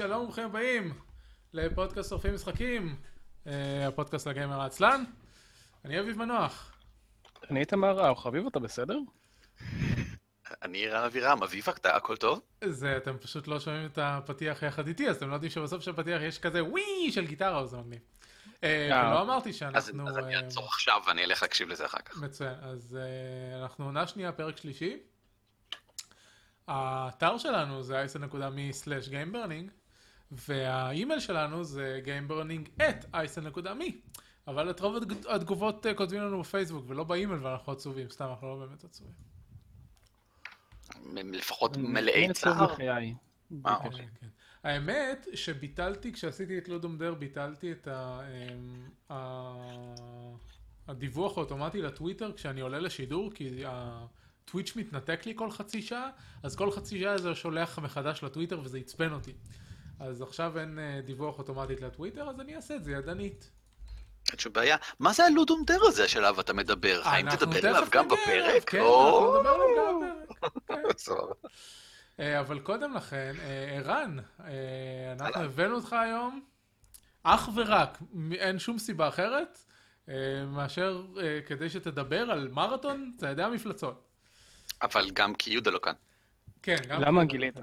שלום 0.00 0.20
וברוכים 0.22 0.44
הבאים 0.44 0.94
לפודקאסט 1.52 2.08
שורפים 2.08 2.34
משחקים, 2.34 2.96
אה, 3.46 3.88
הפודקאסט 3.88 4.28
לגיימר 4.28 4.60
העצלן. 4.60 5.04
אני 5.84 6.00
אביב 6.00 6.18
מנוח. 6.18 6.72
אני 7.50 7.60
איתמר 7.60 7.98
ראו, 7.98 8.16
חביב 8.16 8.46
אתה 8.46 8.58
בסדר? 8.58 8.98
אני 10.62 10.88
רן 10.88 11.04
אבירם, 11.04 11.42
אביב, 11.42 11.68
אתה 11.68 11.96
הכל 11.96 12.16
טוב? 12.16 12.40
זה, 12.64 12.96
אתם 12.96 13.18
פשוט 13.18 13.48
לא 13.48 13.60
שומעים 13.60 13.86
את 13.86 13.98
הפתיח 14.02 14.62
יחד 14.62 14.86
איתי, 14.86 15.08
אז 15.08 15.16
אתם 15.16 15.28
לא 15.28 15.34
יודעים 15.34 15.50
שבסוף 15.50 15.82
של 15.82 15.90
הפתיח 15.90 16.22
יש 16.22 16.38
כזה 16.38 16.64
וואי 16.64 17.12
של 17.12 17.26
גיטרה, 17.26 17.66
זה 17.66 17.76
מגניב. 17.76 18.00
ולא 18.62 19.22
אמרתי 19.22 19.52
שאנחנו... 19.52 20.08
אז 20.08 20.18
אני 20.18 20.36
אעצור 20.36 20.64
עכשיו 20.64 21.02
ואני 21.06 21.24
אלך 21.24 21.42
להקשיב 21.42 21.68
לזה 21.68 21.86
אחר 21.86 22.00
כך. 22.04 22.16
מצוין, 22.16 22.54
אז 22.62 22.98
אנחנו 23.62 23.84
עונה 23.84 24.06
שנייה, 24.06 24.32
פרק 24.32 24.56
שלישי. 24.56 24.98
האתר 26.68 27.38
שלנו 27.38 27.82
זה 27.82 28.04
isn.me/gameburning, 28.04 29.79
והאימייל 30.32 31.20
שלנו 31.20 31.64
זה 31.64 32.00
gameburning 32.04 32.82
at 32.82 33.04
isn.me, 33.14 34.18
אבל 34.46 34.70
את 34.70 34.80
רוב 34.80 34.96
התג- 35.02 35.28
התגובות 35.30 35.86
uh, 35.86 35.94
כותבים 35.94 36.22
לנו 36.22 36.40
בפייסבוק 36.40 36.84
ולא 36.88 37.04
באימייל 37.04 37.40
ואנחנו 37.46 37.72
עצובים, 37.72 38.10
סתם 38.10 38.24
אנחנו 38.30 38.46
לא 38.48 38.66
באמת 38.66 38.84
עצובים. 38.84 39.12
לפחות 41.14 41.76
מלאי 41.76 42.32
צער. 42.32 42.72
בחיי. 42.72 43.14
אה, 43.66 43.78
כן, 43.80 43.86
אוקיי. 43.86 44.06
כן. 44.20 44.26
האמת 44.64 45.26
שביטלתי, 45.34 46.12
כשעשיתי 46.12 46.58
את 46.58 46.68
לודום 46.68 46.98
דר, 46.98 47.14
ביטלתי 47.14 47.72
את. 47.72 47.88
אמ, 47.88 48.88
ה- 49.10 50.34
הדיווח 50.88 51.36
האוטומטי 51.38 51.82
לטוויטר 51.82 52.32
כשאני 52.32 52.60
עולה 52.60 52.78
לשידור, 52.78 53.30
כי 53.34 53.62
הטוויץ' 53.66 54.76
מתנתק 54.76 55.26
לי 55.26 55.32
כל 55.36 55.50
חצי 55.50 55.82
שעה, 55.82 56.10
אז 56.42 56.56
כל 56.56 56.70
חצי 56.70 57.00
שעה 57.00 57.18
זה 57.18 57.34
שולח 57.34 57.78
מחדש 57.78 58.22
לטוויטר 58.24 58.60
וזה 58.60 58.78
עצבן 58.78 59.12
אותי. 59.12 59.32
אז 60.00 60.22
עכשיו 60.22 60.58
אין 60.58 60.78
אה, 60.78 61.00
דיווח 61.00 61.38
אוטומטית 61.38 61.80
לטוויטר, 61.80 62.28
אז 62.28 62.40
אני 62.40 62.56
אעשה 62.56 62.76
את 62.76 62.84
זה 62.84 62.92
ידנית. 62.92 63.50
אין 64.30 64.38
שום 64.38 64.52
בעיה. 64.52 64.76
מה 64.98 65.12
זה 65.12 65.24
הלודום 65.24 65.64
דר 65.66 65.80
הזה 65.82 66.08
שעליו 66.08 66.40
אתה 66.40 66.52
מדבר? 66.52 67.00
האם 67.04 67.36
תדבר 67.36 67.68
עליו 67.68 67.88
גם 67.90 68.08
בפרק? 68.08 68.70
כן, 68.70 68.80
או, 68.80 69.40
אנחנו 69.40 69.52
נדבר 69.52 69.82
עליו 69.82 70.00
גם 70.00 70.10
בפרק. 70.56 70.96
כן. 71.06 71.12
אה, 72.20 72.40
אבל 72.40 72.58
קודם 72.58 72.94
לכן, 72.94 73.34
אה, 73.40 73.76
ערן, 73.76 74.16
אנחנו. 75.20 75.42
הבאנו 75.42 75.74
אותך 75.74 75.92
היום 75.92 76.44
אך 77.22 77.48
ורק, 77.54 77.98
אין 78.32 78.58
שום 78.58 78.78
סיבה 78.78 79.08
אחרת, 79.08 79.58
מאשר 80.46 81.02
כדי 81.46 81.70
שתדבר 81.70 82.30
על 82.30 82.48
מרתון 82.48 83.12
צעדי 83.16 83.42
המפלצות. 83.42 84.08
אבל 84.82 85.10
גם 85.10 85.34
כי 85.34 85.50
יהודה 85.50 85.70
לא 85.70 85.80
כאן. 85.82 85.92
כן, 86.62 86.76
גם... 86.88 87.00
למה 87.00 87.24
גילית? 87.24 87.60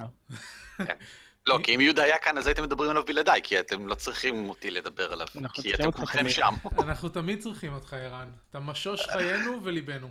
לא, 1.48 1.60
כי 1.64 1.76
אם 1.76 1.82
יהודה 1.82 2.04
היה 2.04 2.18
כאן 2.18 2.38
אז 2.38 2.48
הייתם 2.48 2.64
מדברים 2.64 2.90
עליו 2.90 3.06
בלעדיי, 3.06 3.42
כי 3.44 3.60
אתם 3.60 3.88
לא 3.88 3.96
צריכים 3.96 4.50
אותי 4.50 4.72
לדבר 4.72 5.14
עליו. 5.14 5.28
כי 5.54 5.74
אתם 5.74 5.92
כולכם. 5.92 6.30
שם. 6.30 6.54
אנחנו 6.84 7.10
תמיד 7.10 7.40
צריכים 7.40 7.74
אותך, 7.74 7.94
ערן. 7.94 8.30
אתה 8.50 8.60
משוש 8.60 9.08
חיינו 9.08 9.64
וליבנו. 9.64 10.10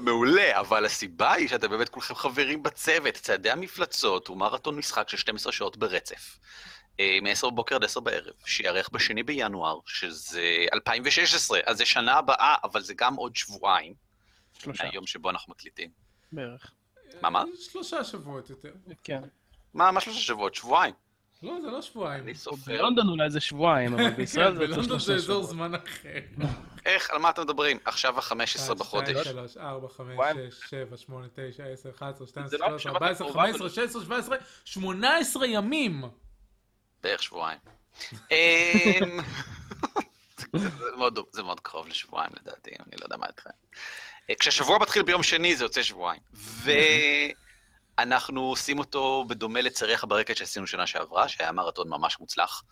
מעולה, 0.00 0.60
אבל 0.60 0.84
הסיבה 0.84 1.32
היא 1.32 1.48
שאתם 1.48 1.70
באמת 1.70 1.88
כולכם 1.88 2.14
חברים 2.14 2.62
בצוות. 2.62 3.14
צעדי 3.14 3.50
המפלצות 3.50 4.28
הוא 4.28 4.36
מרתון 4.36 4.76
משחק 4.76 5.08
של 5.08 5.16
12 5.16 5.52
שעות 5.52 5.76
ברצף. 5.76 6.38
אה, 7.00 7.18
מ-10 7.22 7.50
בבוקר 7.50 7.74
עד 7.74 7.84
10 7.84 8.00
בערב, 8.00 8.32
שיארך 8.44 8.88
בשני 8.92 9.22
בינואר, 9.22 9.78
שזה 9.86 10.66
2016, 10.72 11.60
אז 11.66 11.76
זה 11.76 11.84
שנה 11.84 12.14
הבאה, 12.14 12.56
אבל 12.64 12.82
זה 12.82 12.94
גם 12.94 13.14
עוד 13.14 13.36
שבועיים, 13.36 13.94
שלושה 14.58 14.84
מהיום 14.84 15.06
שבו 15.06 15.30
אנחנו 15.30 15.50
מקליטים. 15.50 15.90
בערך. 16.32 16.72
מה, 17.22 17.30
מה? 17.30 17.44
שלושה 17.70 18.04
שבועות 18.04 18.50
יותר. 18.50 18.72
כן. 19.04 19.22
מה, 19.76 19.90
מה 19.90 20.00
שלושה 20.00 20.20
שבועות? 20.20 20.54
שבועיים. 20.54 20.94
לא, 21.42 21.60
זה 21.62 21.70
לא 21.70 21.82
שבועיים. 21.82 22.22
אני 22.24 22.34
סופר. 22.34 22.72
בלונדון 22.72 23.08
אולי 23.08 23.30
זה 23.30 23.40
שבועיים, 23.40 23.94
אבל 23.94 24.10
בישראל 24.16 24.48
כן, 24.48 24.54
זה 24.54 24.60
בלונדון 24.60 24.84
שלושה 24.84 25.06
זה 25.06 25.14
אזור 25.14 25.42
שבועות. 25.42 25.50
זמן 25.50 25.74
אחר. 25.74 26.18
איך, 26.86 27.10
על 27.10 27.18
מה 27.18 27.30
אתם 27.30 27.42
מדברים? 27.42 27.78
עכשיו 27.84 28.18
ה-15 28.18 28.74
בחודש. 28.74 29.28
3, 29.28 29.56
4, 29.56 29.88
5, 29.88 30.06
שבועיים. 30.12 30.36
6, 30.50 30.70
7, 30.70 30.96
8, 30.96 31.26
9, 31.34 31.64
10, 31.64 31.90
11, 31.90 32.26
12, 32.26 32.48
זה 32.48 32.58
לא 32.58 32.66
13, 32.66 32.76
השבת 32.76 33.02
14, 33.02 33.26
הקרובה, 33.28 33.46
15, 33.46 33.68
16, 33.68 34.02
17, 34.04 34.36
18 34.64 35.46
ימים. 35.46 36.04
בערך 37.02 37.22
שבועיים. 37.22 37.58
אמ, 38.32 39.20
זה- 40.36 40.68
זה 40.68 40.96
מאוד- 40.98 41.18
זה 41.32 41.42
קרוב 41.62 41.88
לשבועיים 41.88 42.30
לדעתי, 42.40 42.70
אני 42.70 42.96
לא 43.00 43.04
יודע 43.04 43.16
מה 43.16 43.26
איתכם. 43.26 43.50
אה, 44.30 44.34
כשהשבוע 44.40 44.78
מתחיל 44.78 45.02
ביום 45.02 45.22
שני 45.22 45.56
זה 45.56 45.64
יוצא 45.64 45.82
שבועיים. 45.82 46.20
ואנחנו 47.98 48.40
עושים 48.40 48.78
אותו 48.78 49.24
בדומה 49.28 49.60
לצריח 49.60 50.04
ברקת 50.04 50.36
שעשינו 50.36 50.66
שנה 50.66 50.86
שעברה, 50.86 51.28
שהיה 51.28 51.52
מרתון 51.52 51.88
ממש 51.88 52.20
מוצלח. 52.20 52.62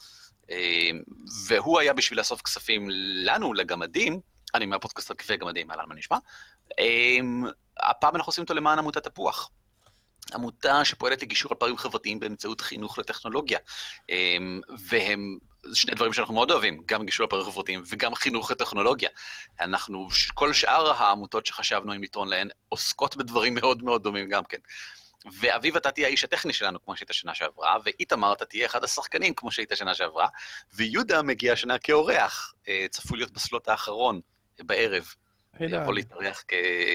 אמ, 0.50 1.02
והוא 1.46 1.80
היה 1.80 1.92
בשביל 1.92 2.18
לאסוף 2.18 2.42
כספים 2.42 2.88
לנו, 3.24 3.54
לגמדים, 3.54 4.20
אני 4.54 4.66
מהפודקאסט 4.66 5.10
על 5.10 5.16
כיפי 5.16 5.36
גמדים, 5.36 5.70
אהלן 5.70 5.84
מה 5.88 5.94
נשמע. 5.94 6.16
אמ, 6.78 7.44
הפעם 7.80 8.16
אנחנו 8.16 8.30
עושים 8.30 8.42
אותו 8.42 8.54
למען 8.54 8.78
עמותת 8.78 9.04
תפוח. 9.04 9.50
עמותה 10.34 10.84
שפועלת 10.84 11.22
לגישור 11.22 11.52
על 11.52 11.58
פערים 11.58 11.76
חברתיים 11.76 12.20
באמצעות 12.20 12.60
חינוך 12.60 12.98
לטכנולוגיה. 12.98 13.58
אמ, 14.10 14.60
והם 14.88 15.38
שני 15.74 15.94
דברים 15.94 16.12
שאנחנו 16.12 16.34
מאוד 16.34 16.50
אוהבים, 16.50 16.82
גם 16.86 17.04
גישור 17.04 17.24
על 17.24 17.30
פערים 17.30 17.46
חברתיים 17.46 17.82
וגם 17.88 18.14
חינוך 18.14 18.50
לטכנולוגיה. 18.50 19.08
אנחנו, 19.60 20.08
כל 20.34 20.52
שאר 20.52 20.92
העמותות 20.92 21.46
שחשבנו 21.46 21.94
אם 21.94 22.02
לתרון 22.02 22.28
להן, 22.28 22.48
עוסקות 22.68 23.16
בדברים 23.16 23.54
מאוד 23.54 23.82
מאוד 23.82 24.02
דומים 24.02 24.28
גם 24.28 24.44
כן. 24.44 24.58
ואביב, 25.40 25.76
אתה 25.76 25.90
תהיה 25.90 26.06
האיש 26.06 26.24
הטכני 26.24 26.52
שלנו, 26.52 26.84
כמו 26.84 26.96
שהיית 26.96 27.12
שנה 27.12 27.34
שעברה, 27.34 27.76
ואיתמר, 27.84 28.32
אתה 28.32 28.44
תהיה 28.44 28.66
אחד 28.66 28.84
השחקנים, 28.84 29.34
כמו 29.34 29.50
שהיית 29.50 29.72
שנה 29.74 29.94
שעברה, 29.94 30.28
ויהודה 30.74 31.22
מגיע 31.22 31.52
השנה 31.52 31.78
כאורח, 31.78 32.54
אה, 32.68 32.86
צפוי 32.90 33.18
להיות 33.18 33.32
בסלוט 33.32 33.68
האחרון 33.68 34.20
אה, 34.60 34.64
בערב. 34.64 35.04
הידע. 35.58 35.76
יכול 35.82 35.94
להתארח 35.94 36.44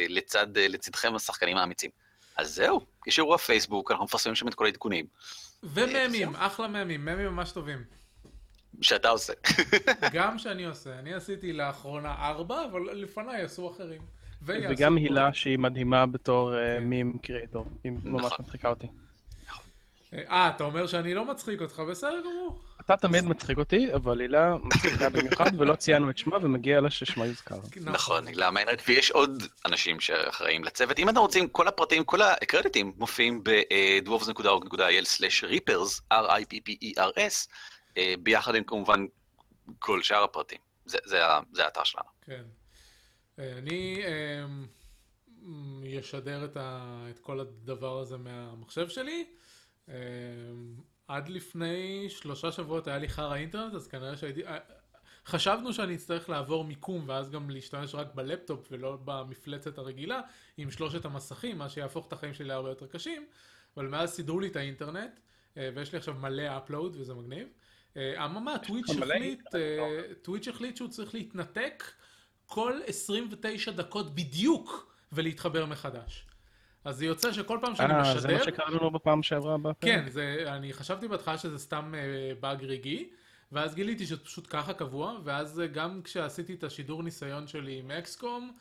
לצד, 0.10 0.48
לצדכם 0.58 1.16
השחקנים 1.16 1.58
האמיצים. 1.58 1.92
אז 2.38 2.56
זהו, 2.56 2.86
יש 3.08 3.18
אירוע 3.18 3.38
פייסבוק, 3.38 3.92
אנחנו 3.92 4.06
מפרסמים 4.06 4.36
שם 4.36 4.48
את 4.48 4.54
כל 4.56 4.66
העדכונים 4.66 5.06
וממים, 5.64 6.36
אחלה 6.36 6.68
ממים, 6.68 7.06
ממים 7.06 7.26
ממש 7.26 7.52
טובים. 7.52 7.84
שאתה 8.82 9.10
עושה. 9.10 9.34
גם 10.14 10.40
שאני 10.40 10.66
עושה, 10.66 11.00
אני 11.00 11.14
עשיתי 11.14 11.54
לאחרונה 11.54 12.16
ארבע, 12.20 12.66
אבל 12.66 12.82
לפניי 12.82 13.42
עשו 13.42 13.72
אחרים. 13.72 14.02
וגם. 14.42 14.98
הילה 14.98 15.34
שהיא 15.34 15.60
מדהימה 15.60 16.06
בתור 16.06 16.56
אה, 16.56 16.78
כן. 16.80 16.84
מים 16.84 17.18
קריאטור. 17.22 17.66
היא 17.84 17.92
ממש 18.04 18.26
נכון. 18.26 18.46
מצחיקה 18.46 18.70
אותי. 18.70 18.88
אה, 20.14 20.50
אתה 20.50 20.64
אומר 20.64 20.88
שאני 20.88 21.14
לא 21.14 21.26
מצחיק 21.26 21.62
אותך, 21.62 21.80
בסדר 21.80 22.22
גמור. 22.22 22.62
אתה 22.82 22.98
תמיד 22.98 23.26
מצחיק 23.26 23.58
אותי, 23.58 23.94
אבל 23.94 24.20
הילה 24.20 24.56
מצחיקה 24.64 25.10
במיוחד, 25.10 25.52
ולא 25.58 25.76
ציינו 25.76 26.10
את 26.10 26.18
שמה, 26.18 26.38
ומגיע 26.42 26.82
לה 26.82 26.90
ששמה 26.90 27.26
יוזכר. 27.26 27.60
נכון, 27.82 28.28
הילה 28.28 28.52
מיינרד, 28.52 28.78
ויש 28.88 29.12
עוד 29.12 29.44
אנשים 29.66 30.00
שאחראים 30.00 30.64
לצוות. 30.64 31.00
אם 31.00 31.10
אתם 31.10 31.18
רוצים, 31.18 31.48
כל 31.48 31.68
הפרטים, 31.68 32.04
כל 32.04 32.22
הקרדיטים 32.22 32.94
מופיעים 32.98 33.44
ב-dwarves.org.il/reapers, 33.44 36.02
R-I-P-P-E-R-S, 36.14 37.48
אה, 37.98 38.14
ביחד 38.20 38.56
עם 38.56 38.64
כמובן 38.64 39.06
כל 39.80 40.04
שאר 40.04 40.24
הפרטים. 40.24 40.60
זה 40.86 41.26
האתר 41.58 41.84
שלנו. 41.84 42.08
כן. 42.26 42.44
אה, 43.40 43.58
אני 43.58 44.02
אמ, 44.08 44.66
מ, 45.42 45.84
ישדר 45.84 46.46
את, 46.46 46.58
ה, 46.58 47.06
את 47.10 47.20
כל 47.20 47.40
הדבר 47.40 48.00
הזה 48.00 48.18
מהמחשב 48.18 48.90
שלי. 48.90 49.26
אמ, 49.88 49.94
עד 51.08 51.30
לפני 51.30 52.06
שלושה 52.10 52.52
שבועות 52.52 52.88
היה 52.88 52.98
לי 52.98 53.10
חרא 53.10 53.36
אינטרנט, 53.36 53.74
אז 53.74 53.88
כנראה 53.88 54.18
שהייתי... 54.18 54.46
אה, 54.46 54.58
חשבנו 55.26 55.74
שאני 55.74 55.96
אצטרך 55.96 56.30
לעבור 56.30 56.64
מיקום 56.64 57.04
ואז 57.08 57.30
גם 57.30 57.50
להשתמש 57.50 57.96
רק 57.96 58.08
בלפטופ 58.16 58.68
ולא 58.72 58.98
במפלצת 59.06 59.78
הרגילה 59.78 60.22
עם 60.58 60.72
שלושת 60.72 61.06
המסכים, 61.06 61.58
מה 61.58 61.70
שיהפוך 61.70 62.08
את 62.08 62.14
החיים 62.14 62.34
שלי 62.34 62.48
להרבה 62.48 62.70
יותר 62.70 62.88
קשים, 62.88 63.26
אבל 63.78 63.88
מאז 63.88 64.10
סידרו 64.10 64.40
לי 64.40 64.48
את 64.48 64.56
האינטרנט 64.56 65.20
אה, 65.58 65.70
ויש 65.76 65.92
לי 65.92 65.98
עכשיו 65.98 66.14
מלא 66.14 66.58
upload 66.58 66.96
וזה 67.00 67.14
מגניב. 67.14 67.48
אממה, 67.98 68.58
Twitch 68.68 68.90
החליט, 68.90 69.42
Twitch 70.22 70.48
החליט 70.48 70.78
שהוא 70.78 70.90
צריך 70.90 71.14
להתנתק 71.14 71.84
כל 72.50 72.80
29 72.86 73.72
דקות 73.72 74.16
בדיוק 74.16 74.94
ולהתחבר 75.12 75.66
מחדש. 75.66 76.26
אז 76.86 76.98
זה 76.98 77.06
יוצא 77.06 77.34
שכל 77.34 77.58
פעם 77.62 77.76
שאני 77.76 77.94
אה, 77.94 78.04
זה 78.04 78.18
משדר... 78.18 78.38
מה 78.38 78.44
שקרה 78.44 78.70
לנו 78.70 78.92
בפעם 78.92 79.24
שעברה 79.24 79.58
בפרק? 79.58 79.76
כן, 79.82 80.06
זה, 80.10 80.44
אני 80.48 80.74
חשבתי 80.74 81.08
בהתחלה 81.08 81.38
שזה 81.38 81.58
סתם 81.58 81.94
אה, 81.98 82.34
באג 82.40 82.64
רגעי, 82.64 83.10
ואז 83.52 83.76
גיליתי 83.76 84.06
שזה 84.06 84.24
פשוט 84.24 84.48
ככה 84.50 84.74
קבוע, 84.74 85.20
ואז 85.24 85.60
אה, 85.60 85.68
גם 85.68 86.02
כשעשיתי 86.04 86.54
את 86.54 86.64
השידור 86.64 87.04
ניסיון 87.04 87.48
שלי 87.48 87.80
עם 87.80 87.92
אקסקום, 87.92 88.52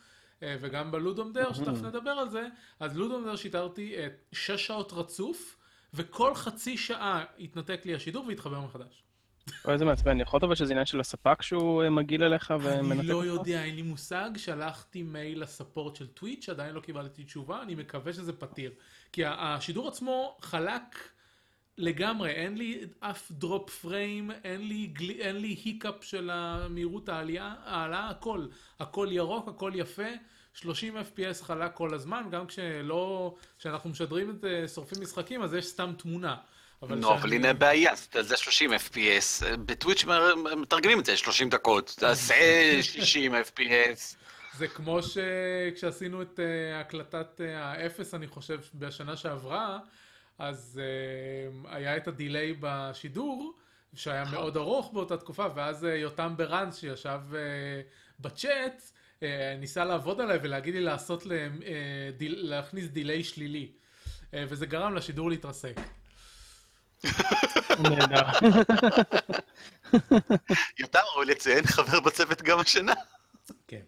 אה, 0.43 0.55
וגם 0.61 0.91
בלודום 0.91 1.33
דר, 1.33 1.53
שתכף 1.53 1.81
נדבר 1.81 2.11
על 2.11 2.29
זה, 2.29 2.47
אז 2.79 2.97
לודום 2.97 3.25
דר 3.25 3.35
שידרתי 3.35 3.95
אה, 3.97 4.07
שש 4.31 4.67
שעות 4.67 4.93
רצוף, 4.93 5.57
וכל 5.93 6.35
חצי 6.35 6.77
שעה 6.77 7.25
התנתק 7.39 7.81
לי 7.85 7.95
השידור 7.95 8.25
והתחבר 8.27 8.59
מחדש. 8.59 9.03
אוי, 9.65 9.73
איזה 9.73 9.85
מעצבן. 9.85 10.19
יכול 10.19 10.37
להיות 10.37 10.43
אבל 10.43 10.55
שזה 10.55 10.73
עניין 10.73 10.85
של 10.85 10.99
הספק 10.99 11.41
שהוא 11.41 11.83
אה, 11.83 11.89
מגעיל 11.89 12.23
אליך 12.23 12.53
ומנתק 12.61 12.99
אני 12.99 13.07
לא 13.07 13.15
אותך? 13.15 13.47
יודע, 13.47 13.63
אין 13.63 13.75
לי 13.75 13.81
מושג, 13.81 14.29
שלחתי 14.37 15.03
מייל 15.03 15.41
לספורט 15.41 15.95
של 15.95 16.07
טוויץ', 16.07 16.49
עדיין 16.49 16.75
לא 16.75 16.79
קיבלתי 16.79 17.23
תשובה, 17.23 17.61
אני 17.61 17.75
מקווה 17.75 18.13
שזה 18.13 18.33
פתיר. 18.33 18.71
כי 19.11 19.21
השידור 19.25 19.87
עצמו 19.87 20.37
חלק 20.41 21.09
לגמרי, 21.77 22.29
אין 22.29 22.57
לי 22.57 22.81
אף 22.99 23.31
דרופ 23.31 23.69
פריים, 23.69 24.31
אין 24.43 24.67
לי, 24.67 24.87
גל... 24.87 25.09
אין 25.09 25.35
לי 25.35 25.55
היקאפ 25.65 26.03
של 26.03 26.29
המהירות 26.33 27.09
העלייה, 27.09 27.55
העלאה, 27.65 28.09
הכל. 28.09 28.45
הכל 28.79 29.07
ירוק, 29.11 29.47
הכל 29.47 29.71
יפה. 29.75 30.03
30 30.53 30.97
FPS 30.97 31.43
חלק 31.43 31.73
כל 31.73 31.93
הזמן, 31.93 32.23
גם 32.31 32.47
כשלא, 32.47 33.35
כשאנחנו 33.59 33.89
משדרים 33.89 34.29
את 34.29 34.45
אה, 34.45 34.67
שורפים 34.67 35.01
משחקים, 35.01 35.41
אז 35.41 35.53
יש 35.53 35.65
סתם 35.65 35.93
תמונה. 35.97 36.35
נו, 36.87 37.13
אבל 37.13 37.33
הנה 37.33 37.49
הבעיה, 37.49 37.91
זה 38.21 38.37
30 38.37 38.73
FPS, 38.73 39.57
בטוויץ' 39.65 40.05
מתרגמים 40.57 40.99
את 40.99 41.05
זה 41.05 41.17
30 41.17 41.49
דקות, 41.49 41.95
תעשה 41.99 42.35
60 42.81 43.35
FPS. 43.35 44.15
זה 44.57 44.67
כמו 44.67 44.99
שכשעשינו 45.03 46.21
את 46.21 46.39
אה, 46.39 46.79
הקלטת 46.79 47.41
אה, 47.41 47.65
האפס, 47.65 48.13
אני 48.13 48.27
חושב, 48.27 48.59
בשנה 48.73 49.17
שעברה, 49.17 49.79
אז 50.37 50.81
אה, 50.81 51.67
היה 51.69 51.97
את 51.97 52.07
ה 52.07 52.15
delay 52.15 52.53
בשידור, 52.59 53.53
שהיה 53.95 54.21
נכון. 54.23 54.33
מאוד 54.35 54.57
ארוך 54.57 54.93
באותה 54.93 55.17
תקופה, 55.17 55.45
ואז 55.55 55.83
יותם 55.83 56.33
ברנס 56.37 56.77
שישב 56.77 57.19
בצ'אט, 58.19 58.81
ניסה 59.59 59.85
לעבוד 59.85 60.21
עליי 60.21 60.39
ולהגיד 60.41 60.73
לי 60.73 60.81
לעשות, 60.81 61.25
להם, 61.25 61.59
להכניס 62.19 62.85
delay 62.85 63.23
שלילי, 63.23 63.71
וזה 64.33 64.65
גרם 64.65 64.95
לשידור 64.95 65.29
להתרסק. 65.29 65.75
נהדר. 67.79 68.25
יותם 70.79 70.99
ראוי 71.13 71.25
לציין 71.25 71.65
חבר 71.65 71.99
בצוות 71.99 72.41
גם 72.41 72.59
השנה. 72.59 72.93
כן. 73.67 73.81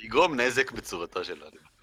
יגרום 0.00 0.40
נזק 0.40 0.70
בצורתו 0.70 1.24
של 1.24 1.42
אדם. 1.44 1.74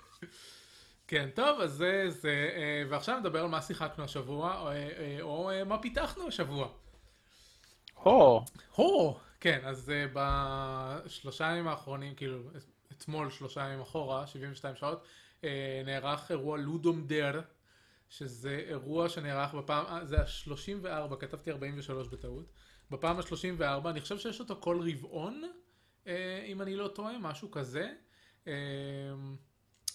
כן, 1.12 1.30
טוב, 1.36 1.62
אז 1.62 1.72
זה 1.72 2.06
זה, 2.10 2.50
אה, 2.56 2.84
ועכשיו 2.90 3.19
נדבר 3.19 3.42
על 3.42 3.48
מה 3.48 3.62
שיחקנו 3.62 4.04
השבוע, 4.04 4.60
או, 4.60 4.72
אה, 4.72 5.18
או 5.22 5.52
אה, 5.52 5.63
מה 5.63 5.78
פיתחנו 5.78 6.28
השבוע. 6.28 6.68
הו. 7.96 8.46
הו, 8.75 9.18
כן, 9.40 9.60
אז 9.63 9.92
בשלושה 10.13 11.44
ימים 11.44 11.68
האחרונים, 11.68 12.16
כאילו, 12.16 12.40
אתמול 12.92 13.30
שלושה 13.30 13.62
ימים 13.62 13.81
אחורה, 13.81 14.28
72 14.28 14.75
שעות, 14.75 15.06
נערך 15.86 16.31
אירוע 16.31 16.58
לודום 16.58 17.08
דר, 17.08 17.42
שזה 18.12 18.63
אירוע 18.68 19.10
שנערך 19.10 19.54
בפעם, 19.54 20.06
זה 20.06 20.22
ה-34, 20.22 21.16
כתבתי 21.16 21.52
43 21.52 22.08
בטעות, 22.08 22.46
בפעם 22.92 23.18
ה-34, 23.18 23.90
אני 23.90 24.02
חושב 24.02 24.18
שיש 24.18 24.40
אותו 24.40 24.56
כל 24.60 24.90
רבעון, 24.92 25.44
אם 26.46 26.62
אני 26.62 26.75
לא 26.75 26.88
טועה, 26.88 27.19
משהו 27.19 27.52
כזה. 27.52 27.94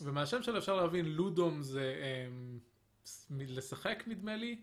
ומהשם 0.00 0.42
שלו 0.42 0.58
אפשר 0.58 0.76
להבין, 0.76 1.06
לודום 1.06 1.62
זה 1.62 1.96
אה, 2.00 2.26
לשחק 3.30 4.04
נדמה 4.06 4.36
לי, 4.36 4.58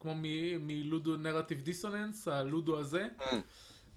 כמו 0.00 0.14
מלודו 0.60 1.16
נרטיב 1.16 1.60
דיסוננס, 1.60 2.28
הלודו 2.28 2.78
הזה. 2.78 3.08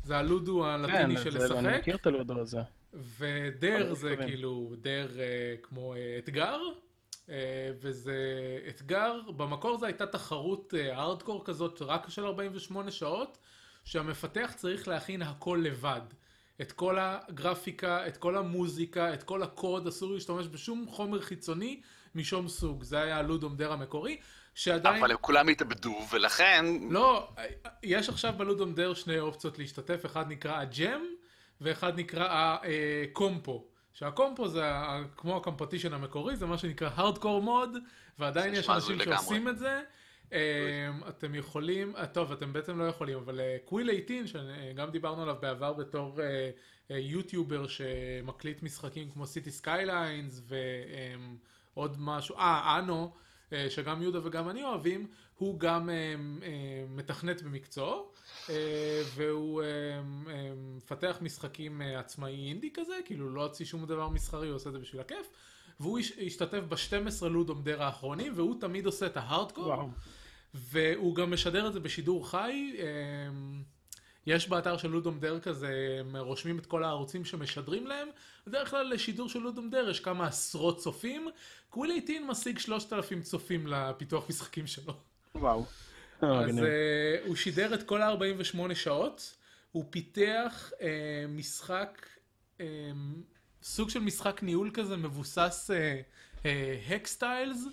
זה 0.03 0.17
הלודו 0.17 0.65
הלטיני 0.65 1.17
כן, 1.17 1.23
של 1.23 1.37
לשחק. 1.37 1.57
אני 1.57 1.77
מכיר 1.77 1.95
את 1.95 2.07
הלודו 2.07 2.39
הזה. 2.39 2.59
ודר 2.93 3.93
זה. 3.93 4.15
כאילו, 4.17 4.73
דר 4.81 5.19
אה, 5.19 5.55
כמו 5.63 5.93
אה, 5.95 6.15
אתגר, 6.17 6.53
אה, 6.53 6.84
וזה 7.81 8.15
אתגר, 8.69 9.19
במקור 9.37 9.77
זו 9.77 9.85
הייתה 9.85 10.07
תחרות 10.07 10.73
הארדקור 10.73 11.45
כזאת 11.45 11.81
רק 11.81 12.09
של 12.09 12.25
48 12.25 12.91
שעות, 12.91 13.37
שהמפתח 13.85 14.53
צריך 14.55 14.87
להכין 14.87 15.21
הכל 15.21 15.61
לבד. 15.63 16.01
את 16.61 16.71
כל 16.71 16.97
הגרפיקה, 16.99 18.07
את 18.07 18.17
כל 18.17 18.37
המוזיקה, 18.37 19.13
את 19.13 19.23
כל 19.23 19.43
הקוד, 19.43 19.87
אסור 19.87 20.11
להשתמש 20.13 20.47
בשום 20.47 20.85
חומר 20.89 21.21
חיצוני 21.21 21.81
משום 22.15 22.47
סוג. 22.47 22.83
זה 22.83 23.01
היה 23.01 23.17
הלודום 23.17 23.55
דר 23.55 23.73
המקורי, 23.73 24.17
שעדיין... 24.55 24.99
אבל 24.99 25.11
הם 25.11 25.17
כולם 25.21 25.47
התאבדו, 25.47 25.95
ולכן... 26.11 26.65
לא, 26.89 27.29
יש 27.83 28.09
עכשיו 28.09 28.33
בלודום 28.37 28.73
דר 28.73 28.93
שני 28.93 29.19
אופציות 29.19 29.59
להשתתף, 29.59 30.05
אחד 30.05 30.31
נקרא 30.31 30.59
הג'ם 30.59 31.01
ואחד 31.61 31.99
נקרא 31.99 32.57
הקומפו. 33.03 33.65
שהקומפו 33.95 34.47
זה 34.47 34.71
כמו 35.17 35.37
הקומפטישן 35.37 35.93
המקורי, 35.93 36.35
זה 36.35 36.45
מה 36.45 36.57
שנקרא 36.57 36.89
הארדקור 36.95 37.41
מוד, 37.41 37.77
ועדיין 38.19 38.53
יש 38.53 38.57
אנשים 38.57 38.75
הזוי 38.75 38.95
לגמרי. 38.95 39.17
שעושים 39.17 39.47
את 39.47 39.57
זה. 39.57 39.81
אה, 40.33 40.89
אתם 41.09 41.35
יכולים, 41.35 41.95
אה, 41.95 42.07
טוב, 42.07 42.31
אתם 42.31 42.53
בעצם 42.53 42.79
לא 42.79 42.83
יכולים, 42.83 43.17
אבל 43.17 43.39
Quill18, 43.65 44.41
שגם 44.41 44.91
דיברנו 44.91 45.21
עליו 45.21 45.35
בעבר 45.41 45.73
בתור 45.73 46.21
אה, 46.21 46.49
אה, 46.91 46.97
יוטיובר 46.97 47.67
שמקליט 47.67 48.63
משחקים 48.63 49.11
כמו 49.11 49.25
City 49.25 49.51
Skylines 49.51 50.41
ועוד 51.75 51.95
משהו, 51.99 52.37
אה, 52.37 52.79
אנו, 52.79 53.13
אה, 53.53 53.69
שגם 53.69 54.01
יהודה 54.01 54.19
וגם 54.23 54.49
אני 54.49 54.63
אוהבים, 54.63 55.07
הוא 55.37 55.59
גם 55.59 55.89
אה, 55.89 55.95
אה, 56.43 56.85
מתכנת 56.89 57.41
במקצועו, 57.41 57.99
אה, 57.99 58.14
והוא 59.15 59.61
אה, 59.61 59.67
אה, 59.67 60.51
מפתח 60.77 61.17
משחקים 61.21 61.81
אה, 61.81 61.99
עצמאי 61.99 62.47
אינדי 62.49 62.69
כזה, 62.73 62.93
כאילו 63.05 63.29
לא 63.29 63.43
הוציא 63.43 63.65
שום 63.65 63.85
דבר 63.85 64.09
מסחרי, 64.09 64.47
הוא 64.47 64.55
עושה 64.55 64.69
את 64.69 64.73
זה 64.73 64.79
בשביל 64.79 65.01
הכיף. 65.01 65.27
והוא 65.79 65.99
הש- 65.99 66.11
השתתף 66.25 66.59
ב-12 66.69 67.25
לודום 67.27 67.63
דר 67.63 67.83
האחרונים, 67.83 68.33
והוא 68.35 68.55
תמיד 68.61 68.85
עושה 68.85 69.05
את 69.05 69.17
ההארדקור. 69.17 69.65
והוא 70.53 71.15
גם 71.15 71.31
משדר 71.31 71.67
את 71.67 71.73
זה 71.73 71.79
בשידור 71.79 72.29
חי. 72.29 72.75
יש 74.27 74.49
באתר 74.49 74.77
של 74.77 74.87
לודום 74.87 75.19
דר 75.19 75.39
כזה, 75.39 75.97
הם 75.99 76.15
רושמים 76.15 76.59
את 76.59 76.65
כל 76.65 76.83
הערוצים 76.83 77.25
שמשדרים 77.25 77.87
להם. 77.87 78.07
בדרך 78.47 78.69
כלל 78.69 78.93
לשידור 78.93 79.29
של 79.29 79.39
לודום 79.39 79.69
דר 79.69 79.89
יש 79.89 79.99
כמה 79.99 80.27
עשרות 80.27 80.77
צופים. 80.77 81.27
קוויל 81.69 81.91
18 82.05 82.31
משיג 82.31 82.59
3,000 82.59 83.21
צופים 83.21 83.67
לפיתוח 83.67 84.29
משחקים 84.29 84.67
שלו. 84.67 84.93
וואו. 85.35 85.65
אה, 86.23 86.45
אז 86.45 86.57
uh, 86.57 86.61
הוא 87.27 87.35
שידר 87.35 87.73
את 87.73 87.83
כל 87.83 88.01
ה-48 88.01 88.75
שעות, 88.75 89.35
הוא 89.71 89.85
פיתח 89.89 90.71
uh, 90.73 90.81
משחק, 91.29 92.05
um, 92.57 92.61
סוג 93.63 93.89
של 93.89 93.99
משחק 93.99 94.43
ניהול 94.43 94.71
כזה 94.73 94.97
מבוסס 94.97 95.69
הקסטיילס, 96.89 97.65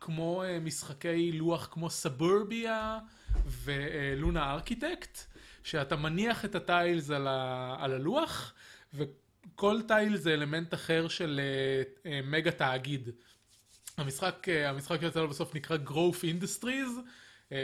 כמו 0.00 0.42
uh, 0.42 0.64
משחקי 0.64 1.32
לוח 1.32 1.68
כמו 1.70 1.90
סבורביה 1.90 2.98
ולונה 3.46 4.52
ארכיטקט, 4.52 5.18
שאתה 5.62 5.96
מניח 5.96 6.44
את 6.44 6.54
הטיילס 6.54 7.10
על, 7.10 7.26
ה, 7.28 7.76
על 7.78 7.92
הלוח, 7.92 8.54
וכל 8.94 9.80
טייל 9.88 10.16
זה 10.16 10.34
אלמנט 10.34 10.74
אחר 10.74 11.08
של 11.08 11.40
uh, 11.40 12.04
uh, 12.04 12.08
מגה 12.24 12.50
תאגיד. 12.50 13.10
המשחק, 13.96 14.46
המשחק 14.48 15.00
שיצא 15.00 15.20
לו 15.20 15.28
בסוף 15.28 15.54
נקרא 15.54 15.76
Growth 15.86 16.22
Industries, 16.22 17.00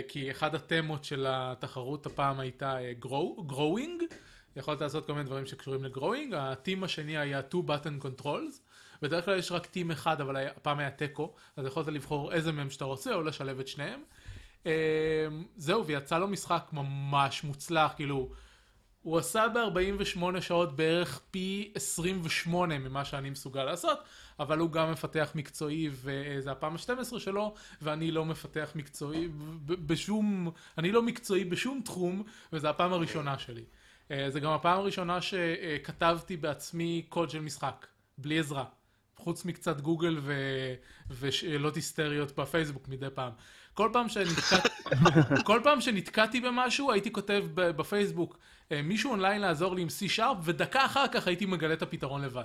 כי 0.08 0.30
אחד 0.30 0.54
התמות 0.54 1.04
של 1.04 1.26
התחרות 1.28 2.06
הפעם 2.06 2.40
הייתה 2.40 2.78
אה, 2.78 2.92
grow, 3.02 3.52
Growing, 3.52 4.14
יכולת 4.56 4.80
לעשות 4.80 5.06
כל 5.06 5.12
מיני 5.12 5.24
דברים 5.24 5.46
שקשורים 5.46 5.84
ל-Growing, 5.84 6.36
הטים 6.36 6.84
השני 6.84 7.18
היה 7.18 7.40
two 7.50 7.68
button 7.68 8.04
controls, 8.04 8.60
בדרך 9.02 9.24
כלל 9.24 9.38
יש 9.38 9.52
רק 9.52 9.66
טים 9.66 9.90
אחד, 9.90 10.20
אבל 10.20 10.36
הפעם 10.36 10.78
היה 10.78 10.90
תיקו, 10.90 11.34
אז 11.56 11.66
יכולת 11.66 11.86
לבחור 11.86 12.32
איזה 12.32 12.52
מהם 12.52 12.70
שאתה 12.70 12.84
רוצה, 12.84 13.14
או 13.14 13.22
לשלב 13.22 13.60
את 13.60 13.68
שניהם. 13.68 14.00
אה, 14.66 15.26
זהו, 15.56 15.86
ויצא 15.86 16.18
לו 16.18 16.28
משחק 16.28 16.70
ממש 16.72 17.44
מוצלח, 17.44 17.92
כאילו, 17.96 18.30
הוא 19.04 19.18
עשה 19.18 19.46
ב-48 19.48 20.40
שעות 20.40 20.76
בערך 20.76 21.20
פי 21.30 21.72
28 21.74 22.78
ממה 22.78 23.04
שאני 23.04 23.30
מסוגל 23.30 23.64
לעשות, 23.64 23.98
אבל 24.38 24.58
הוא 24.58 24.70
גם 24.70 24.92
מפתח 24.92 25.32
מקצועי, 25.34 25.90
וזה 25.92 26.50
הפעם 26.50 26.74
ה-12 26.74 27.18
שלו, 27.18 27.54
ואני 27.82 28.10
לא 28.10 28.24
מפתח 28.24 28.72
מקצועי 28.74 29.28
בשום, 29.66 30.50
אני 30.78 30.92
לא 30.92 31.02
מקצועי 31.02 31.44
בשום 31.44 31.80
תחום, 31.84 32.22
וזו 32.52 32.68
הפעם 32.68 32.92
הראשונה 32.92 33.38
שלי. 33.38 33.64
אה, 34.10 34.30
זה 34.30 34.40
גם 34.40 34.52
הפעם 34.52 34.78
הראשונה 34.78 35.18
שכתבתי 35.22 36.36
בעצמי 36.36 37.06
קוד 37.08 37.30
של 37.30 37.40
משחק, 37.40 37.86
בלי 38.18 38.38
עזרה. 38.38 38.64
חוץ 39.16 39.44
מקצת 39.44 39.80
גוגל 39.80 40.18
ו... 40.22 40.34
ושאלות 41.20 41.76
היסטריות 41.76 42.36
בפייסבוק 42.36 42.88
מדי 42.88 43.06
פעם. 43.14 43.32
כל 43.74 43.90
פעם, 43.92 44.08
שנתקע... 44.08 44.56
כל 45.46 45.60
פעם 45.62 45.80
שנתקעתי 45.80 46.40
במשהו 46.40 46.92
הייתי 46.92 47.12
כותב 47.12 47.44
בפייסבוק 47.54 48.32
"אה, 48.34 48.53
מישהו 48.70 49.10
אונליין 49.10 49.40
לעזור 49.40 49.74
לי 49.74 49.82
עם 49.82 49.88
C-Sharp 49.88 50.36
ודקה 50.44 50.84
אחר 50.84 51.08
כך 51.12 51.26
הייתי 51.26 51.46
מגלה 51.46 51.74
את 51.74 51.82
הפתרון 51.82 52.22
לבד. 52.22 52.44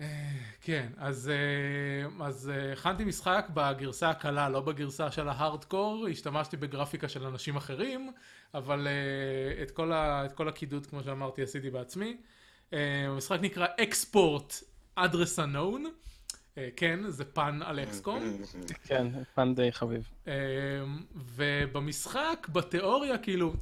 אה, 0.00 0.06
כן, 0.60 0.88
אז, 0.96 1.30
אה, 1.30 2.26
אז 2.26 2.50
אה, 2.54 2.72
הכנתי 2.72 3.04
משחק 3.04 3.46
בגרסה 3.54 4.10
הקלה, 4.10 4.48
לא 4.48 4.60
בגרסה 4.60 5.10
של 5.10 5.28
ההארדקור, 5.28 6.06
השתמשתי 6.10 6.56
בגרפיקה 6.56 7.08
של 7.08 7.26
אנשים 7.26 7.56
אחרים, 7.56 8.12
אבל 8.54 8.86
אה, 8.86 9.62
את 9.62 9.70
כל, 9.70 9.92
ה, 9.92 10.24
את 10.24 10.32
כל 10.32 10.48
הקידוד, 10.48 10.86
כמו 10.86 11.02
שאמרתי, 11.02 11.42
עשיתי 11.42 11.70
בעצמי. 11.70 12.16
אה, 12.72 13.06
המשחק 13.06 13.38
נקרא 13.42 13.66
Export 13.80 14.62
Address 14.98 15.38
Unknown, 15.38 15.86
אה, 16.58 16.68
כן, 16.76 17.10
זה 17.10 17.24
פן 17.24 17.60
על 17.64 17.80
אקסקום. 17.80 18.42
כן, 18.84 19.06
פן 19.34 19.54
די 19.54 19.72
חביב. 19.72 20.08
ובמשחק, 21.36 22.48
בתיאוריה, 22.52 23.18
כאילו, 23.18 23.54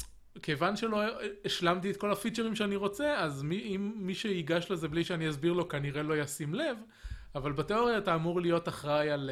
כיוון 0.43 0.77
שלא 0.77 1.03
השלמתי 1.45 1.91
את 1.91 1.97
כל 1.97 2.13
הפיצ'רים 2.13 2.57
שאני 2.57 2.77
רוצה, 2.77 3.19
אז 3.19 3.43
מי, 3.43 3.63
אם 3.63 3.93
מי 3.97 4.15
שיגש 4.15 4.71
לזה 4.71 4.89
בלי 4.89 5.05
שאני 5.05 5.31
אסביר 5.31 5.53
לו 5.53 5.69
כנראה 5.69 6.03
לא 6.03 6.17
ישים 6.17 6.55
לב, 6.55 6.79
אבל 7.35 7.53
בתיאוריה 7.53 7.99
אתה 7.99 8.15
אמור 8.15 8.41
להיות 8.41 8.69
אחראי 8.69 9.11
על 9.11 9.31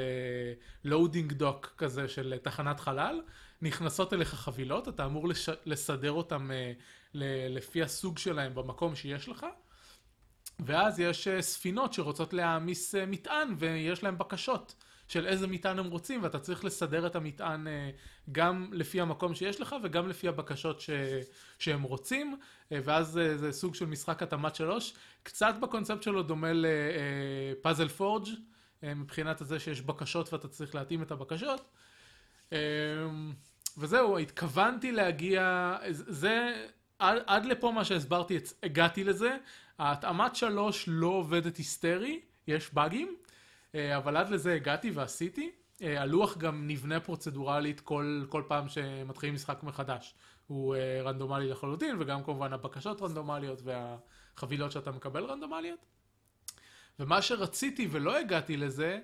loading 0.84 1.32
אה, 1.32 1.34
dock 1.34 1.74
כזה 1.76 2.08
של 2.08 2.34
אה, 2.36 2.44
תחנת 2.44 2.80
חלל. 2.80 3.20
נכנסות 3.62 4.12
אליך 4.12 4.34
חבילות, 4.34 4.88
אתה 4.88 5.04
אמור 5.04 5.28
לש... 5.28 5.48
לסדר 5.66 6.12
אותן 6.12 6.48
אה, 6.50 6.82
ל... 7.14 7.24
לפי 7.56 7.82
הסוג 7.82 8.18
שלהם 8.18 8.54
במקום 8.54 8.96
שיש 8.96 9.28
לך. 9.28 9.46
ואז 10.60 11.00
יש 11.00 11.28
אה, 11.28 11.40
ספינות 11.40 11.92
שרוצות 11.92 12.32
להעמיס 12.32 12.94
אה, 12.94 12.98
מטען 13.06 13.54
ויש 13.58 14.02
להם 14.02 14.18
בקשות. 14.18 14.74
של 15.08 15.26
איזה 15.26 15.46
מטען 15.46 15.78
הם 15.78 15.86
רוצים, 15.86 16.22
ואתה 16.22 16.38
צריך 16.38 16.64
לסדר 16.64 17.06
את 17.06 17.16
המטען 17.16 17.66
אה, 17.66 17.90
גם 18.32 18.70
לפי 18.72 19.00
המקום 19.00 19.34
שיש 19.34 19.60
לך 19.60 19.76
וגם 19.82 20.08
לפי 20.08 20.28
הבקשות 20.28 20.80
ש... 20.80 20.90
שהם 21.58 21.82
רוצים, 21.82 22.36
אה, 22.72 22.78
ואז 22.84 23.18
אה, 23.18 23.36
זה 23.36 23.52
סוג 23.52 23.74
של 23.74 23.86
משחק 23.86 24.22
התאמת 24.22 24.54
שלוש, 24.54 24.94
קצת 25.22 25.54
בקונספט 25.60 26.02
שלו 26.02 26.22
דומה 26.22 26.48
לפאזל 26.54 27.88
פורג' 27.88 28.28
מבחינת 28.82 29.40
הזה 29.40 29.60
שיש 29.60 29.80
בקשות 29.80 30.32
ואתה 30.32 30.48
צריך 30.48 30.74
להתאים 30.74 31.02
את 31.02 31.10
הבקשות. 31.10 31.74
וזהו, 33.78 34.18
התכוונתי 34.18 34.92
להגיע, 34.92 35.76
זה, 35.90 36.66
עד, 36.98 37.22
עד 37.26 37.44
לפה 37.44 37.70
מה 37.70 37.84
שהסברתי, 37.84 38.38
הגעתי 38.62 39.04
לזה. 39.04 39.36
ההתאמת 39.78 40.36
שלוש 40.36 40.84
לא 40.88 41.06
עובדת 41.06 41.56
היסטרי, 41.56 42.20
יש 42.46 42.74
באגים. 42.74 43.16
אה, 43.74 43.96
אבל 43.96 44.16
עד 44.16 44.30
לזה 44.30 44.54
הגעתי 44.54 44.90
ועשיתי. 44.90 45.50
אה, 45.82 46.02
הלוח 46.02 46.36
גם 46.36 46.66
נבנה 46.66 47.00
פרוצדורלית 47.00 47.80
כל, 47.80 48.24
כל 48.28 48.42
פעם 48.48 48.68
שמתחילים 48.68 49.34
משחק 49.34 49.62
מחדש. 49.62 50.14
הוא 50.46 50.76
אה, 50.76 51.02
רנדומלי 51.02 51.48
לחלוטין, 51.48 51.96
וגם 51.98 52.24
כמובן 52.24 52.52
הבקשות 52.52 53.02
רנדומליות 53.02 53.62
והחבילות 53.64 54.72
שאתה 54.72 54.90
מקבל 54.90 55.24
רנדומליות. 55.24 55.78
ומה 56.98 57.22
שרציתי 57.22 57.88
ולא 57.90 58.18
הגעתי 58.18 58.56
לזה, 58.56 58.98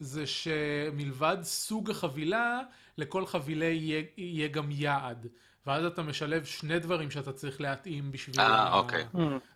זה 0.00 0.26
שמלבד 0.26 1.36
סוג 1.42 1.90
החבילה, 1.90 2.60
לכל 2.98 3.26
חבילה 3.26 3.64
יהיה, 3.64 4.02
יהיה 4.16 4.48
גם 4.48 4.70
יעד. 4.70 5.26
ואז 5.66 5.84
אתה 5.84 6.02
משלב 6.02 6.44
שני 6.44 6.78
דברים 6.78 7.10
שאתה 7.10 7.32
צריך 7.32 7.60
להתאים 7.60 8.12
בשביל, 8.12 8.40
אה, 8.40 8.42
ה... 8.42 8.74
אוקיי. 8.74 9.04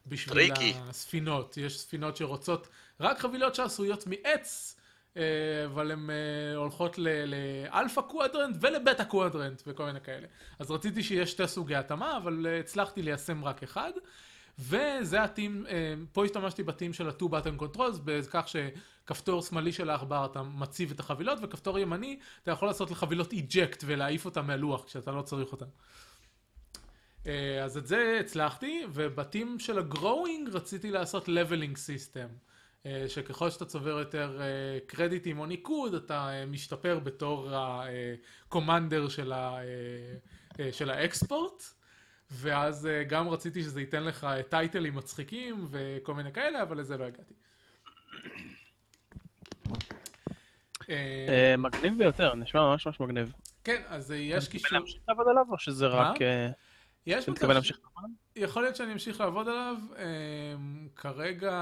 בשביל 0.07 0.53
הספינות. 0.89 1.57
יש 1.57 1.81
ספינות 1.81 2.17
שרוצות 2.17 2.69
רק 3.01 3.19
חבילות 3.19 3.55
שעשויות 3.55 4.07
מעץ, 4.07 4.77
אה, 5.17 5.23
אבל 5.65 5.91
הן 5.91 6.11
אה, 6.11 6.57
הולכות 6.57 6.99
ל 6.99 7.16
Alpha 7.16 8.01
Quadrant 8.01 8.57
ול 8.61 8.76
Beta 8.76 9.05
Quadrant 9.05 9.63
וכל 9.67 9.85
מיני 9.85 10.01
כאלה. 10.01 10.27
אז 10.59 10.71
רציתי 10.71 11.03
שיהיה 11.03 11.27
שתי 11.27 11.47
סוגי 11.47 11.77
התאמה, 11.77 12.17
אבל 12.17 12.47
אה, 12.49 12.59
הצלחתי 12.61 13.03
ליישם 13.03 13.45
רק 13.45 13.63
אחד. 13.63 13.93
וזה 14.59 15.23
הטים, 15.23 15.67
פה 16.13 16.25
השתמשתי 16.25 16.63
בטים 16.63 16.93
של 16.93 17.09
ה-2 17.09 17.23
button 17.23 17.63
controls, 17.63 18.01
בכך 18.05 18.49
שכפתור 18.49 19.43
שמאלי 19.43 19.73
של 19.73 19.91
העכבר 19.91 20.25
אתה 20.25 20.43
מציב 20.43 20.91
את 20.91 21.01
החבילות, 21.01 21.39
וכפתור 21.43 21.79
ימני 21.79 22.19
אתה 22.43 22.51
יכול 22.51 22.69
לעשות 22.69 22.91
לחבילות 22.91 23.33
eject 23.33 23.83
ולהעיף 23.85 24.25
אותם 24.25 24.47
מהלוח 24.47 24.85
כשאתה 24.85 25.13
לא 25.13 25.23
צריך 25.23 25.53
אותם. 25.53 25.67
אז 27.65 27.77
את 27.79 27.87
זה 27.87 28.19
הצלחתי, 28.21 28.83
ובטים 28.93 29.59
של 29.59 29.79
ה-growing 29.79 30.51
רציתי 30.53 30.91
לעשות 30.91 31.29
leveling 31.29 31.75
system. 31.75 32.54
אה, 32.87 33.05
שככל 33.09 33.51
שאתה 33.51 33.65
צובר 33.65 33.99
יותר 33.99 34.41
אה, 34.41 34.79
קרדיטים 34.87 35.39
או 35.39 35.47
ניקוד, 35.47 35.95
אתה 35.95 36.29
אה, 36.29 36.47
משתפר 36.47 36.99
בתור 36.99 37.51
הקומנדר 37.53 39.09
של, 39.09 39.33
ה, 39.33 39.59
של 40.73 40.91
האקספורט. 40.91 41.63
ואז 42.31 42.89
גם 43.09 43.29
רציתי 43.29 43.63
שזה 43.63 43.81
ייתן 43.81 44.05
לך 44.05 44.27
טייטלים 44.49 44.95
מצחיקים 44.95 45.67
וכל 45.71 46.15
מיני 46.15 46.33
כאלה, 46.33 46.63
אבל 46.63 46.79
לזה 46.79 46.97
לא 46.97 47.05
הגעתי. 47.05 47.35
מגניב 51.59 51.99
ביותר, 51.99 52.35
נשמע 52.35 52.61
ממש 52.61 52.87
ממש 52.87 53.01
מגניב. 53.01 53.33
כן, 53.65 53.83
אז 53.89 54.15
יש 54.17 54.49
קישור... 54.49 54.69
אתה 54.69 54.77
להמשיך 54.77 55.01
לעבוד 55.09 55.27
עליו 55.29 55.45
או 55.51 55.59
שזה 55.59 55.87
רק... 55.87 56.17
יש 57.07 57.29
מצב... 57.29 57.51
להמשיך? 57.51 57.79
יכול 58.37 58.63
להיות 58.63 58.77
שאני 58.77 58.93
אמשיך 58.93 59.21
לעבוד 59.21 59.49
עליו. 59.49 59.77
אמ, 59.97 60.89
כרגע 60.97 61.53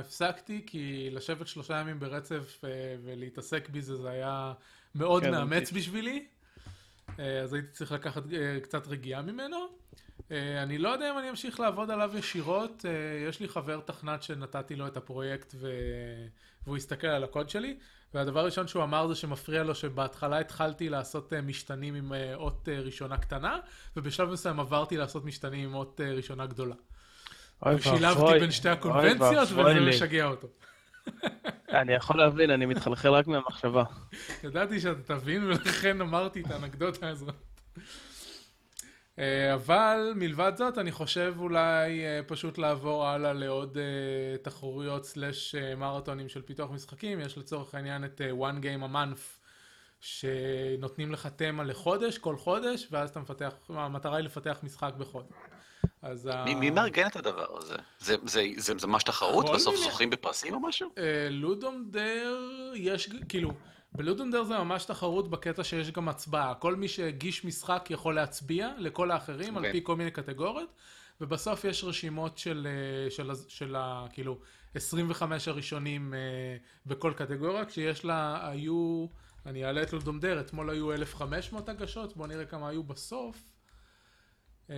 הפסקתי, 0.00 0.62
כי 0.66 1.08
לשבת 1.12 1.46
שלושה 1.46 1.80
ימים 1.80 2.00
ברצף 2.00 2.64
אה, 2.64 2.70
ולהתעסק 3.04 3.68
בזה 3.68 3.96
זה 3.96 4.10
היה 4.10 4.52
מאוד 4.94 5.22
כן, 5.22 5.30
מאמץ 5.30 5.68
אותי. 5.68 5.80
בשבילי. 5.80 6.26
אה, 7.18 7.40
אז 7.40 7.52
הייתי 7.52 7.68
צריך 7.72 7.92
לקחת 7.92 8.22
אה, 8.32 8.58
קצת 8.62 8.86
רגיעה 8.86 9.22
ממנו. 9.22 9.82
אני 10.62 10.78
לא 10.78 10.88
יודע 10.88 11.12
אם 11.12 11.18
אני 11.18 11.30
אמשיך 11.30 11.60
לעבוד 11.60 11.90
עליו 11.90 12.10
ישירות. 12.18 12.84
יש 13.28 13.40
לי 13.40 13.48
חבר 13.48 13.80
תכנת 13.80 14.22
שנתתי 14.22 14.76
לו 14.76 14.86
את 14.86 14.96
הפרויקט 14.96 15.54
ו... 15.54 15.70
והוא 16.64 16.76
הסתכל 16.76 17.06
על 17.06 17.24
הקוד 17.24 17.50
שלי. 17.50 17.76
והדבר 18.14 18.40
הראשון 18.40 18.68
שהוא 18.68 18.82
אמר 18.82 19.06
זה 19.06 19.14
שמפריע 19.14 19.62
לו 19.62 19.74
שבהתחלה 19.74 20.38
התחלתי 20.38 20.88
לעשות 20.88 21.32
אה, 21.32 21.40
משתנים 21.40 21.94
עם 21.94 22.12
אה, 22.12 22.34
אות 22.34 22.68
אה, 22.72 22.80
ראשונה 22.80 23.16
קטנה, 23.16 23.58
ובשלב 23.96 24.30
מסוים 24.30 24.60
עברתי 24.60 24.96
לעשות 24.96 25.24
משתנים 25.24 25.68
עם 25.68 25.74
אות 25.74 26.00
ראשונה 26.16 26.46
גדולה. 26.46 26.74
שילבתי 27.78 28.40
בין 28.40 28.50
שתי 28.50 28.68
הקונבנציות 28.68 29.48
וזה 29.50 29.80
משגע 29.80 30.24
אותו. 30.24 30.48
אני 31.80 31.92
יכול 31.92 32.18
להבין, 32.18 32.50
אני 32.50 32.66
מתחלחל 32.66 33.08
רק 33.08 33.26
מהמחשבה. 33.26 33.84
ידעתי 34.44 34.80
שאתה 34.80 35.18
תבין 35.18 35.44
ולכן 35.44 36.00
אמרתי 36.00 36.40
את 36.40 36.50
האנקדוטה 36.50 37.08
הזאת. 37.08 37.34
אה, 39.18 39.54
אבל 39.54 40.12
מלבד 40.16 40.52
זאת 40.56 40.78
אני 40.78 40.92
חושב 40.92 41.34
אולי 41.38 42.04
אה, 42.04 42.20
פשוט 42.26 42.58
לעבור 42.58 43.06
הלאה 43.06 43.32
לעוד 43.32 43.78
אה, 43.78 44.38
תחרויות 44.42 45.04
סלאש 45.04 45.54
מרתונים 45.76 46.28
של 46.28 46.42
פיתוח 46.42 46.70
משחקים. 46.70 47.20
יש 47.20 47.38
לצורך 47.38 47.74
העניין 47.74 48.04
את 48.04 48.20
one 48.20 48.64
game 48.64 48.90
a 48.90 48.94
month 48.94 49.20
שנותנים 50.00 51.12
לך 51.12 51.26
תמה 51.26 51.64
לחודש, 51.64 52.18
כל 52.18 52.36
חודש, 52.36 52.88
ואז 52.90 53.10
אתה 53.10 53.20
מפתח, 53.20 53.52
המטרה 53.68 54.16
היא 54.16 54.24
לפתח 54.24 54.58
משחק 54.62 54.92
בחודש. 54.98 55.28
אז 56.02 56.26
מי, 56.44 56.54
ה... 56.54 56.56
מי 56.56 56.70
מארגן 56.70 57.06
את 57.06 57.16
הדבר 57.16 57.58
הזה? 57.58 57.76
זה, 57.98 58.16
זה, 58.26 58.42
זה, 58.56 58.72
זה 58.78 58.86
ממש 58.86 59.02
תחרות? 59.02 59.50
בסוף 59.54 59.74
מיני... 59.74 59.86
זוכים 59.86 60.10
בפרסים 60.10 60.54
או 60.54 60.60
משהו? 60.60 60.90
לודומדר, 61.30 62.40
יש, 62.74 63.08
כאילו... 63.28 63.52
בלודונדר 63.94 64.44
זה 64.44 64.58
ממש 64.58 64.84
תחרות 64.84 65.30
בקטע 65.30 65.64
שיש 65.64 65.90
גם 65.90 66.08
הצבעה. 66.08 66.54
כל 66.54 66.76
מי 66.76 66.88
שהגיש 66.88 67.44
משחק 67.44 67.86
יכול 67.90 68.14
להצביע 68.14 68.72
לכל 68.78 69.10
האחרים 69.10 69.54
okay. 69.54 69.58
על 69.58 69.66
אוקיי. 69.66 69.72
פי 69.72 69.80
כל 69.82 69.96
מיני 69.96 70.10
קטגוריות, 70.10 70.74
ובסוף 71.20 71.64
יש 71.64 71.84
רשימות 71.84 72.38
של, 72.38 72.66
אה, 72.70 73.10
של, 73.10 73.30
של, 73.34 73.48
של 73.48 73.76
כאילו 74.12 74.40
25 74.74 75.48
הראשונים 75.48 76.14
אה, 76.14 76.18
בכל 76.86 77.12
קטגוריה, 77.16 77.64
כשיש 77.64 78.04
לה, 78.04 78.48
היו, 78.50 79.06
אני 79.46 79.64
אעלה 79.64 79.82
את 79.82 79.92
לודונדר, 79.92 80.40
אתמול 80.40 80.70
היו 80.70 80.92
1,500 80.92 81.68
הגשות, 81.68 82.16
בואו 82.16 82.28
נראה 82.28 82.44
כמה 82.44 82.68
היו 82.68 82.82
בסוף. 82.82 83.42
אה, 84.70 84.76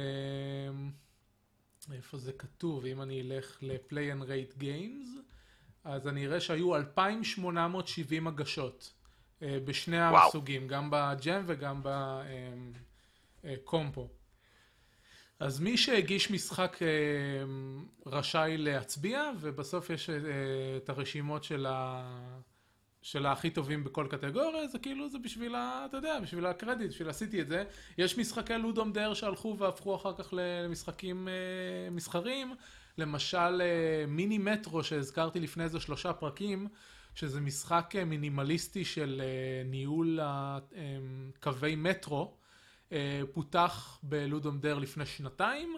איפה 1.92 2.18
זה 2.18 2.32
כתוב? 2.32 2.86
אם 2.86 3.02
אני 3.02 3.20
אלך 3.20 3.58
ל-play 3.62 4.14
and 4.14 4.22
rate 4.22 4.60
games, 4.60 5.20
אז 5.84 6.08
אני 6.08 6.26
אראה 6.26 6.40
שהיו 6.40 6.76
2,870 6.76 8.26
הגשות. 8.26 8.92
אה, 9.42 9.58
בשני 9.64 9.96
וואו. 9.96 10.28
הסוגים, 10.28 10.68
גם 10.68 10.88
בג'ם 10.92 11.42
וגם 11.46 11.82
בקומפו. 13.44 14.00
אה, 14.02 14.06
אז 15.40 15.60
מי 15.60 15.76
שהגיש 15.76 16.30
משחק 16.30 16.76
אה, 16.82 16.88
רשאי 18.06 18.56
להצביע, 18.56 19.30
ובסוף 19.40 19.90
יש 19.90 20.10
את 20.76 20.88
הרשימות 20.88 21.44
של, 21.44 21.66
ה... 21.66 22.04
של 23.02 23.26
הכי 23.26 23.50
טובים 23.50 23.84
בכל 23.84 24.06
קטגוריה, 24.10 24.68
זה 24.68 24.78
כאילו, 24.78 25.08
זה 25.10 25.18
בשביל 25.18 25.54
ה... 25.54 25.86
אתה 25.88 25.96
יודע, 25.96 26.20
בשביל 26.20 26.46
הקרדיט, 26.46 26.90
בשביל 26.90 27.08
עשיתי 27.08 27.40
את 27.40 27.48
זה. 27.48 27.64
יש 27.98 28.18
משחקי 28.18 28.58
לודום 28.58 28.92
דר 28.92 29.14
שהלכו 29.14 29.56
והפכו 29.58 29.96
אחר 29.96 30.14
כך 30.18 30.28
למשחקים 30.32 31.28
מסחריים. 31.90 32.54
למשל, 32.98 33.62
מיני 34.08 34.38
מטרו 34.38 34.84
שהזכרתי 34.84 35.40
לפני 35.40 35.64
איזה 35.64 35.80
שלושה 35.80 36.12
פרקים. 36.12 36.68
שזה 37.14 37.40
משחק 37.40 37.94
אה, 37.96 38.04
מינימליסטי 38.04 38.84
של 38.84 39.22
אה, 39.24 39.62
ניהול 39.70 40.20
אה, 40.20 40.58
קווי 41.40 41.76
מטרו, 41.76 42.36
פותח 43.32 43.98
בלודום 44.02 44.58
דר 44.58 44.78
לפני 44.78 45.06
שנתיים, 45.06 45.76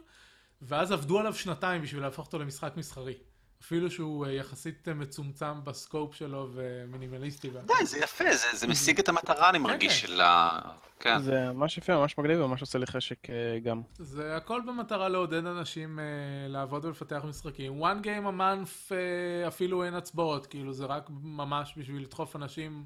ואז 0.63 0.93
עבדו 0.93 1.19
עליו 1.19 1.35
שנתיים 1.35 1.83
בשביל 1.83 2.03
להפוך 2.03 2.27
אותו 2.27 2.39
למשחק 2.39 2.73
מסחרי. 2.77 3.15
אפילו 3.63 3.91
שהוא 3.91 4.27
יחסית 4.27 4.89
מצומצם 4.89 5.65
בסקופ 5.65 6.15
שלו 6.15 6.51
ומינימליסטי. 6.55 7.51
די, 7.51 7.87
זה 7.87 7.99
יפה, 7.99 8.25
זה, 8.37 8.47
זה 8.57 8.67
משיג 8.67 8.99
את 8.99 9.09
המטרה, 9.09 9.51
אני 9.51 9.59
מרגיש, 9.59 10.01
כן, 10.01 10.09
של 10.09 10.21
ה... 10.21 10.61
כן. 11.01 11.19
זה 11.19 11.53
ממש 11.53 11.79
יפה, 11.79 11.97
ממש 11.97 12.19
מגניב 12.19 12.41
וממש 12.41 12.61
עושה 12.61 12.79
לי 12.79 12.87
חשק 12.87 13.19
גם. 13.63 13.83
זה 13.99 14.37
הכל 14.37 14.61
במטרה 14.67 15.09
לעודד 15.09 15.47
אנשים 15.47 15.99
uh, 15.99 16.03
לעבוד 16.49 16.85
ולפתח 16.85 17.25
משחקים. 17.29 17.83
one 17.83 18.05
game 18.05 18.27
a 18.27 18.41
month 18.41 18.91
uh, 18.91 19.49
אפילו 19.49 19.85
אין 19.85 19.95
הצבעות, 19.95 20.47
כאילו 20.47 20.73
זה 20.73 20.85
רק 20.87 21.11
ממש 21.23 21.75
בשביל 21.77 22.03
לדחוף 22.03 22.37
אנשים, 22.37 22.85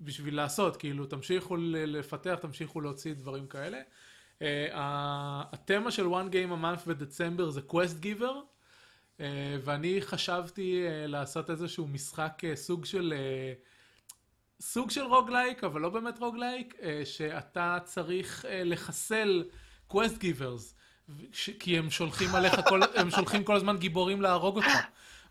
בשביל 0.00 0.36
לעשות, 0.36 0.76
כאילו 0.76 1.06
תמשיכו 1.06 1.56
לפתח, 1.70 2.38
תמשיכו 2.40 2.80
להוציא 2.80 3.14
דברים 3.14 3.46
כאלה. 3.46 3.78
Uh, 4.38 4.42
התמה 4.72 5.90
של 5.90 6.06
one 6.06 6.32
game 6.32 6.52
a 6.60 6.64
month 6.64 6.88
בדצמבר 6.88 7.50
זה 7.50 7.60
quest 7.70 8.04
giver. 8.04 8.56
אה, 9.20 9.56
ואני 9.64 10.00
חשבתי 10.00 10.86
אה, 10.86 11.06
לעשות 11.06 11.50
איזשהו 11.50 11.88
משחק 11.88 12.42
אה, 12.44 12.56
סוג 12.56 12.84
של... 12.84 13.14
אה, 13.16 13.52
סוג 14.60 14.90
של 14.90 15.02
roguelike, 15.02 15.64
אבל 15.64 15.80
לא 15.80 15.88
באמת 15.88 16.18
roguelike, 16.18 16.74
אה, 16.82 17.02
שאתה 17.04 17.78
צריך 17.84 18.44
אה, 18.44 18.64
לחסל 18.64 19.44
quest 19.86 20.18
givers, 20.18 20.74
כי 21.58 21.78
הם 21.78 21.90
שולחים 21.90 22.34
עליך 22.34 22.60
כל, 22.68 22.80
הם 23.00 23.10
שולחים 23.10 23.44
כל 23.44 23.56
הזמן 23.56 23.76
גיבורים 23.76 24.22
להרוג 24.22 24.56
אותך. 24.56 24.68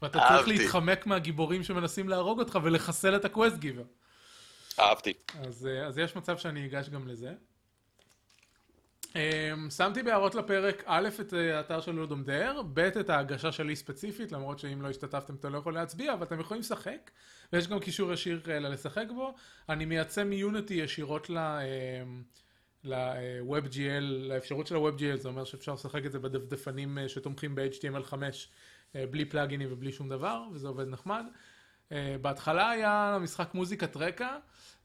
ואתה 0.01 0.19
צריך. 0.29 0.47
להתחמק 0.47 1.05
מהגיבורים 1.05 1.63
שמנסים 1.63 2.09
להרוג 2.09 2.39
אותך 2.39 2.59
ולחסל 2.63 3.15
את 3.15 3.25
ה 3.25 3.31
quest 3.31 3.57
giver. 3.57 3.83
אהבתי. 4.79 5.13
אז, 5.39 5.67
אה, 5.67 5.87
אז 5.87 5.97
יש 5.97 6.15
מצב 6.15 6.37
שאני 6.37 6.65
אגיש 6.65 6.89
גם 6.89 7.07
לזה. 7.07 7.33
אמ, 9.15 9.69
שמתי 9.69 10.03
בהערות 10.03 10.35
לפרק 10.35 10.83
א' 10.85 11.09
את 11.21 11.33
אה, 11.33 11.57
האתר 11.57 11.81
של 11.81 11.91
Ludum 11.91 12.23
Dare, 12.23 12.61
ב' 12.73 12.79
את 12.79 13.09
ההגשה 13.09 13.51
שלי 13.51 13.75
ספציפית, 13.75 14.31
למרות 14.31 14.59
שאם 14.59 14.81
לא 14.81 14.89
השתתפתם 14.89 15.35
אתם 15.35 15.53
לא 15.53 15.57
יכולים 15.57 15.79
להצביע, 15.79 16.13
אבל 16.13 16.23
אתם 16.23 16.39
יכולים 16.39 16.61
לשחק, 16.61 17.11
ויש 17.53 17.67
גם 17.67 17.79
קישור 17.79 18.13
ישיר 18.13 18.41
אה, 18.49 18.59
ללשחק 18.59 19.05
בו. 19.15 19.35
אני 19.69 19.85
מייצא 19.85 20.23
מיוניטי 20.23 20.73
ישירות 20.73 21.29
ל... 21.29 21.37
אמ, 21.37 22.23
ל-WebGL, 22.85 24.01
לאפשרות 24.01 24.67
של 24.67 24.75
ה-WebGL, 24.75 25.17
זה 25.17 25.27
אומר 25.27 25.43
שאפשר 25.43 25.73
לשחק 25.73 26.05
את 26.05 26.11
זה 26.11 26.19
בדפדפנים 26.19 26.97
אה, 26.97 27.09
שתומכים 27.09 27.55
ב-HTML5 27.55 28.13
אה, 28.95 29.05
בלי 29.11 29.25
פלאגינים 29.25 29.67
ובלי 29.71 29.91
שום 29.91 30.09
דבר, 30.09 30.43
וזה 30.53 30.67
עובד 30.67 30.87
נחמד. 30.87 31.25
אה, 31.91 32.15
בהתחלה 32.21 32.69
היה 32.69 33.17
משחק 33.21 33.53
מוזיקת 33.53 33.97
רקע, 33.97 34.37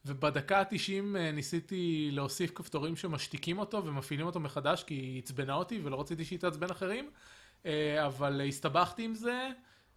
ובדקה 0.05 0.59
ה-90 0.59 1.19
ניסיתי 1.33 2.09
להוסיף 2.13 2.51
כפתורים 2.55 2.97
שמשתיקים 2.97 3.59
אותו 3.59 3.85
ומפעילים 3.85 4.27
אותו 4.27 4.41
מחדש, 4.41 4.85
כי 4.85 4.95
היא 4.95 5.23
עצבנה 5.23 5.55
אותי 5.55 5.81
ולא 5.85 6.01
רציתי 6.01 6.25
שהיא 6.25 6.39
תעצבן 6.39 6.71
אחרים, 6.71 7.11
אה, 7.67 8.07
אבל 8.07 8.41
הסתבכתי 8.49 9.05
עם 9.05 9.15
זה, 9.15 9.49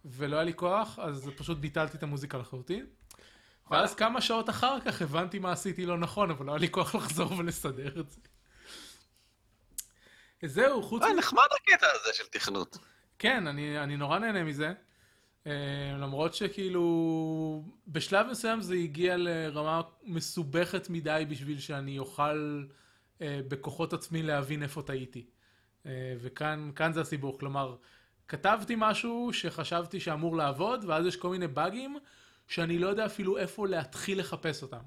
ולא 0.04 0.36
היה 0.36 0.44
לי 0.44 0.54
כוח, 0.54 0.98
אז 0.98 1.30
פשוט 1.36 1.58
ביטלתי 1.58 1.96
את 1.96 2.02
המוזיקה 2.02 2.38
לחלוטין. 2.38 2.86
ואז 3.70 3.94
כמה 3.94 4.20
שעות 4.20 4.50
אחר 4.50 4.80
כך 4.80 5.02
הבנתי 5.02 5.38
מה 5.38 5.52
עשיתי 5.52 5.86
לא 5.86 5.98
נכון, 5.98 6.30
אבל 6.30 6.46
לא 6.46 6.52
היה 6.52 6.58
לי 6.58 6.70
כוח 6.70 6.94
לחזור 6.98 7.32
ולסדר 7.38 8.00
את 8.00 8.10
זה. 8.10 8.20
זהו, 10.44 10.82
חוץ 10.82 11.02
אה, 11.02 11.12
נחמד 11.12 11.48
הקטע 11.60 11.86
הזה 11.94 12.10
של 12.12 12.24
תכנות. 12.26 12.78
כן, 13.18 13.46
אני, 13.46 13.78
אני 13.78 13.96
נורא 13.96 14.18
נהנה 14.18 14.44
מזה. 14.44 14.72
Uh, 15.44 15.48
למרות 15.98 16.34
שכאילו 16.34 17.62
בשלב 17.88 18.26
מסוים 18.30 18.62
זה 18.62 18.74
הגיע 18.74 19.16
לרמה 19.16 19.80
מסובכת 20.04 20.90
מדי 20.90 21.24
בשביל 21.28 21.58
שאני 21.58 21.98
אוכל 21.98 22.64
uh, 23.18 23.22
בכוחות 23.48 23.92
עצמי 23.92 24.22
להבין 24.22 24.62
איפה 24.62 24.82
טעיתי. 24.82 25.26
Uh, 25.82 25.86
וכאן 26.20 26.70
כאן 26.76 26.92
זה 26.92 27.00
הסיבוך, 27.00 27.40
כלומר, 27.40 27.76
כתבתי 28.28 28.74
משהו 28.78 29.30
שחשבתי 29.32 30.00
שאמור 30.00 30.36
לעבוד, 30.36 30.84
ואז 30.84 31.06
יש 31.06 31.16
כל 31.16 31.28
מיני 31.28 31.46
באגים 31.46 31.96
שאני 32.48 32.78
לא 32.78 32.88
יודע 32.88 33.06
אפילו 33.06 33.38
איפה 33.38 33.66
להתחיל 33.66 34.18
לחפש 34.18 34.62
אותם. 34.62 34.82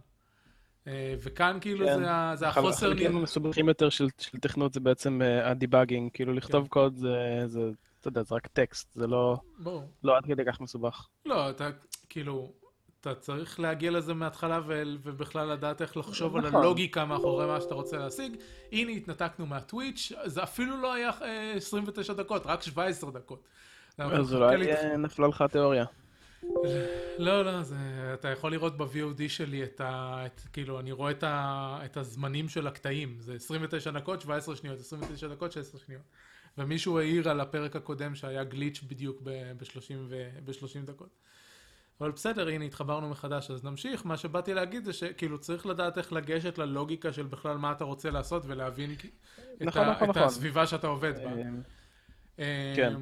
וכאן 1.21 1.57
כאילו 1.61 1.85
כן. 1.85 1.99
זה, 1.99 2.35
זה 2.35 2.47
החוסר... 2.47 2.87
החלקים 2.87 3.17
המסובכים 3.17 3.67
יותר 3.67 3.89
של 3.89 4.07
של 4.17 4.37
תכנות 4.37 4.73
זה 4.73 4.79
בעצם 4.79 5.21
אה, 5.21 5.49
הדיבאגינג, 5.49 6.11
כאילו 6.13 6.33
לכתוב 6.33 6.63
כן. 6.63 6.69
קוד 6.69 6.95
זה, 6.95 7.43
זה, 7.45 7.71
אתה 8.07 8.19
יודע, 8.19 8.27
זה 8.27 8.35
רק 8.35 8.47
טקסט, 8.47 8.93
זה 8.93 9.07
לא 9.07 9.37
ברור. 9.59 9.91
לא 10.03 10.17
עד 10.17 10.25
כדי 10.25 10.43
כך 10.45 10.61
מסובך. 10.61 11.07
לא, 11.25 11.49
אתה 11.49 11.69
כאילו, 12.09 12.51
אתה 13.01 13.15
צריך 13.15 13.59
להגיע 13.59 13.91
לזה 13.91 14.13
מההתחלה 14.13 14.59
ו- 14.67 14.83
ובכלל 15.03 15.47
לדעת 15.51 15.81
איך 15.81 15.97
לחשוב 15.97 16.35
על 16.35 16.47
נכון. 16.47 16.61
הלוגיקה 16.63 17.05
מאחורי 17.05 17.45
מה 17.47 17.61
שאתה 17.61 17.75
רוצה 17.75 17.97
להשיג. 17.97 18.35
הנה 18.71 18.91
התנתקנו 18.91 19.45
מהטוויץ', 19.45 20.11
זה 20.25 20.43
אפילו 20.43 20.81
לא 20.81 20.93
היה 20.93 21.09
אה, 21.21 21.53
29 21.55 22.13
דקות, 22.13 22.45
רק 22.45 22.61
17 22.61 23.11
דקות. 23.11 23.43
אז 23.97 24.33
אולי 24.33 24.57
לי- 24.57 24.73
אה, 24.73 24.97
נפלה 24.97 25.27
לך 25.27 25.41
התיאוריה. 25.41 25.85
לא, 27.17 27.45
לא, 27.45 27.63
זה, 27.63 27.75
אתה 28.13 28.27
יכול 28.27 28.51
לראות 28.51 28.77
ב-VOD 28.77 29.21
שלי 29.27 29.63
את 29.63 29.81
ה... 29.81 30.23
את, 30.25 30.41
כאילו, 30.53 30.79
אני 30.79 30.91
רואה 30.91 31.11
את, 31.11 31.23
ה, 31.23 31.79
את 31.85 31.97
הזמנים 31.97 32.49
של 32.49 32.67
הקטעים. 32.67 33.17
זה 33.19 33.33
29 33.33 33.91
דקות, 33.91 34.21
17 34.21 34.55
שניות, 34.55 34.79
29 34.79 35.27
דקות, 35.27 35.51
16 35.51 35.81
שניות. 35.85 36.01
ומישהו 36.57 36.99
העיר 36.99 37.29
על 37.29 37.39
הפרק 37.39 37.75
הקודם 37.75 38.15
שהיה 38.15 38.43
גליץ' 38.43 38.81
בדיוק 38.87 39.21
ב-30 39.23 39.93
ב- 40.79 40.85
דקות. 40.85 41.09
אבל 42.01 42.11
בסדר, 42.11 42.47
הנה, 42.47 42.65
התחברנו 42.65 43.09
מחדש, 43.09 43.51
אז 43.51 43.63
נמשיך. 43.63 44.05
מה 44.05 44.17
שבאתי 44.17 44.53
להגיד 44.53 44.85
זה 44.85 44.93
שכאילו 44.93 45.37
צריך 45.39 45.65
לדעת 45.65 45.97
איך 45.97 46.13
לגשת 46.13 46.57
ללוגיקה 46.57 47.13
של 47.13 47.23
בכלל 47.23 47.57
מה 47.57 47.71
אתה 47.71 47.83
רוצה 47.83 48.09
לעשות 48.09 48.43
ולהבין 48.45 48.91
את, 48.91 49.05
נכון, 49.61 49.81
ה, 49.81 49.91
נכון, 49.91 50.09
את 50.09 50.15
נכון. 50.15 50.23
הסביבה 50.27 50.67
שאתה 50.67 50.87
עובד 50.87 51.13
בה. 51.23 51.31
כן. 52.75 52.93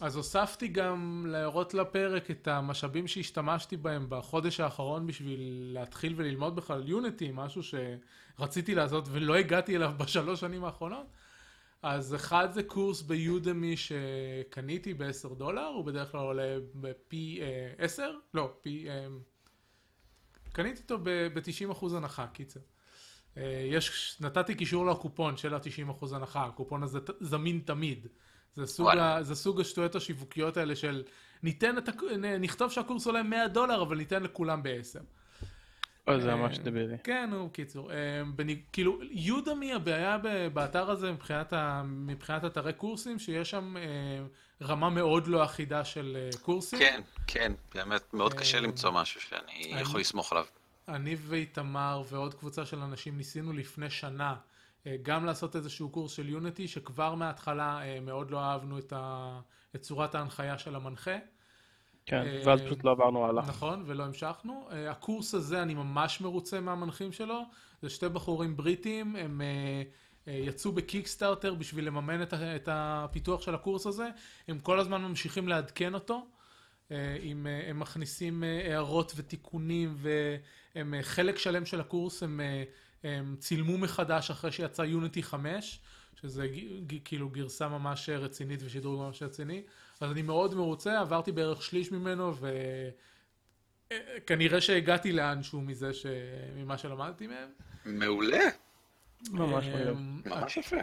אז 0.00 0.16
הוספתי 0.16 0.68
גם 0.68 1.26
להראות 1.28 1.74
לפרק 1.74 2.30
את 2.30 2.48
המשאבים 2.48 3.06
שהשתמשתי 3.06 3.76
בהם 3.76 4.06
בחודש 4.08 4.60
האחרון 4.60 5.06
בשביל 5.06 5.70
להתחיל 5.74 6.14
וללמוד 6.16 6.56
בכלל 6.56 6.88
יוניטי, 6.88 7.30
משהו 7.34 7.62
שרציתי 7.62 8.74
לעשות 8.74 9.08
ולא 9.10 9.34
הגעתי 9.34 9.76
אליו 9.76 9.92
בשלוש 9.98 10.40
שנים 10.40 10.64
האחרונות. 10.64 11.06
אז 11.82 12.14
אחד 12.14 12.48
זה 12.52 12.62
קורס 12.62 13.02
ביודמי 13.02 13.74
שקניתי 13.76 14.94
ב-10 14.94 15.34
דולר, 15.34 15.66
הוא 15.66 15.84
בדרך 15.84 16.12
כלל 16.12 16.20
עולה 16.20 16.56
בפי 16.74 17.38
אה, 17.42 17.72
10, 17.84 18.12
לא, 18.34 18.52
פי... 18.60 18.88
אה, 18.90 19.06
קניתי 20.52 20.82
אותו 20.82 20.98
ב-90% 21.02 21.96
הנחה, 21.96 22.26
קיצר. 22.26 22.60
אה, 23.36 23.66
יש, 23.70 24.16
נתתי 24.20 24.54
קישור 24.54 24.86
לקופון 24.86 25.36
של 25.36 25.54
ה-90% 25.54 26.14
הנחה, 26.14 26.44
הקופון 26.44 26.82
הזה 26.82 26.98
זמין 27.20 27.60
תמיד. 27.64 28.06
זה 28.54 28.66
סוג. 28.66 28.88
ה, 28.88 29.22
זה 29.22 29.34
סוג 29.34 29.60
השטויות 29.60 29.94
השיווקיות 29.94 30.56
האלה 30.56 30.76
של 30.76 31.04
ניתן 31.42 31.78
את, 31.78 31.88
נ- 32.18 32.40
נכתוב 32.40 32.70
שהקורס 32.72 33.06
עולה 33.06 33.22
100 33.22 33.48
דולר, 33.48 33.82
אבל 33.82 33.96
ניתן 33.96 34.22
לכולם 34.22 34.62
ב-10. 34.62 35.00
אוי, 36.10 36.20
זה 36.20 36.34
ממש 36.34 36.58
אה, 36.58 36.62
דבילי. 36.64 36.96
כן, 37.04 37.28
נו, 37.30 37.50
קיצור. 37.52 37.92
אה, 37.92 38.22
כאילו, 38.72 38.98
יודמי, 39.10 39.72
הבעיה 39.72 40.18
ב- 40.18 40.48
באתר 40.52 40.90
הזה 40.90 41.12
מבחינת, 41.12 42.44
אתרי 42.44 42.72
קורסים, 42.72 43.18
שיש 43.18 43.50
שם 43.50 43.76
אה, 43.76 43.82
רמה 44.62 44.90
מאוד 44.90 45.26
לא 45.26 45.44
אחידה 45.44 45.84
של 45.84 46.16
אה, 46.20 46.30
קורסים. 46.42 46.78
כן, 46.78 47.00
כן, 47.26 47.52
באמת 47.74 48.14
מאוד 48.14 48.34
קשה 48.34 48.56
אה, 48.56 48.62
למצוא 48.62 48.90
משהו 48.90 49.20
שאני 49.20 49.42
אני- 49.72 49.80
יכול 49.80 50.00
לסמוך 50.00 50.32
עליו. 50.32 50.44
אני 50.88 51.16
ואיתמר 51.20 52.02
ועוד 52.10 52.34
קבוצה 52.34 52.66
של 52.66 52.78
אנשים 52.78 53.16
ניסינו 53.16 53.52
לפני 53.52 53.90
שנה 53.90 54.34
אה, 54.86 54.96
גם 55.02 55.24
לעשות 55.24 55.56
איזשהו 55.56 55.88
קורס 55.90 56.12
של 56.12 56.28
יוניטי, 56.28 56.68
שכבר 56.68 57.14
מההתחלה 57.14 57.80
אה, 57.82 58.00
מאוד 58.00 58.30
לא 58.30 58.40
אהבנו 58.44 58.78
את, 58.78 58.92
ה... 58.96 59.40
את 59.76 59.80
צורת 59.82 60.14
ההנחיה 60.14 60.58
של 60.58 60.74
המנחה. 60.74 61.16
כן, 62.06 62.22
אה, 62.26 62.42
ואז 62.44 62.60
פשוט 62.60 62.84
לא 62.84 62.90
עברנו 62.90 63.26
הלאה. 63.26 63.46
נכון, 63.46 63.84
ולא 63.86 64.04
המשכנו. 64.04 64.68
אה, 64.70 64.90
הקורס 64.90 65.34
הזה, 65.34 65.62
אני 65.62 65.74
ממש 65.74 66.20
מרוצה 66.20 66.60
מהמנחים 66.60 67.12
שלו. 67.12 67.42
זה 67.82 67.90
שתי 67.90 68.08
בחורים 68.08 68.56
בריטים, 68.56 69.16
הם 69.16 69.40
אה, 69.40 69.82
אה, 70.28 70.32
יצאו 70.32 70.72
בקיקסטארטר 70.72 71.54
בשביל 71.54 71.86
לממן 71.86 72.22
את, 72.22 72.34
את 72.34 72.68
הפיתוח 72.72 73.42
של 73.42 73.54
הקורס 73.54 73.86
הזה. 73.86 74.08
הם 74.48 74.58
כל 74.58 74.80
הזמן 74.80 75.02
ממשיכים 75.02 75.48
לעדכן 75.48 75.94
אותו. 75.94 76.26
אה, 76.92 77.16
עם, 77.22 77.46
אה, 77.46 77.70
הם 77.70 77.80
מכניסים 77.80 78.44
אה, 78.44 78.72
הערות 78.72 79.12
ותיקונים, 79.16 79.96
והם 79.98 80.94
אה, 80.94 81.02
חלק 81.02 81.38
שלם 81.38 81.66
של 81.66 81.80
הקורס 81.80 82.22
הם, 82.22 82.40
אה, 82.40 82.64
הם 83.04 83.36
צילמו 83.38 83.78
מחדש 83.78 84.30
אחרי 84.30 84.52
שיצא 84.52 84.82
יוניטי 84.82 85.22
5, 85.22 85.80
שזה 86.20 86.46
כאילו 87.04 87.28
גרסה 87.28 87.68
ממש 87.68 88.08
רצינית 88.08 88.60
ושידור 88.62 89.04
ממש 89.04 89.22
רציני. 89.22 89.62
אז 90.00 90.12
אני 90.12 90.22
מאוד 90.22 90.54
מרוצה, 90.54 91.00
עברתי 91.00 91.32
בערך 91.32 91.62
שליש 91.62 91.92
ממנו, 91.92 92.34
וכנראה 93.92 94.60
שהגעתי 94.60 95.12
לאנשהו 95.12 95.60
מזה, 95.60 95.92
ש... 95.92 96.06
ממה 96.56 96.78
שלמדתי 96.78 97.26
מהם. 97.26 97.48
מעולה, 97.84 98.44
ממש 99.30 99.66
ממש 100.24 100.56
יפה. 100.56 100.76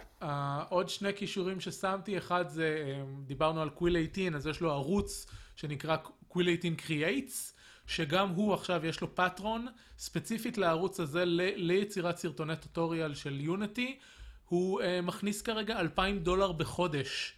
עוד 0.70 0.90
שני 0.90 1.14
כישורים 1.14 1.60
ששמתי, 1.60 2.18
אחד 2.18 2.50
זה, 2.50 2.96
אמ, 3.02 3.24
דיברנו 3.26 3.62
על 3.62 3.70
קוויל 3.70 4.08
18, 4.14 4.38
אז 4.38 4.48
יש 4.48 4.62
לו 4.62 4.72
ערוץ 4.72 5.26
שנקרא 5.56 5.98
Quill18 6.28 6.88
Creates, 6.88 7.54
שגם 7.88 8.30
הוא 8.30 8.54
עכשיו 8.54 8.86
יש 8.86 9.02
לו 9.02 9.16
Patreon, 9.16 9.68
ספציפית 9.98 10.58
לערוץ 10.58 11.00
הזה 11.00 11.26
ל- 11.26 11.56
ליצירת 11.56 12.18
סרטוני 12.18 12.56
tutorial 12.56 13.16
של 13.16 13.42
Unity, 13.42 14.00
הוא 14.46 14.82
אה, 14.82 14.86
מכניס 15.04 15.42
כרגע 15.42 15.80
2,000 15.80 16.20
דולר 16.20 16.52
בחודש 16.52 17.37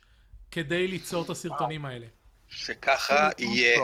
כדי 0.52 0.88
ליצור 0.88 1.24
את 1.24 1.30
הסרטונים 1.30 1.86
האלה. 1.86 2.08
שככה 2.48 3.30
יהיה. 3.38 3.82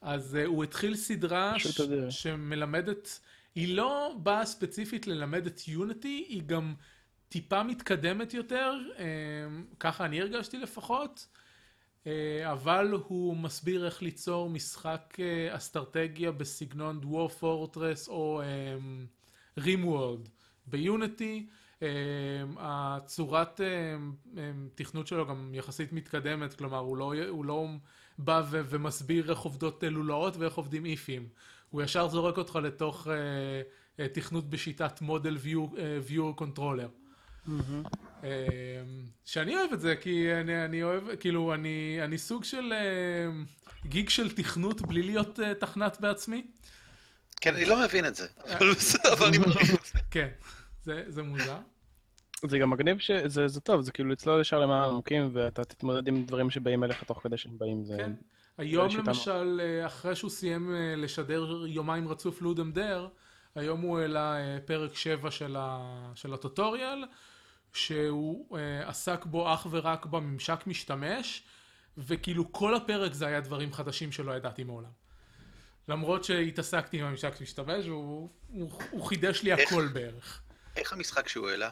אז 0.00 0.38
אה, 0.42 0.46
הוא 0.46 0.64
התחיל 0.64 0.96
סדרה 0.96 1.58
ש-. 1.58 1.80
שמלמדת, 2.10 3.20
היא 3.54 3.76
לא 3.76 4.14
באה 4.22 4.46
ספציפית 4.46 5.06
ללמד 5.06 5.46
את 5.46 5.68
Unity, 5.68 6.24
היא 6.28 6.42
גם 6.46 6.74
טיפה 7.28 7.62
מתקדמת 7.62 8.34
יותר, 8.34 8.72
אה, 8.98 9.04
ככה 9.80 10.04
אני 10.04 10.20
הרגשתי 10.20 10.58
לפחות, 10.58 11.26
אה, 12.06 12.52
אבל 12.52 12.92
הוא 13.06 13.36
מסביר 13.36 13.86
איך 13.86 14.02
ליצור 14.02 14.50
משחק 14.50 15.16
אה, 15.20 15.56
אסטרטגיה 15.56 16.32
בסגנון 16.32 17.00
דוור 17.00 17.28
פורטרס 17.28 18.08
או 18.08 18.42
רים 19.58 19.88
וורד 19.88 20.28
ביוניטי. 20.66 21.46
אה, 21.82 21.88
הצורת 22.58 23.60
אה, 23.60 23.66
אה, 24.38 24.50
תכנות 24.74 25.06
שלו 25.06 25.26
גם 25.26 25.50
יחסית 25.54 25.92
מתקדמת, 25.92 26.54
כלומר 26.54 26.78
הוא 26.78 26.96
לא, 26.96 27.14
הוא 27.28 27.44
לא 27.44 27.66
בא 28.18 28.42
ו- 28.50 28.60
ומסביר 28.68 29.30
איך 29.30 29.38
עובדות 29.38 29.84
לולאות 29.90 30.36
ואיך 30.36 30.54
עובדים 30.54 30.86
איפים. 30.86 31.28
הוא 31.70 31.82
ישר 31.82 32.08
זורק 32.08 32.38
אותך 32.38 32.58
לתוך 32.62 33.08
אה, 33.08 33.14
אה, 34.00 34.08
תכנות 34.08 34.50
בשיטת 34.50 35.00
מודל 35.00 35.36
view, 35.44 35.78
אה, 35.78 35.98
viewer 36.08 36.42
controller. 36.42 36.88
אה, 38.24 38.28
שאני 39.24 39.56
אוהב 39.56 39.72
את 39.72 39.80
זה, 39.80 39.96
כי 39.96 40.34
אני, 40.34 40.64
אני 40.64 40.82
אוהב, 40.82 41.16
כאילו, 41.16 41.54
אני, 41.54 41.98
אני 42.04 42.18
סוג 42.18 42.44
של 42.44 42.72
אה, 42.72 43.42
גיג 43.86 44.08
של 44.08 44.30
תכנות 44.30 44.82
בלי 44.82 45.02
להיות 45.02 45.40
אה, 45.40 45.54
תכנת 45.54 46.00
בעצמי. 46.00 46.46
כן, 47.40 47.54
אני 47.54 47.64
לא 47.64 47.82
מבין 47.84 48.06
את 48.06 48.14
זה. 48.14 48.26
אבל 48.56 48.70
בסדר, 48.72 49.12
אבל 49.12 49.26
אני 49.26 49.38
מעריך 49.38 49.74
את 49.74 49.84
זה. 49.92 49.98
כן, 50.10 50.28
זה, 50.88 51.02
זה 51.08 51.22
מוזר. 51.22 51.58
זה 52.46 52.58
גם 52.58 52.70
מגניב 52.70 52.98
שזה 52.98 53.48
זה 53.48 53.60
טוב, 53.60 53.80
זה 53.80 53.92
כאילו 53.92 54.08
לצלול 54.08 54.40
ישר 54.40 54.60
למה 54.60 54.84
עמוקים, 54.86 55.30
ואתה 55.32 55.64
תתמודד 55.64 56.08
עם 56.08 56.24
דברים 56.24 56.50
שבאים 56.50 56.84
אליך 56.84 57.04
תוך 57.04 57.22
כדי 57.22 57.36
שהם 57.36 57.58
באים. 57.58 57.84
זה... 57.84 57.96
כן. 57.96 58.12
היום 58.58 58.90
שיטה 58.90 59.02
למשל, 59.02 59.60
אה, 59.62 59.86
אחרי 59.86 60.16
שהוא 60.16 60.30
סיים 60.30 60.74
אה, 60.74 60.94
לשדר 60.96 61.66
יומיים 61.66 62.08
רצוף 62.08 62.42
לודם 62.42 62.72
דר, 62.72 63.08
היום 63.54 63.80
הוא 63.80 63.98
העלה 63.98 64.36
אה, 64.36 64.58
פרק 64.64 64.94
7 64.94 65.30
של, 65.30 65.56
ה... 65.58 66.12
של 66.14 66.34
הטוטוריאל, 66.34 67.04
שהוא 67.72 68.58
עסק 68.86 69.24
בו 69.24 69.54
אך 69.54 69.66
ורק 69.70 70.06
בממשק 70.06 70.66
משתמש, 70.66 71.42
וכאילו 71.98 72.52
כל 72.52 72.74
הפרק 72.74 73.12
זה 73.12 73.26
היה 73.26 73.40
דברים 73.40 73.72
חדשים 73.72 74.12
שלא 74.12 74.32
ידעתי 74.32 74.64
מעולם. 74.64 74.90
למרות 75.88 76.24
שהתעסקתי 76.24 77.00
עם 77.00 77.06
הממשק 77.06 77.40
משתמש, 77.40 77.86
והוא 77.86 78.28
הוא, 78.48 78.70
הוא 78.90 79.02
חידש 79.04 79.42
לי? 79.42 79.52
הכל 79.52 79.86
בערך. 79.92 80.42
איך 80.78 80.92
המשחק 80.92 81.28
שהוא 81.28 81.48
העלה? 81.48 81.70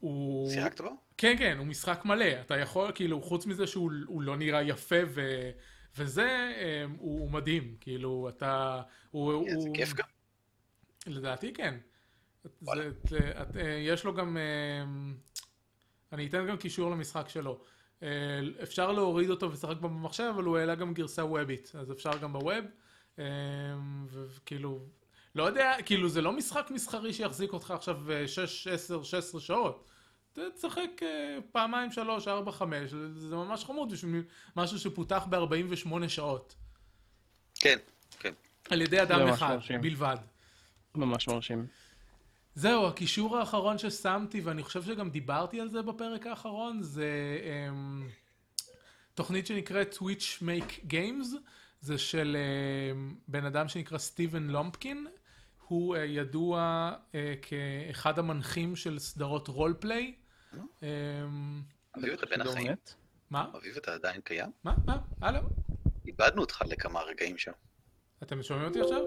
הוא... 0.00 0.50
שיחקת 0.50 0.80
בו? 0.80 0.96
כן, 1.16 1.34
כן, 1.38 1.58
הוא 1.58 1.66
משחק 1.66 2.04
מלא. 2.04 2.40
אתה 2.40 2.56
יכול, 2.56 2.92
כאילו, 2.94 3.22
חוץ 3.22 3.46
מזה 3.46 3.66
שהוא 3.66 3.90
הוא 4.06 4.22
לא 4.22 4.36
נראה 4.36 4.62
יפה 4.62 4.96
ו... 5.14 5.50
וזה, 5.96 6.52
אה, 6.56 6.84
הוא, 6.98 7.20
הוא 7.20 7.30
מדהים. 7.30 7.76
כאילו, 7.80 8.28
אתה... 8.28 8.82
הוא, 9.10 9.46
כן, 9.46 9.60
זה 9.60 9.68
הוא... 9.68 9.76
כיף 9.76 9.92
גם. 9.92 10.06
לדעתי 11.06 11.52
כן. 11.52 11.78
זה, 12.44 12.90
זה, 13.08 13.18
את, 13.42 13.56
אה, 13.56 13.78
יש 13.86 14.04
לו 14.04 14.14
גם... 14.14 14.36
אה, 14.36 14.84
אני 16.12 16.26
אתן 16.26 16.46
גם 16.46 16.56
קישור 16.56 16.90
למשחק 16.90 17.28
שלו. 17.28 17.64
אה, 18.02 18.40
אפשר 18.62 18.92
להוריד 18.92 19.30
אותו 19.30 19.50
ולשחק 19.50 19.76
במחשב, 19.76 20.32
אבל 20.34 20.44
הוא 20.44 20.58
העלה 20.58 20.74
גם 20.74 20.94
גרסה 20.94 21.24
וובית, 21.24 21.72
אז 21.78 21.92
אפשר 21.92 22.18
גם 22.18 22.32
בווב. 22.32 22.64
אה, 23.18 23.24
וכאילו, 24.10 24.80
לא 25.34 25.42
יודע, 25.42 25.76
כאילו 25.84 26.08
זה 26.08 26.22
לא 26.22 26.32
משחק 26.32 26.70
מסחרי 26.70 27.12
שיחזיק 27.12 27.52
אותך 27.52 27.70
עכשיו 27.70 28.00
6, 28.26 28.66
10, 28.66 29.02
16 29.02 29.40
שעות. 29.40 29.88
תשחק 30.32 31.02
אה, 31.02 31.38
פעמיים, 31.52 31.92
שלוש, 31.92 32.28
ארבע, 32.28 32.52
חמש, 32.52 32.90
זה 33.14 33.36
ממש 33.36 33.64
חמוד 33.64 33.92
בשביל 33.92 34.22
משהו 34.56 34.78
שפותח 34.78 35.26
ב-48 35.30 36.08
שעות. 36.08 36.54
כן, 37.54 37.78
כן. 38.18 38.32
על 38.70 38.80
ידי 38.80 39.02
אדם 39.02 39.28
אחד 39.28 39.54
מרשים. 39.54 39.80
בלבד. 39.80 40.16
ממש 40.94 41.28
מרשים. 41.28 41.66
זהו, 42.54 42.86
הקישור 42.86 43.38
האחרון 43.38 43.78
ששמתי, 43.78 44.40
ואני 44.40 44.62
חושב 44.62 44.82
שגם 44.82 45.10
דיברתי 45.10 45.60
על 45.60 45.68
זה 45.68 45.82
בפרק 45.82 46.26
האחרון, 46.26 46.82
זה 46.82 47.38
um, 47.42 48.10
תוכנית 49.14 49.46
שנקראת 49.46 49.96
Twitch 50.00 50.42
Make 50.42 50.90
Games, 50.90 51.36
זה 51.80 51.98
של 51.98 52.36
um, 52.36 53.14
בן 53.28 53.44
אדם 53.44 53.68
שנקרא 53.68 53.98
סטיבן 53.98 54.42
לומפקין, 54.42 55.06
הוא 55.72 55.96
uh, 55.96 55.98
ידוע 55.98 56.90
uh, 57.12 57.14
כאחד 57.42 58.18
המנחים 58.18 58.76
של 58.76 58.98
סדרות 58.98 59.48
רולפליי. 59.48 60.14
Um, 60.54 60.84
אביב, 61.98 62.12
אתה 62.12 62.26
בין 62.26 62.38
שידור 62.38 62.52
החיים? 62.52 62.72
מה? 63.30 63.50
אביב, 63.56 63.76
אתה 63.76 63.94
עדיין 63.94 64.20
קיים? 64.20 64.50
מה? 64.64 64.74
מה? 64.86 64.98
הלו? 65.22 65.40
איבדנו 66.06 66.40
אותך 66.40 66.62
לכמה 66.66 67.02
רגעים 67.02 67.38
שם. 67.38 67.52
אתם 68.22 68.42
שומעים 68.42 68.68
אותי 68.68 68.80
עכשיו? 68.80 69.02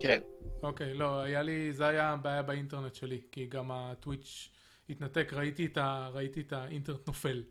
כן. 0.00 0.20
אוקיי, 0.62 0.94
לא, 0.94 1.20
היה 1.20 1.42
לי, 1.42 1.72
זה 1.72 1.86
היה 1.86 2.10
הבעיה 2.10 2.42
באינטרנט 2.42 2.94
שלי, 2.94 3.20
כי 3.32 3.46
גם 3.46 3.70
הטוויץ' 3.70 4.50
התנתק, 4.90 5.32
ראיתי 5.32 5.66
את, 5.66 5.76
ה, 5.78 6.08
ראיתי 6.12 6.40
את 6.40 6.52
האינטרנט 6.52 7.06
נופל. 7.06 7.42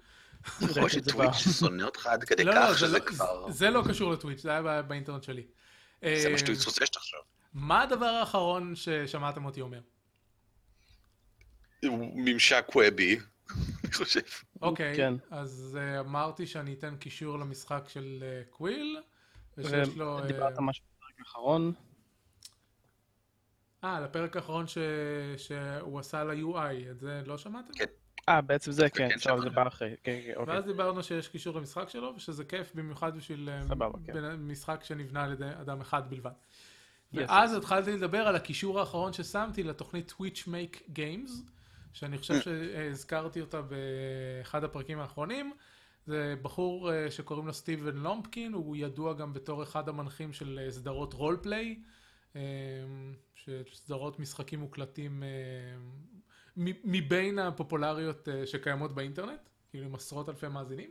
יכול 0.62 0.90
שטוויץ' 0.90 1.34
שונא 1.60 1.84
אותך 1.84 2.08
עד 2.08 2.24
כדי 2.24 2.44
לא, 2.44 2.54
לא, 2.54 2.60
כך 2.62 2.72
זה 2.72 2.78
שזה 2.78 3.00
לא- 3.00 3.06
כבר... 3.06 3.52
זה 3.52 3.70
לא 3.70 3.84
קשור 3.90 4.12
לטוויץ', 4.12 4.42
זה 4.42 4.50
היה 4.50 4.62
בא- 4.62 4.82
באינטרנט 4.82 5.24
שלי. 5.24 5.42
זה 6.02 6.08
אה, 6.08 6.32
מה 6.32 6.38
שטוויץ' 6.38 6.66
רוצה 6.66 6.86
שתחשוב. 6.86 7.20
מה 7.58 7.82
הדבר 7.82 8.06
האחרון 8.06 8.76
ששמעתם 8.76 9.46
אותי 9.46 9.62
אומר? 9.62 9.80
ממשק 12.16 12.66
וובי, 12.76 13.20
אני 13.84 13.92
חושב. 13.94 14.20
אוקיי, 14.62 14.96
כן. 14.96 15.14
אז 15.32 15.78
אה, 15.82 16.00
אמרתי 16.00 16.48
שאני 16.48 16.74
אתן 16.74 16.96
קישור 16.98 17.40
למשחק 17.40 17.84
של 17.88 18.24
אה, 18.24 18.42
קוויל, 18.50 19.00
ושיש 19.58 19.98
לו... 19.98 20.20
אה, 20.20 20.28
דיברת 20.28 20.60
משהו 20.60 20.86
בפרק 20.98 21.20
האחרון. 21.20 21.74
אה, 23.84 24.00
לפרק 24.00 24.36
האחרון 24.36 24.68
ש- 24.68 24.78
שהוא 25.38 26.00
עשה 26.00 26.24
ל-UI, 26.24 26.92
את 26.92 27.00
זה 27.00 27.22
לא 27.26 27.38
שמעתם? 27.38 27.74
כן. 27.74 27.86
אה, 28.30 28.42
בעצם 28.42 28.72
זה, 28.72 28.90
כן, 28.90 29.10
כן, 29.10 29.16
עכשיו 29.16 29.42
זה. 29.42 29.50
בא 29.50 29.68
אחרי. 29.68 29.96
כן, 30.04 30.20
כן, 30.26 30.34
אוקיי. 30.36 30.54
ואז 30.56 30.66
דיברנו 30.66 31.04
שיש 31.04 31.28
קישור 31.28 31.56
למשחק 31.58 31.90
שלו, 31.90 32.14
ושזה 32.16 32.46
כיף 32.46 32.76
במיוחד 32.76 33.18
בשביל 33.18 33.50
אה, 33.50 33.64
סבבה, 33.64 34.00
כן. 34.06 34.36
משחק 34.36 34.84
שנבנה 34.84 35.24
על 35.24 35.32
ידי 35.32 35.50
אדם 35.62 35.82
אחד 35.82 36.10
בלבד. 36.10 36.32
Yes, 37.14 37.18
ואז 37.18 37.54
התחלתי 37.54 37.92
לדבר 37.92 38.28
על 38.28 38.36
הקישור 38.36 38.80
האחרון 38.80 39.14
ששמתי 39.14 39.64
לתוכנית 39.64 40.14
Twitch 40.18 40.48
Make 40.48 40.82
Games, 40.96 41.32
שאני 41.94 42.18
חושב 42.18 42.42
שהזכרתי 42.42 43.42
אותה 43.42 43.62
באחד 43.62 44.64
הפרקים 44.64 45.00
האחרונים. 45.00 45.54
זה 46.06 46.36
בחור 46.42 46.94
אה, 46.94 47.12
שקוראים 47.12 47.48
לו 47.48 47.54
סטיבן 47.54 47.96
לומפקין, 47.96 48.54
הוא 48.54 48.76
ידוע 48.76 49.14
גם 49.14 49.34
בתור 49.34 49.64
אחד 49.64 49.90
המנחים 49.90 50.34
של 50.34 50.60
אה, 50.64 50.72
סדרות 50.72 51.14
רולפליי, 51.14 51.80
אה, 52.36 52.42
סדרות 53.74 54.20
משחקים 54.20 54.60
מוקלטים 54.60 55.24
אה, 55.24 55.28
מבין 56.84 57.40
הפופולריות 57.40 58.30
אה, 58.30 58.48
שקיימות 58.48 58.96
באינטרנט, 58.96 59.50
כאילו 59.70 59.86
עם 59.86 59.96
עשרות 59.96 60.30
אלפי 60.30 60.48
מאזינים. 60.48 60.90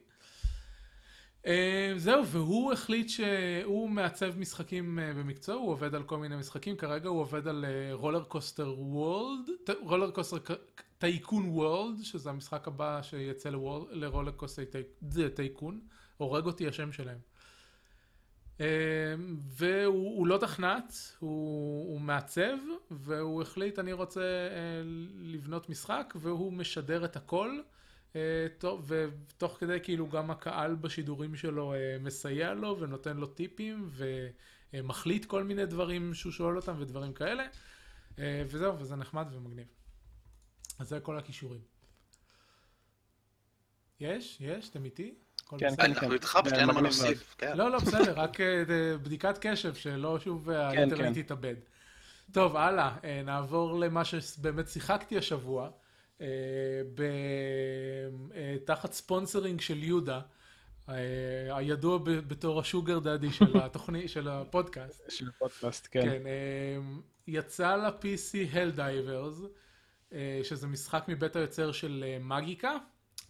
אה, 1.46 1.92
זהו, 1.96 2.26
והוא 2.26 2.72
החליט 2.72 3.09
שהוא 3.09 3.90
מעצב 3.90 4.38
משחקים 4.38 4.98
אה, 4.98 5.12
במקצוע, 5.14 5.54
הוא 5.54 5.70
עובד 5.70 5.94
על 5.94 6.02
כל 6.02 6.18
מיני 6.18 6.37
משחקים, 6.37 6.76
כרגע 6.76 7.09
הוא 7.09 7.20
עובד 7.20 7.48
על 7.48 7.64
RollerCoaster 7.92 8.75
World, 8.79 9.51
RollerCoaster 9.81 10.38
Tycoon 10.99 11.49
World, 11.49 12.03
שזה 12.02 12.30
המשחק 12.30 12.68
הבא 12.68 13.02
שיצא 13.02 13.50
ל 13.90 14.33
RollerCoaster 14.33 14.62
Tycoon, 15.35 15.81
הורג 16.16 16.46
אותי 16.46 16.68
השם 16.68 16.92
שלהם. 16.92 17.18
אה, 18.61 19.14
והוא 19.48 20.18
הוא 20.18 20.26
לא 20.26 20.38
תכנת, 20.38 20.92
הוא, 21.18 21.92
הוא 21.92 22.00
מעצב, 22.00 22.56
והוא 22.90 23.42
החליט 23.42 23.78
אני 23.78 23.92
רוצה 23.92 24.20
אה, 24.20 24.82
לבנות 25.18 25.68
משחק, 25.68 26.14
והוא 26.16 26.52
משדר 26.52 27.04
את 27.04 27.16
הכל. 27.16 27.61
אה, 28.16 28.46
תוך- 28.59 28.81
ותוך 28.87 29.57
כדי 29.61 29.79
כאילו 29.83 30.09
גם 30.09 30.31
הקהל 30.31 30.74
בשידורים 30.74 31.37
שלו 31.37 31.74
אה, 31.74 31.96
מסייע 32.00 32.55
לו 32.55 32.76
ונותן 32.81 33.16
לו 33.16 33.26
טיפים 33.26 33.90
ומחליט 34.72 35.24
כל 35.24 35.44
מיני 35.44 35.66
דברים 35.66 36.14
שהוא 36.14 36.33
שואל 36.33 36.57
אותם 36.57 36.74
ודברים 36.79 37.12
כאלה. 37.12 37.46
אה, 38.18 38.42
וזהו, 38.48 38.79
וזה 38.79 38.96
נחמד 38.96 39.26
ומגניב. 39.33 39.66
אז 40.79 40.88
זה 40.88 41.00
כל 41.00 41.18
הכישורים. 41.18 41.61
יש? 44.00 44.37
יש? 44.40 44.68
אתם 44.68 44.85
איתי? 44.85 45.14
כן? 45.48 45.57
כן. 45.59 45.68
אנחנו 45.79 46.12
איתך, 46.12 46.38
פשוט 46.42 46.48
זה 46.48 46.55
אין 46.61 46.62
לנו 46.68 46.74
מה 46.74 46.81
להוסיף. 46.81 47.35
כן. 47.38 47.57
לא, 47.57 47.70
לא, 47.70 47.79
בסדר, 47.79 48.12
רק 48.16 48.37
בדיקת 49.02 49.38
קשב, 49.40 49.74
שלא 49.74 50.18
שוב 50.18 50.50
האינטרנט 50.50 51.14
כן. 51.14 51.20
יתאבד. 51.20 51.55
טוב, 52.33 52.57
הלאה, 52.57 52.96
אה, 53.05 53.22
נעבור 53.24 53.81
למה 53.81 54.05
שבאמת 54.05 54.68
שיחקתי 54.68 55.18
השבוע, 55.18 55.70
תחת 58.64 58.92
ספונסרינג 58.92 59.61
של 59.61 59.83
יהודה, 59.83 60.20
אה, 60.88 61.57
הידוע 61.57 61.98
בתור 62.05 62.61
השוגר 62.61 62.98
דאדי 62.98 63.33
של 63.33 63.57
התוכנית, 63.64 64.11
של 64.11 64.29
הפודקאסט. 64.29 65.11
של 65.11 65.29
הפודקאסט, 65.29 65.88
כן. 65.90 66.00
כן, 66.02 66.26
אה, 66.26 66.79
יצא 67.26 67.76
ל-PC 67.76 68.55
Helldivers, 68.55 69.46
אה, 70.12 70.40
שזה 70.42 70.66
משחק 70.66 71.05
מבית 71.09 71.37
היוצר 71.37 71.72
של 71.72 72.05
אה, 72.07 72.18
מגיקה, 72.20 72.76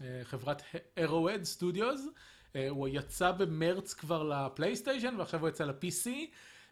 אה, 0.01 0.21
חברת 0.25 0.63
Arrowhead 0.99 1.59
Studios. 1.59 2.01
אה, 2.57 2.69
הוא 2.69 2.89
יצא 2.93 3.33
במרץ 3.33 3.95
כבר 3.95 4.23
לפלייסטיישן, 4.23 5.15
ועכשיו 5.19 5.41
הוא 5.41 5.49
יצא 5.49 5.65
ל-PC, 5.65 6.09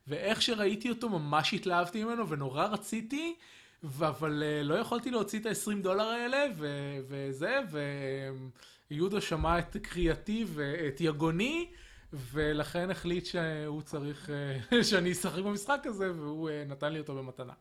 ואיך 0.07 0.43
שראיתי 0.43 0.91
אותו 0.91 1.09
ממש 1.09 1.55
התלהבתי 1.55 2.05
ממנו, 2.05 2.29
ונורא 2.29 2.67
רציתי, 2.67 3.37
אבל 3.85 4.43
אה, 4.43 4.63
לא 4.63 4.75
יכולתי 4.75 5.11
להוציא 5.11 5.41
את 5.41 5.47
ה-20 5.47 5.83
דולר 5.83 6.05
האלה, 6.05 6.47
ו- 6.57 6.99
וזה, 7.09 7.61
ויהודה 8.91 9.21
שמע 9.21 9.59
את 9.59 9.77
קריאתי 9.83 10.45
ואת 10.55 11.01
יגוני, 11.01 11.71
ולכן 12.13 12.91
החליט 12.91 13.27
שהוא 13.27 13.83
צריך, 13.83 14.31
אה, 14.31 14.85
שאני 14.91 15.13
אשחק 15.13 15.43
במשחק 15.43 15.83
הזה, 15.85 16.13
והוא 16.13 16.51
אה, 16.51 16.65
נתן 16.69 16.93
לי 16.93 16.99
אותו 16.99 17.15
במתנה. 17.15 17.53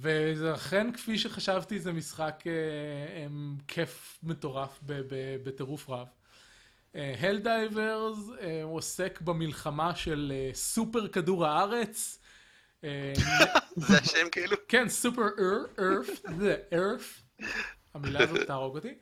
וזה 0.00 0.54
אכן, 0.54 0.92
כפי 0.92 1.18
שחשבתי, 1.18 1.78
זה 1.78 1.92
משחק 1.92 2.44
כיף 3.68 4.18
מטורף 4.22 4.80
בטירוף 5.44 5.90
רב. 5.90 6.06
Helldivers 6.94 8.18
עוסק 8.62 9.20
במלחמה 9.20 9.94
של 9.94 10.32
סופר 10.54 11.08
כדור 11.08 11.46
הארץ. 11.46 12.19
אה, 12.84 13.12
זה 13.76 13.98
השם 13.98 14.26
כאילו? 14.32 14.56
כן, 14.68 14.88
Super 14.88 15.22
Earth, 15.78 16.08
זה 16.38 16.56
Earth, 16.72 17.22
המילה 17.94 18.22
הזאת 18.22 18.46
תהרוג 18.46 18.76
אותי. 18.76 18.94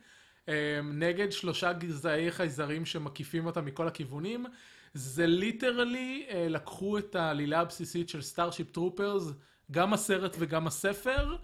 אה, 0.49 0.79
נגד 0.93 1.31
שלושה 1.31 1.73
גזעי 1.73 2.31
חייזרים 2.31 2.85
שמקיפים 2.85 3.45
אותם 3.45 3.65
מכל 3.65 3.87
הכיוונים. 3.87 4.45
זה 4.93 5.25
literally 5.27 6.25
אה, 6.29 6.47
לקחו 6.49 6.97
את 6.97 7.15
העלילה 7.15 7.59
הבסיסית 7.59 8.09
של 8.09 8.21
Starship 8.21 8.71
Troopers, 8.71 9.23
גם 9.71 9.93
הסרט 9.93 10.35
וגם 10.39 10.67
הספר, 10.67 11.35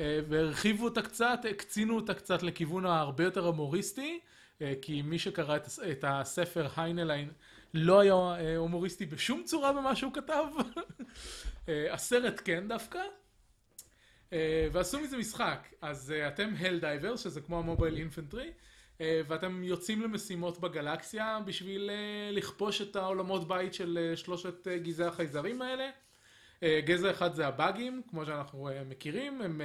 והרחיבו 0.00 0.84
אותה 0.84 1.02
קצת, 1.02 1.38
הקצינו 1.50 1.96
אותה 1.96 2.14
קצת 2.14 2.42
לכיוון 2.42 2.86
ההרבה 2.86 3.24
יותר 3.24 3.46
הומוריסטי, 3.46 4.20
אה, 4.62 4.72
כי 4.82 5.02
מי 5.02 5.18
שקרא 5.18 5.56
את, 5.56 5.66
הס- 5.66 5.78
את 5.78 6.04
הספר 6.08 6.66
היינליין 6.76 7.30
לא 7.74 8.00
היה 8.00 8.14
הומוריסטי 8.56 9.06
בשום 9.06 9.42
צורה 9.44 9.72
במה 9.72 9.96
שהוא 9.96 10.12
כתב. 10.12 10.44
אה, 11.68 11.94
הסרט 11.94 12.40
כן 12.44 12.68
דווקא. 12.68 13.02
אה, 14.32 14.68
ועשו 14.72 15.00
מזה 15.00 15.16
משחק, 15.16 15.68
אז 15.80 16.12
אה, 16.12 16.28
אתם 16.28 16.54
הל 16.60 16.78
דייבר, 16.78 17.16
שזה 17.16 17.40
כמו 17.40 17.58
המובייל 17.58 17.96
אינפנטרי, 17.96 18.52
ואתם 19.00 19.64
יוצאים 19.64 20.02
למשימות 20.02 20.60
בגלקסיה 20.60 21.40
בשביל 21.44 21.90
לכפוש 22.30 22.82
את 22.82 22.96
העולמות 22.96 23.48
בית 23.48 23.74
של 23.74 24.12
שלושת 24.16 24.68
גזעי 24.68 25.06
החייזרים 25.06 25.62
האלה. 25.62 25.90
גזע 26.64 27.10
אחד 27.10 27.34
זה 27.34 27.46
הבאגים, 27.46 28.02
כמו 28.10 28.26
שאנחנו 28.26 28.68
מכירים, 28.86 29.40
הם, 29.40 29.60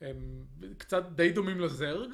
הם 0.00 0.44
קצת 0.78 1.04
די 1.14 1.32
דומים 1.32 1.60
לזרג, 1.60 2.10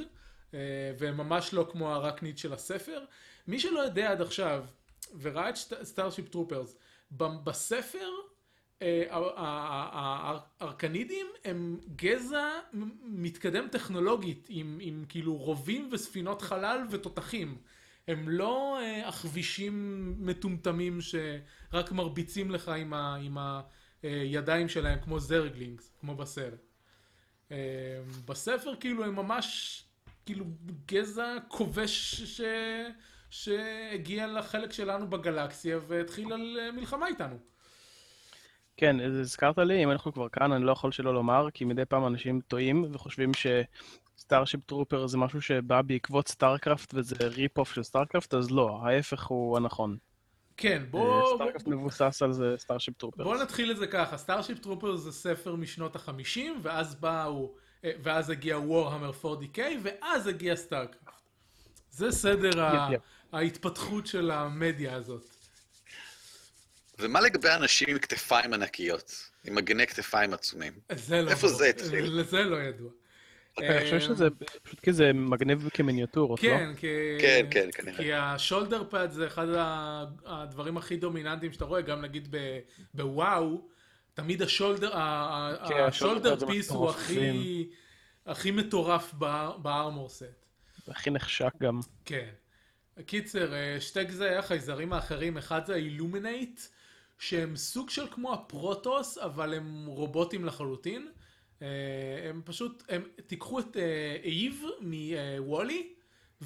והם 0.98 1.16
ממש 1.16 1.54
לא 1.54 1.68
כמו 1.72 1.94
הארקנידים 1.94 2.38
של 2.38 2.52
הספר. 2.52 3.04
מי 3.46 3.60
שלא 3.60 3.80
יודע 3.80 4.10
עד 4.10 4.22
עכשיו, 4.22 4.64
וראה 5.20 5.48
את 5.48 5.56
Starship 5.83 6.28
Troopers, 6.28 6.76
בספר 7.44 8.08
הארקנידים 10.60 11.26
הם 11.44 11.78
גזע 11.96 12.50
מתקדם 13.02 13.68
טכנולוגית 13.68 14.46
עם, 14.48 14.78
עם 14.80 15.04
כאילו 15.08 15.37
רובים 15.37 15.88
וספינות 15.92 16.42
חלל 16.42 16.87
ותותחים. 16.90 17.58
הם 18.08 18.28
לא 18.28 18.78
אה, 18.80 19.08
עכבישים 19.08 20.04
מטומטמים 20.18 20.98
שרק 21.00 21.92
מרביצים 21.92 22.50
לך 22.50 22.68
עם, 22.68 22.94
ה, 22.94 23.14
עם 23.14 23.38
הידיים 24.02 24.68
שלהם 24.68 25.00
כמו 25.00 25.20
Zerglings, 25.20 25.92
כמו 26.00 26.16
בסרט. 26.16 26.66
אה, 27.52 27.56
בספר 28.24 28.74
כאילו 28.80 29.04
הם 29.04 29.16
ממש 29.16 29.80
כאילו 30.26 30.44
גזע 30.87 31.37
כובש 31.48 32.22
ש... 32.22 32.40
שהגיע 33.30 34.26
לחלק 34.26 34.72
שלנו 34.72 35.10
בגלקסיה 35.10 35.78
והתחיל 35.87 36.32
על 36.32 36.58
אה, 36.60 36.72
מלחמה 36.72 37.06
איתנו. 37.06 37.53
כן, 38.76 38.96
הזכרת 39.00 39.58
לי, 39.58 39.84
אם 39.84 39.90
אנחנו 39.90 40.12
כבר 40.12 40.28
כאן, 40.28 40.52
אני 40.52 40.64
לא 40.64 40.72
יכול 40.72 40.92
שלא 40.92 41.14
לומר, 41.14 41.48
כי 41.54 41.64
מדי 41.64 41.84
פעם 41.84 42.06
אנשים 42.06 42.40
טועים 42.40 42.84
וחושבים 42.92 43.30
ש 43.35 43.60
Starship 43.60 44.61
Trooper 44.66 45.07
זה 45.06 45.18
משהו 45.18 45.42
שבא 45.42 45.82
בעקבות 45.82 46.28
StarCraft 46.28 46.94
וזה 46.94 47.16
rip-off 47.20 47.72
של 47.72 47.82
StarCraft, 47.83 48.35
אז 48.34 48.50
לא, 48.50 48.80
ההפך 48.82 49.26
הוא 49.26 49.56
הנכון. 49.56 49.96
כן, 50.56 50.80
אה, 50.82 50.87
בוא, 50.90 51.34
StarCraft 51.35 51.66
מבוסס 51.66 52.22
על 52.22 52.32
זה 52.32 52.54
Starship 52.59 52.94
Trooper. 52.98 53.24
בוא 53.24 53.37
נתחיל 53.37 53.70
את 53.70 53.76
זה 53.76 53.87
ככה, 53.87 54.16
Starship 54.16 54.59
Trooper 54.59 54.96
זה 54.96 55.12
ספר 55.12 55.54
משנות 55.54 55.96
החמישים, 55.96 56.60
ואז 56.62 56.94
באו, 56.94 57.52
אה, 57.84 57.90
ואז 58.02 58.30
הגיע 58.30 58.58
Warhammer 58.59 59.11
40K, 59.11 59.59
ואז 59.82 60.26
הגיע 60.26 60.56
StarCraft. 60.57 61.22
זה 61.90 62.10
סדר 62.10 62.48
yep, 62.48 62.92
yep. 62.92 63.00
ההתפתחות 63.32 64.06
של 64.06 64.30
המדיה 64.30 64.94
הזאת. 64.94 65.34
ומה 66.98 67.20
לגבי 67.20 67.48
אנשים 67.48 67.88
עם 67.90 67.98
כתפיים 67.98 68.54
ענקיות? 68.54 69.30
עם 69.44 69.54
מגני 69.54 69.87
כתפיים 69.87 70.35
עצומים? 70.35 70.72
זה 70.92 71.22
לא 71.22 71.30
איפה. 71.30 71.48
זה 71.48 71.66
התחיל? 71.66 72.20
לזה 72.20 72.42
לא 72.42 72.57
ידוע. 72.57 72.90
אני 73.59 73.85
חושב 73.85 74.00
שזה 74.00 74.28
פשוט 74.64 74.80
כי 74.80 74.92
זה 74.92 75.12
מגניב 75.12 75.68
כמיניאטורות, 75.74 76.42
לא? 76.42 76.48
כן, 76.48 76.74
כי... 76.76 76.87
כן, 77.20 77.46
כן, 77.50 77.68
כנראה. 77.72 77.96
כי 77.96 78.12
ה 78.12 78.20
shoulder 78.20 78.85
pad 78.90 79.11
זה 79.11 79.26
אחד 79.26 79.46
הדברים 80.26 80.76
הכי 80.76 80.96
דומיננטיים 80.96 81.52
שאתה 81.52 81.64
רואה, 81.64 81.80
גם 81.80 82.00
נגיד 82.00 82.35
בוואו, 82.94 83.68
תמיד 84.14 84.42
השולדר, 84.42 84.90
כן, 85.68 85.85
השולדר 85.87 86.46
פיס 86.46 86.70
הוא. 86.70 86.90
הכי, 86.90 87.68
הכי 88.26 88.50
מטורף 88.50 89.14
בארמור 89.59 90.09
סט. 90.09 90.24
זה 90.87 90.92
הכי 90.92 91.11
נחשק 91.11 91.52
גם. 91.62 91.80
כן. 92.04 92.28
קיצר, 93.07 93.54
אה, 93.54 93.80
שתי 93.80 94.04
גזעי 94.04 94.37
החייזרים 94.37 94.92
האחרים, 94.92 95.38
אחד 95.38 95.66
זה 95.66 95.74
האילומינט, 95.74 96.61
שהם 97.18 97.57
סוג 97.57 97.90
של 97.90 98.07
כמו 98.11 98.33
הפרוטוס, 98.33 99.18
אבל 99.18 99.55
הם 99.55 99.87
רובוטים 99.87 100.44
לחלוטין. 100.44 101.09
אה, 101.62 101.68
הם 102.31 102.42
פשוט, 102.44 102.83
הם, 102.88 103.03
תיקחו 103.27 103.61
את 103.61 103.77
אה, 103.77 104.16
אייב 104.24 104.62
מוולי, 104.81 105.92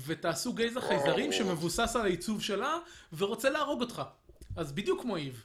ותעשו 0.07 0.53
גזע 0.53 0.81
חייזרים 0.81 1.33
שמבוסס 1.33 1.97
על 1.97 2.03
העיצוב 2.03 2.43
שלה, 2.43 2.79
ורוצה 3.13 3.51
להרוג 3.51 3.81
אותך. 3.81 4.03
אז 4.57 4.73
בדיוק 4.73 5.03
כמו 5.03 5.17
אייב. 5.17 5.45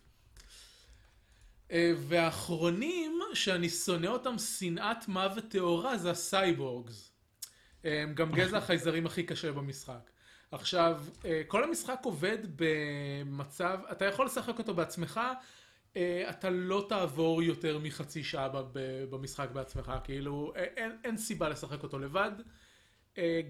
אה, 1.71 1.93
והאחרונים, 1.97 3.19
שאני 3.33 3.69
שונא 3.69 4.07
אותם 4.07 4.37
שנאת 4.37 5.07
מוות 5.07 5.43
טהורה, 5.49 5.97
זה 5.97 6.11
הסייבורגס. 6.11 7.11
הם 7.83 8.13
גם 8.13 8.31
גזע 8.31 8.57
החייזרים 8.63 9.05
הכי 9.05 9.23
קשה 9.23 9.51
במשחק. 9.51 10.12
עכשיו, 10.53 11.03
אה, 11.25 11.41
כל 11.47 11.63
המשחק 11.63 11.99
עובד 12.03 12.37
במצב, 12.55 13.79
אתה 13.91 14.05
יכול 14.05 14.25
לשחק 14.25 14.59
אותו 14.59 14.73
בעצמך, 14.73 15.19
אה, 15.95 16.29
אתה 16.29 16.49
לא 16.49 16.85
תעבור 16.89 17.43
יותר 17.43 17.79
מחצי 17.79 18.23
שעה 18.23 18.49
במשחק 19.09 19.49
בעצמך, 19.53 19.93
כאילו, 20.03 20.53
אה, 20.55 20.63
אין, 20.63 20.91
אין 21.03 21.17
סיבה 21.17 21.49
לשחק 21.49 21.83
אותו 21.83 21.99
לבד. 21.99 22.31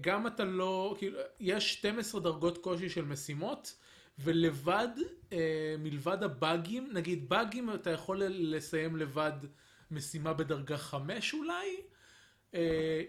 גם 0.00 0.26
אתה 0.26 0.44
לא, 0.44 0.94
כאילו, 0.98 1.18
יש 1.40 1.72
12 1.72 2.20
דרגות 2.20 2.58
קושי 2.58 2.88
של 2.88 3.04
משימות, 3.04 3.76
ולבד, 4.18 4.88
מלבד 5.78 6.22
הבאגים, 6.22 6.90
נגיד 6.92 7.28
באגים 7.28 7.74
אתה 7.74 7.90
יכול 7.90 8.22
לסיים 8.24 8.96
לבד 8.96 9.32
משימה 9.90 10.32
בדרגה 10.32 10.76
5 10.76 11.34
אולי, 11.34 11.76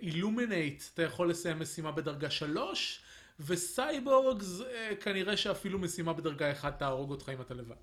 אילומינט 0.02 0.84
אתה 0.94 1.04
יכול 1.04 1.30
לסיים 1.30 1.60
משימה 1.60 1.92
בדרגה 1.92 2.30
3, 2.30 3.05
וסייבורגס 3.40 4.62
אה, 4.62 4.96
כנראה 4.96 5.38
שאפילו 5.38 5.80
משימה 5.80 6.14
בדרגה 6.14 6.52
1 6.52 6.80
תהרוג 6.80 7.12
אותך 7.12 7.30
אם 7.30 7.42
אתה 7.42 7.54
לבד. 7.54 7.76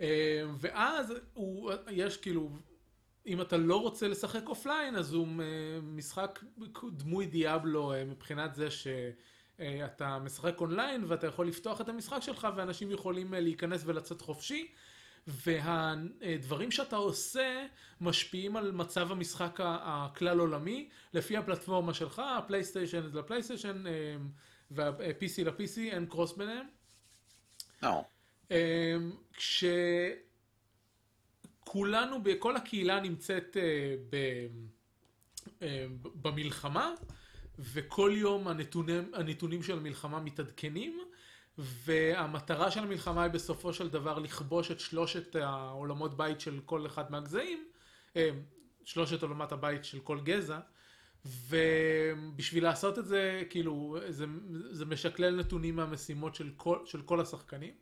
אה, 0.00 0.42
ואז 0.58 1.14
הוא, 1.34 1.72
יש 1.90 2.16
כאילו, 2.16 2.50
אם 3.26 3.40
אתה 3.40 3.56
לא 3.56 3.80
רוצה 3.80 4.08
לשחק 4.08 4.48
offline, 4.48 4.96
אז 4.96 5.12
הוא 5.12 5.28
משחק 5.82 6.44
דמוי 6.92 7.26
Diablo 7.26 7.92
אה, 7.92 8.04
מבחינת 8.04 8.54
זה 8.54 8.68
שאתה 8.70 10.18
משחק 10.18 10.60
אונליין 10.60 11.04
ואתה 11.08 11.26
יכול 11.26 11.48
לפתוח 11.48 11.80
את 11.80 11.88
המשחק 11.88 12.22
שלך 12.22 12.48
ואנשים 12.56 12.90
יכולים 12.90 13.34
אה, 13.34 13.40
להיכנס 13.40 13.82
ולצאת 13.86 14.20
חופשי. 14.20 14.72
והדברים 15.28 16.70
שאתה 16.70 16.96
עושה 16.96 17.66
משפיעים 18.00 18.56
על 18.56 18.72
מצב 18.72 19.12
המשחק 19.12 19.58
הכלל 19.62 20.38
עולמי 20.38 20.88
לפי 21.12 21.36
הפלטפורמה 21.36 21.94
שלך, 21.94 22.22
ה 22.38 22.44
PlayStation 22.44 23.10
ל 23.12 23.18
PlayStation 23.18 23.84
וה-PC 24.70 25.44
ל-PC, 25.44 25.78
אין 25.78 26.06
cross 26.06 26.32
ביניהם. 26.32 26.66
לא. 27.82 28.04
אמ, 28.50 28.56
כשכולנו, 31.64 32.16
כל 32.38 32.56
הקהילה 32.56 33.00
נמצאת 33.00 33.56
אה, 33.56 33.94
ב- 34.10 34.46
אה, 35.62 35.86
במלחמה, 36.22 36.94
וכל 37.58 38.12
יום 38.14 38.48
הנתונים, 38.48 39.10
הנתונים 39.14 39.62
של 39.62 39.78
המלחמה 39.78 40.20
מתעדכנים, 40.20 41.00
והמטרה 41.58 42.70
של 42.70 42.80
המלחמה 42.80 43.22
היא 43.22 43.32
בסופו 43.32 43.72
של 43.72 43.88
דבר 43.88 44.18
לכבוש 44.18 44.70
את 44.70 44.80
שלושת 44.80 45.36
העולמות 45.36 46.16
בית 46.16 46.40
של 46.40 46.60
כל 46.64 46.86
אחד 46.86 47.10
מהגזעים, 47.10 47.64
אה, 48.16 48.30
שלושת 48.84 49.22
עולמות 49.22 49.52
הבית 49.52 49.84
של 49.84 50.00
כל 50.00 50.20
גזע, 50.20 50.58
ובשביל 51.24 52.64
לעשות 52.64 52.98
את 52.98 53.06
זה, 53.06 53.42
כאילו, 53.50 53.96
זה, 54.08 54.26
זה 54.70 54.84
משקלל 54.84 55.36
נתונים 55.36 55.76
מהמשימות 55.76 56.34
של 56.34 56.50
כל, 56.56 56.78
של 56.84 57.02
כל 57.02 57.20
השחקנים. 57.20 57.74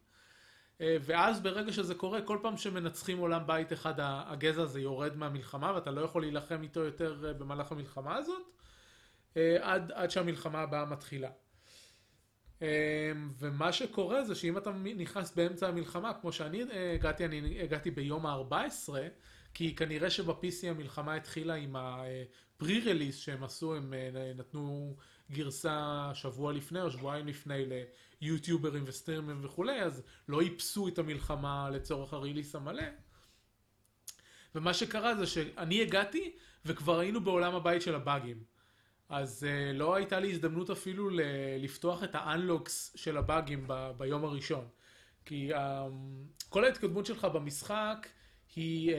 אה, 0.80 0.96
ואז 1.00 1.40
ברגע 1.40 1.72
שזה 1.72 1.94
קורה, 1.94 2.22
כל 2.22 2.38
פעם 2.42 2.56
שמנצחים 2.56 3.18
עולם 3.18 3.46
בית 3.46 3.72
אחד, 3.72 3.94
הגזע 3.98 4.62
הזה 4.62 4.80
יורד 4.80 5.16
מהמלחמה, 5.16 5.72
ואתה 5.74 5.90
לא 5.90 6.00
יכול 6.00 6.22
להילחם 6.22 6.62
איתו 6.62 6.80
יותר 6.80 7.24
אה, 7.26 7.32
במהלך 7.32 7.72
המלחמה 7.72 8.16
הזאת, 8.16 8.42
עד, 9.60 9.92
עד 9.92 10.10
שהמלחמה 10.10 10.60
הבאה 10.60 10.84
מתחילה. 10.84 11.28
אה, 12.62 13.12
ומה 13.38 13.72
שקורה 13.72 14.24
זה 14.24 14.34
שאם 14.34 14.58
אתה 14.58 14.70
נכנס 14.72 15.34
באמצע 15.34 15.68
המלחמה, 15.68 16.12
כמו 16.20 16.32
שאני 16.32 16.62
אה, 16.62 16.94
הגעתי, 16.94 17.24
אני 17.24 17.62
הגעתי 17.62 17.90
ביום 17.90 18.26
ה-14, 18.26 18.88
כי 19.54 19.76
כנראה 19.76 20.10
שב-PC 20.10 20.66
המלחמה 20.70 21.14
התחילה 21.14 21.54
עם 21.54 21.76
ה-pre-release 21.76 23.12
שהם 23.12 23.44
עשו, 23.44 23.74
הם 23.74 23.94
אה, 23.94 24.32
נתנו 24.36 24.96
גרסה 25.30 26.10
שבוע 26.14 26.52
לפני 26.52 26.80
או 26.80 26.90
שבועיים 26.90 27.26
לפני 27.26 27.64
ליוטיוברים 28.20 28.84
וסטרימים 28.86 29.40
וכולי, 29.42 29.82
אז 29.82 30.02
לא 30.28 30.40
איפסו 30.40 30.88
את 30.88 30.98
המלחמה 30.98 31.70
לצורך 31.70 32.12
הריליס 32.12 32.54
המלא. 32.54 32.82
ומה 34.54 34.74
שקרה 34.74 35.14
זה 35.14 35.26
שאני 35.26 35.82
הגעתי 35.82 36.36
וכבר 36.64 36.98
היינו 36.98 37.20
בעולם 37.20 37.54
הבית 37.54 37.82
של 37.82 37.94
הבאגים. 37.94 38.55
אז 39.08 39.46
uh, 39.46 39.76
לא 39.76 39.94
הייתה 39.94 40.20
לי 40.20 40.32
הזדמנות 40.32 40.70
אפילו 40.70 41.10
לפתוח 41.58 42.04
את 42.04 42.14
האנלוקס 42.14 42.92
של 42.96 43.16
הבאגים 43.16 43.64
ב- 43.66 43.90
ביום 43.96 44.24
הראשון. 44.24 44.68
כי 45.24 45.54
um, 45.54 45.58
כל 46.48 46.64
ההתקדמות 46.64 47.06
שלך 47.06 47.24
במשחק 47.24 48.08
היא 48.56 48.90
uh, 48.90 48.96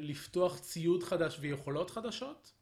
לפתוח 0.00 0.58
ציוד 0.58 1.02
חדש 1.02 1.36
ויכולות 1.40 1.90
חדשות. 1.90 2.52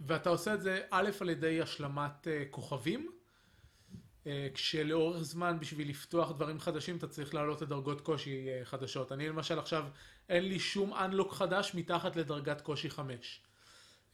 ואתה 0.00 0.30
עושה 0.30 0.54
את 0.54 0.62
זה 0.62 0.80
א' 0.90 1.10
על 1.20 1.30
ידי 1.30 1.60
השלמת 1.60 2.26
uh, 2.26 2.50
כוכבים, 2.50 3.10
uh, 4.24 4.28
כשלאורך 4.54 5.22
זמן 5.22 5.56
בשביל 5.60 5.88
לפתוח 5.88 6.32
דברים 6.32 6.60
חדשים 6.60 6.96
אתה 6.96 7.08
צריך 7.08 7.34
להעלות 7.34 7.62
את 7.62 7.68
דרגות 7.68 8.00
קושי 8.00 8.46
uh, 8.46 8.64
חדשות. 8.64 9.12
אני 9.12 9.28
למשל 9.28 9.58
עכשיו 9.58 9.84
אין 10.28 10.44
לי 10.44 10.58
שום 10.58 10.94
אנלוק 10.94 11.32
חדש 11.32 11.74
מתחת 11.74 12.16
לדרגת 12.16 12.60
קושי 12.60 12.90
5. 12.90 13.42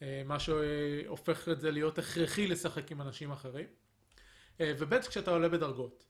מה 0.01 0.39
שהופך 0.39 1.49
את 1.49 1.61
זה 1.61 1.71
להיות 1.71 1.97
הכרחי 1.97 2.47
לשחק 2.47 2.91
עם 2.91 3.01
אנשים 3.01 3.31
אחרים. 3.31 3.67
וב' 4.59 4.99
כשאתה 4.99 5.31
עולה 5.31 5.49
בדרגות. 5.49 6.05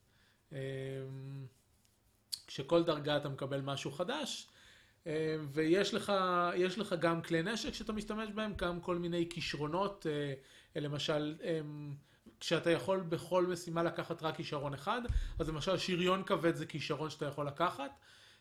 כשכל 2.48 2.84
דרגה 2.84 3.18
אתה 3.18 3.30
מקבל 3.30 3.62
משהו 3.62 3.92
חדש, 3.92 4.48
ויש 5.52 5.94
לך, 5.94 6.14
לך 6.78 6.96
גם 7.00 7.22
כלי 7.22 7.44
נשק 7.44 7.74
שאתה 7.74 7.94
משתמש 7.94 8.30
בהם, 8.30 8.54
גם 8.56 8.82
כל 8.82 8.98
מיני 8.98 9.28
כישרונות, 9.30 10.06
למשל, 10.76 11.36
כשאתה 12.40 12.72
יכול 12.72 13.00
בכל 13.00 13.46
משימה 13.46 13.84
לקחת 13.84 14.24
רק 14.24 14.36
כישרון 14.36 14.74
אחד, 14.74 15.02
אז 15.40 15.50
למשל 15.50 15.78
שריון 15.78 16.24
כבד 16.24 16.56
זה 16.56 16.66
כישרון 16.66 17.10
שאתה 17.10 17.26
יכול 17.26 17.48
לקחת, 17.48 17.92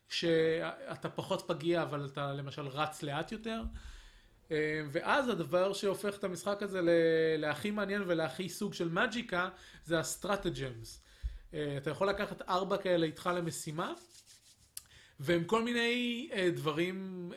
שאתה 0.09 1.09
פחות 1.09 1.44
פגיע 1.46 1.83
אבל 1.83 2.07
אתה 2.07 2.33
למשל 2.33 2.66
רץ 2.66 3.02
לאט 3.02 3.33
יותר. 3.33 3.62
ואז 4.90 5.28
הדבר 5.28 5.72
שהופך 5.72 6.18
את 6.18 6.24
המשחק 6.24 6.62
הזה 6.62 6.80
להכי 7.38 7.70
מעניין 7.70 8.02
ולהכי 8.07 8.48
סוג 8.48 8.74
של 8.74 8.88
Magicka 8.88 9.48
זה 9.85 9.98
ה 9.98 10.07
stratagems. 10.07 11.03
אתה 11.50 11.90
יכול 11.90 12.09
לקחת 12.09 12.42
ארבע 12.42 12.76
כאלה 12.76 13.07
איתך 13.07 13.30
למשימה 13.37 13.92
והם 15.20 15.44
כל 15.44 15.64
מיני 15.64 16.30
דברים 16.54 17.30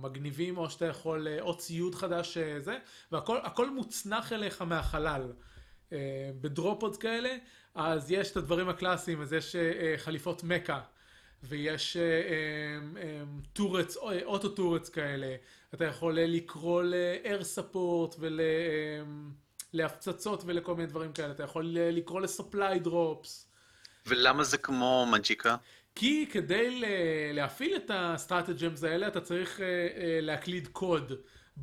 מגניבים 0.00 0.58
או 0.58 0.70
שאתה 0.70 0.86
יכול, 0.86 1.28
או 1.40 1.58
ציוד 1.58 1.94
חדש 1.94 2.38
זה, 2.38 2.78
והכל 3.12 3.70
מוצנח 3.70 4.32
אליך 4.32 4.62
מהחלל. 4.62 5.32
בדרופודס 6.40 6.96
כאלה, 6.96 7.36
אז 7.74 8.10
יש 8.10 8.30
את 8.30 8.36
הדברים 8.36 8.68
הקלאסיים, 8.68 9.20
אז 9.20 9.32
יש 9.32 9.56
חליפות 9.96 10.44
מקה. 10.44 10.80
ויש 11.42 11.96
טורץ, 13.52 13.96
אוטו 14.24 14.48
טורץ 14.48 14.88
כאלה, 14.88 15.36
אתה 15.74 15.84
יכול 15.84 16.18
לקרוא 16.20 16.82
ל-air 16.82 17.42
support 17.56 18.20
ולהפצצות 19.72 20.42
ולכל 20.46 20.74
מיני 20.74 20.88
דברים 20.88 21.12
כאלה, 21.12 21.30
אתה 21.30 21.42
יכול 21.42 21.66
לקרוא 21.70 22.20
ל-supply 22.20 22.86
drops. 22.86 23.28
ולמה 24.06 24.44
זה 24.44 24.58
כמו 24.58 25.06
Magicka? 25.12 25.56
כי 25.94 26.26
כדי 26.32 26.82
להפעיל 27.32 27.76
את 27.76 27.90
ה 27.94 28.02
stratagems 28.02 28.84
האלה 28.84 29.08
אתה 29.08 29.20
צריך 29.20 29.60
להקליד 30.22 30.68
קוד 30.68 31.12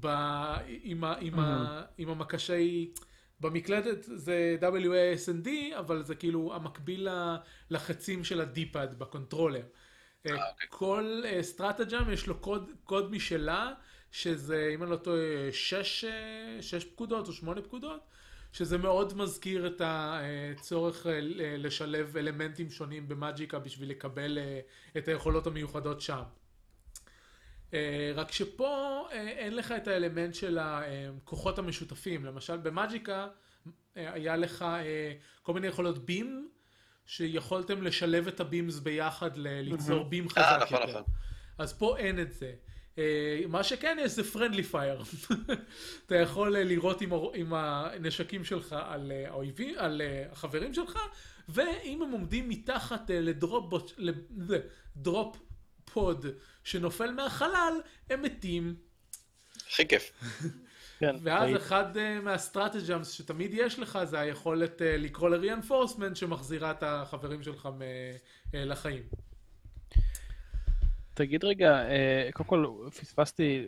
עם, 0.03 1.03
עם, 1.03 1.03
mm-hmm. 1.39 1.83
עם 1.97 2.09
המקשי... 2.09 2.93
במקלדת 3.41 4.03
זה 4.03 4.57
WASD, 4.61 5.49
אבל 5.79 6.03
זה 6.03 6.15
כאילו 6.15 6.53
המקביל 6.55 7.07
לחצים 7.69 8.23
של 8.23 8.41
ה 8.41 8.51
D-pad 8.51 8.99
ב 8.99 9.05
controller. 9.05 9.61
Okay. 9.61 10.31
אה, 10.31 10.49
אוקיי. 10.49 10.67
כל 10.69 11.21
stratagem 11.41 12.11
יש 12.11 12.27
לו 12.27 12.39
קוד, 12.39 12.71
קוד 12.83 13.11
משלה, 13.11 13.73
שזה, 14.11 14.71
אם 14.73 14.83
אני 14.83 14.91
לא 14.91 14.95
טועה, 14.95 15.51
שש, 15.51 16.05
שש 16.61 16.85
פקודות 16.85 17.27
או 17.27 17.33
שמונה 17.33 17.61
פקודות, 17.61 18.07
שזה 18.53 18.77
מאוד 18.77 19.17
מזכיר 19.17 19.67
את 19.67 19.81
הצורך 19.85 21.07
אה, 21.07 21.19
לשלב 21.57 22.17
אלמנטים 22.17 22.69
שונים 22.69 23.07
במאג'יקה 23.07 23.59
בשביל 23.59 23.89
לקבל 23.89 24.37
אה, 24.37 24.59
את 24.97 25.07
היכולות 25.07 25.47
המיוחדות 25.47 26.01
שם. 26.01 26.23
רק 28.15 28.31
שפה 28.31 29.07
אין 29.11 29.55
לך 29.55 29.71
את 29.71 29.87
האלמנט 29.87 30.35
של 30.35 30.57
הכוחות 30.61 31.59
המשותפים, 31.59 32.25
למשל 32.25 32.57
במאג'יקה 32.57 33.27
היה 33.95 34.35
לך 34.35 34.65
כל 35.41 35.53
מיני 35.53 35.67
יכולות 35.67 36.05
בים, 36.05 36.49
שיכולתם 37.05 37.81
לשלב 37.81 38.27
את 38.27 38.39
הבימס 38.39 38.79
ביחד 38.79 39.37
ליצור 39.37 40.03
בים 40.03 40.29
חזק 40.29 40.59
נכון, 40.61 40.81
יותר. 40.81 40.89
נכון. 40.91 41.03
אז 41.57 41.73
פה 41.73 41.97
אין 41.97 42.19
את 42.19 42.33
זה. 42.33 42.53
מה 43.47 43.63
שכן 43.63 43.97
יש 44.01 44.11
זה 44.11 44.21
friendly 44.33 44.73
fire. 44.73 45.31
אתה 46.05 46.15
יכול 46.15 46.57
לירות 46.57 47.01
עם, 47.01 47.09
עם 47.33 47.53
הנשקים 47.53 48.43
שלך 48.43 48.75
על 48.87 49.11
האויבים, 49.27 49.75
על 49.77 50.01
החברים 50.31 50.73
שלך, 50.73 50.97
ואם 51.49 52.01
הם 52.01 52.11
עומדים 52.11 52.49
מתחת 52.49 53.09
ל 53.13 53.26
drop, 53.26 53.91
ל 53.97 54.25
drop 54.25 55.37
pod 55.93 56.25
שנופל 56.63 57.11
מהחלל, 57.11 57.73
הם 58.09 58.21
מתים. 58.21 58.75
הכי 59.67 59.87
כיף. 59.87 60.11
כן, 60.99 61.15
ואז. 61.21 61.55
אחד 61.55 61.97
uh, 61.97 62.23
מה 62.23 62.38
stratagems 62.38 63.11
שתמיד 63.11 63.53
יש 63.53 63.79
לך 63.79 63.99
זה 64.03 64.19
היכולת 64.19 64.81
uh, 64.81 64.83
לקרוא 64.83 65.29
ל-reinforcement 65.29 66.15
שמחזירה 66.15 66.71
את 66.71 66.83
החברים 66.83 67.43
שלך 67.43 67.65
מ- 67.65 67.79
uh, 67.79 68.49
לחיים. 68.53 69.03
תגיד 71.13 71.43
רגע, 71.43 71.89
אה, 71.89 72.29
קודם 72.33 72.49
כל 72.49 72.89
פספסתי 72.89 73.67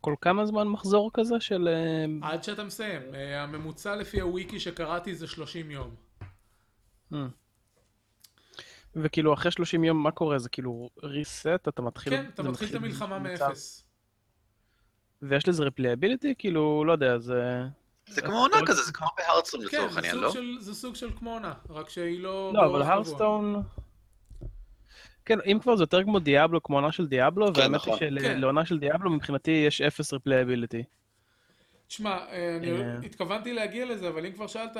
כל 0.00 0.14
כמה 0.20 0.46
זמן 0.46 0.68
מחזור 0.68 1.10
כזה 1.14 1.40
של... 1.40 1.68
אה, 1.68 2.30
עד 2.30 2.44
שאתה 2.44 2.64
מסיים. 2.64 3.02
Uh, 3.12 3.16
הממוצע 3.16 3.96
לפי 3.96 4.20
הוויקי 4.20 4.60
שקראתי 4.60 5.14
זה 5.14 5.26
30 5.26 5.70
יום. 5.70 5.94
hmm. 7.12 7.16
וכאילו 8.96 9.34
אחרי 9.34 9.50
30 9.50 9.84
יום 9.84 10.02
מה 10.02 10.10
קורה? 10.10 10.38
זה 10.38 10.48
כאילו 10.48 10.90
reset? 11.00 11.68
אתה 11.68 11.82
מתחיל... 11.82 12.16
כן, 12.16 12.26
אתה 12.34 12.42
מתחיל 12.42 12.68
את 12.68 12.74
המלחמה 12.74 13.18
מאפס. 13.18 13.84
ויש 15.22 15.48
לזה 15.48 15.64
replayability? 15.66 16.34
כאילו, 16.38 16.84
לא 16.84 16.92
יודע, 16.92 17.18
זה... 17.18 17.62
זה 18.08 18.22
כמו 18.22 18.38
עונה 18.38 18.56
כזה, 18.66 18.82
זה 18.82 18.92
כמו 18.92 19.06
בהרדסטון 19.16 19.60
כן, 19.60 19.78
לצורך 19.78 19.96
העניין, 19.96 20.16
לא? 20.16 20.32
של, 20.32 20.56
זה 20.60 20.74
סוג 20.74 20.94
של 20.94 21.10
כמו 21.18 21.32
עונה, 21.32 21.54
רק 21.70 21.88
שהיא 21.88 22.20
לא... 22.20 22.50
לא, 22.54 22.66
אבל 22.66 22.82
קבוע. 22.82 22.94
הרסטון... 22.94 23.62
כן, 25.28 25.38
אם 25.46 25.58
כבר 25.62 25.76
זה 25.76 25.82
יותר 25.82 26.04
כמו 26.04 26.18
דיאבלו, 26.18 26.62
כמו 26.62 26.76
עונה 26.76 26.92
של 26.92 27.06
דיאבלו, 27.06 27.46
כן, 27.54 27.60
והאמת 27.60 27.74
נכון. 27.74 27.98
היא 28.00 28.20
כן. 28.20 28.36
שלעונה 28.36 28.66
של 28.66 28.78
דיאבלו 28.78 29.10
מבחינתי 29.10 29.50
יש 29.50 29.80
אפס 29.80 30.14
replayability. 30.14 30.82
תשמע, 31.86 32.10
אה, 32.10 32.56
אני 32.56 32.70
אה. 32.70 32.98
התכוונתי 33.04 33.52
להגיע 33.52 33.86
לזה, 33.86 34.08
אבל 34.08 34.26
אם 34.26 34.32
כבר 34.32 34.46
שאלת, 34.46 34.76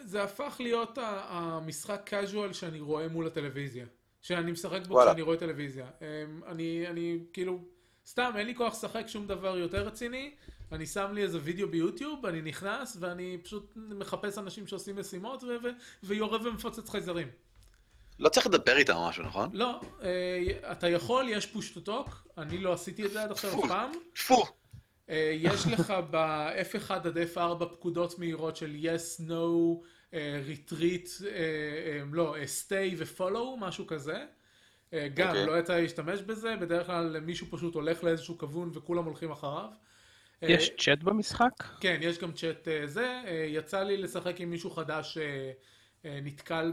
זה 0.00 0.22
הפך 0.22 0.56
להיות 0.60 0.98
ה- 0.98 1.20
המשחק 1.28 2.10
casual 2.14 2.52
שאני 2.52 2.80
רואה 2.80 3.08
מול 3.08 3.26
הטלוויזיה. 3.26 3.86
שאני 4.22 4.52
משחק 4.52 4.86
בו. 4.86 5.00
כשאני 5.00 5.22
רואה 5.22 5.36
טלוויזיה. 5.36 5.86
אה, 6.02 6.24
אני, 6.46 6.84
אני 6.86 7.18
כאילו, 7.32 7.58
סתם, 8.06 8.32
אין 8.36 8.46
לי 8.46 8.54
כוח 8.54 8.72
לשחק 8.72 9.04
שום 9.06 9.26
דבר 9.26 9.58
יותר 9.58 9.86
רציני. 9.86 10.30
אני 10.72 10.86
שם 10.86 11.10
לי 11.12 11.22
איזה 11.22 11.38
וידאו 11.42 11.68
ביוטיוב, 11.68 12.26
אני 12.26 12.42
נכנס 12.42 12.96
ואני 13.00 13.38
פשוט 13.42 13.72
מחפש 13.76 14.38
אנשים 14.38 14.66
שעושים 14.66 14.96
משימות 14.96 15.44
ויורה 16.02 16.38
ומפוצץ 16.42 16.90
חייזרים. 16.90 17.28
לא 18.20 18.28
צריך 18.28 18.46
לדבר 18.46 18.76
איתם 18.76 18.96
או 18.96 19.08
משהו, 19.08 19.24
נכון? 19.24 19.50
לא, 19.52 19.80
אה, 20.02 20.72
אתה 20.72 20.88
יכול, 20.88 21.28
יש 21.28 21.46
פוש 21.46 21.70
טו 21.70 21.80
טוק, 21.80 22.28
אני 22.38 22.58
לא 22.58 22.72
עשיתי 22.72 23.06
את 23.06 23.10
זה 23.10 23.22
עד 23.22 23.30
עכשיו 23.30 23.64
אף 23.64 23.68
פעם. 23.68 23.90
פו! 24.26 24.44
אה, 25.10 25.32
יש 25.34 25.66
לך 25.66 25.94
ב-F1 26.10 26.92
עד 26.92 27.18
F4 27.18 27.64
פקודות 27.72 28.18
מהירות 28.18 28.56
של 28.56 28.76
yes, 28.82 29.22
no, 29.28 29.32
אה, 30.14 30.40
retreat, 30.48 31.24
לא, 32.12 32.36
stay 32.36 32.94
ו-follow, 32.96 33.58
משהו 33.58 33.86
כזה. 33.86 34.24
גם, 35.14 35.28
אוקיי. 35.28 35.46
לא 35.46 35.58
יצא 35.58 35.74
לי 35.74 35.82
להשתמש 35.82 36.20
בזה, 36.20 36.56
בדרך 36.56 36.86
כלל 36.86 37.20
מישהו 37.20 37.46
פשוט 37.50 37.74
הולך 37.74 38.04
לאיזשהו 38.04 38.38
כיוון 38.38 38.70
וכולם 38.74 39.04
הולכים 39.04 39.30
אחריו. 39.30 39.68
יש 40.42 40.70
צ'אט 40.78 41.02
במשחק? 41.02 41.52
כן, 41.80 41.98
יש 42.00 42.18
גם 42.18 42.32
צ'אט 42.32 42.68
זה. 42.84 43.20
יצא 43.48 43.82
לי 43.82 43.96
לשחק 43.96 44.40
עם 44.40 44.50
מישהו 44.50 44.70
חדש 44.70 45.18
שנתקל 46.02 46.72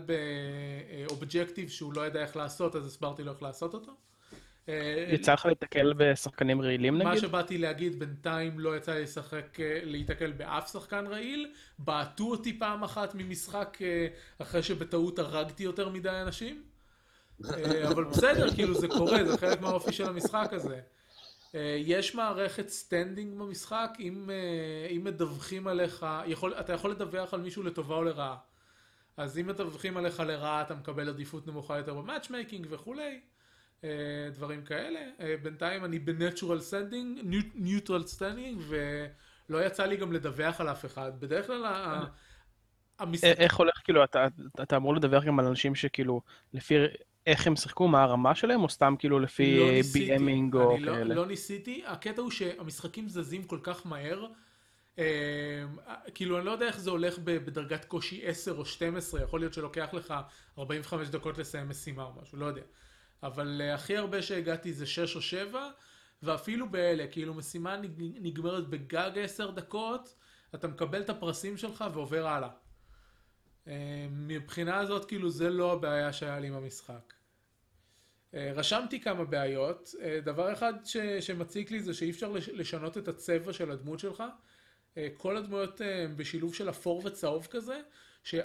באובג'קטיב 1.07 1.69
שהוא 1.69 1.93
לא 1.93 2.07
ידע 2.07 2.21
איך 2.21 2.35
לעשות, 2.35 2.75
אז 2.75 2.85
הסברתי 2.85 3.23
לו 3.23 3.31
איך 3.31 3.41
לעשות 3.41 3.73
אותו. 3.73 3.91
אה, 4.69 5.05
יצא 5.11 5.33
לך 5.33 5.45
להתקל 5.45 5.93
בשחקנים 5.97 6.61
רעילים 6.61 6.97
מה 6.97 7.09
נגיד? 7.09 7.21
שבאתי 7.21 7.57
להגיד, 7.57 7.99
בינתיים 7.99 8.59
לא 8.59 8.77
יצא 8.77 8.93
לי 8.93 9.03
לשחק, 9.03 9.59
אה, 9.59 9.79
להיתקל 9.83 10.31
באף 10.31 10.71
שחקן 10.71 11.07
רעיל. 11.07 11.51
בעטו 11.79 12.31
אותי 12.31 12.59
פעם 12.59 12.83
אחת 12.83 13.15
ממשחק 13.15 13.77
אה, 13.81 14.07
אחרי 14.39 14.63
שבטעות 14.63 15.19
הרגתי 15.19 15.63
יותר 15.63 15.89
מדי 15.89 16.09
אנשים. 16.09 16.63
אה, 17.45 17.87
אבל 17.91 18.03
בסדר, 18.03 18.53
כאילו 18.55 18.73
זה 18.73 18.87
קורה, 18.87 19.25
זה 19.25 19.37
חלק 19.37 19.61
מהאופי 19.61 19.91
של 19.91 20.09
המשחק 20.09 20.49
הזה. 20.51 20.79
אה, 21.55 21.77
יש 21.79 22.15
מערכת 22.15 22.69
standing 22.69 23.39
במשחק, 23.39 23.97
אם, 23.99 24.29
אה, 24.29 24.95
אם 24.95 25.03
מדווחים 25.03 25.67
עליך, 25.67 26.05
יכול, 26.25 26.53
אתה 26.53 26.73
יכול 26.73 26.91
לדווח 26.91 27.33
על 27.33 27.41
מישהו 27.41 27.63
לטובה 27.63 27.95
או 27.95 28.03
לרעה. 28.03 28.37
אז 29.17 29.37
אם 29.37 29.47
מדווחים 29.47 29.97
עליך 29.97 30.19
לרעה, 30.19 30.61
אתה 30.61 30.75
מקבל 30.75 31.09
עדיפות 31.09 31.47
נמוכה 31.47 31.77
יותר 31.77 31.93
ב 31.93 31.99
matchmaking 31.99 32.67
וכולי, 32.69 33.19
דברים 34.33 34.63
כאלה. 34.63 34.99
בינתיים 35.41 35.85
אני 35.85 35.99
ב 35.99 36.07
neutral 36.07 36.59
standing, 36.59 37.19
neutral 37.55 38.07
standing, 38.07 38.61
ולא 38.67 39.65
יצא 39.65 39.85
לי 39.85 39.97
גם 39.97 40.11
לדווח 40.11 40.61
על 40.61 40.69
אף 40.69 40.85
אחד. 40.85 41.11
בדרך 41.19 41.47
כלל 41.47 41.65
המשחק... 42.99 43.35
איך 43.37 43.55
הולך, 43.55 43.81
כאילו, 43.83 44.03
אתה, 44.03 44.27
אתה 44.61 44.77
אמור 44.77 44.95
לדווח 44.95 45.23
גם 45.23 45.39
על 45.39 45.45
אנשים 45.45 45.75
שכאילו, 45.75 46.21
לפי 46.53 46.75
איך 47.27 47.47
הם 47.47 47.55
שיחקו, 47.55 47.87
מה 47.87 48.03
הרמה 48.03 48.35
שלהם, 48.35 48.63
או 48.63 48.69
סתם 48.69 48.95
כאילו 48.99 49.19
לפי 49.19 49.59
לא 49.59 49.65
BMing 49.93 50.55
או 50.55 50.77
לא, 50.79 50.93
כאלה? 50.93 51.15
לא, 51.15 51.25
ניסיתי, 51.25 51.83
הקטע 51.85 52.21
הוא 52.21 52.31
שהמשחקים 52.31 53.09
זזים 53.09 53.43
כל 53.43 53.59
כך 53.63 53.85
מהר, 53.85 54.23
אה, 54.23 54.29
כאילו 56.13 56.37
אני 56.37 56.45
לא 56.45 56.51
יודע 56.51 56.65
איך 56.65 56.79
זה 56.79 56.89
הולך 56.89 57.19
בדרגת 57.19 57.85
קושי 57.85 58.25
10 58.25 58.57
או 58.57 58.65
12, 58.65 59.21
יכול 59.21 59.39
להיות 59.39 59.53
שלוקח 59.53 59.89
לך 59.93 60.13
45 60.57 61.09
דקות 61.09 61.37
לסיים 61.37 61.69
משימה 61.69 62.03
או 62.03 62.13
משהו, 62.21 62.37
לא 62.37 62.45
יודע. 62.45 62.61
אבל 63.23 63.61
אה, 63.63 63.73
הכי 63.73 63.97
הרבה 63.97 64.21
שהגעתי 64.21 64.73
זה 64.73 64.85
6 64.85 65.15
או 65.15 65.21
7, 65.21 65.69
ואפילו 66.23 66.69
באלה, 66.69 67.07
כאילו 67.07 67.33
משימה 67.33 67.77
נגמרת 67.97 68.67
בגג 68.67 69.11
10 69.15 69.51
דקות, 69.51 70.15
אתה 70.55 70.67
מקבל 70.67 71.01
את 71.01 71.09
הפרסים 71.09 71.57
שלך 71.57 71.85
ועובר 71.93 72.27
הלאה. 72.27 72.49
אה, 73.67 74.07
מבחינה 74.11 74.77
הזאת, 74.77 75.05
כאילו, 75.05 75.29
זה 75.29 75.49
לא 75.49 75.73
הבעיה 75.73 76.13
שהיה 76.13 76.39
לי 76.39 76.47
עם 76.47 76.53
המשחק. 76.53 77.13
אה, 78.33 78.51
רשמתי 78.55 79.01
כמה 79.01 79.25
בעיות. 79.25 79.89
אה, 80.01 80.19
דבר 80.23 80.53
אחד 80.53 80.73
ש, 80.83 80.97
שמציק 80.97 81.71
לי 81.71 81.79
זה 81.79 81.93
שאי 81.93 82.09
אפשר 82.09 82.31
לשנות 82.53 82.97
את 82.97 83.07
הצבע 83.07 83.53
של 83.53 83.71
הדמות 83.71 83.99
שלך. 83.99 84.23
כל 85.17 85.37
הדמויות 85.37 85.81
הן 85.81 86.15
בשילוב 86.15 86.53
של 86.53 86.69
אפור 86.69 87.01
וצהוב 87.05 87.47
כזה. 87.51 87.79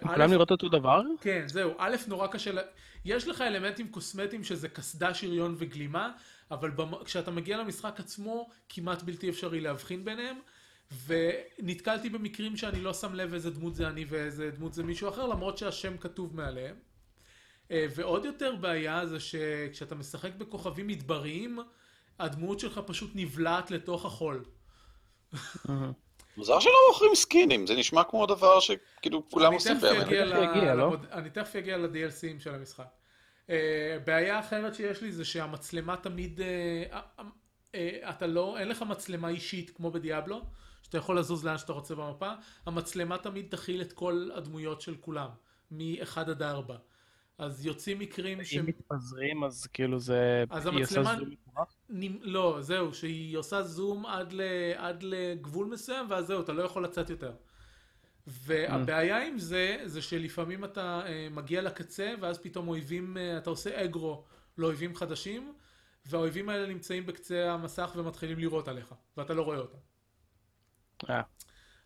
כולם 0.02 0.30
נראות 0.30 0.50
אותו 0.50 0.68
דבר? 0.68 1.02
כן, 1.20 1.44
זהו. 1.46 1.74
א', 1.78 1.96
נורא 2.08 2.26
קשה... 2.26 2.50
יש 3.04 3.28
לך 3.28 3.40
אלמנטים 3.40 3.88
קוסמטיים 3.88 4.44
שזה 4.44 4.68
קסדה, 4.68 5.14
שריון 5.14 5.54
וגלימה, 5.58 6.12
אבל 6.50 6.70
במ... 6.70 7.04
כשאתה 7.04 7.30
מגיע 7.30 7.58
למשחק 7.58 8.00
עצמו, 8.00 8.48
כמעט 8.68 9.02
בלתי 9.02 9.30
אפשרי 9.30 9.60
להבחין 9.60 10.04
ביניהם. 10.04 10.36
ונתקלתי 11.06 12.08
במקרים 12.10 12.56
שאני 12.56 12.80
לא 12.80 12.94
שם 12.94 13.14
לב 13.14 13.34
איזה 13.34 13.50
דמות 13.50 13.74
זה 13.74 13.88
אני 13.88 14.04
ואיזה 14.08 14.50
דמות 14.50 14.74
זה 14.74 14.82
מישהו 14.82 15.08
אחר, 15.08 15.26
למרות 15.26 15.58
שהשם 15.58 15.96
כתוב 15.96 16.36
מעליהם. 16.36 16.76
אה, 17.70 17.86
ועוד 17.96 18.24
יותר 18.24 18.56
בעיה 18.56 19.06
זה 19.06 19.20
שכשאתה 19.20 19.94
משחק 19.94 20.34
בכוכבים 20.34 20.86
מדבריים, 20.86 21.58
הדמות 22.18 22.60
שלך 22.60 22.80
פשוט 22.86 23.10
נבלעת 23.14 23.70
לתוך 23.70 24.04
החול. 24.04 24.44
מוזר 26.36 26.60
שלא 26.60 26.72
מוכרים 26.88 27.14
סקינים, 27.14 27.66
זה 27.66 27.74
נשמע 27.74 28.04
כמו 28.04 28.26
דבר 28.26 28.60
שכאילו 28.60 29.28
כולם 29.30 29.52
עושים 29.52 29.80
באמת. 29.80 30.06
לא? 30.76 30.96
אני 31.12 31.30
תכף 31.30 31.56
אגיע 31.56 31.76
ל-DLCים 31.76 32.42
של 32.42 32.54
המשחק. 32.54 32.84
אה, 33.50 33.96
בעיה 34.04 34.40
אחרת 34.40 34.74
שיש 34.74 35.02
לי 35.02 35.12
זה 35.12 35.24
שהמצלמה 35.24 35.96
תמיד, 35.96 36.40
אה, 37.74 38.10
אתה 38.10 38.26
לא, 38.26 38.58
אין 38.58 38.68
לך 38.68 38.82
מצלמה 38.82 39.28
אישית 39.28 39.70
כמו 39.70 39.90
בדיאבלו. 39.90 40.40
שאתה 40.82 40.98
יכול 40.98 41.18
לזוז 41.18 41.44
לאן 41.44 41.58
שאתה 41.58 41.72
רוצה 41.72 41.94
במפה, 41.94 42.32
המצלמה 42.66 43.18
תמיד 43.18 43.46
תכיל 43.50 43.82
את 43.82 43.92
כל 43.92 44.28
הדמויות 44.34 44.80
של 44.80 44.96
כולם, 45.00 45.28
מ-1 45.70 46.20
עד 46.20 46.42
4. 46.42 46.76
אז 47.38 47.66
יוצאים 47.66 47.98
מקרים 47.98 48.44
ש... 48.44 48.56
אם 48.56 48.66
מתפזרים 48.66 49.44
אז 49.44 49.66
כאילו 49.66 49.98
זה... 49.98 50.44
אז 50.50 50.66
המצלמה... 50.66 51.16
לא, 52.22 52.58
זהו, 52.60 52.94
שהיא 52.94 53.36
עושה 53.36 53.62
זום 53.62 54.06
עד, 54.06 54.32
ל... 54.32 54.40
עד 54.76 55.02
לגבול 55.02 55.66
מסוים, 55.66 56.06
ואז 56.10 56.26
זהו, 56.26 56.40
אתה 56.40 56.52
לא 56.52 56.62
יכול 56.62 56.84
לצאת 56.84 57.10
יותר. 57.10 57.32
והבעיה 58.26 59.26
עם 59.26 59.38
זה, 59.38 59.76
זה 59.84 60.02
שלפעמים 60.02 60.64
אתה 60.64 61.02
uh, 61.04 61.34
מגיע 61.34 61.62
לקצה, 61.62 62.14
ואז 62.20 62.38
פתאום 62.38 62.68
אויבים, 62.68 63.16
uh, 63.16 63.38
אתה 63.38 63.50
עושה 63.50 63.84
אגרו 63.84 64.24
לאויבים 64.58 64.94
חדשים, 64.94 65.54
והאויבים 66.06 66.48
האלה 66.48 66.66
נמצאים 66.66 67.06
בקצה 67.06 67.52
המסך 67.52 67.92
ומתחילים 67.96 68.38
לירות 68.38 68.68
עליך, 68.68 68.94
ואתה 69.16 69.34
לא 69.34 69.42
רואה 69.42 69.58
אותם. 69.58 69.78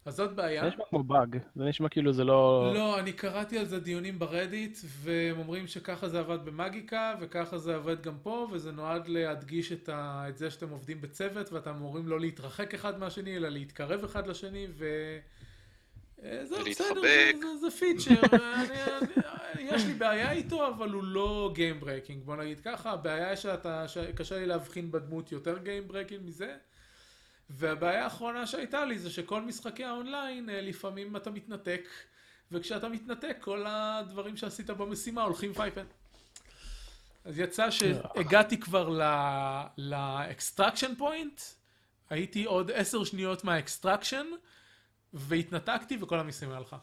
אז 0.07 0.17
זאת 0.17 0.33
בעיה. 0.33 0.63
זה 0.63 0.69
נשמע 0.69 0.85
כמו 0.89 1.03
באג, 1.03 1.39
זה 1.57 1.65
נשמע 1.65 1.89
כאילו 1.89 2.13
זה 2.13 2.25
לא... 2.25 2.71
לא, 2.75 2.99
אני 2.99 3.13
קראתי 3.13 3.59
על 3.59 3.65
זה 3.65 3.81
דיונים 3.81 4.19
ברדיט, 4.19 4.79
והם 4.85 5.39
אומרים 5.39 5.67
שככה 5.67 6.09
זה 6.09 6.21
עבד 6.21 6.45
במאגיקה, 6.45 7.15
וככה 7.21 7.59
זה 7.59 7.77
עובד 7.77 8.03
גם 8.03 8.19
פה, 8.23 8.49
וזה 8.53 8.73
נועד 8.73 9.09
להדגיש 9.09 9.73
את, 9.73 9.89
ה... 9.89 10.25
את 10.29 10.39
זה 10.39 10.51
שאתם 10.51 10.71
עובדים 10.71 11.01
בצוות, 11.01 11.53
ואתם 11.53 11.71
אמורים 11.71 12.09
לא 12.09 12.21
להתרחק 12.21 12.75
אחד 12.75 12.99
מהשני, 12.99 13.37
אלא 13.37 13.49
להתקרב 13.49 14.05
אחד 14.05 14.27
לשני, 14.27 14.67
ו... 14.71 14.87
אה, 16.23 16.45
זה 16.45 16.57
בסדר, 16.71 17.01
זה, 17.01 17.31
זה, 17.41 17.57
זה 17.61 17.71
feature, 17.71 18.21
אני, 18.33 18.79
אני, 19.55 19.63
יש 19.63 19.85
לי 19.87 19.95
בעיה 19.95 20.33
איתו, 20.33 20.69
אבל 20.69 20.91
הוא 20.91 21.05
לא 21.05 21.55
Breaking, 21.83 22.25
בוא 22.25 22.37
נגיד 22.37 22.61
ככה, 22.61 22.91
הבעיה 22.91 23.37
שאתה, 23.37 23.89
שקשה 23.89 24.39
לי 24.39 24.47
להבחין 24.47 24.91
בדמות 24.91 25.33
יותר 25.33 25.57
Breaking 25.91 26.23
מזה. 26.25 26.57
והבעיה 27.51 28.05
האחרונה 28.05 28.47
שהייתה 28.47 28.85
לי 28.85 28.99
זה 28.99 29.11
שכל 29.11 29.43
משחקי 29.43 29.85
האונליין 29.85 30.51
אה, 30.51 30.61
לפעמים 30.61 31.17
אתה 31.17 31.31
מתנתק 31.31 31.89
וכשאתה 32.53 32.89
מתנתק 32.89 33.37
כל 33.41 33.65
הדברים 33.69 34.37
שעשית 34.37 34.71
במשימה 34.71 35.23
הולכים 35.23 35.55
פייפן. 35.55 35.87
אז 37.25 37.39
יצא 37.39 37.71
שהגעתי 37.71 38.61
כבר 38.61 38.99
ל 39.79 39.89
extraction 39.89 40.95
point, 40.95 41.41
הייתי 42.11 42.45
עוד 42.45 42.71
עשר 42.71 43.05
שניות 43.05 43.45
מה 43.45 43.58
extraction 43.58 44.27
והתנתקתי 45.13 45.99
וכל 46.01 46.19
המשימה 46.19 46.57
הלכה. 46.57 46.79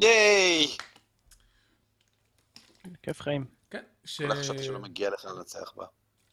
yay! 0.00 0.76
כיף 3.02 3.20
חיים. 3.20 3.44
כן. 3.70 3.82
ש... 4.04 4.20
חשבתי 4.22 4.62
שלא 4.62 4.78
מגיע 4.78 5.10
לך 5.10 5.24
לנצח 5.24 5.72
בה. 5.76 5.86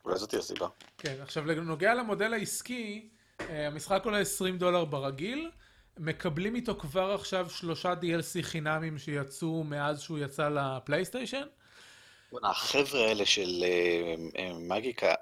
אולי 0.05 0.17
זאת 0.17 0.33
הסיבה. 0.33 0.67
כן, 0.97 1.15
עכשיו 1.21 1.45
לנוגע 1.45 1.93
למודל 1.93 2.33
העסקי, 2.33 3.09
המשחק 3.39 4.01
עולה 4.05 4.19
20 4.19 4.57
דולר 4.57 4.85
ברגיל, 4.85 5.51
מקבלים 5.99 6.55
איתו 6.55 6.75
כבר 6.75 7.11
עכשיו 7.11 7.49
שלושה 7.49 7.93
DLC 7.93 8.41
חינמים 8.41 8.97
שיצאו 8.97 9.63
מאז 9.63 10.01
שהוא 10.01 10.19
יצא 10.19 10.49
ל 10.49 10.57
PlayStation. 10.57 11.43
החבר'ה 12.43 13.07
האלה 13.07 13.25
של 13.25 13.63
אה, 13.63 14.15
אה, 14.37 14.53
Magicka, 14.59 15.13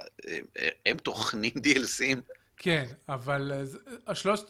הם 0.86 0.98
טוחנים 0.98 1.52
DLCים? 1.52 2.18
כן, 2.58 2.86
אבל 3.10 3.52
השלוש... 4.08 4.42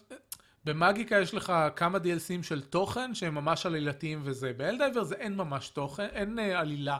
ב 0.65 0.72
Magicka 0.72 1.19
יש 1.19 1.33
לך 1.33 1.53
כמה 1.75 1.97
DLCים 1.97 2.43
של 2.43 2.61
תוכן 2.61 3.15
שהם 3.15 3.35
ממש 3.35 3.65
עלילתיים 3.65 4.21
וזה. 4.23 4.53
ב 4.53 4.58
Helldivers 4.58 5.03
זה 5.03 5.15
אין 5.15 5.35
ממש 5.35 5.69
תוכן, 5.69 6.07
אין 6.13 6.39
עלילה. 6.39 6.97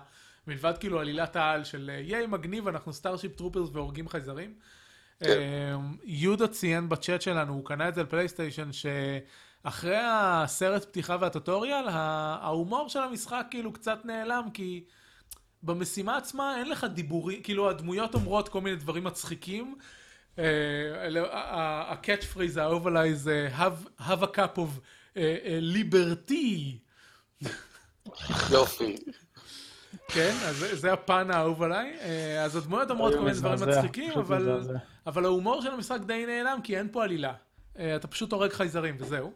מלבד 0.47 0.78
כאילו 0.80 0.99
עלילת 0.99 1.36
העל 1.36 1.64
של 1.64 1.89
yay 2.03 2.28
מגניב, 2.28 2.68
אנחנו 2.68 2.93
Starship 2.93 3.36
Troopers 3.36 3.70
והורגים 3.74 4.09
חייזרים. 4.09 4.53
כן. 5.24 5.39
אמ, 5.39 5.95
יהודה 6.03 6.47
ציין 6.47 6.89
בצ'אט 6.89 7.22
שלנו, 7.22 7.53
הוא 7.53 7.65
קנה 7.65 7.88
את 7.88 7.95
זה 7.95 8.03
ל 8.03 8.09
PlayStation, 8.09 8.70
שאחרי 8.72 9.99
הסרט 10.01 10.86
פתיחה 10.86 11.17
וה 11.20 11.32
tutorial, 11.32 11.86
ההומור 11.89 12.89
של 12.89 12.99
המשחק 12.99 13.45
כאילו 13.49 13.74
קצת 13.74 14.05
נעלם, 14.05 14.47
כי 14.53 14.84
במשימה 15.63 16.17
עצמה 16.17 16.57
אין 16.57 16.69
לך 16.69 16.84
דיבורים, 16.93 17.41
כאילו 17.41 17.69
הדמויות 17.69 18.13
אומרות 18.13 18.49
כל 18.49 18.61
מיני 18.61 18.76
דברים 18.76 19.03
מצחיקים. 19.03 19.76
הקאץ' 21.88 22.26
פריז 22.26 22.57
האהוב 22.57 22.88
עליי 22.88 23.15
זה 23.15 23.49
have 23.99 24.22
a 24.22 24.36
cup 24.36 24.57
of 24.57 24.80
אה, 25.17 25.38
אה, 25.43 25.59
liberty. 25.74 26.78
יופי. 28.51 28.95
כן, 30.08 30.34
אז 30.46 30.66
זה 30.74 30.94
הפן 30.94 31.32
האהוב 31.32 31.64
עליי. 31.64 31.98
אה, 32.02 32.44
אז 32.44 32.56
הדמויות 32.56 32.92
אומרות 32.92 33.14
כל 33.14 33.20
מיני 33.20 33.34
דברים 33.34 33.60
מצחיקים, 33.68 34.14
אבל 35.08 35.26
ההומור 35.26 35.62
של 35.62 35.72
המשחק 35.72 36.00
די 36.06 36.26
נעלם, 36.26 36.60
כי 36.64 36.78
אין 36.78 36.88
פה 36.92 37.04
עלילה. 37.04 37.34
אה, 37.80 37.96
אתה 37.96 38.08
פשוט 38.08 38.32
הורג 38.32 38.52
חייזרים 38.54 38.96
וזהו. 39.00 39.32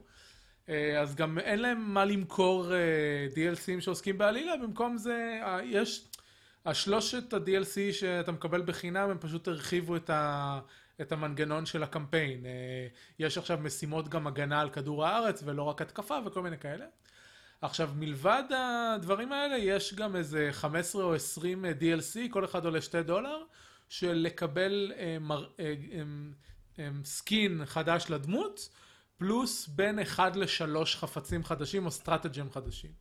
אה, 0.69 1.01
אז 1.01 1.15
גם 1.15 1.39
אין 1.39 1.59
להם 1.59 1.93
מה 1.93 2.05
למכור 2.05 2.65
DLCים 3.33 3.81
שעוסקים 3.81 4.17
בעלילה, 4.17 4.57
במקום 4.57 4.97
זה 4.97 5.39
יש... 5.63 6.07
השלושת 6.67 7.33
ה-DLC 7.33 7.93
שאתה 7.93 8.31
מקבל 8.31 8.61
בחינם, 8.61 9.09
הם 9.09 9.17
פשוט 9.19 9.47
הרחיבו 9.47 9.95
את, 9.95 10.09
ה, 10.09 10.59
את 11.01 11.11
המנגנון 11.11 11.65
של 11.65 11.83
הקמפיין. 11.83 12.45
יש 13.19 13.37
עכשיו 13.37 13.59
משימות 13.61 14.09
גם 14.09 14.27
הגנה 14.27 14.61
על 14.61 14.69
כדור 14.69 15.05
הארץ, 15.05 15.43
ולא 15.45 15.63
רק 15.63 15.81
התקפה 15.81 16.17
וכל 16.25 16.41
מיני 16.41 16.57
כאלה. 16.57 16.85
עכשיו, 17.61 17.89
מלבד 17.95 18.43
הדברים 18.57 19.31
האלה, 19.31 19.57
יש 19.57 19.93
גם 19.93 20.15
איזה 20.15 20.49
15 20.51 21.03
או 21.03 21.15
20 21.15 21.65
DLC, 21.65 22.19
כל 22.29 22.45
אחד 22.45 22.65
עולה 22.65 22.81
2 22.81 23.03
דולר, 23.03 23.43
של 23.89 24.13
לקבל 24.13 24.91
אה, 24.97 25.17
אה, 25.59 25.73
אה, 26.79 26.89
סקין 27.03 27.61
חדש 27.65 28.05
לדמות, 28.09 28.69
פלוס 29.17 29.67
בין 29.67 29.99
1 29.99 30.35
ל-3 30.35 30.85
חפצים 30.85 31.43
חדשים 31.43 31.85
או 31.85 31.91
stratagem 31.91 32.51
חדשים. 32.51 32.91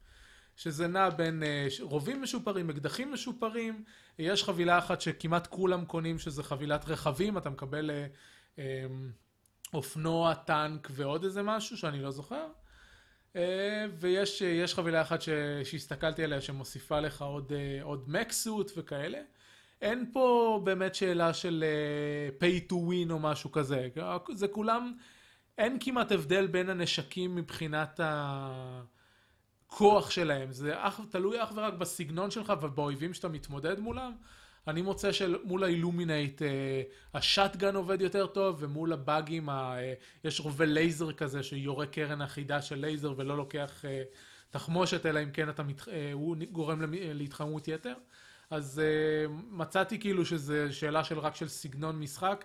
שזה 0.57 0.87
נע 0.87 1.11
בין 1.11 1.43
אה, 1.43 1.67
רובים 1.81 2.23
משופרים, 2.23 2.71
אקדחים 2.71 3.13
משופרים, 3.13 3.85
יש 4.19 4.45
חבילה 4.45 4.79
אחת 4.79 5.01
שכמעט 5.01 5.47
כולם 5.47 5.85
קונים, 5.85 6.19
שזה 6.19 6.43
חבילת 6.43 6.89
רכבים, 6.89 7.39
אתה 7.39 7.51
מקבל 7.51 7.91
אה, 7.91 8.07
אה, 8.59 8.87
אופנוע, 9.75 10.35
טנק 10.35 10.89
ועוד 10.91 11.25
איזה 11.25 11.43
משהו 11.43 11.77
שאני 11.77 12.03
לא 12.03 12.11
זוכר. 12.11 12.47
אה, 13.37 13.87
ויש 13.99 14.41
יש 14.41 14.75
חבילה 14.75 15.03
אחת 15.03 15.23
ש, 15.23 15.29
שהסתכלתי 15.65 16.25
עליה 16.25 16.41
שמוסיפה 16.41 17.01
לך 17.01 17.23
עוד, 17.23 17.53
אה, 17.53 17.83
עוד 17.83 18.05
מקסוט 18.09 18.73
וכאלה. 18.77 19.19
אין 19.83 20.11
פה 20.13 20.61
באמת 20.65 20.95
שאלה 20.95 21.35
של 21.35 21.65
אה, 21.67 22.29
pay 22.41 22.61
to 22.71 22.75
win 22.75 23.11
או 23.11 23.19
משהו 23.19 23.53
כזה. 23.53 23.89
זה 24.33 24.49
כולם, 24.49 24.93
אין 25.59 25.77
כמעט 25.81 26.13
הבדל 26.13 26.47
בין 26.47 26.71
הנשקים 26.71 27.35
מבחינת 27.35 28.01
הכוח 29.69 30.11
שלהם. 30.11 30.53
זה 30.53 30.75
אך, 30.77 31.01
תלוי 31.11 31.43
אך 31.43 31.53
ורק 31.55 31.75
בסגנון 31.75 32.31
שלך 32.31 32.53
ובאויבים 32.63 33.15
שאתה 33.15 33.29
מתמודד 33.29 33.81
מולם. 33.81 34.13
אני 34.69 34.83
מוצא 34.83 35.13
שמול 35.13 35.65
ה-Illuminate 35.65 36.43
אה, 36.43 36.83
השוטגאן 37.15 37.77
עובד 37.77 38.01
יותר 38.01 38.27
טוב, 38.27 38.57
ומול 38.59 38.93
הבאגים 38.93 39.51
אה, 39.51 39.95
יש 40.25 40.41
רובה 40.41 40.65
לייזר 40.65 41.13
כזה 41.13 41.43
שיורה 41.43 41.87
קרן 41.87 42.23
אחידה 42.23 42.63
של 42.63 42.79
לייזר 42.79 43.15
ולא 43.17 43.37
לוקח 43.37 43.85
אה, 43.85 44.03
תחמושת, 44.51 45.07
אלא 45.07 45.23
אם 45.23 45.31
כן 45.31 45.49
אתה 45.49 45.63
מת, 45.63 45.81
הוא 46.13 46.37
גורם 46.53 46.83
להתחממות 46.93 47.69
יתר. 47.69 47.95
אז 48.51 48.83
מצאתי 49.51 49.99
כאילו 49.99 50.27
שזה 50.27 50.73
שאלה 50.73 51.05
של 51.05 51.19
רק 51.19 51.37
של 51.37 51.49
סגנון 51.49 52.01
משחק 52.01 52.45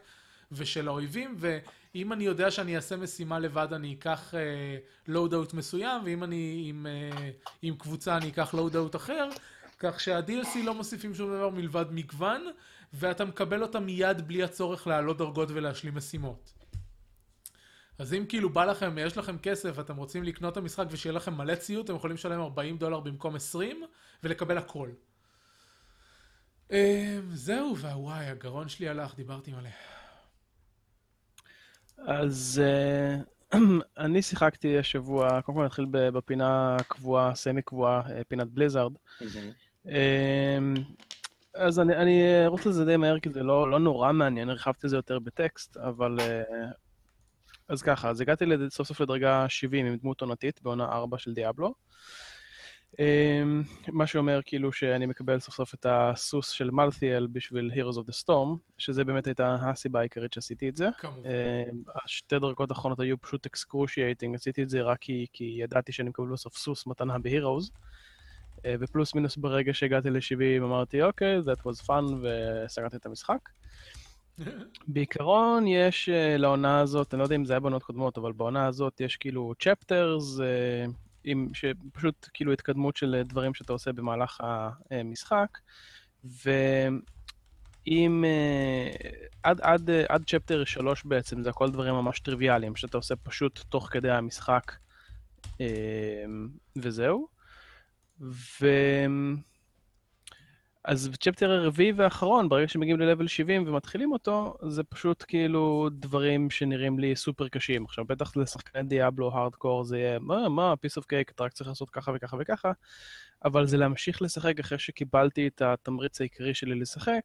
ושל 0.52 0.88
האויבים, 0.88 1.36
ואם 1.38 2.14
אני 2.14 2.24
יודע 2.24 2.52
שאני 2.52 2.76
אעשה 2.76 2.96
משימה 2.96 3.40
לבד 3.40 3.68
אני 3.74 3.94
אקח 3.94 4.34
loadout 5.08 5.54
מסוים, 5.54 6.02
ואם 6.06 6.24
אני 6.24 6.64
עם, 6.66 6.86
עם 7.62 7.76
קבוצה 7.76 8.18
אני 8.18 8.30
אקח 8.30 8.54
loadout 8.54 8.96
אחר, 8.96 9.30
כך 9.80 10.00
שה-DLC 10.00 10.64
לא 10.64 10.74
מוסיפים 10.74 11.16
שום 11.16 11.30
דבר 11.30 11.50
מלבד 11.50 11.86
מגוון, 11.92 12.46
ואתה 12.94 13.26
מקבל 13.26 13.62
אותה 13.62 13.80
מיד 13.80 14.28
בלי 14.28 14.44
הצורך 14.44 14.88
להעלות 14.88 15.18
דרגות 15.18 15.50
ולהשלים 15.52 15.96
משימות. 15.96 16.54
אז 18.00 18.14
אם 18.14 18.26
כאילו 18.30 18.50
בא 18.50 18.66
לכם, 18.66 18.98
יש 18.98 19.18
לכם 19.18 19.38
כסף 19.38 19.72
ואתם 19.76 19.96
רוצים 19.96 20.24
לקנות 20.24 20.54
את 20.54 20.58
המשחק 20.58 20.86
ושיהיה 20.90 21.14
לכם 21.14 21.34
מלא 21.34 21.56
ציוד, 21.56 21.86
אתם 21.86 21.96
יכולים 21.96 22.16
לשלם 22.16 22.42
40 22.42 22.78
דולר 22.78 23.00
במקום 23.00 23.36
20 23.36 23.84
ולקבל 24.24 24.58
הכל. 24.58 24.90
אה, 26.72 27.20
זהו, 27.34 27.76
וואי, 27.78 28.26
הגרון 28.26 28.70
שלי 28.70 28.90
הלך, 28.90 29.16
דיברתי 29.16 29.52
מלא. 29.52 29.70
אז 31.98 32.62
uh, 33.52 33.58
אני 33.98 34.22
שיחקתי 34.22 34.78
השבוע, 34.78 35.42
קודם 35.42 35.58
כל 35.58 35.66
נתחיל 35.66 35.86
בפינה 35.90 36.78
קבועה, 36.88 37.36
סמי 37.36 37.62
קבועה, 37.62 38.02
אה, 38.12 38.24
פינת 38.24 38.48
בליזארד. 38.48 38.94
Um, 39.86 39.90
אז 41.56 41.80
אני, 41.80 41.96
אני 41.96 42.46
ארוץ 42.46 42.66
לזה 42.66 42.86
די 42.86 42.98
מהר, 42.98 43.20
כי 43.20 43.30
זה 43.30 43.44
לא, 43.44 43.72
לא 43.72 43.80
נורא 43.80 44.12
מעניין, 44.12 44.50
הרחבתי 44.50 44.88
את 44.88 44.90
זה 44.90 44.96
יותר 44.96 45.20
בטקסט, 45.20 45.78
אבל... 45.78 46.18
Uh, 46.20 46.90
אז 47.70 47.82
ככה, 47.82 48.10
אז 48.10 48.22
הגעתי 48.22 48.46
סוף 48.70 48.88
סוף 48.88 49.02
לדרגה 49.02 49.46
70 49.50 49.86
עם 49.86 49.96
דמות 49.96 50.22
עונתית 50.22 50.62
בעונה 50.62 50.86
4 50.86 51.18
של 51.18 51.34
דיאבלו. 51.34 51.74
Um, 52.94 53.02
מה 53.88 54.08
שאומר 54.08 54.40
כאילו 54.46 54.72
שאני 54.72 55.06
מקבל 55.06 55.40
סוף 55.40 55.56
סוף 55.56 55.74
את 55.74 55.86
הסוס 55.90 56.50
של 56.50 56.72
מלתיאל 56.72 57.28
בשביל 57.28 57.72
Heroes 57.74 57.96
of 57.96 58.10
the 58.10 58.24
Storm, 58.24 58.58
שזה 58.78 59.04
באמת 59.04 59.28
הייתה 59.28 59.58
הסיבה 59.62 60.00
העיקרית 60.00 60.34
שעשיתי 60.34 60.70
את 60.70 60.76
זה. 60.76 60.90
כמובן. 60.98 61.22
Uh, 61.24 61.92
השתי 62.06 62.40
דרגות 62.40 62.72
האחרונות 62.72 63.00
היו 63.00 63.22
פשוט 63.22 63.46
excruciating, 63.46 64.36
עשיתי 64.36 64.64
את 64.64 64.70
זה 64.70 64.82
רק 64.82 64.98
כי, 65.02 65.26
כי 65.34 65.58
ידעתי 65.60 65.92
שאני 65.92 66.10
מקבל 66.10 66.28
בסוף 66.28 66.58
סוס 66.58 66.88
מתנה 66.88 67.20
ב-Heroes. 67.20 67.72
ופלוס 68.80 69.16
מינוס 69.16 69.38
ברגע 69.38 69.74
שהגעתי 69.74 70.10
ל-70 70.10 70.64
אמרתי 70.64 71.02
אוקיי, 71.02 71.40
that 71.40 71.60
was 71.60 71.86
fun, 71.86 72.04
וסגרתי 72.22 72.98
את 72.98 73.06
המשחק. 73.06 73.50
בעיקרון 74.88 75.68
יש 75.68 76.10
uh, 76.10 76.38
לעונה 76.38 76.80
הזאת, 76.80 77.14
אני 77.14 77.20
לא 77.20 77.24
יודע 77.24 77.36
אם 77.36 77.46
זה 77.46 77.54
היה 77.54 77.60
בעונות 77.60 77.84
קודמות, 77.84 78.18
אבל 78.18 78.32
בעונה 78.32 78.68
הזאת 78.68 79.02
יש 79.02 79.16
כאילו 79.16 79.54
chapters, 79.60 80.40
uh, 80.40 80.42
עם 81.24 81.48
שפשוט 81.54 82.30
כאילו 82.34 82.54
התקדמות 82.54 82.98
של 82.98 83.16
אה, 83.16 83.24
דברים 83.24 83.54
שאתה 83.54 83.74
עושה 83.74 83.92
במהלך 83.92 84.42
המשחק, 84.92 85.58
ואם 86.24 88.24
עד, 89.44 89.62
עד, 89.62 89.90
עד 90.10 90.24
צ'פטר 90.28 90.66
3 90.66 91.04
בעצם 91.04 91.44
זה 91.44 91.50
הכל 91.50 91.72
דברים 91.72 91.94
ממש 91.94 92.20
טריוויאליים, 92.20 92.76
שאתה 92.76 92.98
עושה 92.98 93.16
פשוט 93.16 93.60
תוך 93.70 93.90
כדי 93.92 94.12
המשחק, 94.12 94.72
וזהו. 96.76 97.28
ו... 98.22 98.68
אז 100.84 101.10
צ'פטר 101.20 101.52
הרביעי 101.52 101.92
והאחרון, 101.92 102.50
ברגע 102.50 102.68
שמגיעים 102.68 103.00
ל-level 103.00 103.28
70 103.28 103.68
ומתחילים 103.68 104.12
אותו, 104.12 104.58
זה 104.70 104.84
פשוט 104.84 105.26
כאילו 105.28 105.90
דברים 105.92 106.50
שנראים 106.50 107.00
לי 107.00 107.16
סופר 107.16 107.48
קשים. 107.48 107.86
עכשיו, 107.86 108.06
בטח 108.06 108.38
לשחקני 108.38 108.84
דיאבלו, 108.84 109.32
הארדקור, 109.34 109.84
זה 109.84 109.98
יהיה, 109.98 110.20
מה, 110.20 110.50
מה, 110.50 110.74
piece 110.74 111.02
of 111.02 111.04
cake, 111.04 111.32
אתה 111.36 111.44
רק 111.44 111.54
צריך 111.54 111.70
לעשות 111.70 111.90
ככה 111.90 112.12
וככה 112.16 112.38
וככה, 112.40 112.72
אבל 113.46 113.68
זה 113.68 113.78
להמשיך 113.78 114.22
לשחק 114.22 114.60
אחרי 114.60 114.80
שקיבלתי 114.80 115.48
את 115.48 115.62
התמריץ 115.62 116.22
העיקרי 116.22 116.54
שלי 116.54 116.76
לשחק, 116.76 117.22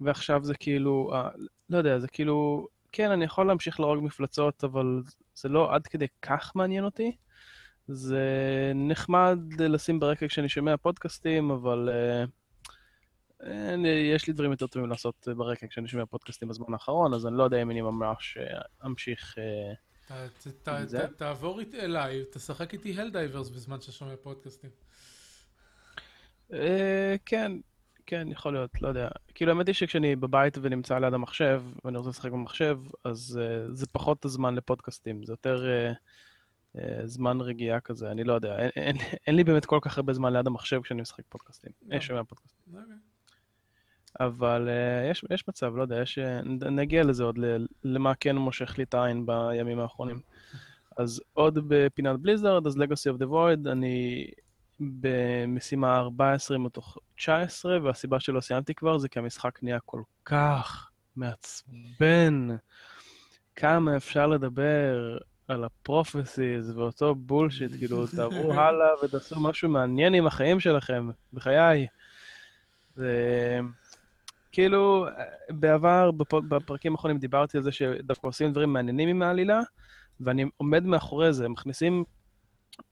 ועכשיו 0.00 0.44
זה 0.44 0.54
כאילו, 0.54 1.10
אה, 1.14 1.28
לא 1.70 1.78
יודע, 1.78 1.98
זה 1.98 2.08
כאילו, 2.08 2.66
כן, 2.92 3.10
אני 3.10 3.24
יכול 3.24 3.46
להמשיך 3.46 3.80
להרוג 3.80 4.04
מפלצות, 4.04 4.64
אבל 4.64 5.02
זה 5.34 5.48
לא 5.48 5.74
עד 5.74 5.86
כדי 5.86 6.06
כך 6.22 6.52
מעניין 6.54 6.84
אותי. 6.84 7.16
זה 7.88 8.22
נחמד 8.74 9.38
לשים 9.60 10.00
ברקע 10.00 10.28
כשאני 10.28 10.48
שומע 10.48 10.76
פודקאסטים, 10.76 11.50
אבל... 11.50 11.88
Uh, 11.88 12.30
אני, 13.44 13.88
יש 13.88 14.26
לי 14.26 14.32
דברים 14.32 14.50
יותר 14.50 14.66
טובים 14.66 14.90
לעשות 14.90 15.28
ברקע 15.36 15.66
כשאני 15.66 15.88
שומע 15.88 16.06
פודקאסטים 16.06 16.48
בזמן 16.48 16.72
האחרון, 16.72 17.14
אז 17.14 17.26
אני 17.26 17.36
לא 17.36 17.42
יודע 17.42 17.62
אם 17.62 17.70
אני 17.70 17.80
ממש 17.80 18.38
אמשיך 18.86 19.34
ת- 20.08 20.12
ת- 20.12 20.68
ת-? 20.68 20.94
ת- 20.94 21.16
תעבור 21.16 21.60
אליי, 21.74 22.24
תשחק 22.32 22.72
איתי 22.72 23.00
הלדייברס 23.00 23.48
בזמן 23.48 23.80
שאתה 23.80 23.92
שומע 23.92 24.16
פודקאסטים. 24.22 24.70
אה, 26.52 27.16
כן, 27.26 27.52
כן, 28.06 28.28
יכול 28.30 28.52
להיות, 28.52 28.82
לא 28.82 28.88
יודע. 28.88 29.08
כאילו, 29.34 29.52
האמת 29.52 29.66
היא 29.66 29.74
שכשאני 29.74 30.16
בבית 30.16 30.58
ונמצא 30.62 30.98
ליד 30.98 31.14
המחשב, 31.14 31.62
ואני 31.84 31.98
רוצה 31.98 32.10
לשחק 32.10 32.30
במחשב, 32.30 32.78
אז 33.04 33.40
אה, 33.42 33.74
זה 33.74 33.86
פחות 33.86 34.24
הזמן 34.24 34.54
לפודקאסטים, 34.54 35.24
זה 35.24 35.32
יותר 35.32 35.66
אה, 35.68 35.88
אה, 35.88 35.92
זמן 37.04 37.40
רגיעה 37.40 37.80
כזה, 37.80 38.10
אני 38.10 38.24
לא 38.24 38.32
יודע. 38.32 38.58
אין, 38.58 38.70
אין, 38.76 38.96
אין 39.26 39.36
לי 39.36 39.44
באמת 39.44 39.66
כל 39.66 39.78
כך 39.82 39.96
הרבה 39.96 40.12
זמן 40.12 40.32
ליד 40.32 40.46
המחשב 40.46 40.80
כשאני 40.82 41.02
משחק 41.02 41.24
פודקאסטים. 41.28 41.72
גם. 41.84 41.92
אה, 41.92 42.00
שומע 42.00 42.24
פודקאסטים. 42.24 42.74
אוקיי. 42.74 42.96
אבל 44.20 44.68
uh, 44.68 45.10
יש, 45.10 45.24
יש 45.30 45.48
מצב, 45.48 45.76
לא 45.76 45.82
יודע, 45.82 46.00
יש, 46.02 46.18
אה, 46.18 46.40
נגיע 46.70 47.04
לזה 47.04 47.24
עוד, 47.24 47.38
למה 47.84 48.14
כן 48.14 48.36
מושך 48.36 48.78
לי 48.78 48.84
את 48.84 48.94
העין 48.94 49.26
בימים 49.26 49.80
האחרונים. 49.80 50.20
אז 50.96 51.20
עוד 51.32 51.58
בפינת 51.68 52.20
בליזארד, 52.20 52.66
אז 52.66 52.76
Legacy 52.76 53.16
of 53.16 53.22
the 53.22 53.26
Void, 53.26 53.70
אני 53.70 54.26
במשימה 54.80 55.96
14 55.98 56.58
מתוך 56.58 56.98
19, 57.14 57.78
והסיבה 57.82 58.20
שלא 58.20 58.40
סיימתי 58.40 58.74
כבר 58.74 58.98
זה 58.98 59.08
כי 59.08 59.18
המשחק 59.18 59.62
נהיה 59.62 59.80
כל 59.80 60.02
כך 60.24 60.90
מעצבן. 61.16 62.48
כמה 63.56 63.96
אפשר 63.96 64.26
לדבר 64.26 65.18
על 65.48 65.64
הפרופסיז 65.64 66.78
ואותו 66.78 67.14
בולשיט, 67.14 67.70
כאילו, 67.78 68.06
תעברו 68.06 68.52
הלאה 68.52 68.88
ותעשו 69.02 69.40
משהו 69.40 69.68
מעניין 69.68 70.14
עם 70.14 70.26
החיים 70.26 70.60
שלכם, 70.60 71.08
בחיי. 71.32 71.86
זה... 72.94 73.60
כאילו, 74.52 75.06
בעבר, 75.50 76.10
בפ- 76.10 76.44
בפרקים 76.48 76.92
האחרונים 76.92 77.18
דיברתי 77.18 77.56
על 77.56 77.62
זה 77.62 77.72
שדווקא 77.72 78.26
עושים 78.26 78.52
דברים 78.52 78.72
מעניינים 78.72 79.08
עם 79.08 79.22
העלילה, 79.22 79.60
ואני 80.20 80.44
עומד 80.56 80.84
מאחורי 80.84 81.32
זה, 81.32 81.48
מכניסים 81.48 82.04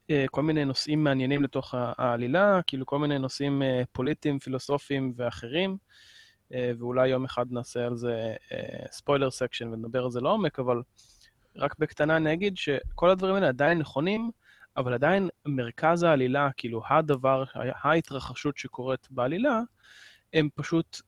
אה, 0.09 0.25
כל 0.31 0.41
מיני 0.41 0.65
נושאים 0.65 1.03
מעניינים 1.03 1.43
לתוך 1.43 1.75
העלילה, 1.77 2.59
כאילו 2.67 2.85
כל 2.85 2.99
מיני 2.99 3.19
נושאים 3.19 3.61
אה, 3.61 3.81
פוליטיים, 3.91 4.39
פילוסופיים 4.39 5.13
ואחרים, 5.15 5.77
אה, 6.53 6.71
ואולי 6.79 7.07
יום 7.07 7.25
אחד 7.25 7.45
נעשה 7.51 7.85
על 7.85 7.95
זה 7.95 8.35
spoiler 8.91 9.31
section 9.31 9.73
ונדבר 9.73 10.03
על 10.03 10.11
זה 10.11 10.21
לעומק, 10.21 10.59
אבל 10.59 10.81
רק 11.55 11.75
בקטנה 11.79 12.17
אני 12.17 12.33
אגיד 12.33 12.57
שכל 12.57 13.09
הדברים 13.09 13.35
האלה 13.35 13.47
עדיין 13.47 13.79
נכונים, 13.79 14.31
אבל 14.77 14.93
עדיין 14.93 15.29
מרכז 15.45 16.03
העלילה, 16.03 16.49
כאילו 16.57 16.81
הדבר, 16.89 17.43
ההתרחשות 17.83 18.57
שקורית 18.57 19.07
בעלילה, 19.11 19.59
הם 20.33 20.49
פשוט 20.55 21.01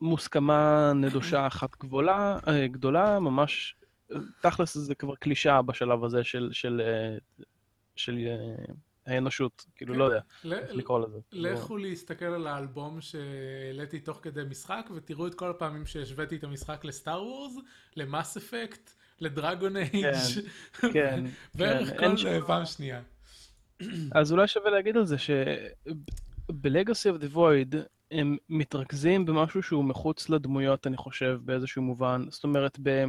מוסכמה 0.00 0.92
נדושה 0.94 1.46
אחת 1.46 1.76
גבולה, 1.80 2.38
אה, 2.48 2.66
גדולה, 2.66 3.20
ממש, 3.20 3.76
תכלס 4.40 4.76
זה 4.78 4.94
כבר 4.94 5.14
קלישאה 5.14 5.62
בשלב 5.62 6.04
הזה 6.04 6.24
של, 6.24 6.48
של, 6.52 6.82
אה, 6.84 7.18
של 7.96 8.18
אה, 8.26 8.64
האנושות, 9.06 9.66
כאילו, 9.76 9.94
כן. 9.94 9.98
לא 10.00 10.04
יודע 10.04 10.20
ל- 10.44 10.52
איך 10.52 10.74
לקרוא 10.74 10.98
לזה. 11.06 11.18
לכו 11.32 11.76
להסתכל 11.76 12.24
על 12.24 12.46
האלבום 12.46 13.00
שהעליתי 13.00 14.00
תוך 14.00 14.18
כדי 14.22 14.42
משחק 14.50 14.90
ותראו 14.94 15.26
את 15.26 15.34
כל 15.34 15.50
הפעמים 15.50 15.86
שהשוויתי 15.86 16.36
את 16.36 16.44
המשחק 16.44 16.84
לסטאר 16.84 17.22
וורס, 17.22 17.54
למאס 17.96 18.36
אפקט, 18.36 18.90
לדרגון 19.22 19.76
אייג', 19.76 19.92
כן, 20.80 20.92
כן, 20.92 21.24
בערך 21.54 22.00
כל 22.00 22.40
פעם 22.46 22.66
שנייה. 22.66 23.00
אז 24.12 24.32
אולי 24.32 24.48
שווה 24.48 24.70
להגיד 24.70 24.96
על 24.96 25.06
זה 25.06 25.16
שב-Legacy 26.48 27.08
of 27.08 27.18
the 27.18 27.26
Void 27.26 27.74
הם 28.10 28.36
מתרכזים 28.48 29.26
במשהו 29.26 29.62
שהוא 29.62 29.84
מחוץ 29.84 30.28
לדמויות, 30.28 30.86
אני 30.86 30.96
חושב, 30.96 31.40
באיזשהו 31.44 31.82
מובן. 31.82 32.24
זאת 32.30 32.44
אומרת, 32.44 32.78
ב... 32.82 33.04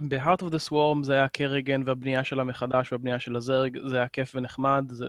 ב-Heart 0.00 0.42
of 0.42 0.50
the 0.50 0.70
Swarm 0.70 1.02
זה 1.02 1.12
היה 1.12 1.28
קריגן 1.28 1.82
והבנייה 1.86 2.24
שלה 2.24 2.44
מחדש 2.44 2.92
והבנייה 2.92 3.20
של 3.20 3.36
הזרג, 3.36 3.78
זה 3.86 3.96
היה 3.96 4.08
כיף 4.08 4.32
ונחמד, 4.34 4.84
זה 4.90 5.06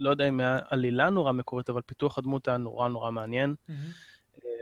לא 0.00 0.10
יודע 0.10 0.28
אם 0.28 0.40
היה 0.40 0.58
עלילה 0.70 1.10
נורא 1.10 1.32
מקורית, 1.32 1.70
אבל 1.70 1.80
פיתוח 1.86 2.18
הדמות 2.18 2.48
היה 2.48 2.56
נורא 2.56 2.88
נורא 2.88 3.10
מעניין. 3.10 3.54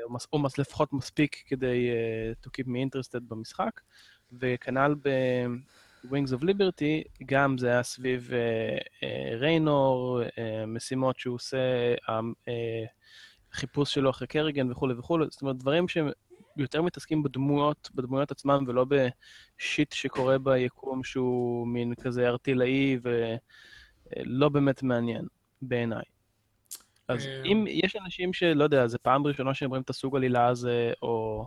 או, 0.03 0.12
מס, 0.12 0.26
או 0.32 0.38
מס, 0.38 0.59
לפחות 0.59 0.92
מספיק 0.92 1.42
כדי 1.46 1.90
uh, 1.90 2.46
to 2.46 2.50
keep 2.50 2.66
me 2.66 2.76
interested 2.86 3.20
במשחק. 3.28 3.80
וכנ"ל 4.41 4.95
ב-Wings 5.03 6.30
of 6.39 6.43
Liberty, 6.43 7.24
גם 7.26 7.59
זה 7.59 7.68
היה 7.68 7.83
סביב 7.83 8.30
ריינור, 9.39 10.20
uh, 10.22 10.24
uh, 10.24 10.28
uh, 10.28 10.66
משימות 10.66 11.18
שהוא 11.18 11.35
עושה, 11.35 11.95
החיפוש 13.53 13.95
שלו 13.95 14.11
אחרי 14.11 14.26
קריגן 14.26 14.70
וכולי 14.70 14.95
וכולי, 14.95 15.26
זאת 15.30 15.43
אומרת, 15.43 15.57
דברים 15.57 15.89
שהם 15.89 16.09
יותר 16.57 16.83
מתעסקים 16.83 17.22
בדמויות, 17.22 17.91
בדמויות 17.95 18.30
עצמם, 18.30 18.64
ולא 18.66 18.87
בשיט 18.89 19.93
שקורה 19.93 20.39
ביקום 20.39 21.05
שהוא 21.05 21.66
מין 21.66 21.95
כזה 21.95 22.28
ארטילאי 22.28 22.99
ולא 24.16 24.49
באמת 24.49 24.83
מעניין, 24.83 25.26
בעיניי. 25.62 26.03
אז 27.09 27.26
אה, 27.26 27.43
אם 27.45 27.64
יש 27.68 27.97
אנשים 27.97 28.33
שלא 28.33 28.64
יודע, 28.64 28.87
זה 28.87 28.99
פעם 28.99 29.26
ראשונה 29.26 29.55
שהם 29.55 29.68
רואים 29.68 29.83
את 29.83 29.91
הסוג 29.91 30.16
עלילה 30.16 30.47
הזה, 30.47 30.93
או 31.03 31.47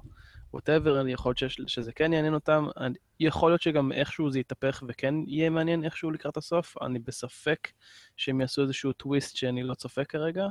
whatever, 0.56 1.08
יכול 1.08 1.30
להיות 1.30 1.38
שיש, 1.38 1.62
שזה 1.68 1.92
כן 1.94 2.14
יעניין 2.14 2.34
אותם, 2.34 2.68
אני, 2.78 2.96
יכול 3.20 3.52
להיות 3.52 3.62
שגם 3.62 3.92
איכשהו 3.92 4.32
זה 4.32 4.40
יתהפך 4.40 4.84
וכן 4.88 5.16
יהיה 5.28 5.50
מעניין 5.50 5.84
איכשהו 5.84 6.12
לקראת 6.12 6.38
הסוף, 6.38 6.76
אני 6.82 7.00
בספק 7.00 7.72
שהם 8.18 8.42
יעשו 8.42 8.62
איזשהו 8.62 8.94
טוויסט 8.94 9.36
שאני 9.36 9.64
לא 9.64 9.74
צופה 9.74 10.06
כרגע. 10.06 10.48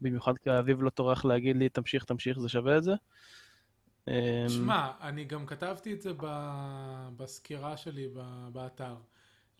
במיוחד 0.00 0.38
כי 0.38 0.50
האביב 0.50 0.82
לא 0.82 0.90
טורח 0.90 1.24
להגיד 1.24 1.56
לי, 1.56 1.68
תמשיך, 1.68 2.04
תמשיך, 2.04 2.38
זה 2.38 2.48
שווה 2.48 2.78
את 2.78 2.82
זה. 2.82 2.92
אמ, 4.08 4.14
שמע, 4.48 4.90
אני 5.00 5.24
גם 5.24 5.46
כתבתי 5.46 5.92
את 5.92 6.00
זה 6.02 6.12
ב- 6.16 7.08
בסקירה 7.16 7.76
שלי 7.76 8.08
ב- 8.14 8.48
באתר. 8.52 8.96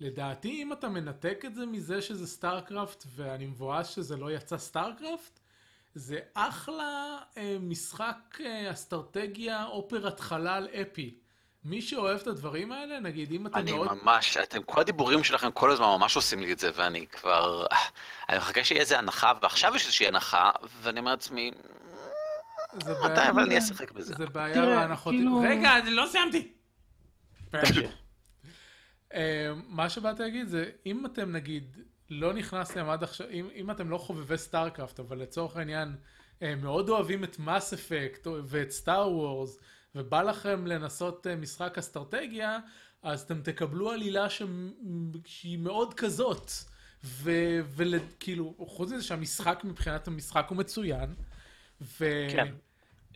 לדעתי, 0.01 0.63
אם 0.63 0.73
אתה 0.73 0.89
מנתק 0.89 1.43
את 1.47 1.55
זה 1.55 1.67
מזה 1.67 2.03
שזה 2.03 2.27
סטארקראפט, 2.27 3.05
ואני 3.15 3.47
מבואס 3.47 3.89
שזה 3.89 4.17
לא 4.17 4.33
יצא 4.33 4.59
סטארקראפט, 4.59 5.41
זה 5.95 6.19
אחלה 6.35 7.19
אה, 7.37 7.57
משחק 7.61 8.41
אה, 8.41 8.71
אסטרטגיה, 8.73 9.65
אופרת 9.65 10.21
חלל 10.21 10.69
אפי. 10.83 11.15
מי 11.65 11.83
שאוהב 11.83 12.21
את 12.21 12.27
הדברים 12.27 12.73
האלה, 12.73 13.01
נגיד, 13.01 13.33
אם 13.33 13.47
אתם 13.47 13.59
אני 13.59 13.73
מאוד... 13.73 13.89
ממש, 14.03 14.37
אתם, 14.37 14.63
כל 14.63 14.81
הדיבורים 14.81 15.25
שלכם 15.25 15.51
כל 15.51 15.71
הזמן 15.71 15.87
ממש 15.87 16.17
עושים 16.17 16.41
לי 16.41 16.53
את 16.53 16.59
זה, 16.59 16.71
ואני 16.75 17.07
כבר... 17.07 17.67
אני 18.29 18.39
מחכה 18.39 18.65
שיהיה 18.65 18.81
איזה 18.81 18.99
הנחה, 18.99 19.33
ועכשיו 19.43 19.77
יש 19.77 19.83
איזושהי 19.83 20.07
הנחה, 20.07 20.51
ואני 20.83 21.01
אומר 21.01 21.11
לעצמי, 21.11 21.51
זה 22.85 22.95
מתי 23.05 23.29
אבל 23.31 23.43
אני 23.43 23.59
אשחק 23.59 23.93
בזה? 23.93 24.15
זה 24.19 24.27
בעיה 24.27 24.67
בהנחות... 24.67 25.15
כאילו- 25.15 25.41
רגע, 25.49 25.79
אני 25.79 25.91
לא 25.91 26.07
סיימתי! 26.11 26.53
אה, 29.15 29.53
מה 29.69 29.91
שבאתי 29.91 30.23
להגיד 30.23 30.49
זה, 30.49 30.71
אם 30.87 31.07
אתם 31.07 31.33
נגיד 31.33 31.77
לא 32.11 32.33
נכנסתם 32.33 32.89
עד 32.89 33.03
עכשיו, 33.03 33.27
אם, 33.31 33.49
אם 33.55 33.71
אתם 33.71 33.91
לא 33.91 33.99
חובבי 33.99 34.39
סטארקראפט, 34.39 35.01
אבל 35.01 35.19
לצורך 35.19 35.57
העניין 35.57 35.97
אה, 36.43 36.55
מאוד 36.55 36.89
אוהבים 36.89 37.25
את 37.25 37.39
Mass 37.39 37.73
Effect 37.73 38.27
ואת 38.45 38.71
Star 38.71 39.13
Wars, 39.13 39.59
ובא 39.95 40.23
לכם 40.23 40.67
לנסות 40.67 41.27
אה, 41.27 41.37
משחק 41.37 41.79
אסטרטגיה, 41.79 42.59
אז 43.03 43.23
אתם 43.23 43.41
תקבלו 43.41 43.91
עלילה 43.91 44.31
ש... 44.31 44.43
שהיא 45.25 45.59
מאוד 45.59 45.95
כזאת. 45.95 46.51
וכאילו, 47.05 48.55
חוץ 48.59 48.93
מזה 48.93 49.03
שהמשחק 49.03 49.61
מבחינת 49.65 50.09
המשחק 50.09 50.47
הוא 50.49 50.59
מצוין. 50.59 51.15
ו... 51.81 52.27
כן. 52.31 52.55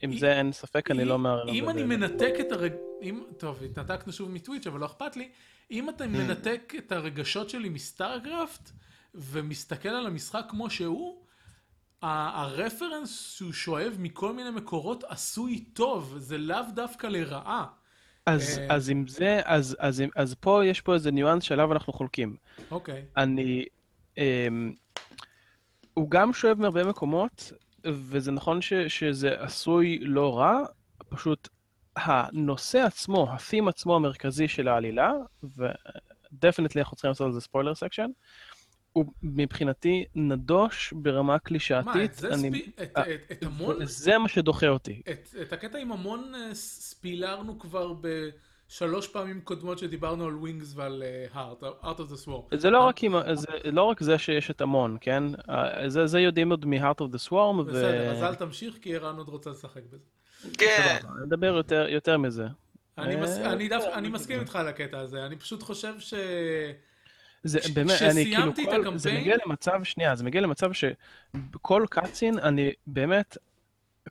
עם 0.03 0.19
זה 0.19 0.33
אין 0.39 0.53
ספק, 0.53 0.91
אני 0.91 1.05
לא 1.05 1.19
מערער. 1.19 1.49
אם. 1.49 1.69
אני 1.69 1.83
מנתק 1.83 2.35
את 2.41 2.53
הרג... 2.53 2.73
אם... 3.03 3.23
טוב, 3.39 3.63
התנתקנו 3.63 4.13
שוב 4.13 4.31
מטוויץ', 4.31 4.67
אבל 4.67 4.81
לא 4.81 4.87
אכפת 4.87 5.17
לי. 5.17 5.31
אם 5.71 5.89
אתה 5.89 6.07
מנתק 6.07 6.73
את 6.79 6.93
הרגשות 6.93 7.51
שלי 7.51 7.69
מסטארגרפט, 7.69 8.71
ומסתכל 9.15 9.89
על 9.89 10.07
המשחק 10.07 10.45
כמו 10.49 10.71
שהוא, 10.71 11.25
הרפרנס 12.03 13.35
שהוא 13.37 13.53
שואב 13.53 13.97
מכל 13.99 14.33
מיני 14.33 14.51
מקורות 14.51 15.05
עשוי 15.05 15.61
טוב, 15.61 16.15
זה 16.19 16.39
לאו 16.39 16.63
דווקא 16.75 17.07
לרעה. 17.07 17.67
אז, 18.27 18.59
אה, 18.59 18.75
אז 18.75 18.91
עם 18.91 19.09
זה, 19.09 19.41
אז, 19.45 19.77
אז, 19.79 20.03
אז 20.17 20.35
פה 20.41 20.67
יש 20.67 20.81
פה 20.81 20.95
איזה 20.95 21.11
ניואנס 21.11 21.43
שעליו 21.43 21.73
אנחנו 21.73 21.93
חולקים. 21.93 22.37
אוקיי. 22.71 23.05
אני... 23.17 23.65
אמ, 24.19 24.73
הוא 25.95 26.11
גם 26.11 26.33
שואב 26.33 26.61
מהרבה 26.61 26.85
מקומות, 26.85 27.53
וזה 27.87 28.33
נכון 28.33 28.63
ש, 28.63 28.73
שזה 28.73 29.41
עשוי 29.41 29.99
לא 30.01 30.39
רע, 30.39 30.61
פשוט 31.09 31.49
הנושא 32.03 32.79
עצמו, 32.79 33.27
ה-theme 33.35 33.69
עצמו 33.69 33.97
המרכזי 33.97 34.49
של 34.49 34.69
העלילה, 34.69 35.13
ו-definitely 35.43 36.81
אנחנו 36.81 36.97
צריכים 36.97 37.09
לעשות 37.09 37.25
על 37.27 37.33
זה 37.33 37.41
spoiler 37.41 37.75
section, 37.75 38.11
הוא 38.93 39.05
מבחינתי 39.23 40.05
נדוש 40.15 40.93
ברמה 40.97 41.39
קלישאתית. 41.39 41.87
מה, 41.95 42.05
את 42.05 42.15
זה 42.15 42.29
אני- 42.35 42.51
ספי... 42.63 42.71
את, 42.83 42.97
אה, 42.97 43.15
את, 43.15 43.33
את 43.33 43.43
המון... 43.43 43.77
זה 43.85 44.19
מה 44.19 44.29
שדוחה 44.29 44.69
אותי. 44.69 45.03
את, 45.11 45.29
את 45.43 45.53
הקטע 45.53 45.79
עם 45.79 45.93
המון 45.93 46.33
אה, 46.35 46.55
ספילרנו 46.55 47.59
כבר 47.59 47.95
בשלוש 48.01 49.09
פעמים 49.09 49.41
קודמות 49.41 49.79
שדיברנו 49.79 50.25
על 50.25 50.35
Wings 50.37 50.73
ועל 50.77 51.03
Heart, 51.33 51.63
Heart 51.63 52.01
of 52.01 52.11
the 52.11 52.17
Swarm. 52.17 52.49
זה 52.55 52.71
לא 52.71 52.81
רק, 52.81 53.05
עם, 53.05 53.15
זה 53.35 53.49
לא 53.65 53.83
רק 53.83 54.03
זה 54.03 54.19
שיש 54.19 54.51
את 54.51 54.61
המון, 54.61 54.97
כן? 55.01 55.23
אה, 55.49 55.89
זה, 55.89 56.07
זה 56.07 56.21
יודעים 56.21 56.51
עוד 56.51 56.67
מ-Heart 56.67 57.01
of 57.01 57.15
the 57.15 57.29
Swarm, 57.29 57.63
בסדר, 57.67 58.11
אז 58.11 58.23
אל 58.23 58.35
תמשיך, 58.35 58.79
כי 58.83 58.97
ערן 58.97 59.17
עוד 59.17 59.29
רוצה 59.29 59.51
לשחק 59.51 59.83
בזה. 59.93 60.05
כן. 60.59 60.97
נדבר 61.27 61.47
יותר, 61.47 61.87
יותר 61.89 62.19
מזה. 62.19 62.47
אני, 62.99 63.17
מס... 63.17 63.39
אה, 63.39 63.53
אני, 63.53 63.69
בסדר, 63.69 63.95
אני 63.95 64.09
בסדר. 64.09 64.15
מסכים 64.15 64.41
איתך 64.41 64.57
על 64.57 64.69
הקטע 64.69 64.99
הזה, 64.99 65.27
אני 65.27 65.37
פשוט 65.37 65.63
חושב 65.63 65.95
ש... 65.99 66.15
זה 67.43 67.61
כש- 67.61 67.71
באמת, 67.71 67.91
אני 68.03 68.25
כאילו, 68.25 68.37
כשסיימתי 68.53 68.65
את 68.65 68.69
כל, 68.69 68.99
זה 68.99 69.09
הקמפיין- 69.09 69.21
מגיע 69.21 69.37
למצב, 69.47 69.85
שנייה, 69.85 70.17
זה 70.17 70.25
מגיע 70.25 70.41
למצב 70.41 70.71
שכל 70.73 71.85
קאצין, 71.91 72.39
אני 72.39 72.73
באמת, 72.87 73.37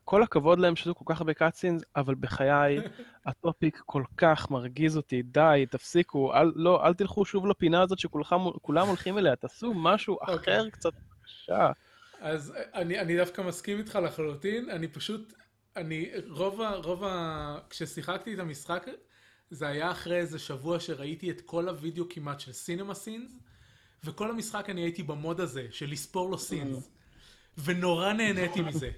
כל 0.03 0.23
הכבוד 0.23 0.59
להם 0.59 0.75
שעשו 0.75 0.95
כל 0.95 1.05
כך 1.07 1.21
הרבה 1.21 1.33
קאצינס, 1.33 1.83
אבל 1.95 2.15
בחיי, 2.15 2.79
הטופיק 3.25 3.81
כל 3.85 4.03
כך 4.17 4.51
מרגיז 4.51 4.97
אותי, 4.97 5.21
די, 5.21 5.65
תפסיקו, 5.69 6.33
אל, 6.33 6.51
לא, 6.55 6.85
אל 6.87 6.93
תלכו 6.93 7.25
שוב 7.25 7.47
לפינה 7.47 7.81
הזאת 7.81 7.99
שכולם 7.99 8.25
כולם 8.61 8.87
הולכים 8.87 9.17
אליה, 9.17 9.35
תעשו 9.35 9.73
משהו 9.75 10.13
אוקיי. 10.21 10.35
אחר 10.35 10.69
קצת, 10.69 10.91
בבקשה. 10.93 11.71
אז 12.21 12.53
אני, 12.73 12.99
אני 12.99 13.17
דווקא 13.17 13.41
מסכים 13.41 13.77
איתך 13.77 13.99
לחלוטין, 14.03 14.69
אני 14.69 14.87
פשוט, 14.87 15.33
אני, 15.77 16.09
רוב 16.29 16.61
ה... 16.61 16.75
רוב 16.75 17.03
ה... 17.03 17.57
כששיחקתי 17.69 18.33
את 18.33 18.39
המשחק, 18.39 18.87
זה 19.49 19.67
היה 19.67 19.91
אחרי 19.91 20.17
איזה 20.17 20.39
שבוע 20.39 20.79
שראיתי 20.79 21.31
את 21.31 21.41
כל 21.41 21.69
הוידאו 21.69 22.05
כמעט 22.09 22.39
של 22.39 22.51
סינמה 22.51 22.93
סינס, 22.93 23.39
וכל 24.03 24.29
המשחק 24.29 24.69
אני 24.69 24.81
הייתי 24.81 25.03
במוד 25.03 25.39
הזה, 25.39 25.67
של 25.71 25.91
לספור 25.91 26.29
לו 26.29 26.37
סינס, 26.37 26.89
ונורא 27.57 28.13
נהניתי 28.13 28.61
מזה. 28.61 28.91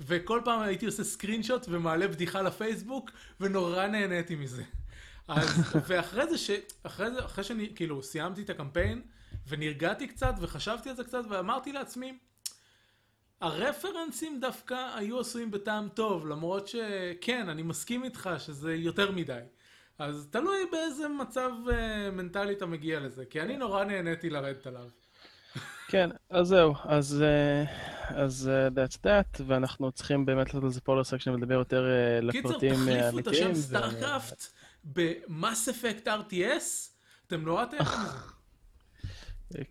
וכל 0.00 0.40
פעם 0.44 0.60
הייתי 0.60 0.86
עושה 0.86 1.04
סקרין 1.04 1.42
שוט 1.42 1.66
ומעלה 1.68 2.08
בדיחה 2.08 2.42
לפייסבוק, 2.42 3.10
ונורא 3.40 3.86
נהניתי 3.86 4.34
מזה. 4.34 4.62
אז, 5.28 5.48
ואחרי 5.86 6.26
זה, 6.30 6.38
ש, 6.38 6.50
אחרי 6.82 7.10
זה, 7.10 7.24
אחרי 7.24 7.44
שאני, 7.44 7.72
כאילו, 7.74 8.02
סיימתי 8.02 8.42
את 8.42 8.50
הקמפיין, 8.50 9.02
ונרגעתי 9.48 10.06
קצת, 10.06 10.34
וחשבתי 10.40 10.90
על 10.90 10.96
זה 10.96 11.04
קצת, 11.04 11.22
ואמרתי 11.30 11.72
לעצמי, 11.72 12.18
הרפרנסים 13.42 14.40
דווקא 14.40 14.90
היו 14.94 15.20
עשויים 15.20 15.50
בטעם 15.50 15.88
טוב, 15.88 16.26
למרות 16.26 16.68
שכן, 16.68 17.48
אני 17.48 17.62
מסכים 17.62 18.04
איתך 18.04 18.30
שזה 18.38 18.74
יותר 18.74 19.10
מדי. 19.10 19.40
אז 19.98 20.28
תלוי 20.30 20.58
באיזה 20.72 21.08
מצב 21.08 21.50
uh, 21.66 21.72
מנטלי 22.12 22.52
אתה 22.52 22.66
מגיע 22.66 23.00
לזה, 23.00 23.24
כי 23.24 23.40
אני 23.40 23.56
נורא 23.56 23.84
נהניתי 23.84 24.30
לרדת 24.30 24.66
עליו. 24.66 24.88
כן, 25.88 26.10
אז 26.30 26.46
זהו, 26.46 26.74
אז, 26.84 27.22
אה, 27.22 27.64
אז 28.08 28.50
אה, 28.52 28.68
that's 28.68 28.96
that, 28.96 29.42
ואנחנו 29.46 29.92
צריכים 29.92 30.26
באמת 30.26 30.46
לעשות 30.46 30.62
על 30.64 30.70
זה 30.70 30.80
פולר 30.80 31.04
סקשן 31.04 31.30
ולדבר 31.30 31.54
יותר 31.54 31.86
קיצר, 32.30 32.48
לפרטים 32.48 32.88
אה, 32.88 33.08
תחליפו 33.08 33.18
את 33.18 33.26
אמיתיים. 33.28 33.50
השם 33.50 33.60
סטארקראפט 33.60 34.44
במאס 34.84 35.68
אפקט 35.68 36.08
RTS, 36.08 36.90
אתם 37.26 37.40
נורא 37.40 37.64
תהנו 37.64 37.84
מזה. 37.84 38.18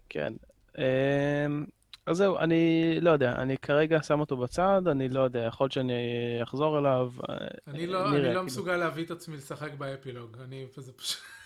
כן. 0.09 0.33
אמ, 0.77 1.65
אז 2.05 2.17
זהו, 2.17 2.37
אני 2.37 2.61
לא 3.01 3.09
יודע, 3.09 3.31
אני 3.31 3.57
כרגע 3.57 4.03
שם 4.03 4.19
אותו 4.19 4.37
בצד, 4.37 4.81
אני 4.91 5.09
לא 5.09 5.19
יודע, 5.19 5.39
יכול 5.39 5.65
להיות 5.65 5.71
שאני 5.71 5.93
אחזור 6.43 6.79
אליו. 6.79 7.11
אה, 7.29 7.35
אני 7.67 7.87
לא, 7.87 7.99
נראה, 7.99 8.09
אני 8.11 8.21
לא 8.23 8.27
כאילו. 8.29 8.43
מסוגל 8.43 8.77
להביא 8.77 9.05
את 9.05 9.11
עצמי 9.11 9.37
לשחק 9.37 9.73
באפילוג, 9.73 10.37
אני, 10.43 10.65
פשוט, 10.75 11.01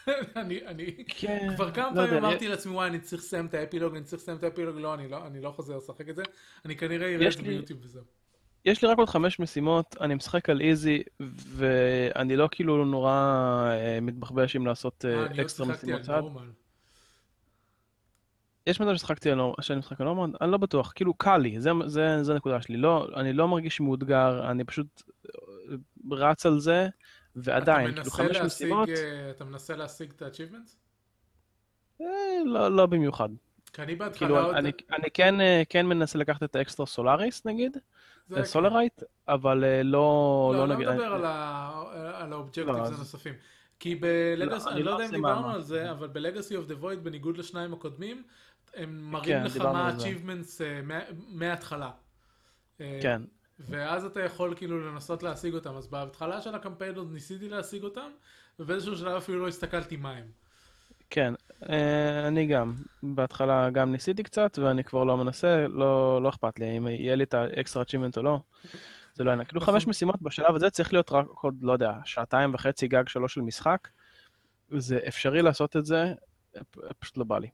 אני, 0.36 0.60
אני, 0.68 1.04
כן, 1.08 1.48
כבר 1.56 1.72
כמה 1.72 1.90
לא 1.90 1.96
פעמים 1.96 2.14
יודע, 2.14 2.28
אמרתי 2.28 2.48
לעצמי, 2.48 2.74
וואי, 2.76 2.88
אני 2.90 3.00
צריך 3.00 3.22
לסיים 3.22 3.46
את 3.46 3.54
האפילוג, 3.54 3.96
אני 3.96 4.04
צריך 4.04 4.22
לסיים 4.22 4.38
את 4.38 4.44
האפילוג, 4.44 4.78
לא, 4.80 4.94
אני 4.94 5.08
לא, 5.10 5.28
אני 5.28 5.42
לא 5.42 5.50
חוזר 5.50 5.78
לשחק 5.78 6.10
את 6.10 6.16
זה, 6.16 6.24
אני 6.66 6.76
כנראה 6.76 7.16
אראה 7.16 7.28
את 7.28 7.34
זה 7.34 7.42
לי- 7.42 7.48
ביוטיוב 7.48 7.80
וזהו. 7.84 8.04
יש 8.66 8.82
לי 8.84 8.88
רק 8.90 8.98
עוד 8.98 9.10
חמש 9.10 9.40
משימות, 9.40 9.96
אני 10.02 10.16
משחק 10.16 10.50
על 10.50 10.62
איזי, 10.62 11.04
ואני 11.56 12.36
לא 12.36 12.48
כאילו 12.52 12.86
נורא 12.86 13.12
אה, 13.72 14.00
מתבחבש 14.02 14.56
עם 14.56 14.66
לעשות 14.66 15.06
אה, 15.06 15.12
אה, 15.14 15.20
אני 15.26 15.30
עוד 15.30 15.40
אקסטרה 15.40 15.66
שיחקתי 15.68 15.94
על 15.94 16.00
משימות 16.00 16.18
צד. 16.18 16.22
נורמל. 16.22 16.50
יש 18.68 18.80
מצב 18.82 18.96
ששחקתי 18.96 19.30
על 19.32 19.36
נורמל, 19.36 19.56
שאני 19.62 19.80
משחק 19.80 20.02
על 20.02 20.08
נורמל, 20.08 20.36
אני 20.42 20.52
לא 20.52 20.58
בטוח, 20.58 20.92
כאילו 20.96 21.14
קל 21.14 21.38
לי, 21.38 21.60
זה, 21.62 21.72
זה, 21.86 22.24
זה 22.24 22.34
הנקודה 22.34 22.62
שלי, 22.62 22.78
לא, 22.78 23.08
אני 23.16 23.34
לא 23.34 23.48
מרגיש 23.48 23.82
מאותגר, 23.82 24.52
אני 24.52 24.64
פשוט 24.64 25.02
אה, 25.26 25.76
רץ 26.12 26.46
על 26.46 26.60
זה, 26.60 26.88
ועדיין, 27.36 27.96
כאילו 27.96 28.12
חמש 28.12 28.38
משימות, 28.38 28.90
אה, 28.90 29.30
אתה 29.30 29.46
מנסה 29.46 29.76
להשיג 29.76 30.12
את 30.16 30.22
ה-achievements? 30.22 30.76
אה, 32.02 32.08
לא, 32.46 32.68
לא 32.76 32.86
במיוחד. 32.86 33.30
כי 33.74 33.82
אני 33.82 33.96
בהתחלה 33.96 34.28
כאילו, 34.28 34.46
עוד... 34.46 34.56
אני, 34.56 34.72
אני 34.94 35.12
כן, 35.14 35.36
כן 35.70 35.86
מנסה 35.86 36.20
לקחת 36.20 36.44
את 36.44 36.56
האקסטרה 36.56 36.86
סולאריס 36.86 37.46
נגיד, 37.46 37.78
זה- 38.28 38.36
כן. 38.36 38.44
סולרייט, 38.46 39.04
אבל 39.28 39.58
לא, 39.58 39.84
לא, 39.84 40.60
לא 40.60 40.68
לא 40.68 40.76
נגיד, 40.76 40.90
מדבר 40.90 41.14
על 41.14 41.26
ה- 41.26 41.82
על 42.16 42.34
ה-objectives 42.34 42.68
לא, 42.68 42.82
אז- 42.84 42.96
הנוספים. 42.96 43.34
כי 43.80 43.96
ב-Legacy, 43.96 44.66
לא, 44.66 44.72
אני 44.72 44.84
לא 44.84 44.92
לא 44.92 44.96
יודע 44.96 45.06
אם 45.06 45.12
דיברנו. 45.12 45.50
על 45.50 45.62
זה, 45.62 45.92
אבל 45.92 46.08
ב-Legacy 46.08 46.56
of 46.56 46.66
the 46.66 46.76
Void, 46.76 47.04
בניגוד 47.04 47.38
לשניים 47.38 47.74
הקודמים, 47.74 48.24
הם 48.76 49.12
מראים 49.12 49.26
כן, 49.26 49.44
לך 49.44 49.58
מה. 49.58 49.88
ה-achievements 49.90 50.64
אה, 50.64 50.82
מה- 50.84 51.04
מההתחלה. 51.28 51.92
אה, 52.82 53.00
כן, 53.02 53.22
ואז 53.60 54.06
אתה 54.06 54.22
יכול 54.24 54.54
כאילו 54.58 54.92
לנסות 54.92 55.24
להשיג 55.24 55.54
אותם. 55.54 55.76
אז 55.76 55.88
בהתחלה 55.88 56.42
של 56.42 56.56
הקמפיין 56.56 56.96
עוד 56.96 57.12
ניסיתי 57.14 57.50
להשיג 57.50 57.84
אותם, 57.84 58.10
ובאיזשהו 58.60 58.98
שלב 58.98 59.16
אפילו 59.16 59.40
לא 59.40 59.48
הסתכלתי 59.48 59.98
מה 59.98 60.12
הם. 60.12 60.26
כן, 61.10 61.34
אה, 61.70 62.28
אני 62.28 62.48
גם. 62.48 62.74
בהתחלה 63.04 63.70
גם 63.70 63.92
ניסיתי 63.92 64.24
קצת, 64.24 64.60
ואני 64.62 64.84
כבר 64.84 65.04
לא 65.04 65.18
מנסה, 65.18 65.68
לא, 65.68 66.22
לא 66.24 66.30
אכפת 66.30 66.60
לי 66.60 66.78
אם 66.78 66.88
יהיה 66.88 67.16
לי 67.16 67.24
את 67.24 67.34
ה-extra 67.34 67.84
achievement 67.84 68.18
או 68.18 68.24
לא. 68.24 68.40
זה 69.14 69.24
לא 69.24 69.32
עניין. 69.32 69.46
כאילו 69.48 69.62
נכון. 69.62 69.74
חמש 69.74 69.88
משימות 69.88 70.22
בשלב 70.22 70.56
הזה 70.56 70.70
צריך 70.70 70.94
להיות 70.94 71.12
רק 71.12 71.26
עוד, 71.28 71.56
לא 71.62 71.74
יודע, 71.74 71.92
שעתיים 72.06 72.54
וחצי 72.54 72.88
גג 72.88 73.08
שלוש 73.08 73.34
של 73.34 73.42
משחק. 73.42 73.88
זה 74.78 75.00
אפשרי 75.08 75.42
לעשות 75.42 75.76
את 75.76 75.86
זה, 75.86 76.14
פשוט 77.00 77.18
לא 77.18 77.24
בא 77.24 77.40
לי. 77.40 77.50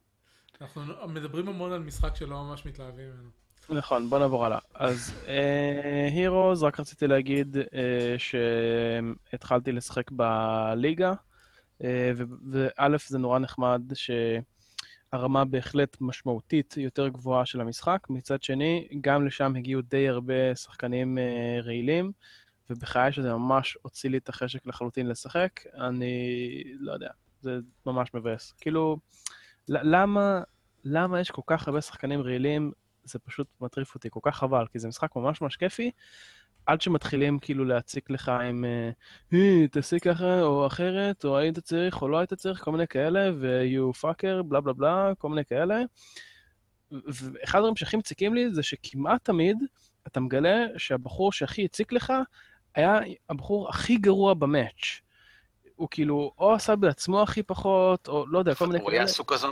אנחנו 0.62 0.82
מדברים 1.08 1.48
המון 1.48 1.72
על 1.72 1.82
משחק 1.82 2.16
שלא 2.16 2.44
ממש 2.44 2.66
מתלהבים 2.66 3.06
ממנו. 3.10 3.30
נכון, 3.68 4.10
בוא 4.10 4.18
נעבור 4.18 4.46
הלאה. 4.46 4.58
אז 4.74 5.14
הירוז, 6.10 6.62
רק 6.62 6.80
רציתי 6.80 7.06
להגיד 7.06 7.56
אה, 7.56 8.16
שהתחלתי 8.18 9.72
לשחק 9.72 10.10
בליגה, 10.10 11.12
אה, 11.84 12.12
ו- 12.16 12.24
וא' 12.50 12.96
זה 13.06 13.18
נורא 13.18 13.38
נחמד 13.38 13.82
שהרמה 13.94 15.44
בהחלט 15.44 15.96
משמעותית 16.00 16.74
יותר 16.76 17.08
גבוהה 17.08 17.46
של 17.46 17.60
המשחק. 17.60 18.06
מצד 18.10 18.42
שני, 18.42 18.88
גם 19.00 19.26
לשם 19.26 19.56
הגיעו 19.56 19.82
די 19.82 20.08
הרבה 20.08 20.54
שחקנים 20.54 21.18
אה, 21.18 21.60
רעילים, 21.62 22.12
ובחיי 22.70 23.12
שזה 23.12 23.32
ממש 23.34 23.78
הוציא 23.82 24.10
לי 24.10 24.18
את 24.18 24.28
החשק 24.28 24.66
לחלוטין 24.66 25.08
לשחק. 25.08 25.60
אני 25.74 26.64
לא 26.78 26.92
יודע, 26.92 27.10
זה 27.40 27.58
ממש 27.86 28.14
מבאס. 28.14 28.54
כאילו, 28.60 28.98
למה, 29.68 30.42
למה 30.84 31.20
יש 31.20 31.30
כל 31.30 31.42
כך 31.46 31.68
הרבה 31.68 31.80
שחקנים 31.80 32.20
רעילים 32.20 32.72
זה 33.04 33.18
פשוט 33.18 33.46
מטריף 33.60 33.94
אותי, 33.94 34.08
כל 34.10 34.20
כך 34.22 34.36
חבל, 34.36 34.66
כי 34.72 34.78
זה 34.78 34.88
משחק 34.88 35.16
ממש 35.16 35.40
ממש 35.40 35.56
כיפי, 35.56 35.90
עד 36.66 36.80
שמתחילים 36.80 37.38
כאילו 37.38 37.64
להציק 37.64 38.10
לך 38.10 38.28
עם 38.28 38.64
אה, 38.64 38.90
"אה, 39.32 39.68
תעשי 39.68 40.00
ככה 40.00 40.42
או 40.42 40.66
אחרת, 40.66 41.24
או 41.24 41.38
היית 41.38 41.58
צריך 41.58 42.02
או 42.02 42.08
לא 42.08 42.18
היית 42.18 42.34
צריך, 42.34 42.64
כל 42.64 42.72
מיני 42.72 42.86
כאלה, 42.86 43.30
ו-you 43.40 44.00
fucker, 44.04 44.42
בלה 44.42 44.60
בלה 44.60 44.72
בלה, 44.72 45.12
כל 45.18 45.28
מיני 45.28 45.44
כאלה. 45.44 45.82
ואחד 46.92 47.58
הדברים 47.58 47.76
שהכי 47.76 47.96
מציקים 47.96 48.34
לי 48.34 48.54
זה 48.54 48.62
שכמעט 48.62 49.24
תמיד 49.24 49.56
אתה 50.06 50.20
מגלה 50.20 50.66
שהבחור 50.76 51.32
שהכי 51.32 51.64
הציק 51.64 51.92
לך 51.92 52.12
היה 52.74 52.98
הבחור 53.30 53.68
הכי 53.68 53.96
גרוע 53.96 54.34
במאץ'. 54.34 55.00
הוא 55.82 55.88
כאילו, 55.90 56.32
או 56.38 56.52
עשה 56.54 56.76
בעצמו 56.76 57.22
הכי 57.22 57.42
פחות, 57.42 58.08
או 58.08 58.26
לא 58.26 58.38
יודע, 58.38 58.54
כל 58.54 58.66
מיני 58.66 58.78
הוא 58.80 58.90
היה 58.90 59.02
עסוק 59.02 59.32
הזמן 59.32 59.50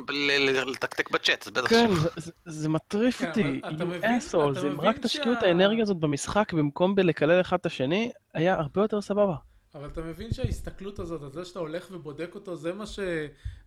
לתקתק 0.66 1.10
בצ'אט, 1.10 1.46
אז 1.46 1.52
בטח 1.52 1.68
כן. 1.70 1.90
זה- 1.94 2.08
זה- 2.16 2.32
זה 2.44 2.68
מטריף 2.68 3.18
כן, 3.18 3.28
אותי, 3.28 3.60
you 3.64 4.02
assholes, 4.04 4.58
אתה 4.58 4.66
אם 4.68 4.80
רק 4.80 4.98
תשקיעו 4.98 5.32
את 5.32 5.42
האנרגיה 5.42 5.82
הזאת 5.82 5.96
במשחק 5.96 6.52
במקום 6.52 6.94
בלקלל 6.94 7.40
אחד 7.40 7.56
את 7.60 7.66
השני, 7.66 8.10
היה 8.34 8.54
הרבה 8.54 8.80
יותר 8.82 9.00
סבבה. 9.00 9.34
אבל 9.74 9.86
אתה 9.86 10.00
מבין 10.02 10.32
שההסתכלות 10.32 10.98
הזאת, 10.98 11.22
על 11.22 11.32
זה 11.32 11.44
שאתה 11.44 11.58
הולך 11.58 11.86
ובודק 11.90 12.30
אותו, 12.34 12.56
זה 12.56 12.72
מה, 12.72 12.86
ש... 12.86 12.98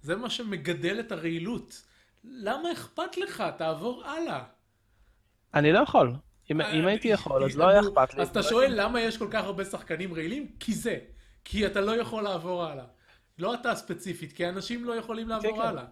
זה 0.01 0.15
מה 0.15 0.29
שמגדל 0.29 0.99
את 0.99 1.11
הרעילות. 1.11 1.81
למה 2.23 2.71
אכפת 2.71 3.17
לך? 3.17 3.43
תעבור 3.57 4.03
הלאה. 4.05 4.43
אני 5.53 5.71
לא 5.71 5.79
יכול. 5.79 6.13
אם 6.51 6.61
אם 6.61 6.85
הייתי 6.87 7.07
יכול, 7.07 7.43
אז 7.43 7.57
לא 7.57 7.67
היה 7.67 7.79
אכפת 7.81 8.13
לי. 8.13 8.21
אז 8.21 8.29
אתה 8.29 8.39
לא 8.39 8.45
שואל 8.45 8.73
למה 8.81 9.01
יש 9.01 9.17
כל 9.17 9.27
כך 9.31 9.43
הרבה 9.43 9.65
שחקנים 9.65 10.13
רעילים? 10.13 10.47
כי 10.59 10.73
זה. 10.73 10.97
כי 11.45 11.65
אתה 11.65 11.81
לא 11.81 12.01
יכול 12.01 12.23
לעבור 12.23 12.63
הלאה. 12.63 12.85
לא 13.37 13.53
אתה 13.53 13.75
ספציפית, 13.75 14.33
כי 14.33 14.49
אנשים 14.49 14.85
לא 14.85 14.93
יכולים 14.93 15.29
לעבור 15.29 15.55
כן. 15.55 15.61
הלאה. 15.61 15.85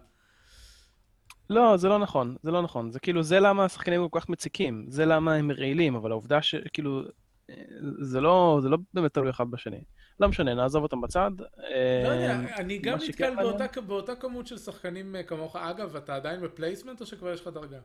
לא, 1.50 1.76
זה 1.76 1.88
לא 1.88 1.98
נכון, 1.98 2.36
זה 2.42 2.50
לא 2.50 2.62
נכון. 2.62 2.90
זה 2.90 3.00
כאילו, 3.00 3.22
זה 3.22 3.40
למה 3.40 3.64
השחקנים 3.64 4.08
כל 4.08 4.20
כך 4.20 4.28
מציקים, 4.28 4.84
זה 4.88 5.04
למה 5.04 5.34
הם 5.34 5.50
רעילים, 5.50 5.94
אבל 5.94 6.10
העובדה 6.10 6.42
שכאילו, 6.42 7.02
אה, 7.50 7.54
זה 8.00 8.20
לא, 8.20 8.58
זה 8.62 8.68
לא 8.68 8.78
באמת 8.94 9.14
תלוי 9.14 9.30
אחד 9.30 9.50
בשני. 9.50 9.84
לא 10.20 10.28
משנה, 10.28 10.54
נעזוב 10.54 10.82
אותם 10.82 11.00
בצד. 11.00 11.30
לא 11.38 11.46
אה, 11.64 12.14
יודע, 12.14 12.56
אני 12.56 12.78
גם 12.78 12.98
נתקל 13.08 13.36
באותה, 13.36 13.80
באותה 13.80 14.14
כמות 14.14 14.46
של 14.46 14.58
שחקנים 14.58 15.16
אה, 15.16 15.22
כמוך. 15.22 15.56
אגב, 15.56 15.96
אתה 15.96 16.14
עדיין 16.14 16.40
ב-placement 16.40 17.00
או 17.00 17.06
שכבר 17.06 17.32
יש 17.32 17.40
לך 17.40 17.48
דרגה? 17.48 17.78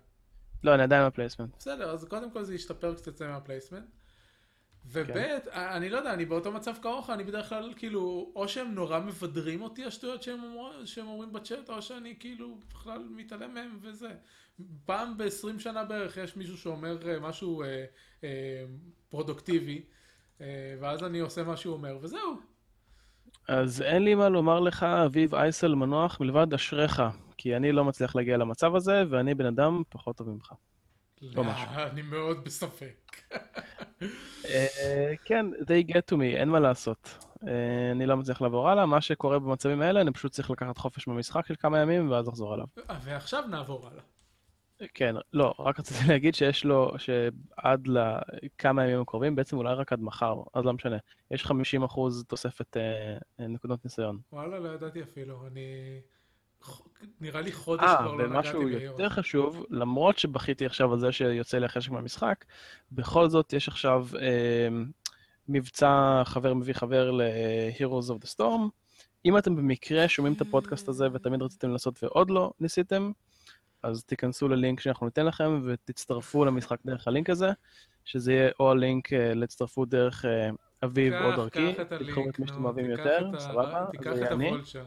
לא, 0.63 0.73
אני 0.73 0.83
עדיין 0.83 1.07
בפלייסמנט. 1.07 1.55
בסדר, 1.59 1.89
אז 1.89 2.05
קודם 2.05 2.31
כל 2.31 2.43
זה 2.43 2.55
ישתפר 2.55 2.95
קצת 2.95 3.21
מה-placement. 3.21 3.85
וב', 4.91 5.13
כן. 5.13 5.37
אני 5.53 5.89
לא 5.89 5.97
יודע, 5.97 6.13
אני 6.13 6.25
באותו 6.25 6.51
מצב 6.51 6.73
כמוך, 6.81 7.09
אני 7.09 7.23
בדרך 7.23 7.49
כלל 7.49 7.73
כאילו, 7.75 8.31
או 8.35 8.47
שהם 8.47 8.75
נורא 8.75 8.99
מבדרים 8.99 9.61
אותי 9.61 9.85
השטויות 9.85 10.23
שהם, 10.23 10.39
אומר, 10.43 10.85
שהם 10.85 11.07
אומרים 11.07 11.33
בצ'אט, 11.33 11.69
או 11.69 11.81
שאני 11.81 12.15
כאילו 12.19 12.57
בכלל 12.69 13.07
מתעלם 13.09 13.53
מהם 13.53 13.77
וזה. 13.81 14.09
פעם 14.85 15.17
ב-20 15.17 15.59
שנה 15.59 15.83
בערך 15.83 16.17
יש 16.17 16.35
מישהו 16.35 16.57
שאומר 16.57 16.97
אה, 17.09 17.19
משהו 17.19 17.63
אה, 17.63 17.85
אה, 18.23 18.63
פרודוקטיבי, 19.09 19.81
אה, 20.41 20.75
ואז 20.81 21.03
אני 21.03 21.19
עושה 21.19 21.43
מה 21.43 21.57
שהוא 21.57 21.73
אומר, 21.73 21.97
וזהו. 22.01 22.39
אז 23.47 23.81
אין 23.81 24.03
לי 24.03 24.15
מה 24.15 24.29
לומר 24.29 24.59
לך, 24.59 24.83
אביב 24.83 25.35
אייסל 25.35 25.75
מנוח, 25.75 26.19
מלבד 26.19 26.53
אשריך, 26.53 27.01
כי 27.37 27.55
אני 27.55 27.71
לא 27.71 27.85
מצליח 27.85 28.15
להגיע 28.15 28.37
למצב 28.37 28.75
הזה, 28.75 29.03
ואני 29.09 29.35
בן 29.35 29.45
אדם 29.45 29.83
פחות 29.89 30.17
טוב 30.17 30.29
ממך. 30.29 30.53
לא. 31.21 31.43
אני 31.91 32.01
מאוד 32.01 32.43
בספק. 32.43 33.15
אה, 34.45 35.13
כן, 35.25 35.45
they 35.53 35.91
get 35.91 36.11
to 36.11 36.15
me, 36.15 36.23
אין 36.23 36.49
מה 36.49 36.59
לעשות. 36.59 37.27
אה, 37.47 37.91
אני 37.91 38.05
לא 38.05 38.17
מצליח 38.17 38.41
לעבור 38.41 38.69
הלאה, 38.69 38.85
מה 38.85 39.01
שקורה 39.01 39.39
במצבים 39.39 39.81
האלה, 39.81 40.01
אני 40.01 40.11
פשוט 40.11 40.31
צריך 40.31 40.51
לקחת 40.51 40.77
חופש 40.77 41.07
מהמשחק 41.07 41.45
של 41.45 41.55
כמה 41.55 41.79
ימים, 41.79 42.11
ואז 42.11 42.27
לחזור 42.27 42.55
אליו. 42.55 42.65
ועכשיו 43.03 43.43
נעבור 43.47 43.87
הלאה. 43.87 44.03
כן, 44.93 45.15
לא, 45.33 45.53
רק 45.59 45.79
רציתי 45.79 45.99
להגיד 46.11 46.35
שיש 46.35 46.65
לו, 46.65 46.93
שעד 46.97 47.87
לכמה 47.87 48.83
ימים 48.83 49.01
הקרובים, 49.01 49.35
בעצם 49.35 49.57
אולי 49.57 49.73
רק 49.73 49.93
עד 49.93 49.99
מחר, 50.01 50.35
אז 50.53 50.65
לא 50.65 50.73
משנה. 50.73 50.97
יש 51.31 51.45
50 51.45 51.83
אחוז 51.83 52.23
תוספת 52.27 52.77
אה, 52.77 53.47
נקודות 53.47 53.85
ניסיון. 53.85 54.19
וואלה, 54.31 54.59
לא 54.59 54.69
ידעתי 54.69 55.03
אפילו, 55.03 55.47
אני... 55.47 55.61
נראה 57.21 57.41
לי 57.41 57.51
חודש 57.51 57.83
אה, 57.83 57.97
כבר 57.97 58.11
לא 58.11 58.27
נגעתי 58.27 58.35
ומשהו 58.35 58.61
בהירו. 58.61 58.83
יותר 58.83 59.09
חשוב, 59.09 59.65
למרות 59.69 60.17
שבכיתי 60.17 60.65
עכשיו 60.65 60.93
על 60.93 60.99
זה 60.99 61.11
שיוצא 61.11 61.57
לי 61.57 61.65
החשק 61.65 61.91
מהמשחק, 61.91 62.45
בכל 62.91 63.29
זאת 63.29 63.53
יש 63.53 63.67
עכשיו 63.67 64.07
אה, 64.21 64.67
מבצע 65.47 66.21
חבר 66.25 66.53
מביא 66.53 66.73
חבר 66.73 67.11
ל-Heroes 67.11 68.09
of 68.11 68.25
the 68.25 68.35
Storm. 68.35 68.69
אם 69.25 69.37
אתם 69.37 69.55
במקרה 69.55 70.07
שומעים 70.07 70.33
את 70.33 70.41
הפודקאסט 70.41 70.87
הזה 70.87 71.07
ותמיד 71.13 71.41
רציתם 71.41 71.69
לנסות 71.69 72.03
ועוד 72.03 72.29
לא 72.29 72.51
ניסיתם, 72.59 73.11
אז 73.83 74.03
תיכנסו 74.03 74.47
ללינק 74.47 74.79
שאנחנו 74.79 75.05
ניתן 75.05 75.25
לכם 75.25 75.61
ותצטרפו 75.65 76.45
למשחק 76.45 76.77
דרך 76.85 77.07
הלינק 77.07 77.29
הזה, 77.29 77.49
שזה 78.05 78.33
יהיה 78.33 78.49
או 78.59 78.71
הלינק 78.71 79.13
אה, 79.13 79.33
להצטרפות 79.33 79.89
דרך 79.89 80.25
אה, 80.25 80.49
אביב 80.83 81.13
או 81.13 81.31
דרכי, 81.31 81.73
קח 81.73 81.81
את 81.81 81.91
הלינק, 81.91 82.29
את 82.29 82.39
מי 82.39 82.47
שאתם 82.47 82.65
אוהבים 82.65 82.85
תיקח 82.85 82.99
יותר, 82.99 83.39
סבבה? 83.39 83.85
תיקח 83.91 84.11
את. 84.25 84.31
הוולצ'ר. 84.31 84.85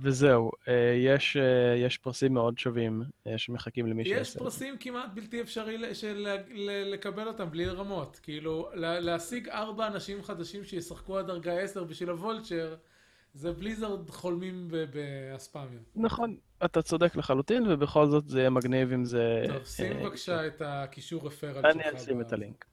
וזהו, 0.00 0.50
אה, 0.68 0.74
יש, 0.96 1.36
אה, 1.36 1.42
יש 1.76 1.98
פרסים 1.98 2.34
מאוד 2.34 2.58
שווים 2.58 3.02
אה, 3.26 3.38
שמחכים 3.38 3.86
למי 3.86 4.02
יש 4.02 4.08
שיעשה. 4.08 4.28
את 4.30 4.34
זה. 4.34 4.38
פרסים 4.38 4.76
כמעט 4.80 5.10
בלתי 5.14 5.40
אפשרי 5.40 5.94
של- 5.94 6.26
לקבל 6.92 7.28
אותם 7.28 7.50
בלי 7.50 7.66
רמות. 7.66 8.20
כאילו, 8.22 8.68
לה- 8.74 9.00
להשיג 9.00 9.48
ארבע 9.48 9.86
אנשים 9.86 10.22
חדשים 10.22 10.64
שישחקו 10.64 11.18
עד 11.18 11.26
דרגה 11.26 11.58
10 11.60 11.84
בשביל 11.84 12.08
הוולצ'ר, 12.10 12.74
זה 13.34 13.52
בליזרד 13.52 14.10
חולמים 14.10 14.68
באספמיה. 14.70 15.78
נכון, 15.96 16.36
אתה 16.64 16.82
צודק 16.82 17.16
לחלוטין, 17.16 17.64
ובכל 17.68 18.06
זאת 18.06 18.28
זה 18.28 18.38
יהיה 18.38 18.50
מגניב 18.50 18.92
אם 18.92 19.04
זה... 19.04 19.44
טוב, 19.48 19.64
שים 19.64 19.96
בבקשה 20.02 20.46
את 20.46 20.62
הקישור 20.64 21.26
רפרל 21.26 21.54
שלך. 21.54 21.64
אני 21.64 21.98
אשים 21.98 22.20
את 22.20 22.32
הלינק. 22.32 22.64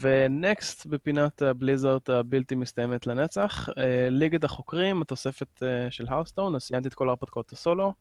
ונקסט 0.00 0.86
בפינת 0.86 1.42
הבליזארט 1.42 2.10
הבלתי 2.10 2.54
מסתיימת 2.54 3.06
לנצח, 3.06 3.68
אה, 3.78 4.08
ליגת 4.10 4.44
החוקרים, 4.44 5.02
התוספת 5.02 5.62
אה, 5.62 5.90
של 5.90 6.04
האוסטון, 6.08 6.54
אז 6.54 6.64
ציינתי 6.66 6.88
את 6.88 6.94
כל 6.94 7.08
ההרפתקאות 7.08 7.52
הסולו, 7.52 7.92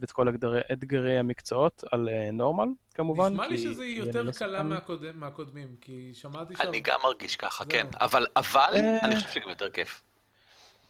ואת 0.00 0.10
כל 0.12 0.28
אתגרי, 0.28 0.60
אתגרי 0.72 1.18
המקצועות 1.18 1.84
על 1.92 2.08
אה, 2.08 2.30
נורמל, 2.32 2.68
כמובן. 2.94 3.32
נשמע 3.32 3.46
לי 3.48 3.58
שזה 3.58 3.86
יותר 3.86 4.22
לא 4.22 4.32
קלה. 4.32 4.62
מהקודם- 4.62 5.20
מהקודמים, 5.20 5.68
כי 5.80 6.10
שמעתי 6.14 6.56
שם... 6.56 6.68
אני 6.68 6.80
גם 6.80 6.98
מרגיש 7.04 7.36
ככה. 7.36 7.64
כן. 7.64 7.86
אבל, 8.00 8.26
אבל. 8.36 8.70
אני 9.02 9.16
חושב 9.16 9.28
שגם 9.28 9.48
יותר 9.48 9.70
כיף. 9.70 10.02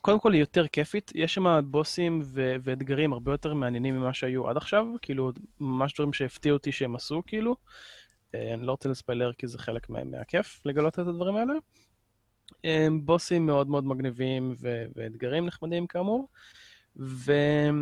קודם 0.01 0.21
כל 0.21 0.33
היא 0.33 0.41
יותר 0.41 0.67
כיפית, 0.69 1.13
יש 1.15 1.35
שם 1.35 1.61
בוסים 1.65 2.21
ו- 2.25 2.57
ואתגרים 2.63 3.13
הרבה 3.13 3.33
יותר 3.33 3.55
מעניינים 3.55 3.97
ממה 4.01 4.15
שהיו 4.15 4.49
עד 4.51 4.57
עכשיו, 4.57 4.87
כאילו, 5.03 5.33
ממש 5.61 5.95
דברים 5.95 6.13
שהפתיעו 6.13 6.57
אותי 6.57 6.73
שהם 6.73 6.97
עשו, 6.97 7.23
כאילו. 7.27 7.57
אה, 8.35 8.55
אני 8.55 8.67
לא 8.67 8.71
רוצה 8.73 8.89
לספיילר 8.89 9.33
כי 9.33 9.47
זה 9.47 9.59
חלק 9.59 9.91
מה- 9.91 10.05
מהכיף 10.05 10.61
לגלות 10.67 10.95
את 10.95 10.99
הדברים 10.99 11.37
האלה. 11.37 11.53
אה, 12.65 12.87
בוסים 13.03 13.47
מאוד 13.47 13.69
מאוד 13.69 13.85
מגניבים 13.87 14.55
ו- 14.61 14.85
ואתגרים 14.95 15.47
נחמדים 15.47 15.87
כאמור. 15.87 16.29
וכן, 16.97 17.73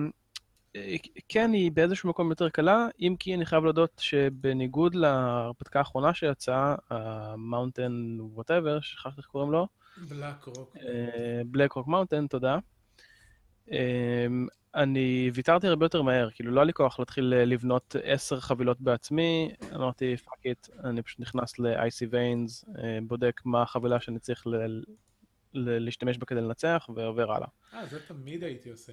היא 1.52 1.72
באיזשהו 1.72 2.08
מקום 2.08 2.30
יותר 2.30 2.48
קלה, 2.48 2.88
אם 3.00 3.14
כי 3.18 3.34
אני 3.34 3.46
חייב 3.46 3.64
להודות 3.64 3.90
שבניגוד 3.98 4.94
להרפתקה 4.94 5.78
האחרונה 5.78 6.14
שיצאה, 6.14 6.74
ה-Mountain 6.90 7.92
whatever, 8.38 8.80
שכחתי 8.80 9.14
איך 9.18 9.26
קוראים 9.26 9.52
לו, 9.52 9.66
Blackrock. 10.08 10.76
Blackrock 11.46 11.88
Mountain, 11.88 12.26
תודה. 12.26 12.58
אה, 13.72 14.26
אני 14.74 15.30
ויתרתי 15.34 15.66
הרבה 15.66 15.84
יותר 15.84 16.02
מהר, 16.02 16.30
כאילו 16.30 16.50
לא 16.52 16.60
היה 16.60 16.64
לי 16.64 16.72
כוח 16.72 16.98
להתחיל 16.98 17.34
אה, 17.34 17.44
לבנות 17.44 17.96
עשר 18.04 18.40
חבילות 18.40 18.80
בעצמי, 18.80 19.50
אמרתי 19.74 20.16
fuck 20.16 20.38
it, 20.46 20.68
אני 20.84 21.02
פשוט 21.02 21.20
נכנס 21.20 21.58
ל- 21.58 21.79
Icy 21.79 22.10
Veins, 22.12 22.78
אה, 22.78 22.98
בודק 23.02 23.40
מה 23.44 23.62
החבילה 23.62 24.00
שאני 24.00 24.18
צריך 24.18 24.46
ל- 24.46 24.54
ל- 25.54 25.78
להשתמש 25.84 26.18
בה 26.18 26.26
כדי 26.26 26.40
לנצח, 26.40 26.86
ועובר 26.94 27.32
הלאה. 27.32 27.48
אה, 27.74 27.86
זה 27.86 28.06
תמיד 28.06 28.44
הייתי 28.44 28.70
עושה. 28.70 28.92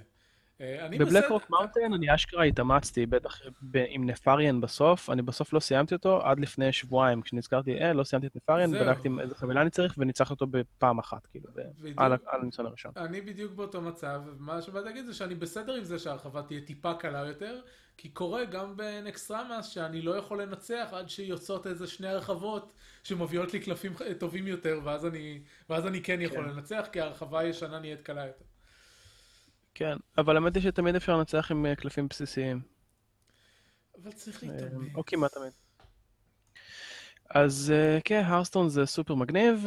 אה, 0.62 0.88
ב 1.00 1.30
Blackrock 1.30 1.50
Mountain 1.50 1.94
אני 1.94 2.16
אשכרה 2.16 2.44
התאמצתי, 2.44 3.06
בטח 3.06 3.42
עם 3.88 4.06
Nefarian 4.06 4.62
בסוף, 4.62 5.10
אני 5.10 5.22
בסוף 5.22 5.54
לא 5.54 5.60
סיימתי 5.60 5.96
אותו 5.96 6.22
עד 6.22 6.40
לפני 6.40 6.72
שבועיים, 6.72 7.22
כשנזכרתי, 7.22 7.82
אה, 7.82 7.94
לא 7.94 8.04
סיימתי 8.04 8.28
את 8.28 8.36
Nefarian, 8.36 8.70
זהו. 8.72 8.86
בדקתי 8.86 9.10
איזה 9.22 9.36
חבילה 9.36 9.62
אני 9.62 9.70
צריך 9.70 9.96
וניצחתי 9.98 10.34
אותו 10.34 10.48
בפעם 10.48 11.00
אחת, 11.00 11.28
כאילו. 11.28 11.50
על 11.98 12.14
הניסיון 12.32 12.68
הראשון. 12.68 12.92
אני 12.98 13.22
בדיוק 13.22 13.54
באותו 13.54 13.82
מצב, 13.82 14.22
ומה 14.26 14.62
שבאתי 14.62 14.86
להגיד 14.86 15.06
זה 15.06 15.14
שאני 15.14 15.36
בסדר 15.36 15.74
עם 15.74 15.84
זה 15.84 16.00
שההרחבה 16.00 16.42
תהיה 16.42 16.62
טיפה 16.62 16.94
קלה 16.94 17.28
יותר, 17.28 17.60
כי 17.98 18.10
קורה 18.10 18.46
גם 18.46 18.78
ב 18.78 18.87
Naxxramas 18.87 19.68
שאני 19.68 20.02
לא 20.02 20.18
יכול 20.18 20.42
לנצח 20.42 20.90
עד 20.92 21.10
שיוצאות 21.10 21.68
איזה 21.68 21.88
שני 21.88 22.08
הרחבות 22.08 22.74
שמביאות 23.04 23.54
לי 23.54 23.60
קלפים 23.60 23.94
טובים 24.18 24.48
יותר, 24.48 24.80
ואז 24.84 25.06
אני, 25.06 25.42
ואז 25.70 25.88
אני 25.88 26.04
כן 26.04 26.22
יכול 26.22 26.44
כן. 26.44 26.50
לנצח, 26.50 26.86
כי 26.92 27.02
ההרחבה 27.02 27.40
הישנה 27.40 27.80
נהיית 27.80 28.02
קלה 28.02 28.26
יותר. 28.26 28.46
כן, 29.76 29.98
אבל 30.18 30.36
האמת 30.36 30.56
היא 30.56 30.64
שתמיד 30.64 30.96
אפשר 30.96 31.18
לנצח 31.18 31.52
עם 31.52 31.66
אה, 31.66 31.76
קלפים 31.76 32.08
בסיסיים. 32.08 32.62
אבל 34.02 34.12
צריך 34.12 34.44
אה, 34.44 34.50
להתאמץ. 34.50 34.96
או 34.96 35.06
כמעט 35.06 35.32
תמיד. 35.34 35.52
אז 37.30 37.74
אה, 37.76 38.00
כן, 38.04 38.24
הרסטון 38.26 38.70
זה 38.70 38.86
סופר 38.86 39.16
מגניב, 39.16 39.66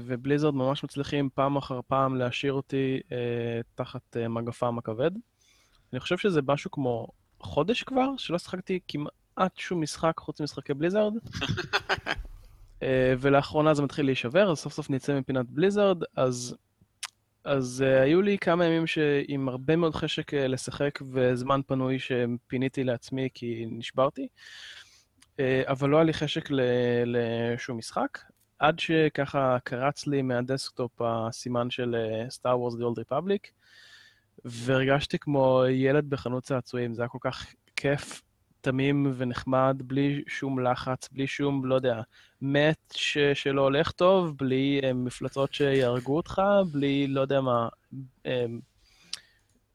ובליזרד 0.00 0.54
ממש 0.54 0.84
מצליחים 0.84 1.28
פעם 1.34 1.56
אחר 1.56 1.80
פעם 1.86 2.16
להשאיר 2.16 2.52
אותי 2.52 3.00
תחת 3.74 4.16
מגפם 4.16 4.78
הכבד. 4.78 5.10
אני 5.92 6.00
חושב 6.00 6.18
שזה 6.18 6.40
משהו 6.48 6.70
כמו 6.70 7.08
חודש 7.40 7.82
כבר, 7.82 8.16
שלא 8.16 8.38
שיחקתי 8.38 8.80
כמעט 8.88 9.56
שום 9.56 9.80
משחק 9.80 10.12
חוץ 10.18 10.40
ממשחקי 10.40 10.74
בליזרד. 10.74 11.12
ולאחרונה 13.20 13.74
זה 13.74 13.82
מתחיל 13.82 14.04
להישבר, 14.06 14.50
אז 14.50 14.58
סוף 14.58 14.72
סוף 14.72 14.90
נצא 14.90 15.18
מפינת 15.18 15.46
בליזרד, 15.50 16.02
אז, 16.16 16.56
אז 17.50 17.84
uh, 17.86 18.02
היו 18.02 18.22
לי 18.22 18.38
כמה 18.38 18.64
ימים 18.64 18.84
עם 19.28 19.48
הרבה 19.48 19.76
מאוד 19.76 19.94
חשק 19.94 20.34
uh, 20.34 20.36
לשחק 20.36 20.98
וזמן 21.12 21.60
פנוי 21.66 21.98
שפיניתי 21.98 22.84
לעצמי 22.84 23.28
כי 23.34 23.66
נשברתי, 23.70 24.28
uh, 25.36 25.40
אבל 25.66 25.88
לא 25.88 25.96
היה 25.96 26.04
לי 26.04 26.12
חשק 26.12 26.50
ל, 26.50 26.60
לשום 27.04 27.78
משחק, 27.78 28.18
עד 28.58 28.78
שככה 28.78 29.56
קרץ 29.64 30.06
לי 30.06 30.22
מהדסקטופ 30.22 31.02
הסימן 31.02 31.70
של 31.70 31.96
Star 32.28 32.54
Wars 32.54 32.74
The 32.74 32.82
Old 32.82 33.04
Republic, 33.04 33.50
והרגשתי 34.44 35.18
כמו 35.18 35.62
ילד 35.70 36.10
בחנות 36.10 36.42
צעצועים, 36.44 36.94
זה 36.94 37.02
היה 37.02 37.08
כל 37.08 37.18
כך 37.20 37.54
כיף 37.76 38.22
תמים 38.60 39.12
ונחמד, 39.16 39.82
בלי 39.84 40.22
שום 40.28 40.60
לחץ, 40.60 41.08
בלי 41.12 41.26
שום, 41.26 41.64
לא 41.64 41.74
יודע, 41.74 42.00
מת 42.42 42.94
ש, 42.94 43.18
שלא 43.18 43.62
הולך 43.62 43.90
טוב, 43.90 44.36
בלי 44.36 44.80
אה, 44.84 44.92
מפלצות 44.92 45.54
שיהרגו 45.54 46.16
אותך, 46.16 46.42
בלי, 46.72 47.06
לא 47.06 47.20
יודע 47.20 47.40
מה, 47.40 47.68
אה, 48.26 48.46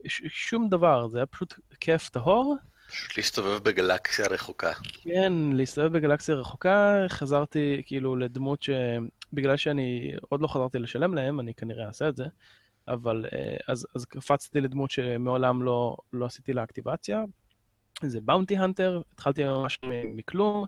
ש, 0.08 0.22
שום 0.28 0.70
דבר, 0.70 1.08
זה 1.08 1.18
היה 1.18 1.26
פשוט 1.26 1.54
כיף 1.80 2.10
טהור. 2.10 2.56
פשוט 2.88 3.18
להסתובב 3.18 3.64
בגלקסיה 3.64 4.28
רחוקה. 4.28 4.72
כן, 5.04 5.34
להסתובב 5.54 5.98
בגלקסיה 5.98 6.36
רחוקה, 6.36 6.96
חזרתי 7.08 7.82
כאילו 7.86 8.16
לדמות 8.16 8.64
ש... 8.64 8.70
בגלל 9.34 9.58
שאני 9.58 10.14
עוד 10.30 10.42
לא 10.42 10.48
חזרתי 10.48 10.80
לשלם 10.80 11.14
להם, 11.14 11.40
אני 11.40 11.54
כנראה 11.54 11.88
אעשה 11.88 12.10
את 12.10 12.16
זה, 12.16 12.26
אבל 12.88 13.26
אה, 13.34 13.58
אז, 13.68 13.88
אז 13.96 14.06
קפצתי 14.06 14.62
לדמות 14.62 14.92
שמעולם 14.92 15.64
לא, 15.64 15.98
לא 16.14 16.26
עשיתי 16.26 16.54
לה 16.54 16.64
אקטיבציה. 16.64 17.24
זה 18.04 18.22
באונטי 18.22 18.58
הנטר, 18.58 19.02
התחלתי 19.14 19.44
ממש 19.44 19.80
מכלום, 20.16 20.66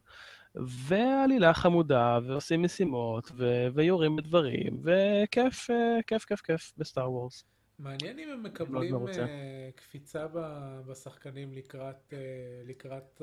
ועלילה 0.56 1.54
חמודה, 1.54 2.20
ועושים 2.28 2.64
משימות, 2.64 3.32
ו- 3.38 3.68
ויורים 3.74 4.16
בדברים, 4.16 4.82
וכיף, 4.84 5.70
אה, 5.70 6.00
כיף, 6.08 6.26
כיף, 6.26 6.42
כיף 6.42 6.74
בסטאר 6.78 7.12
וורס. 7.12 7.44
מעניין 7.80 8.20
אם 8.20 8.30
הם 8.30 8.44
מקבלים. 8.44 8.96
אה, 9.08 9.70
קפיצה 9.76 10.28
ב- 10.34 10.82
בשחקנים 10.88 11.54
לקראת 11.54 12.14
אה, 12.14 12.18
לקראת 12.66 13.22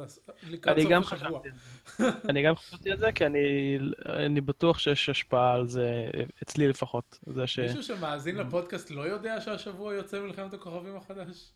לקראת 0.50 0.78
סוף 1.02 1.12
השבוע. 1.12 1.40
אני 2.30 2.42
גם 2.42 2.56
חשבתי 2.56 2.90
על 2.90 2.98
זה, 2.98 3.12
כי 3.12 3.26
אני, 3.26 3.78
אני 4.06 4.40
בטוח 4.40 4.78
שיש 4.78 5.08
השפעה 5.08 5.54
על 5.54 5.68
זה, 5.68 6.10
אצלי 6.42 6.68
לפחות. 6.68 7.18
זה 7.26 7.46
ש... 7.46 7.58
מישהו 7.58 7.82
שמאזין 7.82 8.36
לפודקאסט 8.36 8.90
לא 8.90 9.00
יודע 9.00 9.40
שהשבוע 9.40 9.94
יוצא 9.94 10.20
מלחמת 10.20 10.54
הכוכבים 10.54 10.96
החדש? 10.96 11.52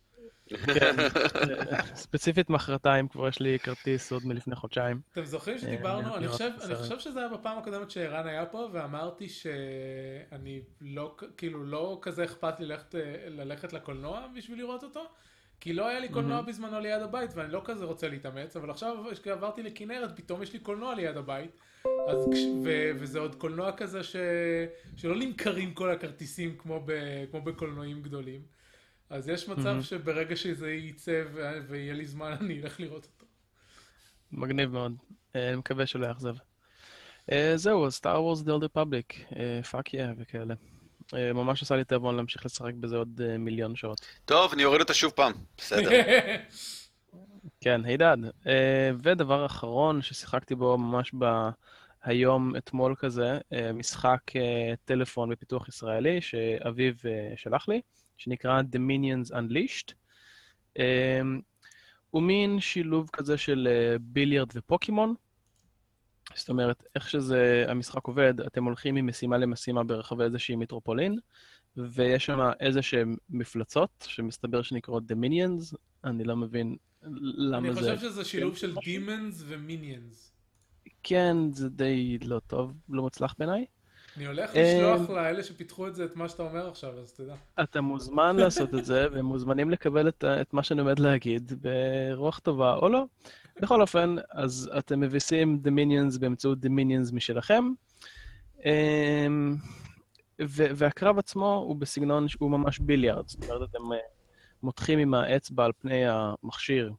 כן, 0.47 0.95
ספציפית 1.95 2.49
מחרתיים 2.49 3.07
כבר 3.07 3.27
יש 3.27 3.39
לי 3.39 3.59
כרטיס 3.59 4.11
עוד 4.11 4.25
מלפני 4.25 4.55
חודשיים. 4.55 5.01
אתם 5.11 5.25
זוכרים 5.25 5.55
אה, 5.55 5.61
שדיברנו, 5.61 6.15
אני 6.15 6.23
לראות 6.23 6.41
חושב, 6.41 6.51
את 6.57 6.63
אני. 6.63 6.75
חושב 6.75 6.99
שזה 6.99 7.19
היה 7.19 7.29
בפעם 7.29 7.57
הקודמת 7.57 7.91
שערן 7.91 8.27
היה 8.27 8.45
פה, 8.45 8.69
ואמרתי 8.71 9.29
שאני 9.29 10.61
לא, 10.81 11.15
כאילו, 11.37 11.63
לא 11.63 11.99
כזה 12.01 12.23
אכפת 12.23 12.59
לי 12.59 12.65
ללכת, 12.65 12.95
ללכת 13.27 13.73
לקולנוע 13.73 14.27
בשביל 14.35 14.57
לראות 14.57 14.83
אותו, 14.83 15.05
כי 15.59 15.73
לא 15.73 15.87
היה 15.87 15.99
לי 15.99 16.09
קולנוע 16.09 16.41
בזמנו 16.41 16.79
ליד 16.79 17.01
הבית, 17.01 17.31
ואני 17.35 17.53
לא 17.53 17.61
כזה 17.65 17.85
רוצה 17.85 18.07
להתאמץ, 18.07 18.55
אבל 18.55 18.69
עכשיו 18.69 18.97
כשעברתי 19.21 19.63
לכנרת, 19.63 20.17
פתאום 20.17 20.43
יש 20.43 20.53
לי 20.53 20.59
קולנוע 20.59 20.95
ליד 20.95 21.17
הבית, 21.17 21.59
וזה 22.95 23.19
עוד 23.19 23.35
קולנוע 23.35 23.71
כזה 23.71 24.03
ש, 24.03 24.15
שלא 24.95 25.15
נמכרים 25.15 25.73
כל 25.73 25.91
הכרטיסים 25.91 26.55
כמו, 26.57 26.83
ב, 26.85 26.91
כמו 27.31 27.41
בקולנועים 27.41 28.01
גדולים. 28.01 28.58
אז 29.09 29.29
יש 29.29 29.49
מצב 29.49 29.63
מהמם. 29.63 29.81
שברגע 29.81 30.35
שזה 30.35 30.71
יצא 30.71 31.23
ו- 31.33 31.59
ויהיה 31.67 31.93
לי 31.93 32.05
זמן, 32.05 32.35
אני 32.41 32.61
אלך 32.61 32.79
לראות 32.79 33.05
אותו. 33.05 33.25
מגניב 34.31 34.71
מאוד. 34.71 34.95
אה, 35.35 35.49
אני 35.49 35.55
מקווה 35.55 35.85
שלא 35.85 36.07
יאכזב. 36.07 36.35
אה, 37.31 37.53
זהו, 37.55 37.91
סטאר 37.91 38.23
וורס 38.23 38.41
The 38.41 38.45
Old 38.45 38.63
Republic, 38.63 39.35
fuck 39.71 39.93
yeah 39.93 40.05
וכאלה. 40.17 40.53
אה, 41.13 41.33
ממש 41.33 41.61
עשה 41.61 41.75
לי 41.75 41.83
תיאבון 41.83 42.15
להמשיך 42.15 42.45
לשחק 42.45 42.73
בזה 42.73 42.97
עוד 42.97 43.21
מיליון 43.39 43.75
שעות. 43.75 44.01
טוב, 44.25 44.53
אני 44.53 44.65
אוריד 44.65 44.81
אותה 44.81 44.93
שוב 44.93 45.11
פעם. 45.11 45.33
בסדר. 45.57 45.89
כן, 47.61 47.85
הידד. 47.85 48.17
אה, 48.47 48.91
ודבר 49.03 49.45
אחרון 49.45 50.01
ששיחקתי 50.01 50.55
בו 50.55 50.77
ממש 50.77 51.11
ב... 51.19 51.25
היום, 52.03 52.55
אתמול 52.55 52.95
כזה, 52.99 53.37
משחק 53.73 54.19
טלפון 54.85 55.29
בפיתוח 55.29 55.67
ישראלי 55.67 56.21
שאביב 56.21 57.01
שלח 57.35 57.67
לי, 57.67 57.81
שנקרא 58.19 58.61
Dominions 58.61 59.31
Unleashed. 59.31 59.93
אה, 60.79 61.21
הוא 62.09 62.23
מין 62.23 62.59
שילוב 62.59 63.09
כזה 63.13 63.37
של 63.37 63.67
אה, 63.71 63.97
ביליארד 63.99 64.47
ופוקימון. 64.55 65.15
זאת 66.35 66.49
אומרת, 66.49 66.83
איך 66.95 67.09
שזה, 67.09 67.65
המשחק 67.67 68.07
עובד, 68.07 68.41
אתם 68.41 68.63
הולכים 68.63 68.95
ממשימה 68.95 69.37
למשימה 69.37 69.83
ברחבי 69.83 70.23
איזושהי 70.23 70.55
מטרופולין, 70.55 71.19
ויש 71.77 72.25
שם 72.25 72.39
איזה 72.59 72.81
שהן 72.81 73.15
מפלצות, 73.29 74.07
שמסתבר 74.07 74.61
שנקראות 74.61 75.03
Dominions, 75.11 75.75
אני 76.03 76.23
לא 76.23 76.35
מבין 76.35 76.77
למה 77.03 77.67
אני 77.67 77.73
זה... 77.73 77.79
חושב 77.79 78.09
שזה 78.09 78.25
שילוב 78.25 78.57
של 78.57 78.75
דימנס 78.85 79.43
ומיניאנס. 79.47 80.33
כן, 81.03 81.37
זה 81.51 81.69
די 81.69 82.17
לא 82.17 82.39
טוב, 82.47 82.73
לא 82.89 83.01
מוצלח 83.01 83.35
בעיניי. 83.37 83.65
אני 84.19 84.27
הולך 84.27 84.51
לשלוח 84.55 85.09
לאלה 85.09 85.43
שפיתחו 85.43 85.87
את 85.87 85.95
זה 85.95 86.05
את 86.05 86.15
מה 86.15 86.29
שאתה 86.29 86.43
אומר 86.43 86.69
עכשיו, 86.69 86.99
אז 86.99 87.11
תדע. 87.11 87.35
אתה 87.63 87.81
מוזמן 87.81 88.35
לעשות 88.35 88.75
את 88.75 88.85
זה, 88.85 89.05
והם 89.11 89.25
מוזמנים 89.25 89.69
לקבל 89.69 90.07
את, 90.07 90.23
את 90.23 90.53
מה 90.53 90.63
שאני 90.63 90.81
עומד 90.81 90.99
להגיד 90.99 91.53
ברוח 91.61 92.39
טובה 92.39 92.73
או 92.73 92.89
לא. 92.89 93.05
בכל 93.61 93.81
אופן, 93.81 94.15
אז 94.31 94.71
אתם 94.77 94.99
מביסים 94.99 95.59
Dominions 95.61 96.17
באמצעות 96.17 96.59
Dominions 96.59 97.11
משלכם. 97.11 97.63
אמ, 98.65 99.55
והקרב 100.39 101.19
עצמו 101.19 101.63
הוא 101.67 101.75
בסגנון 101.75 102.27
שהוא 102.27 102.51
ממש 102.51 102.79
ביליארד, 102.79 103.27
זאת 103.27 103.43
אומרת, 103.43 103.69
אתם 103.69 103.93
אה, 103.93 103.97
מותחים 104.63 104.99
עם 104.99 105.13
האצבע 105.13 105.65
על 105.65 105.71
פני 105.79 106.05
המכשיר 106.07 106.93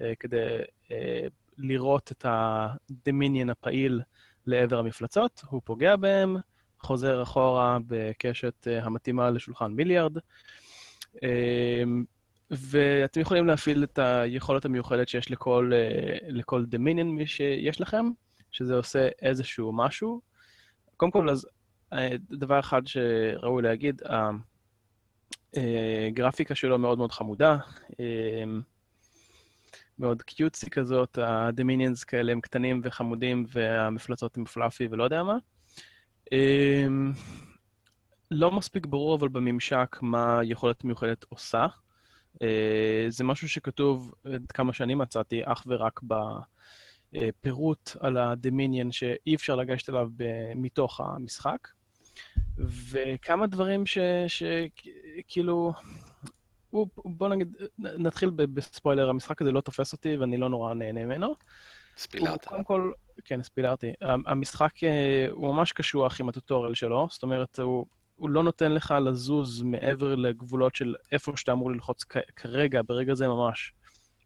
אה, 0.00 0.12
כדי 0.20 0.58
אה, 0.90 1.26
לירות 1.58 2.12
את 2.12 2.26
ה 2.28 2.42
Dominion 2.42 3.50
הפעיל 3.50 4.00
לעבר 4.46 4.78
המפלצות, 4.78 5.42
הוא 5.50 5.60
פוגע 5.64 5.96
בהם, 5.96 6.36
חוזר 6.82 7.22
אחורה 7.22 7.78
בקשת 7.86 8.68
אה, 8.68 8.84
המתאימה 8.84 9.30
לשולחן 9.30 9.72
ביליארד. 9.72 10.16
אה, 11.22 11.82
ואתם 12.50 13.20
יכולים 13.20 13.46
להפעיל 13.46 13.84
את 13.84 13.98
היכולת 13.98 14.64
המיוחדת 14.64 15.08
שיש 15.08 15.30
לכל, 15.30 15.70
אה, 15.74 16.18
לכל 16.28 16.64
דמיניון 16.66 17.26
שיש 17.26 17.80
לכם, 17.80 18.06
שזה 18.50 18.74
עושה 18.74 19.08
איזשהו 19.22 19.72
משהו. 19.72 20.20
קודם 20.96 21.12
כל, 21.12 21.30
אז 21.30 21.48
דבר 22.30 22.60
אחד 22.60 22.86
שראוי 22.86 23.62
להגיד, 23.62 24.02
הגרפיקה 25.54 26.54
שלו 26.54 26.78
מאוד 26.78 26.98
מאוד 26.98 27.12
חמודה, 27.12 27.56
מאוד 29.98 30.22
קיוטסי 30.22 30.70
כזאת, 30.70 31.18
הדמיניאנס 31.22 32.04
כאלה 32.04 32.32
הם 32.32 32.40
קטנים 32.40 32.80
וחמודים 32.84 33.46
והמפלצות 33.52 34.36
הם 34.36 34.44
פלאפי 34.44 34.88
ולא 34.90 35.04
יודע 35.04 35.22
מה. 35.22 35.36
אמ, 36.32 37.12
לא 38.30 38.50
מספיק 38.50 38.86
ברור 38.86 39.16
אבל 39.16 39.28
בממשק 39.28 39.96
מה 40.02 40.40
יכולת 40.44 40.84
מיוחדת 40.84 41.24
עושה. 41.28 41.66
אה, 42.42 43.06
זה 43.08 43.24
משהו 43.24 43.48
שכתוב, 43.48 44.14
עד 44.24 44.52
כמה 44.52 44.72
שאני 44.72 44.94
מצאתי, 44.94 45.40
אך 45.44 45.64
ורק 45.66 46.00
בפירוט 47.12 47.90
על 48.00 48.16
הדמיניאן 48.16 48.92
שאי 48.92 49.34
אפשר 49.34 49.56
לגשת 49.56 49.90
אליו 49.90 50.08
מתוך 50.54 51.00
המשחק. 51.00 51.68
וכמה 52.90 53.46
דברים 53.46 53.84
שכאילו, 54.26 55.72
בוא 57.04 57.28
נגיד, 57.28 57.56
נתחיל 57.78 58.30
בספוילר, 58.30 59.08
המשחק 59.10 59.42
הזה 59.42 59.52
לא 59.52 59.60
תופס 59.60 59.92
אותי 59.92 60.16
ואני 60.16 60.36
לא 60.36 60.48
נורא 60.48 60.74
נהנה 60.74 61.04
ממנו. 61.04 61.34
ספילרת. 61.96 62.44
קודם 62.44 62.64
כל, 62.64 62.92
כן, 63.24 63.42
ספילרתי. 63.42 63.92
המשחק 64.26 64.84
אה, 64.84 65.26
הוא 65.30 65.54
ממש 65.54 65.72
קשוח 65.72 66.20
עם 66.20 66.28
הטוטוריאל 66.28 66.74
שלו, 66.74 67.08
זאת 67.10 67.22
אומרת, 67.22 67.58
הוא, 67.58 67.86
הוא 68.16 68.30
לא 68.30 68.42
נותן 68.42 68.72
לך 68.72 68.94
לזוז 69.06 69.62
מעבר 69.62 70.14
לגבולות 70.14 70.74
של 70.74 70.94
איפה 71.12 71.32
שאתה 71.36 71.52
אמור 71.52 71.70
ללחוץ 71.70 72.04
כרגע, 72.36 72.80
ברגע 72.86 73.14
זה 73.14 73.28
ממש, 73.28 73.72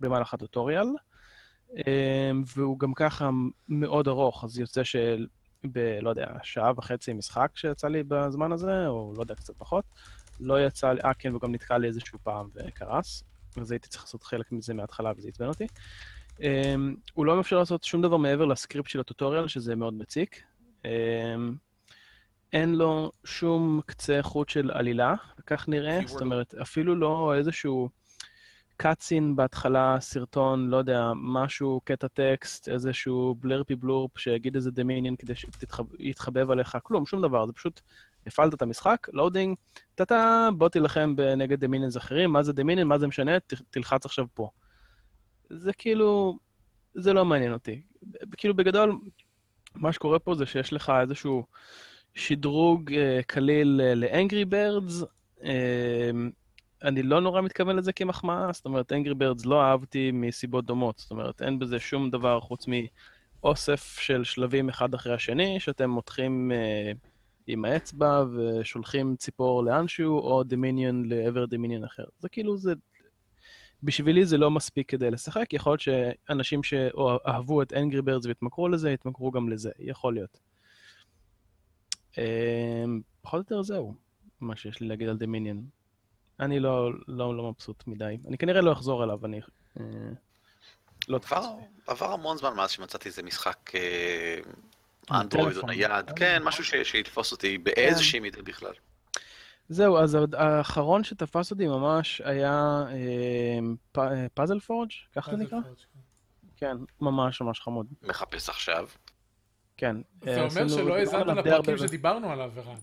במהלך 0.01 0.35
הטוטוריאל. 0.35 0.87
אה, 1.77 2.31
והוא 2.57 2.79
גם 2.79 2.95
ככה 2.95 3.31
מאוד 3.69 4.09
ארוך, 4.09 4.45
אז 4.45 4.59
יוצא 4.59 4.85
של... 4.85 5.27
ב... 5.73 5.99
לא 6.03 6.11
יודע, 6.11 6.27
שעה 6.43 6.73
וחצי 6.77 7.13
משחק 7.13 7.51
שיצא 7.55 7.89
לי 7.89 8.03
בזמן 8.03 8.53
הזה, 8.53 8.87
או 8.87 9.13
לא 9.17 9.21
יודע, 9.21 9.35
קצת 9.35 9.55
פחות. 9.59 9.85
לא 10.41 10.67
יצא 10.67 10.93
לי, 10.93 11.01
אה 11.05 11.15
כן, 11.15 11.33
הוא 11.33 11.41
גם 11.41 11.55
נתקע 11.55 11.79
לי 11.79 11.89
איזשהו 11.89 12.19
פעם 12.23 12.49
וקרס, 12.55 13.25
אז 13.61 13.73
הייתי 13.73 13.89
צריך 13.89 14.03
לעשות 14.05 14.23
חלק 14.23 14.53
מזה 14.53 14.75
מההתחלה 14.75 15.13
וזה 15.17 15.29
עצבן 15.29 15.47
אותי. 15.47 15.67
אמ, 16.39 16.41
הוא 17.15 17.27
לא 17.27 17.37
מאפשר 17.37 17.59
לעשות 17.59 17.85
שום 17.85 18.03
דבר 18.03 18.17
מעבר 18.17 18.45
לסקריפט 18.45 18.91
של 18.91 19.01
ה 19.01 19.05
tutorial, 19.05 19.49
שזה 19.49 19.77
מאוד 19.77 19.95
מציק. 19.95 20.43
אמ, 20.83 20.87
אין 22.53 22.75
לו 22.75 23.13
שום 23.25 23.81
קצה 23.87 24.19
חוט 24.23 24.49
של 24.49 24.71
עלילה, 24.71 25.15
כך 25.47 25.69
נראה, 25.69 26.01
זאת 26.07 26.21
אומרת, 26.21 26.55
אפילו 26.55 26.95
לא 26.95 27.35
איזשהו 27.37 27.89
cutscene 28.77 29.37
בהתחלה, 29.37 29.97
סרטון, 30.01 30.69
לא 30.69 30.77
יודע, 30.77 31.13
משהו, 31.15 31.81
קטע 31.85 32.07
טקסט, 32.09 32.69
איזשהו 32.69 33.35
בלרפי 33.41 33.75
בלורפ 33.75 34.19
שיגיד 34.19 34.55
איזה 34.55 34.71
Dominion 34.71 35.17
כדי 35.17 35.33
שיתחבב 35.35 36.51
עליך, 36.51 36.79
כלום, 36.83 37.07
שום 37.07 37.23
דבר, 37.23 37.47
זה 37.47 37.53
פשוט 37.53 37.81
הפעלת 38.27 38.55
את 38.55 38.63
המשחק, 38.63 39.07
loading, 39.13 39.57
טאדה, 39.95 40.49
בוא 40.59 40.69
תילחם 40.69 41.15
נגד 41.37 41.61
Dominions 41.61 41.97
אחרים, 41.97 42.33
מה 42.33 42.43
זה 42.43 42.53
Dominion, 42.53 42.87
מה 42.87 42.99
זה 42.99 43.07
משנה, 43.07 43.33
תלחץ 43.71 44.05
עכשיו 44.05 44.27
פה. 44.35 44.51
זה 45.51 45.73
כאילו, 45.73 46.39
זה 46.95 47.13
לא 47.13 47.25
מעניין 47.25 47.53
אותי. 47.53 47.83
כאילו 48.37 48.55
בגדול, 48.55 48.99
מה 49.75 49.93
שקורה 49.93 50.19
פה 50.19 50.35
זה 50.35 50.47
שיש 50.47 50.73
לך 50.73 50.93
איזשהו 51.01 51.45
שדרוג 52.15 52.91
אה, 52.91 52.97
קליל 53.27 53.81
אה, 53.81 53.95
ל 53.95 54.03
Angry 54.03 54.45
Birds. 54.45 55.03
אה, 55.39 55.45
אני 56.83 57.03
לא 57.03 57.21
נורא 57.21 57.41
מתכוון 57.41 57.77
לזה 57.77 57.93
כמחמאה, 57.93 58.53
זאת 58.53 58.65
אומרת, 58.65 58.93
Angry 58.93 59.15
Birds 59.15 59.47
לא 59.47 59.63
אהבתי 59.63 60.11
מסיבות 60.13 60.65
דומות. 60.67 60.99
זאת 60.99 61.11
אומרת, 61.11 61.43
אין 61.43 61.59
בזה 61.59 61.81
שום 61.81 62.11
דבר 62.11 62.41
חוץ 62.41 62.67
מאוסף 63.43 63.99
של 64.01 64.25
שלבים 64.25 64.69
אחד 64.69 64.95
אחרי 64.95 65.15
השני, 65.15 65.61
שאתם 65.61 65.91
מותחים 65.91 66.53
אה, 66.53 67.09
עם 67.47 67.65
האצבע 67.65 68.25
ושולחים 68.35 69.17
ציפור 69.17 69.65
לאנשהו, 69.65 70.19
או 70.19 70.43
דמיניון 70.43 71.09
לעבר 71.09 71.47
דמיניון 71.47 71.85
אחר. 71.85 72.05
זה 72.19 72.29
כאילו, 72.29 72.57
זה 72.57 72.73
בשבילי 73.83 74.27
זה 74.27 74.39
לא 74.39 74.51
מספיק 74.51 74.91
כדי 74.91 75.11
לשחק, 75.11 75.53
יכול 75.53 75.73
להיות 75.73 75.81
שאנשים 75.81 76.63
שאהבו 76.63 77.63
את 77.63 77.73
אנגרי 77.73 78.03
ברדס 78.03 78.27
והתמכרו 78.27 78.69
לזה, 78.69 78.91
יתמכרו 78.91 79.31
גם 79.31 79.49
לזה, 79.49 79.71
יכול 79.79 80.15
להיות. 80.15 80.39
אמ, 82.19 83.01
פחות 83.23 83.35
או 83.35 83.57
יותר 83.57 83.63
זהו, 83.63 83.95
מה 84.41 84.57
שיש 84.57 84.81
לי 84.81 84.89
להגיד 84.89 85.09
על 85.09 85.17
דמיניון. 85.17 85.65
אני 86.41 86.61
לא, 86.61 86.91
לא, 87.09 87.37
לא 87.37 87.51
מבסוט 87.51 87.87
מדי. 87.87 88.17
אני 88.29 88.39
כנראה 88.39 88.61
לא 88.61 88.73
אחזור 88.73 89.05
אליו, 89.05 89.27
אני... 89.27 89.41
אה, 89.81 89.85
לא 91.09 91.21
עבר, 91.25 91.55
עבר 91.87 92.13
המון 92.13 92.37
זמן 92.37 92.55
מאז 92.55 92.71
שמצאתי 92.71 93.09
איזה 93.09 93.23
משחק 93.23 93.75
אה, 93.75 94.39
אנדרואיד 95.11 95.57
או 95.57 95.67
נייד, 95.67 96.11
כן, 96.17 96.43
משהו 96.43 96.65
שיתפוס 96.85 97.33
אותי 97.33 97.59
באיזושהי 97.59 98.21
מידה 98.21 98.43
בכלל. 98.43 98.73
זהו, 99.69 99.99
אז 99.99 100.19
האחרון 100.33 101.05
שתפס 101.05 101.51
אותי 101.51 101.67
ממש 101.67 102.21
היה 102.25 102.85
פאזל 104.35 104.61
פורג', 104.61 104.91
ככה 105.15 105.31
זה 105.31 105.37
נקרא? 105.37 105.59
כן, 106.57 106.77
ממש 107.01 107.41
ממש 107.41 107.61
חמוד. 107.61 107.87
מחפש 108.03 108.49
עכשיו. 108.49 108.89
כן. 109.77 109.97
זה 110.25 110.41
אומר 110.41 110.69
שלא 110.69 110.97
האזנת 110.97 111.27
לפרקים 111.27 111.79
שדיברנו 111.79 112.31
עליו, 112.31 112.53
ערן. 112.57 112.77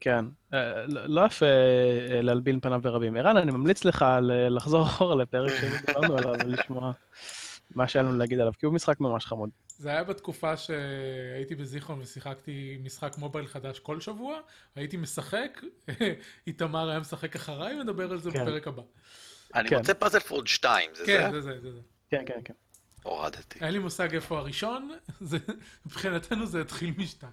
כן, 0.00 0.24
אה, 0.54 0.86
לא 0.86 1.26
יפה 1.26 1.46
אה, 1.46 2.22
להלבין 2.22 2.60
פניו 2.60 2.80
ברבים. 2.82 3.16
ערן, 3.16 3.36
אני 3.36 3.50
ממליץ 3.50 3.84
לך 3.84 4.04
לחזור 4.50 4.82
אחורה 4.86 5.14
לפרק 5.14 5.50
שדיברנו 5.60 6.16
עליו 6.16 6.34
ולשמוע 6.44 6.92
מה 7.74 7.88
שהיה 7.88 8.02
לנו 8.02 8.18
להגיד 8.18 8.40
עליו, 8.40 8.52
כי 8.58 8.66
הוא 8.66 8.74
משחק 8.74 9.00
ממש 9.00 9.26
חמוד. 9.26 9.50
זה 9.80 9.88
היה 9.88 10.04
בתקופה 10.04 10.56
שהייתי 10.56 11.54
בזיכרון 11.54 12.00
ושיחקתי 12.00 12.78
משחק 12.84 13.18
מובייל 13.18 13.46
חדש 13.46 13.78
כל 13.78 14.00
שבוע, 14.00 14.40
הייתי 14.74 14.96
משחק, 14.96 15.60
איתמר 16.46 16.90
היה 16.90 17.00
משחק 17.00 17.36
אחריי, 17.36 17.80
ונדבר 17.80 18.12
על 18.12 18.20
זה 18.20 18.30
כן. 18.30 18.42
בפרק 18.42 18.68
הבא. 18.68 18.82
אני 19.54 19.68
כן. 19.68 19.76
רוצה 19.76 19.94
פאזל 19.94 20.20
פורד 20.20 20.46
2, 20.46 20.90
זה 20.94 21.06
כן, 21.06 21.32
זה? 21.32 21.40
זה 21.40 21.60
זה, 21.60 21.72
זה. 21.72 21.80
כן, 22.10 22.22
כן, 22.26 22.40
כן. 22.44 22.54
הורדתי. 23.02 23.58
אין 23.64 23.72
לי 23.72 23.78
מושג 23.78 24.14
איפה 24.14 24.38
הראשון, 24.38 24.90
מבחינתנו 25.86 26.46
זה 26.46 26.60
התחיל 26.60 26.94
משתיים. 26.98 27.32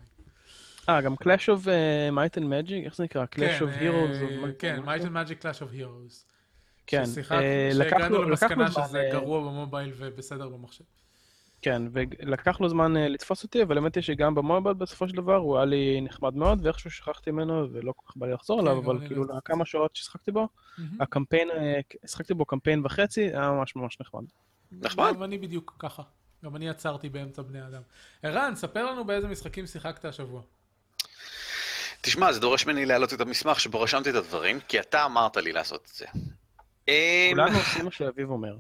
אה, 0.90 1.02
גם 1.02 1.14
Clash 1.14 1.48
of 1.48 1.66
uh, 1.66 2.16
Might 2.16 2.40
and 2.40 2.46
Magic, 2.46 2.86
איך 2.86 2.96
זה 2.96 3.04
נקרא? 3.04 3.26
Clash 3.26 3.38
כן, 3.40 3.60
of 3.60 3.82
Heroes? 3.82 4.44
Uh, 4.44 4.60
כן, 4.60 4.80
Might 4.86 5.04
and 5.04 5.30
Magic 5.30 5.44
Clash 5.44 5.60
of 5.60 5.80
Heroes. 5.80 6.24
כן, 6.88 7.04
שהגענו 7.06 8.24
למסקנה 8.24 8.72
שזה 8.72 9.10
גרוע 9.12 9.40
במובייל 9.40 9.94
ובסדר 9.98 10.50
במחשב. 10.50 10.84
כן, 11.68 11.82
ולקח 11.92 12.62
לו 12.62 12.70
זמן 12.70 12.98
אה, 12.98 13.08
לתפוס 13.08 13.44
אותי, 13.44 13.64
אבל 13.64 13.78
האמת 13.78 13.96
היא 13.96 14.04
שגם 14.04 14.36
במובייל 14.36 14.76
בסופו 14.76 15.08
של 15.08 15.16
דבר 15.16 15.36
הוא 15.36 15.58
היה 15.58 15.66
לי 15.66 16.02
נחמד 16.02 16.36
מאוד, 16.36 16.66
ואיכשהו 16.66 16.92
שכחתי 16.92 17.32
ממנו 17.32 17.68
ולא 17.72 17.94
כל 17.96 18.04
כך 18.08 18.18
בא 18.18 18.28
לי 18.28 18.34
לחזור 18.34 18.60
עליו, 18.60 18.82
כן, 18.82 18.86
אבל 18.86 19.08
כאילו 19.08 19.24
לכמה 19.24 19.66
שעות 19.66 19.96
ששחקתי 19.96 20.32
בו, 20.32 20.48
הקמפיין, 21.00 21.50
אה, 21.52 21.80
שחקתי 22.08 22.34
בו 22.34 22.46
קמפיין 22.46 22.86
וחצי, 22.86 23.22
היה 23.22 23.52
ממש 23.52 23.76
ממש 23.76 23.98
נחמד. 24.00 24.24
נחמד. 24.72 25.14
גם 25.16 25.24
אני 25.24 25.38
בדיוק 25.38 25.76
ככה. 25.80 26.04
גם 26.46 26.56
אני 26.56 26.70
עצרתי 26.70 27.10
באמצע 27.10 27.42
בני 27.42 27.68
אדם. 27.68 27.82
ערן, 28.24 28.56
ספר 28.56 28.92
לנו 28.92 29.06
באיזה 29.06 29.28
משחקים 29.28 29.66
שיחקת 29.66 30.06
השבוע. 30.06 30.42
תשמע, 32.02 32.34
זה 32.34 32.40
דורש 32.40 32.66
ממני 32.66 32.86
להעלות 32.86 33.14
את 33.14 33.22
המסמך 33.22 33.60
שבו 33.60 33.82
רשמתי 33.82 34.10
את 34.10 34.16
הדברים, 34.16 34.60
כי 34.68 34.80
אתה 34.80 35.06
אמרת 35.06 35.38
לי 35.38 35.52
לעשות 35.52 35.82
את 35.92 35.96
זה. 35.96 36.06
כולנו 37.30 37.58
עושים 37.58 37.86
מה 37.86 37.92
שאביב 37.92 38.30
אומר. 38.30 38.56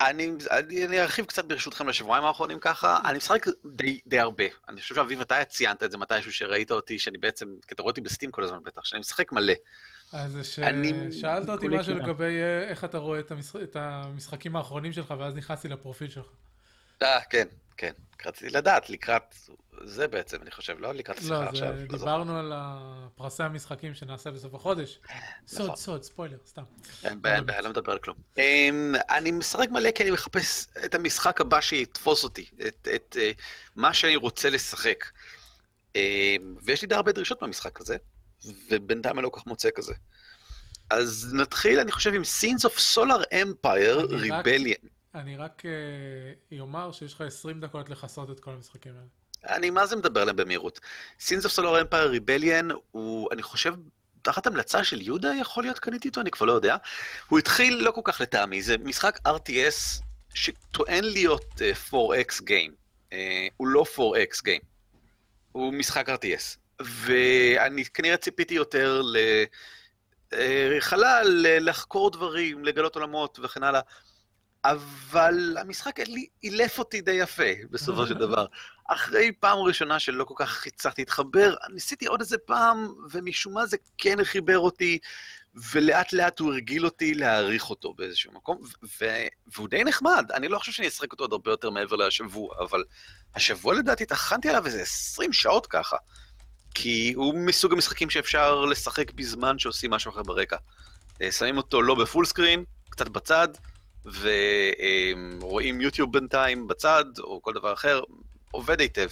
אני, 0.00 0.30
אני, 0.50 0.86
אני 0.86 1.00
ארחיב 1.00 1.24
קצת 1.24 1.44
ברשותכם 1.44 1.88
לשבועיים 1.88 2.24
האחרונים 2.24 2.58
ככה, 2.58 2.98
אני 3.04 3.16
משחק 3.16 3.46
די, 3.66 4.00
די 4.06 4.18
הרבה. 4.18 4.44
אני 4.68 4.80
חושב 4.80 4.94
שאביב, 4.94 5.20
אתה 5.20 5.44
ציינת 5.44 5.82
את 5.82 5.90
זה 5.90 5.98
מתישהו 5.98 6.32
שראית 6.32 6.70
אותי, 6.70 6.98
שאני 6.98 7.18
בעצם, 7.18 7.46
כי 7.66 7.74
אתה 7.74 7.82
רואה 7.82 7.90
אותי 7.90 8.00
בסטים 8.00 8.30
כל 8.30 8.44
הזמן 8.44 8.58
בטח, 8.64 8.84
שאני 8.84 9.00
משחק 9.00 9.32
מלא. 9.32 9.52
אז 10.12 10.38
ש... 10.42 10.58
אני... 10.58 11.12
שאלת 11.12 11.48
אותי 11.48 11.68
משהו 11.68 11.94
לגבי 11.94 12.24
אה, 12.24 12.68
איך 12.68 12.84
אתה 12.84 12.98
רואה 12.98 13.20
את, 13.20 13.30
המשח... 13.30 13.56
את 13.56 13.76
המשחקים 13.76 14.56
האחרונים 14.56 14.92
שלך, 14.92 15.14
ואז 15.18 15.34
נכנסתי 15.34 15.68
לפרופיל 15.68 16.10
שלך. 16.10 16.26
אה, 17.02 17.20
כן, 17.30 17.48
כן. 17.76 17.92
רציתי 18.26 18.50
לדעת, 18.50 18.90
לקראת 18.90 19.34
זה 19.84 20.08
בעצם, 20.08 20.42
אני 20.42 20.50
חושב, 20.50 20.76
לא 20.78 20.94
לקראת 20.94 21.18
השיחה 21.18 21.44
לא, 21.44 21.48
עכשיו. 21.48 21.72
לא, 21.72 21.98
דיברנו 21.98 22.38
על 22.38 22.52
פרסי 23.14 23.42
המשחקים 23.42 23.94
שנעשה 23.94 24.30
בסוף 24.30 24.54
החודש. 24.54 25.00
סוד, 25.48 25.62
נכון. 25.62 25.76
סוד, 25.76 26.02
ספוילר, 26.02 26.38
סתם. 26.46 26.62
אין 27.04 27.22
בעיה, 27.22 27.36
אין 27.36 27.46
בעיה, 27.46 27.60
לא 27.60 27.70
מדבר 27.70 27.92
על 27.92 27.98
כלום. 27.98 28.16
אמ, 28.38 28.94
אני 29.10 29.30
משחק 29.30 29.68
מלא 29.70 29.90
כי 29.90 30.02
אני 30.02 30.10
מחפש 30.10 30.66
את 30.84 30.94
המשחק 30.94 31.40
הבא 31.40 31.60
שיתפוס 31.60 32.24
אותי, 32.24 32.50
את, 32.68 32.88
את 32.94 33.16
אה, 33.20 33.30
מה 33.76 33.94
שאני 33.94 34.16
רוצה 34.16 34.50
לשחק. 34.50 35.04
אמ, 35.96 36.00
ויש 36.62 36.82
לי 36.82 36.88
די 36.88 36.94
הרבה 36.94 37.12
דרישות 37.12 37.42
מהמשחק 37.42 37.80
הזה, 37.80 37.96
ובינתיים 38.70 39.18
אני 39.18 39.24
לא 39.24 39.28
כל 39.28 39.40
כך 39.40 39.46
מוצא 39.46 39.68
כזה. 39.74 39.94
אז 40.90 41.34
נתחיל, 41.34 41.80
אני 41.80 41.92
חושב, 41.92 42.14
עם 42.14 42.22
Scenes 42.22 42.70
of 42.70 42.78
Solar 42.94 43.22
Empire 43.34 44.10
Rebellion. 44.10 44.97
אני 45.18 45.36
רק 45.36 45.62
אומר 46.60 46.92
שיש 46.92 47.14
לך 47.14 47.20
20 47.20 47.60
דקות 47.60 47.88
לכסות 47.88 48.30
את 48.30 48.40
כל 48.40 48.50
המשחקים 48.50 48.92
האלה. 48.92 49.56
אני 49.56 49.70
מה 49.70 49.86
זה 49.86 49.96
מדבר 49.96 50.20
עליהם 50.20 50.36
במהירות. 50.36 50.80
Sins 51.20 51.42
of 51.44 51.58
Solar 51.58 51.84
Empire 51.84 52.16
Rebellion 52.16 52.74
הוא, 52.90 53.28
אני 53.32 53.42
חושב, 53.42 53.74
תחת 54.22 54.46
המלצה 54.46 54.84
של 54.84 55.00
יהודה 55.00 55.32
יכול 55.40 55.64
להיות 55.64 55.78
קניתי 55.78 56.08
אותו, 56.08 56.20
אני 56.20 56.30
כבר 56.30 56.46
לא 56.46 56.52
יודע. 56.52 56.76
הוא 57.28 57.38
התחיל 57.38 57.74
לא 57.74 57.90
כל 57.90 58.00
כך 58.04 58.20
לטעמי, 58.20 58.62
זה 58.62 58.78
משחק 58.78 59.18
RTS 59.26 60.02
שטוען 60.34 61.04
להיות 61.04 61.54
uh, 61.54 61.94
4X 61.94 62.44
גיים. 62.44 62.74
Uh, 63.10 63.14
הוא 63.56 63.68
לא 63.68 63.84
4X 63.96 64.42
גיים, 64.44 64.60
הוא 65.52 65.72
משחק 65.72 66.08
RTS. 66.08 66.58
ואני 66.80 67.84
כנראה 67.84 68.16
ציפיתי 68.16 68.54
יותר 68.54 69.02
לחלל, 70.32 71.46
לחקור 71.60 72.10
דברים, 72.10 72.64
לגלות 72.64 72.94
עולמות 72.94 73.38
וכן 73.42 73.62
הלאה. 73.62 73.80
אבל 74.64 75.56
המשחק 75.60 75.98
אילף 76.42 76.78
אותי 76.78 77.00
די 77.00 77.12
יפה, 77.12 77.52
בסופו 77.70 78.06
של 78.06 78.14
דבר. 78.14 78.46
אחרי 78.88 79.32
פעם 79.40 79.58
ראשונה 79.58 79.98
שלא 79.98 80.24
כל 80.24 80.34
כך 80.36 80.66
הצלחתי 80.66 81.02
להתחבר, 81.02 81.54
ניסיתי 81.72 82.06
עוד 82.06 82.20
איזה 82.20 82.38
פעם, 82.38 82.94
ומשום 83.10 83.54
מה 83.54 83.66
זה 83.66 83.76
כן 83.98 84.24
חיבר 84.24 84.58
אותי, 84.58 84.98
ולאט 85.72 86.12
לאט 86.12 86.38
הוא 86.38 86.52
הרגיל 86.52 86.84
אותי 86.84 87.14
להעריך 87.14 87.70
אותו 87.70 87.94
באיזשהו 87.94 88.32
מקום, 88.32 88.58
והוא 89.56 89.68
די 89.68 89.84
נחמד. 89.84 90.26
אני 90.34 90.48
לא 90.48 90.58
חושב 90.58 90.72
שאני 90.72 90.88
אשחק 90.88 91.12
אותו 91.12 91.24
עוד 91.24 91.32
הרבה 91.32 91.50
יותר 91.50 91.70
מעבר 91.70 91.96
לשבוע, 91.96 92.54
אבל 92.60 92.84
השבוע 93.34 93.74
לדעתי 93.74 94.06
טחנתי 94.06 94.48
עליו 94.48 94.66
איזה 94.66 94.82
20 94.82 95.32
שעות 95.32 95.66
ככה. 95.66 95.96
כי 96.74 97.12
הוא 97.16 97.34
מסוג 97.34 97.72
המשחקים 97.72 98.10
שאפשר 98.10 98.64
לשחק 98.64 99.12
בזמן 99.12 99.58
שעושים 99.58 99.90
משהו 99.90 100.10
אחר 100.10 100.22
ברקע. 100.22 100.56
אה, 101.22 101.32
שמים 101.32 101.56
אותו 101.56 101.82
לא 101.82 101.94
ב 101.94 102.00
full 102.00 102.24
screen, 102.24 102.64
קצת 102.90 103.08
בצד, 103.08 103.48
ורואים 105.40 105.80
יוטיוב 105.80 106.12
בינתיים 106.12 106.66
בצד, 106.68 107.04
או 107.18 107.42
כל 107.42 107.52
דבר 107.52 107.72
אחר, 107.72 108.00
עובד 108.50 108.80
היטב. 108.80 109.08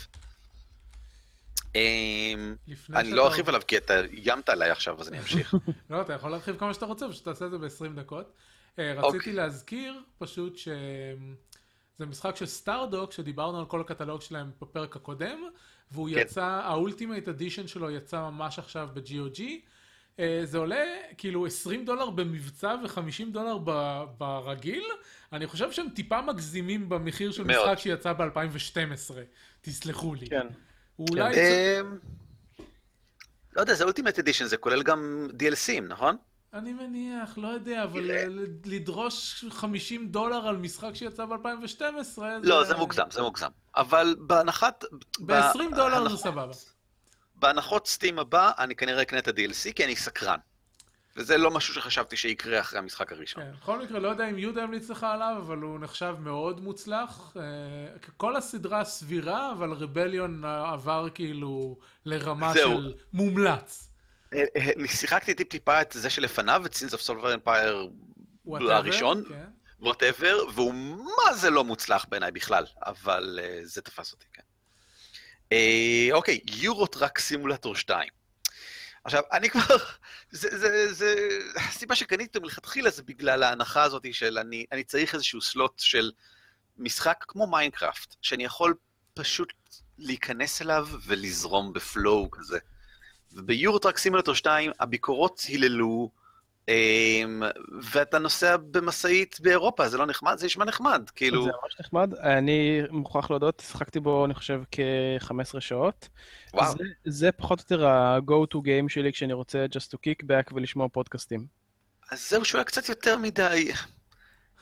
אני 2.94 3.12
לא 3.12 3.26
ארחיב 3.26 3.48
עליו 3.48 3.60
כי 3.66 3.76
אתה 3.76 4.00
איימת 4.00 4.48
עליי 4.48 4.70
עכשיו, 4.70 5.00
אז 5.00 5.08
אני 5.08 5.18
אמשיך. 5.18 5.54
לא, 5.90 6.00
אתה 6.00 6.12
יכול 6.12 6.30
להרחיב 6.30 6.56
כמה 6.58 6.74
שאתה 6.74 6.86
רוצה, 6.86 7.08
פשוט 7.08 7.24
תעשה 7.24 7.46
את 7.46 7.50
זה 7.50 7.58
ב-20 7.58 7.88
דקות. 7.96 8.32
אה, 8.78 8.92
רציתי 8.92 9.16
אוקיי. 9.16 9.32
להזכיר 9.32 10.00
פשוט 10.18 10.56
שזה 10.56 12.06
משחק 12.06 12.36
של 12.36 12.46
Stardock, 12.46 13.12
שדיברנו 13.12 13.58
על 13.58 13.66
כל 13.66 13.80
הקטלוג 13.80 14.20
שלהם 14.20 14.50
בפרק 14.60 14.96
הקודם, 14.96 15.38
והוא 15.90 16.08
כן. 16.10 16.18
יצא, 16.18 16.44
ה 16.44 16.53
Ultimate 16.53 17.28
Edition 17.28 17.66
שלו 17.66 17.90
יצא 17.90 18.20
ממש 18.20 18.58
עכשיו 18.58 18.88
ב-GOG. 18.94 19.42
אה, 20.20 20.40
זה 20.44 20.58
עולה 20.58 20.84
כאילו 21.18 21.46
20 21.46 21.84
דולר 21.84 22.10
במבצע 22.10 22.74
ו-50 22.82 23.30
דולר 23.30 23.58
ברגיל. 24.18 24.84
אני 25.32 25.46
חושב 25.46 25.72
שהם 25.72 25.88
טיפה 25.94 26.22
מגזימים 26.22 26.88
במחיר 26.88 27.32
של 27.32 27.44
מאוד. 27.44 27.64
משחק 27.64 27.78
שיצא 27.78 28.12
ב-2012, 28.12 29.14
תסלחו 29.60 30.14
לי. 30.14 30.26
כן. 30.26 30.46
אולי... 30.98 31.34
כן. 31.34 31.86
לא 33.56 33.60
יודע, 33.60 33.74
זה 33.74 33.84
Ultimate 33.84 34.18
Edition, 34.18 34.44
זה 34.44 34.56
כולל 34.56 34.82
גם 34.82 35.28
DLC 35.32 35.57
ים, 35.57 35.82
נכון? 35.88 36.16
אני 36.54 36.72
מניח, 36.72 37.38
לא 37.38 37.48
יודע, 37.48 37.84
אבל 37.84 38.10
לדרוש 38.64 39.44
50 39.50 40.08
דולר 40.08 40.48
על 40.48 40.56
משחק 40.56 40.94
שיצא 40.94 41.24
ב-2012... 41.24 42.18
לא, 42.42 42.64
זה 42.64 42.76
מוגזם, 42.76 43.04
זה 43.10 43.22
מוגזם. 43.22 43.48
אבל 43.76 44.16
בהנחת... 44.18 44.84
ב-20 45.20 45.76
דולר 45.76 46.08
זה 46.08 46.16
סבבה. 46.16 46.52
בהנחות 47.46 47.86
Steam 47.86 48.18
הבא, 48.18 48.50
אני 48.58 48.76
כנראה 48.76 49.02
אקנה 49.02 49.18
את 49.18 49.28
ה-DLC, 49.28 49.72
כי 49.74 49.84
אני 49.84 49.96
סקרן. 49.96 50.38
וזה 51.16 51.36
לא 51.36 51.50
משהו 51.50 51.74
שחשבתי 51.74 52.16
שיקרה 52.16 52.60
אחרי 52.60 52.78
המשחק 52.78 53.12
הראשון. 53.12 53.42
כן, 53.42 53.52
בכל 53.60 53.82
מקרה, 53.82 53.98
לא 53.98 54.08
יודע 54.08 54.30
אם 54.30 54.38
יהודה 54.38 54.62
המליץ 54.62 54.90
לך 54.90 55.04
עליו, 55.04 55.36
אבל 55.38 55.58
הוא 55.58 55.80
נחשב 55.80 56.14
מאוד 56.20 56.60
מוצלח. 56.60 57.36
אה, 57.36 57.42
כל 58.16 58.36
הסדרה 58.36 58.84
סבירה, 58.84 59.52
אבל 59.52 59.72
Rebellion 59.72 60.44
עבר 60.44 61.08
כאילו 61.14 61.78
לרמה 62.04 62.52
זהו. 62.52 62.72
של 62.72 62.94
מומלץ. 63.12 63.90
אה, 64.34 64.44
אה, 64.56 64.70
אני 64.76 64.88
שיחקתי 64.88 65.34
טיפ-טיפה 65.34 65.82
את 65.82 65.92
זה 65.92 66.10
שלפניו, 66.10 66.62
את 66.66 66.74
Sins 66.74 66.92
of 66.92 67.00
Solar 67.00 67.34
Empire 67.34 67.88
הראשון, 68.46 69.22
whatever, 69.80 70.38
כן. 70.46 70.52
והוא 70.54 70.74
מה 70.74 71.34
זה 71.34 71.50
לא 71.50 71.64
מוצלח 71.64 72.06
בעיניי 72.08 72.30
בכלל, 72.30 72.64
אבל 72.86 73.38
זה 73.62 73.82
תפס 73.82 74.12
אותי, 74.12 74.26
כן. 74.32 74.42
אוקיי, 76.12 76.40
Euro 76.46 76.86
Truck 76.86 77.18
Simulator 77.18 77.76
2. 77.76 78.08
עכשיו, 79.04 79.22
אני 79.32 79.50
כבר, 79.50 79.62
זה, 80.30 80.58
זה, 80.58 80.92
זה, 80.92 81.28
הסיבה 81.56 81.94
שקניתי 81.94 82.38
מלכתחילה 82.38 82.90
זה 82.90 83.02
בגלל 83.02 83.42
ההנחה 83.42 83.82
הזאת 83.82 84.14
של 84.14 84.38
אני, 84.38 84.66
אני 84.72 84.84
צריך 84.84 85.14
איזשהו 85.14 85.40
slot 85.40 85.78
של 85.78 86.10
משחק 86.78 87.24
כמו 87.28 87.46
מיינקראפט, 87.46 88.16
שאני 88.22 88.44
יכול 88.44 88.74
פשוט 89.14 89.52
להיכנס 89.98 90.62
אליו 90.62 90.88
ולזרום 91.06 91.72
ב 91.72 91.84
flow 91.84 92.30
כזה. 92.30 92.58
וב 93.32 93.44
Euro 93.44 93.68
Truck 93.68 93.98
Simulator 93.98 94.34
2 94.34 94.70
הביקורות 94.80 95.40
היללו, 95.48 96.10
ואתה 97.92 98.18
נוסע 98.18 98.56
במשאית 98.56 99.40
באירופה, 99.40 99.88
זה 99.88 99.98
לא 99.98 100.06
נחמד? 100.06 100.38
זה 100.38 100.46
נשמע 100.46 100.64
נחמד, 100.64 101.10
כאילו... 101.14 101.44
זה 101.44 101.50
ממש 101.62 101.80
נחמד. 101.80 102.14
אני 102.14 102.82
מוכרח 102.90 103.30
להודות, 103.30 103.62
שחקתי 103.68 104.00
בו, 104.00 104.24
אני 104.24 104.34
חושב, 104.34 104.62
כ-15 104.70 105.60
שעות. 105.60 106.08
וואו. 106.54 106.72
זה, 106.72 106.84
זה 107.04 107.32
פחות 107.32 107.58
או 107.58 107.64
יותר 107.64 107.86
ה-go 107.86 108.54
to 108.54 108.56
game 108.56 108.88
שלי 108.88 109.12
כשאני 109.12 109.32
רוצה 109.32 109.66
just 109.74 109.92
to 109.94 109.96
kick 109.96 110.24
back 110.24 110.54
ולשמוע 110.54 110.88
פודקאסטים. 110.88 111.46
אז 112.10 112.30
זהו 112.30 112.44
שהוא 112.44 112.58
היה 112.58 112.64
קצת 112.64 112.88
יותר 112.88 113.18
מדי... 113.18 113.72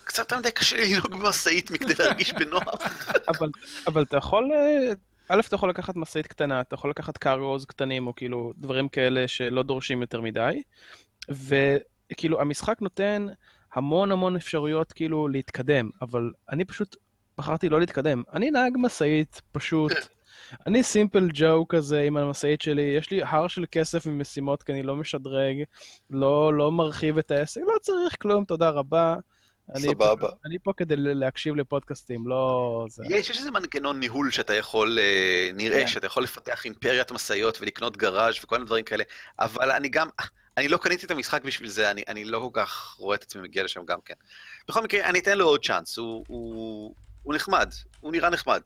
קצת 0.04 0.18
יותר 0.18 0.38
מדי 0.38 0.50
קשה 0.50 0.76
לנהוג 0.76 1.14
במשאית 1.14 1.70
מכדי 1.70 1.94
להרגיש 1.98 2.32
בנוח. 2.32 2.64
אבל, 3.36 3.48
אבל 3.86 4.02
אתה 4.02 4.16
יכול... 4.16 4.50
א', 5.28 5.40
אתה 5.40 5.54
יכול 5.54 5.70
לקחת 5.70 5.96
משאית 5.96 6.26
קטנה, 6.26 6.60
אתה 6.60 6.74
יכול 6.74 6.90
לקחת 6.90 7.18
קארוז 7.18 7.64
קטנים, 7.64 8.06
או 8.06 8.14
כאילו 8.14 8.52
דברים 8.56 8.88
כאלה 8.88 9.28
שלא 9.28 9.62
דורשים 9.62 10.00
יותר 10.00 10.20
מדי, 10.20 10.62
וכאילו 12.12 12.40
המשחק 12.40 12.76
נותן 12.80 13.26
המון 13.74 14.12
המון 14.12 14.36
אפשרויות 14.36 14.92
כאילו 14.92 15.28
להתקדם, 15.28 15.90
אבל 16.02 16.30
אני 16.50 16.64
פשוט 16.64 16.96
בחרתי 17.38 17.68
לא 17.68 17.80
להתקדם. 17.80 18.22
אני 18.32 18.50
נהג 18.50 18.72
משאית 18.76 19.42
פשוט 19.52 19.92
אני 20.66 20.82
סימפל 20.82 21.28
ג'ו 21.34 21.68
כזה 21.68 22.00
עם 22.00 22.16
המשאית 22.16 22.60
שלי, 22.60 22.82
יש 22.82 23.10
לי 23.10 23.22
הר 23.22 23.48
של 23.48 23.64
כסף 23.70 24.06
ממשימות 24.06 24.62
כי 24.62 24.72
אני 24.72 24.82
לא 24.82 24.96
משדרג, 24.96 25.56
לא, 26.10 26.54
לא 26.54 26.72
מרחיב 26.72 27.18
את 27.18 27.30
העסק, 27.30 27.60
לא 27.60 27.78
צריך 27.82 28.16
כלום, 28.22 28.44
תודה 28.44 28.70
רבה. 28.70 29.16
סבבה. 29.76 30.28
אני, 30.28 30.36
אני 30.46 30.58
פה 30.58 30.72
כדי 30.76 30.94
להקשיב 30.96 31.56
לפודקאסטים, 31.56 32.28
לא... 32.28 32.86
זה... 32.88 33.04
יש, 33.08 33.30
יש 33.30 33.38
איזה 33.38 33.50
מנגנון 33.50 34.00
ניהול 34.00 34.30
שאתה 34.30 34.54
יכול, 34.54 34.98
אה, 34.98 35.50
נראה, 35.54 35.80
כן. 35.80 35.86
שאתה 35.86 36.06
יכול 36.06 36.22
לפתח 36.22 36.64
אימפריית 36.64 37.12
משאיות 37.12 37.58
ולקנות 37.60 37.96
גראז' 37.96 38.34
וכל 38.44 38.56
מיני 38.56 38.66
דברים 38.66 38.84
כאלה, 38.84 39.04
אבל 39.38 39.70
אני 39.70 39.88
גם, 39.88 40.08
אני 40.56 40.68
לא 40.68 40.76
קניתי 40.76 41.06
את 41.06 41.10
המשחק 41.10 41.44
בשביל 41.44 41.68
זה, 41.68 41.90
אני, 41.90 42.02
אני 42.08 42.24
לא 42.24 42.38
כל 42.38 42.60
כך 42.60 42.94
רואה 42.98 43.16
את 43.16 43.22
עצמי 43.22 43.42
מגיע 43.42 43.64
לשם 43.64 43.84
גם 43.84 43.98
כן. 44.04 44.14
בכל 44.68 44.82
מקרה, 44.82 45.08
אני 45.08 45.18
אתן 45.18 45.38
לו 45.38 45.46
עוד 45.46 45.64
צ'אנס, 45.64 45.98
הוא, 45.98 46.24
הוא, 46.28 46.94
הוא 47.22 47.34
נחמד, 47.34 47.72
הוא 48.00 48.12
נראה 48.12 48.30
נחמד. 48.30 48.60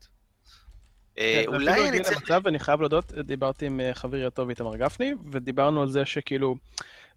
אה, 1.17 1.43
כן, 1.45 1.53
אולי 1.53 1.89
אני 1.89 2.03
צריך... 2.03 2.17
למצב, 2.17 2.47
אני 2.47 2.59
חייב 2.59 2.79
להודות, 2.79 3.13
דיברתי 3.13 3.65
עם 3.65 3.79
אה, 3.79 3.93
חברי 3.93 4.25
הטוב 4.25 4.49
איתמר 4.49 4.75
גפני, 4.75 5.13
ודיברנו 5.31 5.81
על 5.81 5.89
זה 5.89 6.05
שכאילו, 6.05 6.55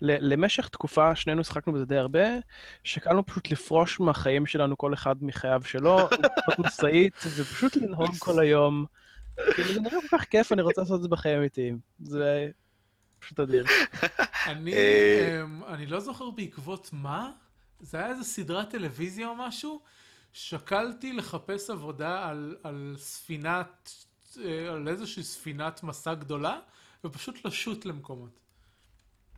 למשך 0.00 0.68
תקופה, 0.68 1.14
שנינו 1.14 1.44
שחקנו 1.44 1.72
בזה 1.72 1.84
די 1.84 1.96
הרבה, 1.96 2.24
שקלנו 2.84 3.26
פשוט 3.26 3.50
לפרוש 3.50 4.00
מהחיים 4.00 4.46
שלנו, 4.46 4.78
כל 4.78 4.94
אחד 4.94 5.16
מחייו 5.20 5.62
שלו, 5.64 5.98
לקנות 6.12 6.58
משאית, 6.66 7.14
ופשוט 7.36 7.76
לנהוג 7.76 8.16
כל 8.18 8.40
היום. 8.40 8.84
כאילו, 9.54 9.72
זה 9.72 9.80
נראה 9.80 9.98
כל 10.10 10.18
כך 10.18 10.24
כיף, 10.24 10.52
אני 10.52 10.62
רוצה 10.62 10.80
לעשות 10.80 10.96
את 10.96 11.02
זה 11.02 11.08
בחיים 11.08 11.38
אמיתיים. 11.38 11.78
זה 12.00 12.50
פשוט 13.22 13.40
אדיר. 13.40 13.64
אה, 14.46 15.42
אני 15.68 15.86
לא 15.86 16.00
זוכר 16.00 16.30
בעקבות 16.30 16.90
מה, 16.92 17.30
זה 17.80 17.98
היה 17.98 18.08
איזה 18.08 18.24
סדרת 18.24 18.70
טלוויזיה 18.70 19.28
או 19.28 19.34
משהו, 19.34 19.80
שקלתי 20.32 21.12
לחפש 21.12 21.70
עבודה 21.70 22.28
על, 22.28 22.56
על 22.62 22.94
ספינת, 22.98 23.92
אה, 24.44 24.72
על 24.72 24.88
איזושהי 24.88 25.22
ספינת 25.22 25.82
מסע 25.82 26.14
גדולה, 26.14 26.58
ופשוט 27.04 27.44
לשוט 27.44 27.84
למקומות. 27.84 28.38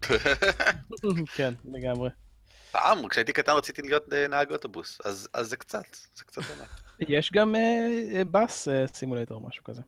כן, 1.36 1.55
לגמרי. 1.65 2.11
פעם, 2.70 3.09
כשהייתי 3.09 3.32
קטן 3.32 3.52
רציתי 3.52 3.82
להיות 3.82 4.12
אה, 4.12 4.28
נהג 4.28 4.52
אוטובוס, 4.52 5.01
אז, 5.05 5.28
אז 5.32 5.48
זה 5.48 5.56
קצת, 5.56 5.97
זה 6.15 6.24
קצת 6.24 6.43
ענק. 6.43 6.81
יש 7.09 7.32
גם 7.32 7.55
Bus 8.31 8.68
Simulator, 8.94 9.48
משהו 9.48 9.65
כזה. 9.65 9.82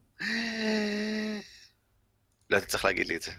לא, 2.51 2.57
אתה 2.57 2.67
צריך 2.67 2.85
להגיד 2.85 3.09
לי 3.09 3.17
את 3.17 3.23
זה. 3.23 3.31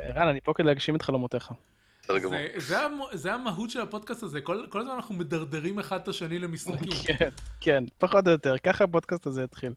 ערן, 0.00 0.28
אני 0.28 0.40
פה 0.40 0.52
כדי 0.54 0.66
להגשים 0.66 0.96
את 0.96 1.02
חלומותיך. 1.02 1.50
בסדר 2.02 2.18
גמור. 2.18 2.38
זה, 3.12 3.32
המהות 3.32 3.70
של 3.70 3.80
הפודקאסט 3.80 4.22
הזה, 4.22 4.40
כל, 4.40 4.66
כל 4.68 4.80
הזמן 4.80 4.94
אנחנו 4.94 5.14
מדרדרים 5.14 5.78
אחד 5.78 6.00
את 6.00 6.08
השני 6.08 6.38
למשחקים. 6.38 6.90
כן, 7.06 7.28
כן, 7.60 7.84
פחות 7.98 8.26
או 8.26 8.32
יותר, 8.32 8.58
ככה 8.58 8.84
הפודקאסט 8.84 9.26
הזה 9.26 9.44
התחיל. 9.44 9.72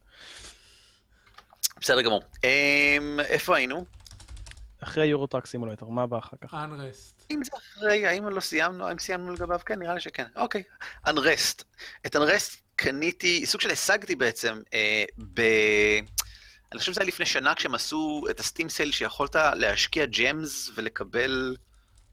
בסדר 1.80 2.02
גמור. 2.02 2.22
אמ, 2.44 3.20
איפה 3.20 3.56
היינו? 3.56 3.84
אחרי 4.80 5.06
Euro 5.06 5.26
Truck 5.26 5.46
Simulator, 5.46 5.92
מה 5.92 6.06
בא 6.06 6.18
אחר 6.18 6.36
כך? 6.40 6.54
Unrest. 6.54 7.24
אם 7.30 7.44
זה 7.44 7.50
אחרי, 7.56 8.06
האם 8.06 8.28
לא 8.28 8.40
סיימנו, 8.40 8.86
האם 8.86 8.98
סיימנו 8.98 9.32
לגביו? 9.32 9.60
כן, 9.66 9.78
נראה 9.78 9.94
לי 9.94 10.00
שכן. 10.00 10.24
אוקיי. 10.36 10.62
אנרסט. 11.06 11.64
את 12.06 12.16
אנרסט 12.16 12.62
קניתי, 12.76 13.46
סוג 13.46 13.60
של 13.60 13.70
השגתי 13.70 14.16
בעצם, 14.16 14.60
אה, 14.74 15.04
ב... 15.34 15.42
אני 16.72 16.78
חושב 16.78 16.92
שזה 16.92 17.00
היה 17.00 17.08
לפני 17.08 17.26
שנה 17.26 17.54
כשהם 17.54 17.74
עשו 17.74 18.24
את 18.30 18.40
הסטים 18.40 18.68
סייל 18.68 18.92
שיכולת 18.92 19.36
להשקיע 19.36 20.04
ג'מס 20.06 20.70
ולקבל 20.74 21.56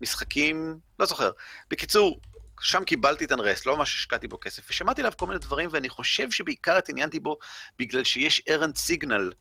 משחקים, 0.02 0.80
לא 1.00 1.06
זוכר. 1.06 1.32
בקיצור, 1.70 2.20
שם 2.62 2.84
קיבלתי 2.84 3.26
את 3.26 3.32
אנרסט, 3.32 3.66
לא 3.66 3.78
ממש 3.78 3.96
השקעתי 3.96 4.28
בו 4.28 4.40
כסף, 4.40 4.70
ושמעתי 4.70 5.02
עליו 5.02 5.14
כל 5.18 5.28
מיני 5.28 5.40
דברים, 5.40 5.70
ואני 5.72 5.90
חושב 5.90 6.32
שבעיקר 6.32 6.78
התעניינתי 6.78 7.20
בו 7.20 7.38
בגלל 7.80 8.04
שיש 8.04 8.42
ארנד 8.50 8.78
סיגנל 8.78 9.32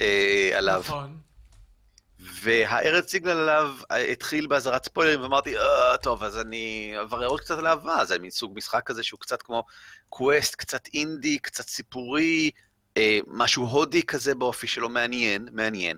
אה, 0.00 0.50
עליו. 0.54 0.80
נכון. 0.86 1.20
והארץ 2.20 3.10
סיגנל 3.10 3.30
עליו 3.30 3.74
התחיל 4.10 4.46
באזהרת 4.46 4.84
ספוילרים, 4.84 5.22
ואמרתי, 5.22 5.58
אה, 5.58 5.96
טוב, 6.02 6.22
אז 6.22 6.38
אני 6.38 6.94
אברר 7.02 7.26
עוד 7.26 7.40
קצת 7.40 7.58
על 7.58 7.66
אהבה, 7.66 8.04
זה 8.04 8.18
מין 8.18 8.30
סוג 8.30 8.52
משחק 8.56 8.82
כזה 8.86 9.02
שהוא 9.02 9.20
קצת 9.20 9.42
כמו 9.42 9.64
קווסט, 10.08 10.54
קצת 10.54 10.86
אינדי, 10.94 11.38
קצת 11.38 11.68
סיפורי, 11.68 12.50
אה, 12.54 12.69
משהו 13.26 13.64
הודי 13.64 14.02
כזה 14.02 14.34
באופי 14.34 14.66
שלו, 14.66 14.88
מעניין, 14.88 15.48
מעניין. 15.52 15.96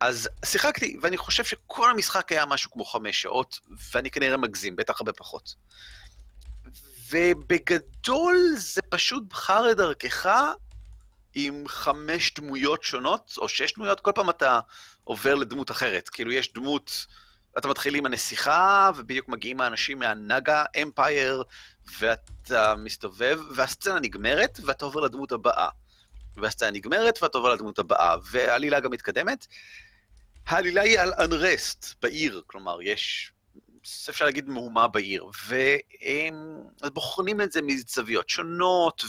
אז 0.00 0.28
שיחקתי, 0.44 0.96
ואני 1.02 1.16
חושב 1.16 1.44
שכל 1.44 1.90
המשחק 1.90 2.32
היה 2.32 2.46
משהו 2.46 2.70
כמו 2.70 2.84
חמש 2.84 3.22
שעות, 3.22 3.60
ואני 3.94 4.10
כנראה 4.10 4.36
מגזים, 4.36 4.76
בטח 4.76 5.00
הרבה 5.00 5.12
פחות. 5.12 5.54
ובגדול 7.10 8.36
זה 8.56 8.80
בחר 8.90 9.28
בחר 9.28 9.72
דרכך 9.72 10.28
עם 11.34 11.64
חמש 11.68 12.34
דמויות 12.34 12.82
שונות, 12.82 13.34
או 13.38 13.48
שש 13.48 13.74
דמויות, 13.74 14.00
כל 14.00 14.12
פעם 14.14 14.30
אתה 14.30 14.60
עובר 15.04 15.34
לדמות 15.34 15.70
אחרת. 15.70 16.08
כאילו, 16.08 16.32
יש 16.32 16.52
דמות, 16.52 17.06
אתה 17.58 17.68
מתחיל 17.68 17.94
עם 17.94 18.06
הנסיכה, 18.06 18.90
ובדיוק 18.96 19.28
מגיעים 19.28 19.60
האנשים 19.60 19.98
מהנגה 19.98 20.64
אמפייר, 20.82 21.42
ואתה 21.98 22.74
מסתובב, 22.76 23.40
והסצנה 23.54 24.00
נגמרת, 24.00 24.60
ואתה 24.64 24.84
עובר 24.84 25.00
לדמות 25.00 25.32
הבאה. 25.32 25.68
והסצנה 26.36 26.70
נגמרת, 26.70 27.22
ואתה 27.22 27.38
עובר 27.38 27.54
לדמות 27.54 27.78
הבאה, 27.78 28.16
והעלילה 28.30 28.80
גם 28.80 28.90
מתקדמת. 28.90 29.46
העלילה 30.46 30.82
היא 30.82 30.98
על 30.98 31.12
unrest 31.12 31.94
בעיר, 32.02 32.42
כלומר, 32.46 32.82
יש, 32.82 33.32
אפשר 33.82 34.24
להגיד, 34.24 34.48
מהומה 34.48 34.88
בעיר, 34.88 35.24
והם 35.48 36.58
בוחנים 36.92 37.40
את 37.40 37.52
זה 37.52 37.62
מזוויות 37.62 38.28
שונות, 38.28 39.04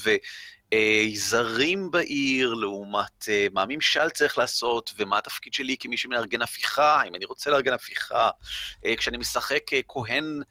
זרים 1.14 1.92
בעיר, 1.92 2.54
לעומת 2.54 3.24
uh, 3.24 3.54
מה 3.54 3.62
הממשל 3.62 4.10
צריך 4.10 4.38
לעשות, 4.38 4.94
ומה 4.98 5.18
התפקיד 5.18 5.54
שלי 5.54 5.76
כמי 5.80 5.98
שמארגן 5.98 6.42
הפיכה, 6.42 7.04
אם 7.08 7.16
אני 7.16 7.26
רוצה 7.26 7.50
לארגן 7.50 7.74
הפיכה. 7.74 8.30
Uh, 8.76 8.88
כשאני 8.98 9.18
משחק 9.18 9.74
uh, 9.74 9.76
כהן 9.88 10.42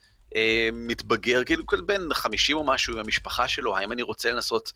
מתבגר, 0.72 1.44
כאילו 1.44 1.64
בן 1.86 2.14
50 2.14 2.56
או 2.56 2.64
משהו 2.64 2.92
עם 2.92 2.98
המשפחה 2.98 3.48
שלו, 3.48 3.76
האם 3.76 3.92
אני 3.92 4.02
רוצה 4.02 4.32
לנסות, 4.32 4.72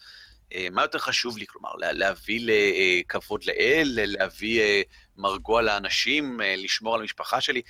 מה 0.72 0.82
יותר 0.82 0.98
חשוב 0.98 1.38
לי? 1.38 1.46
כלומר, 1.46 1.74
לה, 1.74 1.92
להביא 1.92 2.40
לכבוד 2.46 3.44
לאל, 3.44 3.90
להביא 3.94 4.62
uh, 4.62 4.86
מרגוע 5.16 5.62
לאנשים, 5.62 6.40
לשמור 6.56 6.94
על 6.94 7.00
המשפחה 7.00 7.40
שלי. 7.40 7.62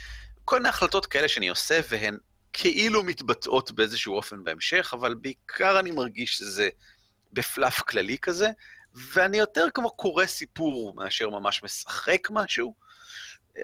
כל 0.44 0.56
מיני 0.56 0.68
החלטות 0.68 1.06
כאלה 1.06 1.28
שאני 1.28 1.48
עושה, 1.48 1.80
והן 1.88 2.16
כאילו 2.52 3.02
מתבטאות 3.02 3.72
באיזשהו 3.72 4.14
אופן 4.14 4.44
בהמשך, 4.44 4.94
אבל 4.96 5.14
בעיקר 5.14 5.78
אני 5.80 5.90
מרגיש 5.90 6.36
שזה... 6.36 6.68
בפלאף 7.34 7.82
כללי 7.82 8.18
כזה, 8.18 8.48
ואני 8.94 9.38
יותר 9.38 9.66
כמו 9.74 9.90
קורא 9.90 10.26
סיפור 10.26 10.94
מאשר 10.96 11.30
ממש 11.30 11.62
משחק 11.62 12.28
משהו. 12.30 12.74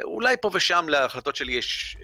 אולי 0.02 0.36
פה 0.42 0.50
ושם 0.54 0.86
להחלטות 0.88 1.36
שלי 1.36 1.52
יש... 1.52 1.96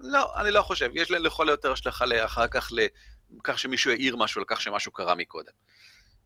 לא, 0.00 0.40
אני 0.40 0.50
לא 0.50 0.62
חושב. 0.62 0.90
יש 0.94 1.10
לכל 1.10 1.48
היותר 1.48 1.72
השלכה 1.72 2.24
אחר 2.24 2.46
כך 2.46 2.72
לכך 2.72 3.58
שמישהו 3.58 3.90
העיר 3.90 4.16
משהו 4.16 4.40
על 4.40 4.44
כך 4.48 4.60
שמשהו 4.60 4.92
קרה 4.92 5.14
מקודם. 5.14 5.52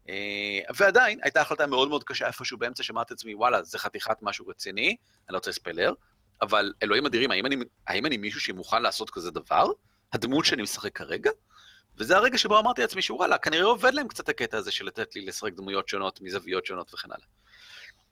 אה, 0.09 0.74
ועדיין, 0.76 1.20
הייתה 1.22 1.40
החלטה 1.40 1.66
מאוד 1.66 1.89
מאוד 1.89 2.05
קשה 2.05 2.26
איפשהו 2.26 2.59
באמצע, 2.59 2.82
שאמרתי 2.82 3.14
לעצמי, 3.14 3.35
וואלה, 3.35 3.62
זה 3.62 3.78
חתיכת 3.78 4.16
משהו 4.22 4.47
רציני, 4.47 4.86
אני 4.89 5.32
לא 5.32 5.39
רוצה 5.39 5.51
לספלר, 5.51 5.93
אבל 6.43 6.72
אלוהים 6.82 7.06
אדירים, 7.06 7.30
האם 7.30 7.47
אני, 7.47 7.56
האם 7.86 8.06
אני 8.06 8.16
מישהו 8.16 8.40
שמוכן 8.40 8.82
לעשות 8.82 9.10
כזה 9.10 9.30
דבר? 9.30 9.66
הדמות 10.12 10.44
שאני 10.44 10.62
משחק 10.62 10.97
כרגע? 10.97 11.30
וזה 11.97 12.16
הרגע 12.16 12.39
שבו 12.39 12.59
אמרתי 12.59 12.80
לעצמי 12.80 13.02
שוואלה, 13.02 13.39
כנראה 13.39 13.64
עובד 13.64 13.94
להם 13.94 14.09
קצת 14.09 14.28
הקטע 14.28 14.56
הזה 14.56 14.70
של 14.70 14.86
לתת 14.86 15.16
לי 15.16 15.26
לשחק 15.26 15.52
דמויות 15.52 15.89
שונות 15.89 16.20
מזוויות 16.20 16.66
שונות 16.66 16.94
וכן 16.94 17.09
הלאה. 17.12 17.26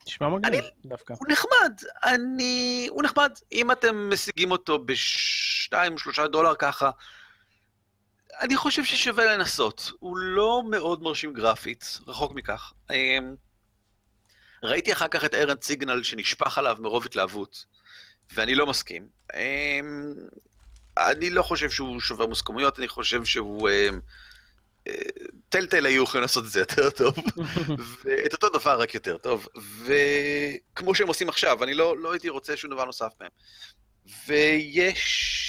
נשמע 0.06 0.28
מגניב 0.28 0.64
דווקא. 0.84 1.14
הוא 1.18 1.26
נחמד, 1.28 1.80
אני... 2.04 2.86
הוא 2.90 3.02
נחמד. 3.02 3.32
אם 3.52 3.72
אתם 3.72 4.10
משיגים 4.12 4.50
אותו 4.50 4.78
בשתיים, 4.78 5.98
שלושה 5.98 6.26
דולר 6.26 6.54
ככה, 6.54 6.90
אני 8.40 8.56
חושב 8.56 8.84
ששווה 8.84 9.36
לנסות. 9.36 9.92
הוא 9.98 10.16
לא 10.16 10.62
מאוד 10.70 11.02
מרשים 11.02 11.32
גרפית, 11.32 11.98
רחוק 12.06 12.34
מכך. 12.34 12.72
אמ, 12.90 13.34
ראיתי 14.62 14.92
אחר 14.92 15.08
כך 15.08 15.24
את 15.24 15.34
ארנד 15.34 15.62
סיגנל 15.62 16.02
שנשפך 16.02 16.58
עליו 16.58 16.76
מרוב 16.80 17.04
התלהבות, 17.04 17.64
ואני 18.34 18.54
לא 18.54 18.66
מסכים. 18.66 19.08
אמ, 19.34 20.14
אני 20.98 21.30
לא 21.30 21.42
חושב 21.42 21.70
שהוא 21.70 22.00
שובר 22.00 22.26
מוסכמויות, 22.26 22.78
אני 22.78 22.88
חושב 22.88 23.24
שהוא... 23.24 23.68
טלטל 25.48 25.86
אה, 25.86 25.90
היו 25.90 26.02
יכולים 26.02 26.22
לעשות 26.22 26.44
את 26.44 26.50
זה 26.50 26.60
יותר 26.60 26.90
טוב, 26.90 27.14
ואת 28.04 28.32
אותו 28.32 28.48
דבר 28.48 28.80
רק 28.80 28.94
יותר 28.94 29.18
טוב, 29.18 29.48
וכמו 29.84 30.94
שהם 30.94 31.08
עושים 31.08 31.28
עכשיו, 31.28 31.64
אני 31.64 31.74
לא, 31.74 31.98
לא 31.98 32.12
הייתי 32.12 32.28
רוצה 32.28 32.56
שום 32.56 32.70
דבר 32.70 32.84
נוסף 32.84 33.12
מהם. 33.20 33.30
ויש... 34.26 35.45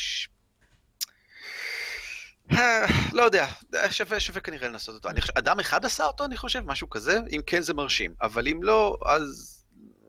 אה, 2.51 2.85
לא 3.13 3.23
יודע, 3.23 3.47
שווה, 3.89 4.19
שווה 4.19 4.41
כנראה 4.41 4.67
לנסות 4.67 4.95
אותו. 4.95 5.09
אני 5.09 5.21
חושב, 5.21 5.33
אדם 5.37 5.59
אחד 5.59 5.85
עשה 5.85 6.05
אותו, 6.05 6.25
אני 6.25 6.37
חושב, 6.37 6.59
משהו 6.65 6.89
כזה, 6.89 7.19
אם 7.31 7.41
כן 7.45 7.61
זה 7.61 7.73
מרשים, 7.73 8.13
אבל 8.21 8.47
אם 8.47 8.63
לא, 8.63 8.97
אז... 9.05 9.57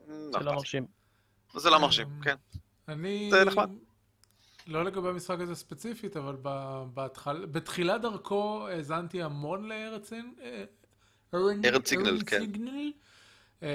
זה 0.07 0.39
לא 0.39 0.53
מרשים. 0.53 0.85
זה 1.55 1.69
לא 1.69 1.79
מרשים, 1.79 2.07
כן. 2.23 2.35
אני... 2.87 3.29
זה 3.31 3.45
נחמד. 3.45 3.69
לא 4.67 4.83
לגבי 4.83 5.09
המשחק 5.09 5.39
הזה 5.39 5.55
ספציפית, 5.55 6.17
אבל 6.17 6.35
בהתחל... 6.93 7.45
בתחילת 7.45 8.01
דרכו 8.01 8.67
האזנתי 8.67 9.23
המון 9.23 9.67
לארץ 9.67 10.13
אה, 10.13 10.63
ארץ 11.65 11.89
סיגנל, 11.89 12.19
כן. 12.25 12.43
אה, 13.63 13.67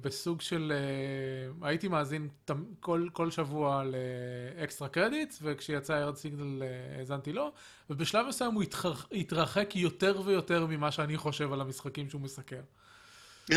בסוג 0.00 0.40
של... 0.40 0.72
אה, 0.74 1.68
הייתי 1.68 1.88
מאזין 1.88 2.28
כל, 2.80 3.08
כל 3.12 3.30
שבוע 3.30 3.82
לאקסטרה 3.84 4.88
קרדיטס, 4.88 5.38
וכשיצא 5.42 6.02
ארץ 6.02 6.20
סיגנל 6.20 6.62
האזנתי 6.98 7.32
לו, 7.32 7.52
ובשלב 7.90 8.26
מסוים 8.26 8.54
הוא 8.54 8.62
התרח... 8.62 9.06
התרחק 9.12 9.76
יותר 9.76 10.20
ויותר 10.24 10.66
ממה 10.66 10.92
שאני 10.92 11.16
חושב 11.16 11.52
על 11.52 11.60
המשחקים 11.60 12.10
שהוא 12.10 12.20
מסקר. 12.20 12.60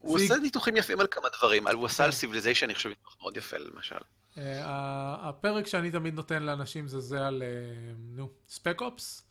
הוא 0.00 0.16
עושה 0.16 0.36
ניתוחים 0.36 0.76
יפים 0.76 1.00
על 1.00 1.06
כמה 1.10 1.28
דברים, 1.38 1.68
הוא 1.68 1.86
עשה 1.86 2.04
על 2.04 2.12
Civilization, 2.12 2.66
אני 2.66 2.74
חושב, 2.74 2.90
מאוד 3.20 3.36
יפה 3.36 3.56
למשל. 3.58 3.98
אה, 4.38 5.28
הפרק 5.28 5.66
שאני 5.66 5.90
תמיד 5.90 6.14
נותן 6.14 6.42
לאנשים 6.42 6.88
זה 6.88 7.00
זה 7.00 7.26
על, 7.26 7.42
אה, 7.42 7.48
נו, 7.98 8.30
Spec 8.48 8.80
Ops. 8.80 9.27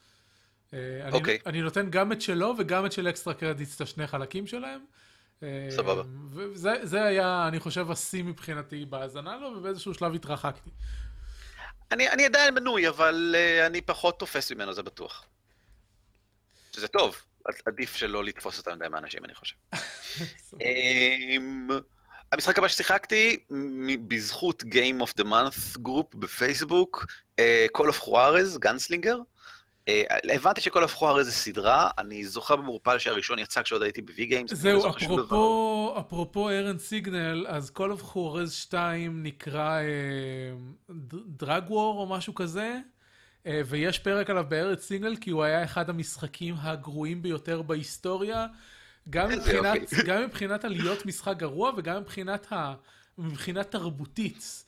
אה, 0.73 1.09
אוקיי. 1.11 1.37
אני 1.45 1.61
נותן 1.61 1.89
גם 1.89 2.11
את 2.11 2.21
שלו 2.21 2.53
וגם 2.57 2.85
את 2.85 2.91
של 2.91 3.09
Extra 3.09 3.33
Credits, 3.33 3.75
את 3.75 3.81
השני 3.81 4.07
חלקים 4.07 4.47
שלהם. 4.47 4.79
סבבה. 5.69 6.03
וזה 6.33 7.03
היה, 7.03 7.47
אני 7.47 7.59
חושב, 7.59 7.91
השיא 7.91 8.23
מבחינתי 8.23 8.85
בהאזנה 8.85 9.37
לו, 9.37 9.47
ובאיזשהו 9.57 9.93
שלב 9.93 10.15
התרחקתי. 10.15 10.69
אני, 11.91 12.09
אני 12.09 12.25
עדיין 12.25 12.53
מנוי, 12.53 12.89
אבל 12.89 13.35
אה, 13.35 13.67
אני 13.67 13.81
פחות 13.81 14.19
תופס 14.19 14.51
ממנו, 14.51 14.73
זה 14.73 14.83
בטוח. 14.83 15.25
שזה 16.75 16.87
טוב, 16.87 17.21
עדיף 17.65 17.95
שלא 17.95 18.23
לתפוס 18.23 18.57
אותם 18.57 18.71
מדי 18.75 18.87
מהאנשים, 18.87 19.25
אני 19.25 19.35
חושב. 19.35 19.55
המשחק 22.31 22.57
הבא 22.57 22.67
ששיחקתי, 22.67 23.39
בזכות 24.07 24.63
Game 24.63 25.03
of 25.03 25.21
the 25.21 25.25
Month 25.25 25.79
group 25.81 26.15
בפייסבוק, 26.15 27.05
uh, 27.39 27.77
Call 27.77 27.85
of 27.85 28.03
Juarez, 28.03 28.59
Gunslinger. 28.59 29.17
Uh, 29.87 30.33
הבנתי 30.33 30.61
ש-Call 30.61 30.89
of 30.89 30.99
Juarez 30.99 31.23
זה 31.23 31.31
סדרה, 31.31 31.89
אני 31.97 32.25
זוכר 32.25 32.55
במורפל 32.55 32.97
שהראשון 32.97 33.39
יצא 33.39 33.61
כשעוד 33.61 33.81
הייתי 33.81 34.01
ב-V 34.01 34.19
Games. 34.31 34.55
זהו, 34.55 34.89
אפרופו, 34.89 35.95
אפרופו 35.99 36.49
ארן 36.49 36.77
סיגנל, 36.77 37.45
אז 37.49 37.71
Call 37.77 37.99
of 37.99 38.03
Juarez 38.13 38.49
2 38.49 39.23
נקרא 39.23 39.79
Drug 41.27 41.63
uh, 41.67 41.71
War 41.71 41.99
או 41.99 42.05
משהו 42.05 42.35
כזה. 42.35 42.77
Uh, 43.43 43.49
ויש 43.65 43.99
פרק 43.99 44.29
עליו 44.29 44.45
בארץ 44.49 44.83
סיגנל, 44.83 45.15
כי 45.15 45.29
הוא 45.29 45.43
היה 45.43 45.63
אחד 45.63 45.89
המשחקים 45.89 46.55
הגרועים 46.59 47.21
ביותר 47.21 47.61
בהיסטוריה. 47.61 48.47
גם 49.09 49.29
מבחינת, 49.29 49.93
גם 50.07 50.23
מבחינת 50.23 50.65
עליות 50.65 51.05
משחק 51.05 51.37
גרוע 51.37 51.71
וגם 51.77 52.01
מבחינת, 52.01 52.53
ה, 52.53 52.73
מבחינת 53.17 53.71
תרבותית. 53.71 54.63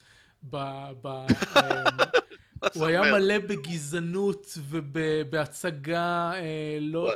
ב, 0.49 0.57
ב, 1.01 1.25
הוא 2.73 2.85
היה 2.85 3.01
מלא 3.01 3.37
בגזענות 3.37 4.57
ובהצגה 4.69 6.31
אה, 6.33 6.77
לא, 6.81 7.13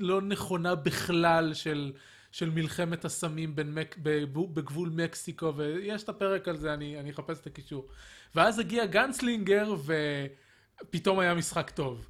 לא 0.00 0.22
נכונה 0.22 0.74
בכלל 0.74 1.54
של, 1.54 1.92
של 2.32 2.50
מלחמת 2.50 3.04
הסמים 3.04 3.56
בין 3.56 3.74
מק, 3.74 3.96
בגבול 4.52 4.90
מקסיקו, 4.94 5.52
ויש 5.56 6.02
את 6.02 6.08
הפרק 6.08 6.48
על 6.48 6.56
זה, 6.56 6.74
אני, 6.74 7.00
אני 7.00 7.10
אחפש 7.10 7.40
את 7.40 7.46
הקישור. 7.46 7.86
ואז 8.34 8.58
הגיע 8.58 8.86
גנסלינגר 8.86 9.74
ופתאום 10.84 11.18
היה 11.18 11.34
משחק 11.34 11.70
טוב. 11.70 12.06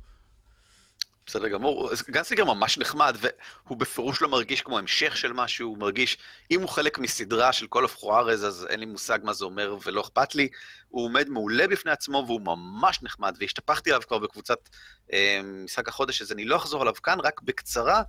בסדר 1.27 1.49
גמור. 1.49 1.91
גנסיגר 2.11 2.45
ממש 2.45 2.79
נחמד, 2.79 3.17
והוא 3.21 3.79
בפירוש 3.79 4.23
לא 4.23 4.29
מרגיש 4.29 4.63
כמו 4.63 4.79
המשך 4.79 5.17
של 5.17 5.33
משהו, 5.33 5.69
הוא 5.69 5.79
מרגיש, 5.79 6.19
אם 6.51 6.61
הוא 6.61 6.69
חלק 6.69 6.99
מסדרה 6.99 7.53
של 7.53 7.67
כל 7.67 7.83
אוף 7.83 7.97
חוארז, 7.97 8.45
אז 8.45 8.67
אין 8.71 8.81
לי 8.81 8.87
מושג 8.87 9.19
מה 9.23 9.33
זה 9.33 9.45
אומר 9.45 9.77
ולא 9.85 10.01
אכפת 10.01 10.35
לי. 10.35 10.49
הוא 10.89 11.05
עומד 11.05 11.29
מעולה 11.29 11.69
בפני 11.69 11.93
עצמו 11.93 12.25
והוא 12.27 12.41
ממש 12.41 13.03
נחמד, 13.03 13.37
והשתפכתי 13.41 13.91
עליו 13.91 14.03
כבר 14.09 14.19
בקבוצת 14.19 14.69
אה, 15.13 15.41
משחק 15.65 15.89
החודש, 15.89 16.23
אז 16.23 16.33
אני 16.33 16.45
לא 16.45 16.57
אחזור 16.57 16.81
עליו 16.81 16.95
כאן, 16.95 17.21
רק 17.21 17.43
בקצרה. 17.43 18.03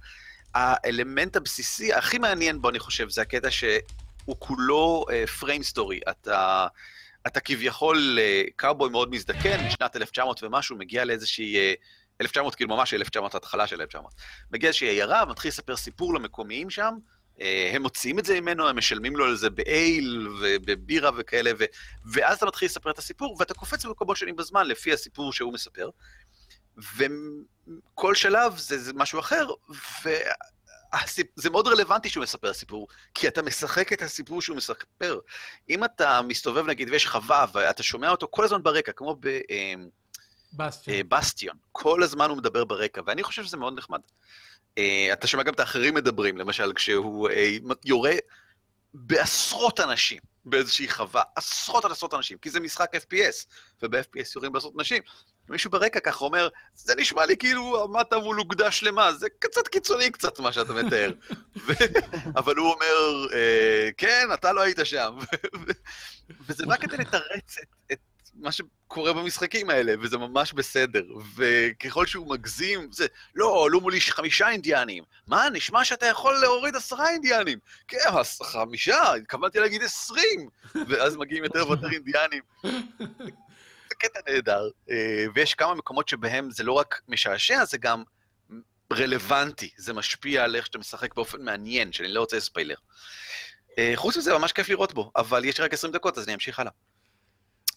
האלמנט 0.53 1.35
הבסיסי, 1.35 1.93
הכי 1.93 2.17
מעניין 2.17 2.61
בו, 2.61 2.69
אני 2.69 2.79
חושב, 2.79 3.09
זה 3.09 3.21
הקטע 3.21 3.51
שהוא 3.51 4.35
כולו 4.39 5.05
פריים 5.39 5.61
uh, 5.61 5.63
סטורי. 5.63 5.99
אתה, 6.09 6.67
אתה 7.27 7.39
כביכול 7.39 8.19
קאובוי 8.55 8.89
מאוד 8.89 9.11
מזדקן, 9.11 9.67
משנת 9.67 9.95
1900 9.95 10.43
ומשהו, 10.43 10.77
מגיע 10.77 11.05
לאיזושהי... 11.05 11.73
Uh, 11.73 11.77
1900, 12.21 12.55
כאילו 12.55 12.75
ממש 12.75 12.93
1900, 12.93 13.35
התחלה 13.35 13.67
של 13.67 13.81
1900. 13.81 14.13
מגיע 14.51 14.67
איזושהי 14.67 14.87
עיירה, 14.87 15.25
מתחיל 15.25 15.49
לספר 15.49 15.75
סיפור 15.75 16.13
למקומיים 16.13 16.69
שם, 16.69 16.93
אה, 17.41 17.71
הם 17.73 17.81
מוציאים 17.81 18.19
את 18.19 18.25
זה 18.25 18.41
ממנו, 18.41 18.67
הם 18.69 18.77
משלמים 18.77 19.15
לו 19.15 19.25
על 19.25 19.35
זה 19.35 19.49
באייל 19.49 20.27
ובבירה 20.41 21.11
וכאלה, 21.17 21.51
ו... 21.59 21.63
ואז 22.11 22.37
אתה 22.37 22.45
מתחיל 22.45 22.65
לספר 22.65 22.91
את 22.91 22.97
הסיפור, 22.97 23.35
ואתה 23.39 23.53
קופץ 23.53 23.85
במקומות 23.85 24.17
שונים 24.17 24.35
בזמן 24.35 24.67
לפי 24.67 24.93
הסיפור 24.93 25.33
שהוא 25.33 25.53
מספר. 25.53 25.89
וכל 26.77 28.15
שלב 28.15 28.57
זה, 28.57 28.77
זה 28.77 28.93
משהו 28.93 29.19
אחר, 29.19 29.47
וזה 30.03 31.49
מאוד 31.49 31.67
רלוונטי 31.67 32.09
שהוא 32.09 32.23
מספר 32.23 32.53
סיפור, 32.53 32.87
כי 33.13 33.27
אתה 33.27 33.41
משחק 33.41 33.93
את 33.93 34.01
הסיפור 34.01 34.41
שהוא 34.41 34.57
מספר. 34.57 35.19
אם 35.69 35.83
אתה 35.83 36.21
מסתובב 36.21 36.65
נגיד 36.65 36.89
ויש 36.89 37.07
חווה, 37.07 37.45
ואתה 37.53 37.83
שומע 37.83 38.09
אותו 38.09 38.27
כל 38.31 38.43
הזמן 38.43 38.63
ברקע, 38.63 38.91
כמו 38.91 39.15
ב... 39.19 39.39
אה, 40.61 40.67
בסטיון. 40.67 41.09
בסטיון. 41.09 41.55
כל 41.71 42.03
הזמן 42.03 42.29
הוא 42.29 42.37
מדבר 42.37 42.65
ברקע, 42.65 43.01
ואני 43.05 43.23
חושב 43.23 43.43
שזה 43.43 43.57
מאוד 43.57 43.77
נחמד. 43.77 43.99
אתה 45.13 45.27
שומע 45.27 45.43
גם 45.43 45.53
את 45.53 45.59
האחרים 45.59 45.93
מדברים, 45.93 46.37
למשל 46.37 46.73
כשהוא 46.73 47.29
יורה 47.85 48.13
בעשרות 48.93 49.79
אנשים 49.79 50.19
באיזושהי 50.45 50.89
חווה, 50.89 51.23
עשרות 51.35 51.85
על 51.85 51.91
עשרות 51.91 52.13
אנשים, 52.13 52.37
כי 52.37 52.49
זה 52.49 52.59
משחק 52.59 52.95
FPS, 52.95 53.45
וב-FPS 53.81 54.31
יורים 54.35 54.51
בעשרות 54.51 54.73
אנשים. 54.79 55.03
מישהו 55.49 55.71
ברקע 55.71 55.99
ככה 55.99 56.25
אומר, 56.25 56.49
זה 56.75 56.95
נשמע 56.95 57.25
לי 57.25 57.37
כאילו 57.37 57.83
עמדת 57.83 58.13
מול 58.13 58.39
אוגדה 58.39 58.71
שלמה, 58.71 59.13
זה 59.13 59.27
קצת 59.39 59.67
קיצוני 59.67 60.11
קצת 60.11 60.39
מה 60.39 60.51
שאתה 60.51 60.73
מתאר. 60.73 61.11
אבל 62.39 62.55
הוא 62.55 62.73
אומר, 62.73 63.27
כן, 63.97 64.27
אתה 64.33 64.53
לא 64.53 64.61
היית 64.61 64.79
שם. 64.83 65.17
וזה 66.47 66.63
רק 66.67 66.81
כדי 66.81 66.97
לתרץ 66.97 67.57
את 67.91 67.99
מה 68.35 68.51
שקורה 68.51 69.13
במשחקים 69.13 69.69
האלה, 69.69 69.93
וזה 70.01 70.17
ממש 70.17 70.53
בסדר. 70.53 71.03
וככל 71.35 72.05
שהוא 72.05 72.29
מגזים, 72.29 72.91
זה, 72.91 73.07
לא, 73.35 73.65
עלו 73.65 73.81
מולי 73.81 74.01
חמישה 74.01 74.49
אינדיאנים. 74.49 75.03
מה, 75.27 75.49
נשמע 75.49 75.85
שאתה 75.85 76.05
יכול 76.05 76.39
להוריד 76.41 76.75
עשרה 76.75 77.09
אינדיאנים. 77.09 77.59
כן, 77.87 77.97
חמישה, 78.43 79.13
התכוונתי 79.13 79.59
להגיד 79.59 79.83
עשרים. 79.83 80.49
ואז 80.87 81.15
מגיעים 81.15 81.43
יותר 81.43 81.69
ויותר 81.69 81.91
אינדיאנים. 81.91 82.41
זה 83.89 83.95
קטע 83.97 84.19
נהדר. 84.27 84.69
ויש 85.35 85.53
כמה 85.53 85.75
מקומות 85.75 86.07
שבהם 86.09 86.51
זה 86.51 86.63
לא 86.63 86.73
רק 86.73 87.01
משעשע, 87.07 87.65
זה 87.65 87.77
גם 87.77 88.03
רלוונטי. 88.93 89.69
זה 89.77 89.93
משפיע 89.93 90.43
על 90.43 90.55
איך 90.55 90.65
שאתה 90.65 90.77
משחק 90.77 91.15
באופן 91.15 91.41
מעניין, 91.41 91.91
שאני 91.91 92.07
לא 92.07 92.19
רוצה 92.19 92.39
ספיילר. 92.39 92.75
חוץ 93.95 94.17
מזה, 94.17 94.37
ממש 94.37 94.51
כיף 94.51 94.69
לראות 94.69 94.93
בו, 94.93 95.11
אבל 95.15 95.45
יש 95.45 95.59
רק 95.59 95.73
20 95.73 95.93
דקות, 95.93 96.17
אז 96.17 96.25
אני 96.25 96.33
אמשיך 96.33 96.59
הלאה. 96.59 96.71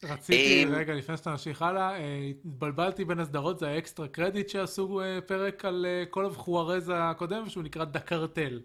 רציתי, 0.03 0.65
רגע, 0.71 0.95
לפני 0.95 1.17
שאתה 1.17 1.31
ממשיך 1.31 1.63
הלאה, 1.63 1.97
התבלבלתי 2.31 3.05
בין 3.05 3.21
הסדרות, 3.21 3.59
זה 3.59 3.69
ה 3.69 3.76
Extra 3.76 4.09
Credits 4.09 4.49
שעשו 4.49 5.01
פרק 5.27 5.65
על 5.65 5.87
כל 6.11 6.27
החוארז 6.27 6.93
הקודם, 6.95 7.49
שהוא 7.49 7.65
נקרא 7.65 7.85
The 7.85 8.08
Cartel, 8.08 8.61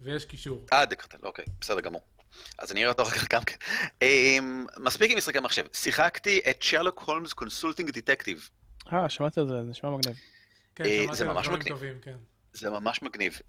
ויש 0.00 0.24
קישור. 0.24 0.66
אה, 0.72 0.86
The 0.86 0.96
Cartel, 0.96 1.18
אוקיי, 1.22 1.44
בסדר 1.60 1.80
גמור. 1.80 2.00
אז 2.58 2.72
אני 2.72 2.80
אראה 2.80 2.92
אותו 2.92 3.02
אחר 3.02 3.10
כך 3.10 3.28
גם 3.30 3.42
כן. 3.44 3.56
מספיק 4.78 5.10
עם 5.10 5.18
משחקי 5.18 5.40
מחשב. 5.40 5.64
שיחקתי 5.72 6.40
את 6.50 6.62
שרלוק 6.62 7.02
הולמס 7.06 7.32
Consulting 7.32 7.90
Detective. 7.90 8.48
אה, 8.92 9.08
שמעתי 9.08 9.40
על 9.40 9.48
זה, 9.48 9.54
זה 9.54 9.70
נשמע 9.70 9.90
מגניב. 9.90 10.16
כן, 10.74 10.84
שמעתי 10.84 11.22
על 11.22 11.42
דברים 11.42 11.62
טובים, 11.62 11.98
כן. 12.02 12.16
זה 12.52 12.70
ממש 12.70 13.02
מגניב. 13.02 13.40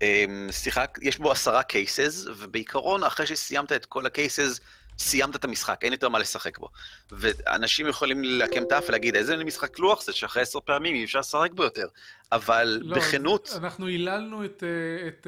שיחק, 0.52 0.98
יש 1.02 1.18
בו 1.18 1.32
עשרה 1.32 1.64
קייסס, 1.64 2.26
ובעיקרון, 2.38 3.04
אחרי 3.04 3.28
שסיימת 3.28 3.72
את 3.72 3.86
כל 3.86 4.06
הקייסס, 4.06 4.60
סיימת 5.00 5.36
את 5.36 5.44
המשחק, 5.44 5.80
אין 5.82 5.92
יותר 5.94 6.10
מה 6.10 6.20
לשחק 6.20 6.58
בו. 6.58 6.70
ואנשים 7.12 7.88
יכולים 7.88 8.24
לעקם 8.24 8.64
את 8.64 8.72
האף 8.72 8.84
ולהגיד, 8.88 9.16
איזה 9.16 9.38
משחק 9.38 9.80
לוח 9.80 10.04
זה 10.04 10.14
שאחרי 10.14 10.42
עשר 10.42 10.60
פעמים 10.60 10.96
אי 10.96 11.04
אפשר 11.04 11.20
לשחק 11.20 11.52
בו 11.52 11.64
יותר. 11.64 11.88
אבל 12.32 12.80
לא, 12.82 12.98
בכנות... 12.98 13.50
אנחנו 13.58 13.88
היללנו 13.88 14.46
את, 14.46 14.64
את 15.08 15.28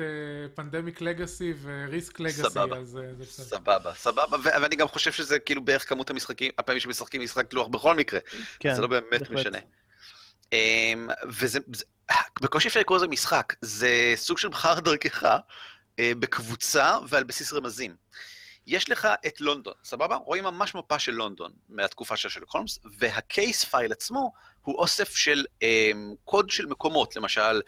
פנדמיק 0.55 1.01
לגאסי 1.01 1.53
וריסק 1.61 2.19
לגאסי, 2.19 2.41
סבבה, 2.41 2.77
אז 2.77 2.87
זה 2.87 3.11
בסדר. 3.19 3.45
סבבה, 3.45 3.93
סבבה, 3.93 4.37
ואני 4.43 4.75
גם 4.75 4.87
חושב 4.87 5.11
שזה 5.11 5.39
כאילו 5.39 5.65
בערך 5.65 5.89
כמות 5.89 6.09
המשחקים, 6.09 6.51
הפעמים 6.57 6.79
שמשחקים 6.79 7.21
משחק 7.21 7.53
לוח 7.53 7.67
בכל 7.67 7.95
מקרה. 7.95 8.19
כן, 8.59 8.75
זה 8.75 8.81
לא 8.81 8.87
באמת 8.87 9.21
בהחלט. 9.29 9.31
משנה. 9.31 9.59
וזה, 11.27 11.59
בקושי 12.41 12.67
אפשר 12.67 12.79
לקרוא 12.79 12.97
לזה 12.97 13.07
משחק, 13.07 13.53
זה 13.61 14.13
סוג 14.15 14.37
של 14.37 14.47
בחר 14.47 14.79
דרכך 14.79 15.37
בקבוצה 15.99 16.97
ועל 17.07 17.23
בסיס 17.23 17.53
רמזים. 17.53 17.95
יש 18.71 18.89
לך 18.89 19.07
את 19.27 19.41
לונדון, 19.41 19.73
סבבה? 19.83 20.15
רואים 20.15 20.43
ממש 20.43 20.75
מפה 20.75 20.99
של 20.99 21.11
לונדון 21.11 21.51
מהתקופה 21.69 22.17
של 22.17 22.29
שרלוק 22.29 22.51
הולמס, 22.53 22.79
וה 22.99 23.20
case 23.20 23.63
file 23.63 23.91
עצמו 23.91 24.31
הוא 24.61 24.75
אוסף 24.75 25.15
של 25.15 25.45
אה, 25.63 25.91
קוד 26.23 26.49
של 26.49 26.65
מקומות, 26.65 27.15
למשל, 27.15 27.61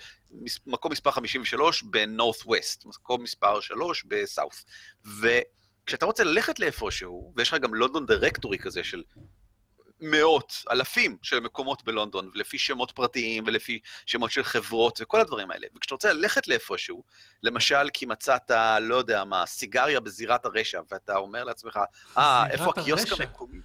מקום 0.67 0.91
מספר 0.91 1.11
53 1.11 1.83
ב 1.83 1.92
North 1.92 2.37
West, 2.45 2.85
מקום 2.85 3.23
מספר 3.23 3.59
3 3.59 4.03
ב 4.07 4.15
South. 4.15 4.63
וכשאתה 5.05 6.05
רוצה 6.05 6.23
ללכת 6.23 6.59
לאיפשהו, 6.59 7.33
ויש 7.35 7.53
לך 7.53 7.61
גם 7.61 7.73
London 7.73 8.05
Directory 8.05 8.57
כזה 8.57 8.83
של 8.83 9.03
מאות, 10.01 10.53
אלפים 10.71 11.17
של 11.21 11.39
מקומות 11.39 11.83
בלונדון, 11.83 12.29
ולפי 12.33 12.57
שמות 12.57 12.91
פרטיים 12.91 13.43
ולפי 13.47 13.79
שמות 14.05 14.31
של 14.31 14.43
חברות 14.43 14.99
וכל 15.01 15.21
הדברים 15.21 15.51
האלה. 15.51 15.67
וכשאתה 15.75 15.95
רוצה 15.95 16.13
ללכת 16.13 16.47
לאיפשהו, 16.47 17.03
למשל 17.43 17.89
כי 17.93 18.05
מצאת, 18.05 18.51
לא 18.81 18.95
יודע 18.95 19.23
מה, 19.23 19.45
סיגריה 19.45 19.99
בזירת 19.99 20.45
הרשע, 20.45 20.81
ואתה 20.91 21.15
אומר 21.17 21.43
לעצמך, 21.43 21.79
אה, 22.17 22.47
איפה 22.49 22.71
הקיוסק 22.77 23.19
המקומי? 23.19 23.57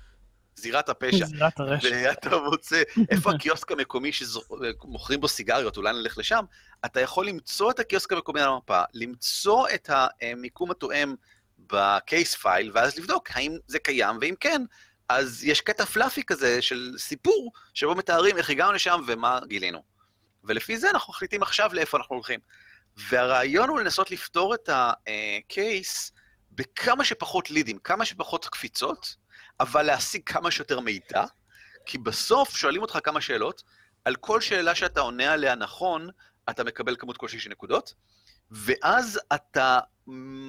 זירת 0.56 0.88
הפשע. 0.88 1.26
זירת 1.26 1.60
הרשע. 1.60 1.88
ואתה 2.08 2.36
מוצא, 2.36 2.82
איפה 3.10 3.30
הקיוסק 3.30 3.72
המקומי 3.72 4.12
שמוכרים 4.12 5.20
בו 5.20 5.28
סיגריות, 5.28 5.76
אולי 5.76 5.92
נלך 5.92 6.18
לשם, 6.18 6.44
אתה 6.84 7.00
יכול 7.00 7.28
למצוא 7.28 7.70
את 7.70 7.80
הקיוסק 7.80 8.12
המקומי 8.12 8.40
על 8.40 8.48
המפה, 8.48 8.82
למצוא 8.94 9.68
את 9.74 9.90
המיקום 10.22 10.70
התואם 10.70 11.14
בקייס 11.58 12.34
פייל, 12.34 12.70
ואז 12.74 12.98
לבדוק 12.98 13.28
האם 13.30 13.56
זה 13.66 13.78
קיים, 13.78 14.18
ואם 14.20 14.34
כן, 14.40 14.62
אז 15.08 15.44
יש 15.44 15.60
קטע 15.60 15.84
פלאפי 15.84 16.22
כזה 16.24 16.62
של 16.62 16.94
סיפור, 16.98 17.52
שבו 17.74 17.94
מתארים 17.94 18.36
איך 18.36 18.50
הגענו 18.50 18.72
לשם 18.72 19.00
ומה 19.06 19.40
גילינו. 19.46 19.82
ולפי 20.44 20.78
זה 20.78 20.90
אנחנו 20.90 21.10
מחליטים 21.10 21.42
עכשיו 21.42 21.74
לאיפה 21.74 21.98
אנחנו 21.98 22.14
הולכים. 22.16 22.40
והרעיון 22.96 23.68
הוא 23.68 23.80
לנסות 23.80 24.10
לפתור 24.10 24.54
את 24.54 24.68
הקייס 24.72 26.12
בכמה 26.52 27.04
שפחות 27.04 27.50
לידים, 27.50 27.78
כמה 27.78 28.04
שפחות 28.04 28.46
קפיצות, 28.46 29.16
אבל 29.60 29.82
להשיג 29.82 30.22
כמה 30.26 30.50
שיותר 30.50 30.80
מידע, 30.80 31.24
כי 31.86 31.98
בסוף 31.98 32.56
שואלים 32.56 32.82
אותך 32.82 32.98
כמה 33.04 33.20
שאלות, 33.20 33.62
על 34.04 34.16
כל 34.16 34.40
שאלה 34.40 34.74
שאתה 34.74 35.00
עונה 35.00 35.32
עליה 35.32 35.54
נכון, 35.54 36.08
אתה 36.50 36.64
מקבל 36.64 36.96
כמות 36.96 37.16
כלשהי 37.16 37.40
של 37.40 37.50
נקודות, 37.50 37.94
ואז 38.50 39.20
אתה 39.34 39.78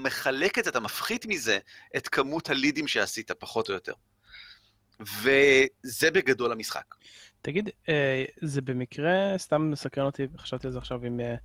מחלק 0.03 0.59
את 0.59 0.63
זה, 0.63 0.69
אתה 0.69 0.79
מפחית 0.79 1.25
מזה 1.25 1.59
את 1.97 2.07
כמות 2.07 2.49
הלידים 2.49 2.87
שעשית, 2.87 3.31
פחות 3.31 3.69
או 3.69 3.73
יותר. 3.73 3.93
וזה 4.99 6.11
בגדול 6.11 6.51
המשחק. 6.51 6.95
תגיד, 7.41 7.69
אה, 7.89 8.25
זה 8.41 8.61
במקרה, 8.61 9.37
סתם 9.37 9.71
מסקרן 9.71 10.05
אותי, 10.05 10.27
חשבתי 10.37 10.67
על 10.67 10.73
זה 10.73 10.79
עכשיו, 10.79 11.05
אם 11.07 11.19
אה, 11.19 11.35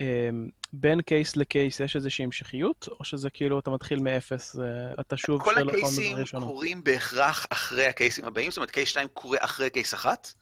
אה, 0.00 0.30
בין 0.72 1.02
קייס 1.02 1.36
לקייס 1.36 1.80
יש 1.80 1.96
איזושהי 1.96 2.24
המשכיות, 2.24 2.88
או 3.00 3.04
שזה 3.04 3.30
כאילו 3.30 3.58
אתה 3.58 3.70
מתחיל 3.70 4.00
מאפס, 4.00 4.56
אתה 5.00 5.16
שוב... 5.16 5.42
כל 5.42 5.68
הקייסים 5.68 6.16
קורים 6.40 6.84
בהכרח 6.84 7.46
אחרי 7.50 7.86
הקייסים 7.86 8.24
הבאים, 8.24 8.50
זאת 8.50 8.56
אומרת 8.56 8.70
קייס 8.70 8.88
2 8.88 9.08
קורה 9.12 9.38
אחרי 9.40 9.70
קייס 9.70 9.94
1, 9.94 10.32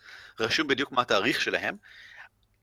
רשום 0.40 0.66
בדיוק 0.66 0.92
מה 0.92 1.02
התאריך 1.02 1.40
שלהם. 1.40 1.76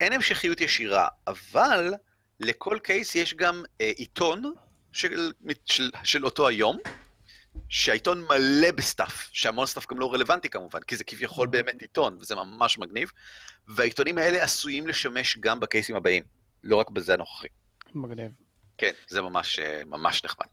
אין 0.00 0.12
המשכיות 0.12 0.60
ישירה, 0.60 1.08
אבל 1.26 1.94
לכל 2.40 2.78
case 2.82 3.14
יש 3.14 3.34
גם 3.34 3.62
עיתון 3.78 4.52
של, 4.92 5.32
של, 5.66 5.90
של 6.04 6.24
אותו 6.24 6.48
היום, 6.48 6.78
שהעיתון 7.68 8.24
מלא 8.24 8.70
ב 8.70 8.78
stuff, 8.78 9.28
שהמון 9.32 9.66
stuff 9.66 9.86
גם 9.90 9.98
לא 9.98 10.12
רלוונטי 10.12 10.48
כמובן, 10.48 10.80
כי 10.80 10.96
זה 10.96 11.04
כביכול 11.04 11.46
באמת 11.48 11.82
עיתון, 11.82 12.16
וזה 12.20 12.34
ממש 12.34 12.78
מגניב, 12.78 13.10
והעיתונים 13.68 14.18
האלה 14.18 14.42
עשויים 14.42 14.86
לשמש 14.86 15.38
גם 15.38 15.60
בקייסים 15.60 15.96
הבאים, 15.96 16.24
לא 16.64 16.76
רק 16.76 16.90
בזה 16.90 17.14
הנוכחי. 17.14 17.48
מגניב. 17.94 18.30
כן, 18.78 18.92
זה 19.08 19.22
ממש, 19.22 19.58
ממש 19.86 20.24
נחמד. 20.24 20.46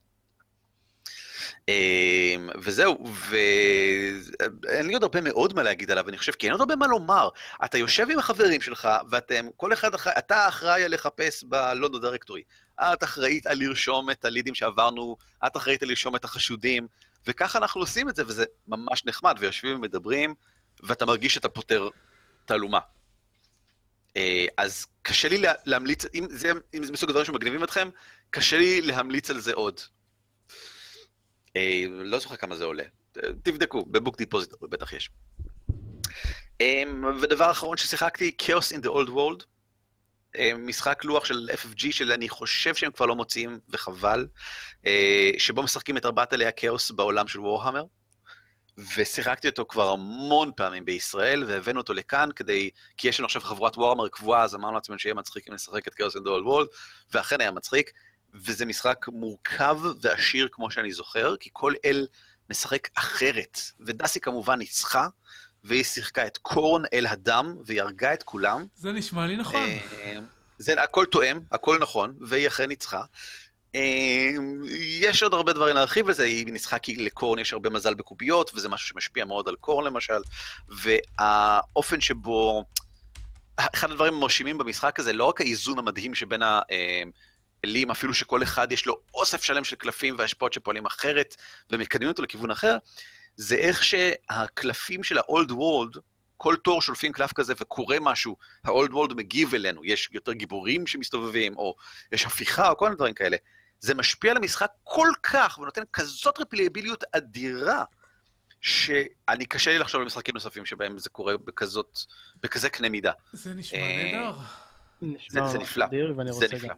אמ, 1.69 2.49
וזהו, 2.61 3.05
ואין 3.29 4.87
לי 4.87 4.93
עוד 4.93 5.03
הרבה 5.03 5.21
מאוד 5.21 5.53
מה 5.53 5.63
להגיד 5.63 5.91
עליו, 5.91 6.09
אני 6.09 6.17
חושב, 6.17 6.31
כי 6.31 6.45
אין 6.45 6.51
עוד 6.51 6.61
הרבה 6.61 6.75
מה 6.75 6.87
לומר. 6.87 7.29
אתה 7.65 7.77
יושב 7.77 8.07
עם 8.11 8.19
החברים 8.19 8.61
שלך, 8.61 8.89
ואתם, 9.09 9.45
כל 9.57 9.73
אחד 9.73 9.93
אחראי, 9.93 10.15
אתה 10.17 10.47
אחראי 10.47 10.83
על 10.83 10.93
לחפש 10.93 11.43
בלונדון 11.43 12.01
דירקטורי. 12.01 12.43
את 12.79 13.03
אחראית 13.03 13.47
על 13.47 13.57
לרשום 13.59 14.09
את 14.09 14.25
הלידים 14.25 14.55
שעברנו, 14.55 15.17
את 15.47 15.57
אחראית 15.57 15.83
על 15.83 15.89
לרשום 15.89 16.15
את 16.15 16.25
החשודים, 16.25 16.87
וככה 17.27 17.59
אנחנו 17.59 17.81
עושים 17.81 18.09
את 18.09 18.15
זה, 18.15 18.23
וזה 18.27 18.45
ממש 18.67 19.05
נחמד, 19.05 19.35
ויושבים 19.39 19.75
ומדברים, 19.75 20.33
ואתה 20.83 21.05
מרגיש 21.05 21.33
שאתה 21.33 21.49
פותר 21.49 21.89
תעלומה. 22.45 22.79
אה, 24.17 24.45
אז 24.57 24.85
קשה 25.01 25.29
לי 25.29 25.43
להמליץ, 25.65 26.05
אם 26.15 26.27
זה, 26.29 26.51
אם 26.73 26.83
זה 26.83 26.91
מסוג 26.91 27.09
הדברים 27.09 27.25
שמגניבים 27.25 27.63
אתכם, 27.63 27.89
קשה 28.29 28.57
לי 28.57 28.81
להמליץ 28.81 29.29
על 29.29 29.39
זה 29.39 29.53
עוד. 29.53 29.79
אה, 31.57 31.85
לא 31.89 32.19
זוכר 32.19 32.35
כמה 32.35 32.55
זה 32.55 32.65
עולה. 32.65 32.83
תבדקו, 33.43 33.85
ב 33.85 33.92
Book 33.92 34.17
Depository 34.17 34.67
בטח 34.69 34.93
יש. 34.93 35.09
אה, 36.61 36.83
ודבר 37.21 37.51
אחרון 37.51 37.77
ששיחקתי, 37.77 38.35
Chaos 38.41 38.77
in 38.77 38.85
the 38.85 38.89
Old 38.89 39.09
World. 39.09 39.43
משחק 40.57 41.05
לוח 41.05 41.25
של 41.25 41.49
FFG 41.53 41.91
שאני 41.91 42.29
חושב 42.29 42.75
שהם 42.75 42.91
כבר 42.91 43.05
לא 43.05 43.15
מוציאים, 43.15 43.59
וחבל, 43.69 44.27
שבו 45.37 45.63
משחקים 45.63 45.97
את 45.97 46.05
ארבעת 46.05 46.33
אלי 46.33 46.45
הכאוס 46.45 46.91
בעולם 46.91 47.27
של 47.27 47.39
וורהמר. 47.39 47.83
ושיחקתי 48.95 49.47
אותו 49.47 49.65
כבר 49.69 49.89
המון 49.89 50.51
פעמים 50.55 50.85
בישראל, 50.85 51.43
והבאנו 51.43 51.79
אותו 51.79 51.93
לכאן 51.93 52.29
כדי, 52.35 52.69
כי 52.97 53.07
יש 53.07 53.19
לנו 53.19 53.25
עכשיו 53.25 53.41
חברת 53.41 53.77
וורהמר 53.77 54.07
קבועה, 54.07 54.43
אז 54.43 54.55
אמרנו 54.55 54.75
לעצמנו 54.75 54.99
שיהיה 54.99 55.13
מצחיק 55.13 55.49
אם 55.49 55.53
נשחק 55.53 55.87
את 55.87 55.93
Chaos 55.93 56.15
in 56.15 56.20
the 56.20 56.27
Old 56.27 56.45
World, 56.45 56.67
ואכן 57.13 57.41
היה 57.41 57.51
מצחיק, 57.51 57.91
וזה 58.45 58.65
משחק 58.65 59.05
מורכב 59.07 59.77
ועשיר 60.01 60.47
כמו 60.51 60.71
שאני 60.71 60.93
זוכר, 60.93 61.35
כי 61.39 61.49
כל 61.53 61.73
אל 61.85 62.07
משחק 62.49 62.87
אחרת, 62.95 63.59
ודסי 63.79 64.19
כמובן 64.19 64.59
ניצחה, 64.59 65.07
והיא 65.63 65.83
שיחקה 65.83 66.27
את 66.27 66.37
קורן 66.37 66.83
אל 66.93 67.07
הדם, 67.07 67.55
והיא 67.65 67.81
הרגה 67.81 68.13
את 68.13 68.23
כולם. 68.23 68.65
זה 68.75 68.91
נשמע 68.91 69.27
לי 69.27 69.37
נכון. 69.37 69.61
אה, 69.61 70.19
זה 70.57 70.83
הכל 70.83 71.05
תואם, 71.05 71.39
הכל 71.51 71.77
נכון, 71.79 72.15
והיא 72.21 72.47
אכן 72.47 72.65
ניצחה. 72.67 73.01
אמ, 73.75 74.61
יש 75.01 75.23
עוד 75.23 75.33
הרבה 75.33 75.53
דברים 75.53 75.75
להרחיב 75.75 76.07
בזה, 76.07 76.23
היא 76.23 76.45
ניסחה 76.45 76.79
כי 76.79 76.95
לקורן 76.95 77.39
יש 77.39 77.53
הרבה 77.53 77.69
מזל 77.69 77.93
בקוביות, 77.93 78.51
וזה 78.55 78.69
משהו 78.69 78.87
שמשפיע 78.87 79.25
מאוד 79.25 79.47
על 79.47 79.55
קורן 79.55 79.85
למשל, 79.85 80.21
והאופן 80.69 82.01
שבו, 82.01 82.63
אחד 83.57 83.91
הדברים 83.91 84.13
המרשימים 84.13 84.57
במשחק 84.57 84.99
הזה, 84.99 85.13
לא 85.13 85.25
רק 85.25 85.41
האיזון 85.41 85.79
המדהים 85.79 86.15
שבין 86.15 86.41
האלים, 87.63 87.91
אפילו 87.91 88.13
שכל 88.13 88.43
אחד 88.43 88.71
יש 88.71 88.85
לו 88.85 88.99
אוסף 89.13 89.43
שלם 89.43 89.63
של 89.63 89.75
קלפים 89.75 90.15
והשפעות 90.17 90.53
שפועלים 90.53 90.85
אחרת, 90.85 91.35
ומקדמים 91.71 92.09
אותו 92.09 92.23
לכיוון 92.23 92.51
אחר, 92.51 92.77
זה 93.35 93.55
איך 93.55 93.83
שהקלפים 93.83 95.03
של 95.03 95.17
ה-old 95.17 95.49
world, 95.49 95.99
כל 96.37 96.55
תור 96.55 96.81
שולפים 96.81 97.11
קלף 97.11 97.33
כזה 97.33 97.53
וקורה 97.59 97.97
משהו, 98.01 98.37
ה-old 98.63 98.91
world 98.91 99.13
מגיב 99.15 99.53
אלינו, 99.55 99.85
יש 99.85 100.09
יותר 100.11 100.33
גיבורים 100.33 100.87
שמסתובבים, 100.87 101.57
או 101.57 101.75
יש 102.11 102.25
הפיכה, 102.25 102.69
או 102.69 102.77
כל 102.77 102.85
מיני 102.85 102.95
דברים 102.95 103.13
כאלה. 103.13 103.37
זה 103.79 103.95
משפיע 103.95 104.31
על 104.31 104.37
המשחק 104.37 104.71
כל 104.83 105.09
כך, 105.23 105.57
ונותן 105.61 105.81
כזאת 105.93 106.39
רפליאביליות 106.39 107.03
אדירה, 107.11 107.83
שאני 108.61 109.45
קשה 109.45 109.71
לי 109.71 109.79
לחשוב 109.79 110.01
על 110.01 110.07
משחקים 110.07 110.33
נוספים 110.33 110.65
שבהם 110.65 110.97
זה 110.97 111.09
קורה 111.09 111.37
בכזאת, 111.37 111.99
בכזה 112.43 112.69
קנה 112.69 112.89
מידה. 112.89 113.11
זה 113.33 113.53
נשמע 113.53 113.79
אה, 113.79 114.11
נהדר. 114.11 114.33
זה 115.29 115.57
נפלא, 115.59 115.85
זה 116.31 116.47
נפלא. 116.55 116.73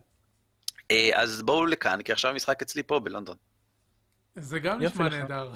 אה, 0.92 1.10
אז 1.14 1.42
בואו 1.42 1.66
לכאן, 1.66 2.02
כי 2.02 2.12
עכשיו 2.12 2.32
המשחק 2.32 2.62
אצלי 2.62 2.84
פה 2.84 3.00
בלונדון. 3.00 3.36
זה 4.36 4.60
גם 4.60 4.82
נשמע 4.82 5.10
נהדר. 5.10 5.52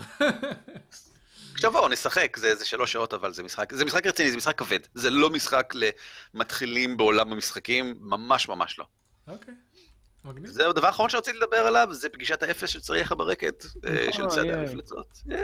עכשיו 1.54 1.72
בואו 1.72 1.90
נשחק, 1.90 2.38
זה, 2.38 2.56
זה 2.56 2.66
שלוש 2.66 2.92
שעות 2.92 3.14
אבל 3.14 3.34
זה 3.34 3.44
משחק, 3.44 3.74
זה 3.74 3.86
משחק 3.86 4.08
רציני, 4.08 4.32
זה 4.32 4.38
משחק 4.38 4.58
כבד. 4.58 4.80
זה 4.94 5.10
לא 5.10 5.30
משחק 5.30 5.74
למתחילים 6.34 6.98
בעולם 6.98 7.32
המשחקים, 7.32 7.96
ממש 8.00 8.50
ממש 8.50 8.80
לא. 8.80 8.86
אוקיי. 9.28 9.54
מגניב. 10.26 10.50
זהו, 10.50 10.70
הדבר 10.70 10.88
האחרון 10.88 11.10
שרציתי 11.10 11.38
לדבר 11.38 11.58
עליו, 11.58 11.88
זה 11.92 12.10
פגישת 12.10 12.44
האפס 12.44 12.70
של 12.70 12.80
צריכה 12.80 13.16
ברקת, 13.16 13.66
אה, 13.88 14.14
של 14.14 14.28
צד 14.28 14.46
המפלצות. 14.46 15.08
אה, 15.32 15.38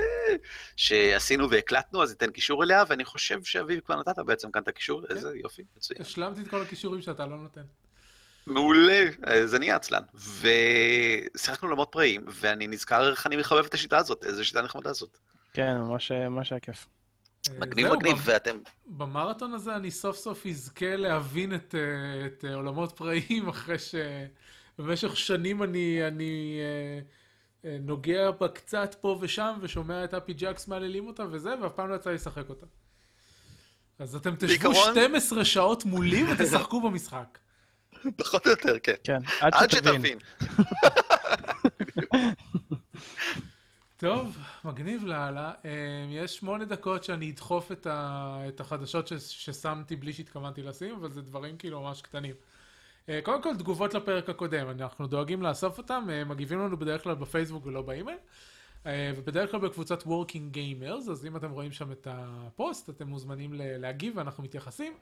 שעשינו 0.76 1.50
והקלטנו, 1.50 2.04
אז 2.04 2.10
ניתן 2.10 2.32
קישור 2.32 2.64
אליה, 2.64 2.84
ואני 2.88 3.06
חושב 3.06 3.44
שאביב 3.44 3.80
כבר 3.80 4.00
נתת 4.00 4.20
בעצם 4.26 4.52
כאן 4.52 4.62
את 4.62 4.68
הקישור, 4.68 5.08
כן. 5.08 5.16
איזה 5.16 5.32
יופי, 5.36 5.64
מצוין. 5.78 6.02
השלמתי 6.02 6.42
את 6.42 6.48
כל 6.48 6.62
הכישורים 6.62 7.02
שאתה 7.02 7.26
לא 7.26 7.38
נותן. 7.38 7.62
מעולה, 8.50 9.06
אה, 9.28 9.48
זה 9.48 9.60
נהיה 9.60 9.76
עצלן. 9.76 10.02
ושיחקנו 11.34 11.70
למות 11.70 11.90
פראים, 11.92 12.26
ואני 12.28 12.68
נזכר 12.68 13.12
איך 13.12 13.28
אני 13.28 13.36
מחבב 13.36 13.66
את 13.66 13.74
השיטה 13.74 13.98
הזאת, 13.98 14.24
איזה 14.24 14.44
שיטה 14.44 14.62
נחמדה 14.62 14.94
זאת. 14.94 15.18
כן, 15.54 15.78
ממש 15.78 16.12
היה 16.12 16.60
כיף. 16.60 16.88
מגניב 17.60 17.94
מגניב, 17.94 18.18
ואתם... 18.24 18.58
במרתון 18.86 19.54
הזה 19.54 19.76
אני 19.76 19.92
סוף 19.92 20.18
סוף 20.18 20.46
אזכה 20.46 20.96
להבין 20.96 21.56
את, 21.56 21.76
את 22.26 22.46
עולמות 22.54 22.92
פראיים, 22.92 23.50
אחרי 23.50 23.80
ש... 23.80 23.96
במשך 24.80 25.18
שנים 25.18 25.64
אני, 25.64 26.08
אני 26.08 26.60
אה, 26.60 27.70
אה, 27.70 27.78
נוגע 27.82 28.32
בה 28.32 28.48
קצת 28.48 28.96
פה 29.02 29.18
ושם, 29.22 29.58
ושומע 29.62 30.04
את 30.04 30.14
אפי 30.14 30.34
ג'קס 30.34 30.68
מעללים 30.68 31.08
אותה 31.08 31.24
וזה, 31.32 31.54
ואף 31.62 31.74
פעם 31.74 31.90
לא 31.90 31.96
יצא 31.96 32.10
לי 32.10 32.16
לשחק 32.16 32.50
אותה. 32.50 32.66
אז 34.00 34.16
אתם 34.16 34.36
תשבו 34.36 34.48
בעיקרון... 34.48 34.92
12 34.92 35.46
שעות 35.46 35.86
מולי 35.86 36.24
ותשחקו 36.30 36.82
במשחק. 36.82 37.38
פחות 38.18 38.46
או 38.46 38.52
יותר, 38.52 38.80
כן. 38.80 38.94
כן, 39.04 39.20
עד, 39.42 39.54
עד 39.54 39.72
שתבין. 39.72 40.20
טוב, 43.98 44.38
מגניב 44.66 45.06
לאללה. 45.06 45.52
אה, 45.66 45.72
יש 46.10 46.36
שמונה 46.36 46.66
דקות 46.66 47.04
שאני 47.04 47.32
אדחוף 47.32 47.72
את, 47.72 47.88
ה... 47.88 48.38
את 48.48 48.60
החדשות 48.60 49.08
ש... 49.08 49.14
ששמתי 49.14 49.96
בלי 49.96 50.14
שהתכוונתי 50.14 50.64
לשים, 50.64 50.96
אבל 50.96 51.12
זה 51.12 51.22
דברים 51.22 51.58
כאילו 51.58 51.82
ממש 51.82 52.02
קטנים. 52.02 52.36
אה, 53.10 53.20
קודם 53.24 53.42
כל, 53.44 53.56
תגובות 53.56 53.94
לפרק 53.94 54.30
הקודם, 54.30 54.70
אנחנו 54.70 55.08
דואגים 55.08 55.42
לאסוף 55.42 55.78
אותם, 55.78 56.08
אה, 56.10 56.26
מגיבים 56.26 56.60
לנו 56.60 56.78
בדרך 56.78 57.04
כלל 57.04 57.16
בפייסבוק 57.16 57.66
ולא 57.66 57.82
באימייל, 57.82 58.18
אה, 58.86 59.12
ובדרך 59.18 59.52
כלל 59.52 59.60
בקבוצת 59.60 60.04
Working 60.04 60.56
Gamers, 60.56 61.12
אז 61.12 61.26
אם 61.26 61.36
אתם 61.36 61.52
רואים 61.52 61.72
שם 61.72 61.92
את 61.92 62.08
הפוסט, 62.12 62.90
אתם 62.90 63.08
מוזמנים 63.08 63.54
להגיב 63.54 64.18
ואנחנו 64.18 64.44
מתייחסים. 64.44 64.94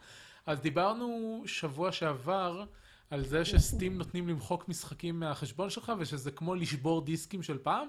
אז 0.45 0.59
דיברנו 0.59 1.43
שבוע 1.45 1.91
שעבר 1.91 2.63
על 3.09 3.25
זה 3.25 3.45
שסטים 3.45 3.97
נותנים 3.97 4.27
למחוק 4.27 4.69
משחקים 4.69 5.19
מהחשבון 5.19 5.69
שלך, 5.69 5.91
ושזה 5.99 6.31
כמו 6.31 6.55
לשבור 6.55 7.05
דיסקים 7.05 7.43
של 7.43 7.57
פעם. 7.57 7.87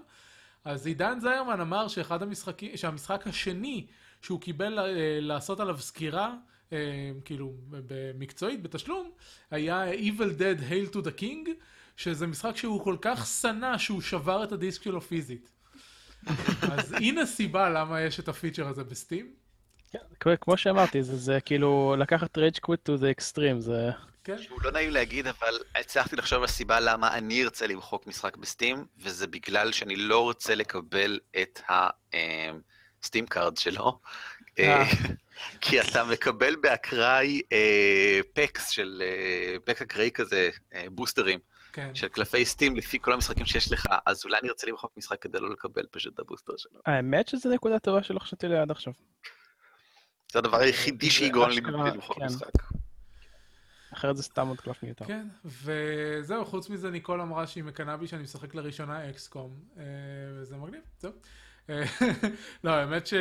אז 0.65 0.86
עידן 0.86 1.20
זיירמן 1.20 1.61
אמר 1.61 1.89
שאחד 1.89 2.23
המשחקים, 2.23 2.77
שהמשחק 2.77 3.27
השני 3.27 3.86
שהוא 4.23 4.40
קיבל 4.40 4.78
לעשות 5.20 5.61
עליו 5.61 5.78
סקירה, 5.78 6.35
אה, 6.73 7.11
כאילו 7.24 7.53
במקצועית, 7.70 8.62
בתשלום, 8.62 9.11
היה 9.51 9.93
Evil 9.93 10.39
Dead 10.39 10.70
Hail 10.70 10.95
to 10.95 10.99
the 10.99 11.20
King, 11.20 11.49
שזה 11.97 12.27
משחק 12.27 12.57
שהוא 12.57 12.85
כל 12.85 12.97
כך 13.01 13.27
שנא 13.27 13.78
שהוא 13.78 14.01
שבר 14.01 14.45
את 14.45 14.53
הדיסק 14.53 14.82
שלו 14.82 15.01
פיזית. 15.01 15.51
אז 16.62 16.93
הנה 16.93 17.27
סיבה 17.27 17.70
למה 17.70 18.01
יש 18.01 18.20
את 18.20 18.28
הפיצ'ר 18.28 18.69
הזה 18.69 18.85
בסטים. 18.85 19.32
כמו 20.40 20.57
שאמרתי, 20.57 21.03
זה, 21.03 21.39
כאילו 21.40 21.97
לקחת 21.99 22.39
rage 22.39 22.61
quit 22.66 22.90
to 22.90 23.01
the 23.01 23.20
extreme, 23.20 23.59
זה... 23.59 23.90
כן. 24.29 24.43
שהוא 24.43 24.63
לא 24.63 24.71
נעים 24.71 24.91
להגיד, 24.91 25.27
אבל 25.27 25.59
הצלחתי 25.75 26.17
לחשוב 26.17 26.39
על 26.39 26.45
הסיבה 26.45 26.81
למה 26.81 27.15
אני 27.15 27.43
ארצה 27.43 27.67
למחוק 27.67 28.07
משחק 28.07 28.37
ב 28.36 28.44
Steam, 28.44 28.86
וזה 28.99 29.27
בגלל 29.27 29.73
שאני 29.73 29.97
לא 29.97 30.23
רוצה 30.23 30.55
לקבל 30.55 31.19
את 31.43 31.61
ה 31.69 31.95
Steam 31.95 33.27
card 33.27 33.53
אה, 33.57 33.61
שלו. 33.61 34.01
אה. 34.59 34.85
כי 35.61 35.81
אתה 35.81 36.05
מקבל 36.05 36.57
באקראי 36.57 37.43
אה, 37.53 38.21
packs 38.32 38.69
של, 38.69 39.03
אה, 39.05 39.57
pack 39.65 39.82
אקראי 39.83 40.11
כזה, 40.15 40.51
אה, 40.75 40.85
בוסטרים, 40.91 41.39
כן. 41.73 41.95
של 41.95 42.09
קלפי 42.09 42.45
Steam 42.45 42.77
לפי 42.77 42.99
כל 43.01 43.13
המשחקים 43.13 43.47
שיש 43.47 43.73
לך, 43.73 43.87
אז 44.07 44.25
אולי 44.25 44.39
אני 44.43 44.49
ארצה 44.49 44.67
למחוק 44.67 44.93
משחק 44.97 45.23
כדי 45.23 45.41
לא 45.41 45.51
לקבל 45.51 45.83
פשוט 45.91 46.15
את 46.15 46.19
הבוסטר 46.19 46.53
שלו. 46.57 46.81
האמת 46.87 47.29
שזו 47.29 47.51
נקודה 47.51 47.79
טובה 47.79 48.03
שלא 48.03 48.19
חשבתי 48.19 48.47
עליה 48.47 48.63
עד 48.63 48.71
עכשיו. 48.71 48.93
זה 50.33 50.39
הדבר 50.39 50.57
היחידי 50.57 51.11
שיגרום 51.11 51.51
לי 51.51 51.61
למחוק 51.61 52.19
כן. 52.19 52.25
משחק. 52.25 52.78
אחרת 53.99 54.16
זה 54.16 54.23
סתם 54.23 54.49
עוד 54.49 54.61
קלף 54.61 54.83
מיותר. 54.83 55.05
כן, 55.05 55.27
וזהו, 55.45 56.45
חוץ 56.45 56.70
מזה 56.70 56.91
ניקול 56.91 57.20
אמרה 57.20 57.47
שהיא 57.47 57.65
מקנאה 57.65 57.97
בי 57.97 58.07
שאני 58.07 58.23
משחק 58.23 58.55
לראשונה 58.55 59.11
אקסקום, 59.11 59.51
אה, 59.79 59.83
וזה 60.35 60.57
מגניב, 60.57 60.83
זהו. 60.99 61.12
לא, 62.65 62.70
האמת 62.70 63.07
ש... 63.07 63.15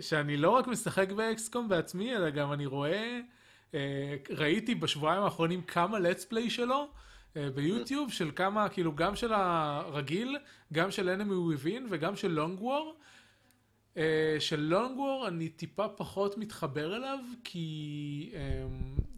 שאני 0.00 0.36
לא 0.36 0.50
רק 0.50 0.66
משחק 0.66 1.12
באקסקום 1.12 1.68
בעצמי, 1.68 2.16
אלא 2.16 2.30
גם 2.30 2.52
אני 2.52 2.66
רואה, 2.66 3.20
אה, 3.74 4.16
ראיתי 4.30 4.74
בשבועיים 4.74 5.22
האחרונים 5.22 5.62
כמה 5.62 5.98
let's 5.98 6.32
play 6.32 6.50
שלו 6.50 6.88
אה, 7.36 7.50
ביוטיוב, 7.50 8.12
של 8.12 8.30
כמה, 8.36 8.68
כאילו, 8.68 8.94
גם 8.94 9.16
של 9.16 9.32
הרגיל, 9.32 10.38
גם 10.72 10.90
של 10.90 11.20
enemy 11.20 11.54
within 11.54 11.82
וגם 11.90 12.16
של 12.16 12.38
long 12.38 12.62
war. 12.62 13.04
אה, 13.96 14.36
של 14.38 14.74
long 14.74 14.98
war 14.98 15.28
אני 15.28 15.48
טיפה 15.48 15.88
פחות 15.88 16.38
מתחבר 16.38 16.96
אליו, 16.96 17.18
כי 17.44 18.32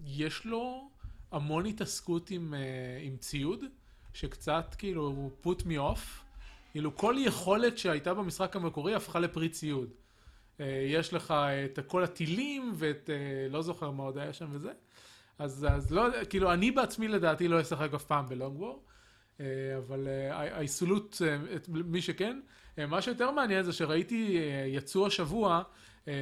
יש 0.08 0.44
לו 0.44 0.90
המון 1.32 1.66
התעסקות 1.66 2.30
עם, 2.30 2.54
עם 3.02 3.16
ציוד, 3.16 3.64
שקצת 4.12 4.74
כאילו 4.78 5.30
put 5.44 5.62
me 5.62 5.76
off. 5.76 6.28
כאילו 6.72 6.96
כל 6.96 7.14
יכולת 7.18 7.78
שהייתה 7.78 8.14
במשחק 8.14 8.56
המקורי 8.56 8.94
הפכה 8.94 9.20
לפרי 9.20 9.48
ציוד. 9.48 9.88
אה, 10.60 10.86
יש 10.88 11.14
לך 11.14 11.34
את 11.64 11.78
כל 11.86 12.04
הטילים 12.04 12.72
ואת, 12.74 13.10
אה, 13.10 13.48
לא 13.50 13.62
זוכר 13.62 13.90
מה 13.90 14.02
עוד 14.02 14.18
היה 14.18 14.32
שם 14.32 14.48
וזה. 14.52 14.72
אז, 15.38 15.66
אז 15.70 15.92
לא, 15.92 16.24
כאילו 16.30 16.52
אני 16.52 16.70
בעצמי 16.70 17.08
לדעתי 17.08 17.48
לא 17.48 17.60
אשחק 17.60 17.94
אף 17.94 18.04
פעם 18.04 18.26
בלונג 18.28 18.60
וור, 18.60 18.82
אה, 19.40 19.46
אבל 19.78 20.08
האיסולות, 20.30 21.22
מי 21.68 22.02
שכן. 22.02 22.40
מה 22.88 23.02
שיותר 23.02 23.30
מעניין 23.30 23.64
זה 23.64 23.72
שראיתי, 23.72 24.38
יצאו 24.66 25.06
השבוע, 25.06 25.62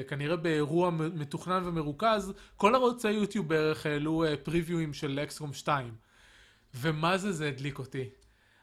כנראה 0.09 0.37
באירוע 0.37 0.91
מתוכנן 0.91 1.63
ומרוכז, 1.67 2.33
כל 2.57 2.75
ערוצי 2.75 3.11
יוטיוב 3.11 3.49
בערך 3.49 3.87
העלו 3.87 4.25
פריוויואים 4.43 4.95
של 4.95 5.21
אקסקום 5.23 5.53
2. 5.53 5.95
ומה 6.75 7.19
זה 7.19 7.33
זה 7.33 7.49
הדליק 7.49 7.79
אותי. 7.79 8.09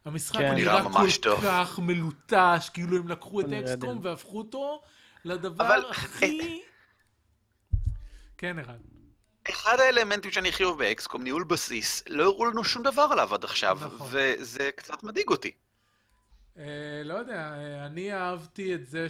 המשחק 0.06 0.40
כן, 0.40 0.56
נראה 0.56 0.84
כל 0.84 1.08
טוב. 1.22 1.40
כך 1.44 1.80
מלוטש, 1.80 2.70
כאילו 2.70 2.98
הם 2.98 3.08
לקחו 3.08 3.42
את 3.42 3.46
אקסקום 3.46 4.00
והפכו 4.04 4.38
אותו 4.38 4.82
לדבר 5.26 5.66
אבל... 5.66 5.84
הכי... 5.90 6.62
כן, 8.38 8.60
ערן. 8.60 8.78
אחד 9.50 9.80
האלמנטים 9.80 10.32
שאני 10.32 10.50
הכי 10.50 10.64
אוהב 10.64 10.78
באקסקום, 10.78 11.24
ניהול 11.24 11.44
בסיס, 11.44 12.04
לא 12.08 12.24
הראו 12.24 12.46
לנו 12.46 12.64
שום 12.64 12.84
דבר 12.84 13.08
עליו 13.12 13.34
עד 13.34 13.44
עכשיו, 13.44 13.78
נכון. 13.82 14.08
וזה 14.12 14.70
קצת 14.76 15.04
מדאיג 15.04 15.30
אותי. 15.30 15.52
Uh, 16.56 16.60
לא 17.06 17.14
יודע, 17.14 17.52
uh, 17.52 17.86
אני 17.86 18.14
אהבתי 18.14 18.76
את 18.76 18.88
זה 18.88 19.08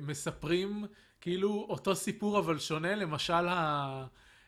שמספרים 0.00 0.84
כאילו 1.20 1.66
אותו 1.68 1.96
סיפור 1.96 2.38
אבל 2.38 2.58
שונה, 2.58 2.94
למשל 2.94 3.48
ה... 3.48 4.06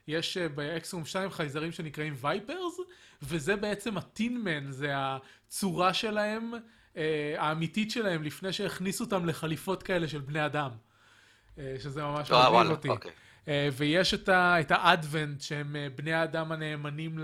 יש 0.09 0.37
uh, 0.37 0.41
באקסקום 0.55 1.05
2 1.05 1.31
חייזרים 1.31 1.73
שנקראים 1.73 2.15
וייפרס, 2.21 2.77
וזה 3.23 3.57
בעצם 3.57 3.97
הטינמן, 3.97 4.71
זה 4.71 4.93
הצורה 4.95 5.95
שלהם 5.95 6.53
אה, 6.97 7.35
האמיתית 7.39 7.91
שלהם 7.91 8.23
לפני 8.23 8.53
שהכניסו 8.53 9.05
אותם 9.05 9.27
לחליפות 9.27 9.83
כאלה 9.83 10.09
של 10.09 10.21
בני 10.21 10.47
אדם. 10.47 10.71
אה, 11.59 11.77
שזה 11.79 12.03
ממש 12.03 12.31
אה, 12.31 12.51
מבין 12.51 12.71
אותי. 12.71 12.89
אוקיי. 12.89 13.13
ויש 13.77 14.15
את 14.35 14.71
האדוונט 14.71 15.41
שהם 15.41 15.77
בני 15.97 16.13
האדם 16.13 16.53
הנאמנים 16.53 17.19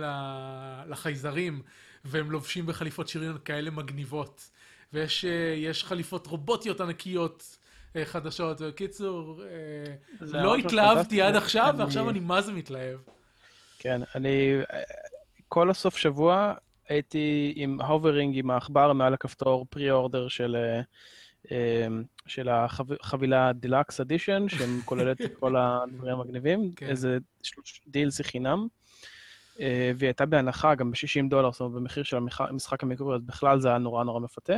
לחייזרים, 0.87 1.63
והם 2.05 2.31
לובשים 2.31 2.67
בחליפות 2.67 3.09
שריון 3.09 3.39
כאלה 3.45 3.71
מגניבות. 3.71 4.51
ויש 4.93 5.85
חליפות 5.85 6.27
רובוטיות 6.27 6.81
ענקיות 6.81 7.59
חדשות. 8.05 8.61
בקיצור, 8.61 9.43
לא 10.21 10.57
התלהבתי 10.57 11.23
עד 11.23 11.37
עכשיו, 11.37 11.75
ועכשיו 11.79 12.11
אני 12.11 12.21
מה 12.21 12.43
זה 12.43 12.53
מתלהב. 12.53 12.99
כן, 13.79 14.01
אני... 14.15 14.61
כל 15.49 15.71
הסוף 15.71 15.97
שבוע 15.97 16.55
הייתי 16.89 17.53
עם 17.57 17.81
hovering 17.81 18.39
עם 18.39 18.51
העכבר 18.51 18.93
מעל 18.93 19.15
הכפתור 19.15 19.67
pre-order 19.71 20.29
של, 20.29 20.57
אה, 20.57 20.81
אה, 21.51 21.87
של 22.27 22.49
החבילה 22.49 23.53
deluxe 23.53 24.01
edition, 24.01 24.49
שכוללת 24.49 25.21
את 25.21 25.35
כל 25.41 25.57
הדברים 25.57 26.21
המגניבים, 26.21 26.73
כן. 26.77 26.87
איזה 26.87 27.19
DLC 27.89 28.25
חינם. 28.25 28.67
אה, 29.61 29.93
והיא 29.97 30.09
הייתה 30.09 30.27
בהנחה 30.27 30.75
גם 30.75 30.91
ב-60 30.91 31.29
דולר, 31.31 31.53
זאת 31.53 31.61
אומרת, 31.61 31.75
במחיר 31.75 32.03
של 32.03 32.17
המשחק 32.39 32.83
המקורי, 32.83 33.17
אז 33.17 33.23
בכלל 33.23 33.61
זה 33.61 33.69
היה 33.69 33.79
נורא 33.79 34.05
נורא 34.05 34.21
מפתה. 34.21 34.57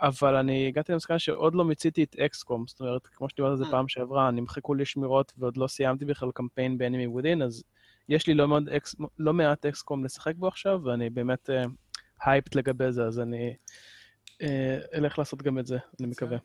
אבל 0.00 0.36
אני 0.36 0.68
הגעתי 0.68 0.92
למסקנה 0.92 1.18
שעוד 1.18 1.54
לא 1.54 1.64
מיציתי 1.64 2.04
את 2.04 2.16
אקסקום, 2.16 2.64
זאת 2.66 2.80
אומרת, 2.80 3.06
כמו 3.06 3.28
שדיברת 3.28 3.50
על 3.50 3.56
זה 3.56 3.64
פעם 3.70 3.88
שעברה, 3.88 4.30
נמחקו 4.30 4.74
לי 4.74 4.84
שמירות 4.84 5.32
ועוד 5.38 5.56
לא 5.56 5.66
סיימתי 5.66 6.04
בכלל 6.04 6.28
קמפיין 6.34 6.78
ב 6.78 6.83
Enemy 6.83 7.06
Within, 7.06 7.42
אז 7.42 7.64
יש 8.08 8.26
לי 8.26 8.34
לא, 8.34 8.48
מאוד 8.48 8.68
אקס, 8.68 8.94
לא 9.18 9.32
מעט 9.32 9.66
אקסקום 9.66 10.04
לשחק 10.04 10.34
בו 10.36 10.48
עכשיו, 10.48 10.80
ואני 10.84 11.10
באמת 11.10 11.50
hyped 12.24 12.54
uh, 12.54 12.58
לגבי 12.58 12.92
זה, 12.92 13.04
אז 13.04 13.20
אני 13.20 13.54
uh, 14.28 14.44
אלך 14.94 15.18
לעשות 15.18 15.42
גם 15.42 15.58
את 15.58 15.66
זה, 15.66 15.78
אני 16.00 16.08
מקווה. 16.08 16.38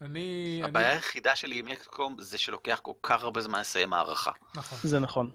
אני... 0.00 0.60
הבעיה 0.64 0.88
אני... 0.88 0.94
היחידה 0.94 1.36
שלי 1.36 1.58
עם 1.58 1.68
אקסקום 1.68 2.16
זה 2.20 2.38
שלוקח 2.38 2.80
כל 2.82 2.92
כך 3.02 3.22
הרבה 3.22 3.40
זמן 3.40 3.60
לסיים 3.60 3.92
מערכה. 3.92 4.30
נכון. 4.56 4.78
זה 4.82 4.98
נכון. 4.98 5.30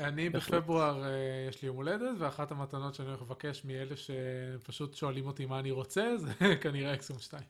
אני 0.00 0.30
בפברואר, 0.30 1.02
uh, 1.02 1.48
יש 1.48 1.62
לי 1.62 1.66
יום 1.66 1.76
הולדת, 1.76 2.16
ואחת 2.18 2.50
המתנות 2.50 2.94
שאני 2.94 3.08
הולך 3.08 3.22
לבקש 3.22 3.64
מאלה 3.64 3.94
שפשוט 3.96 4.94
שואלים 4.94 5.26
אותי 5.26 5.46
מה 5.46 5.58
אני 5.58 5.70
רוצה, 5.70 6.16
זה 6.16 6.32
כנראה 6.62 6.94
אקסקום 6.94 7.18
2. 7.18 7.42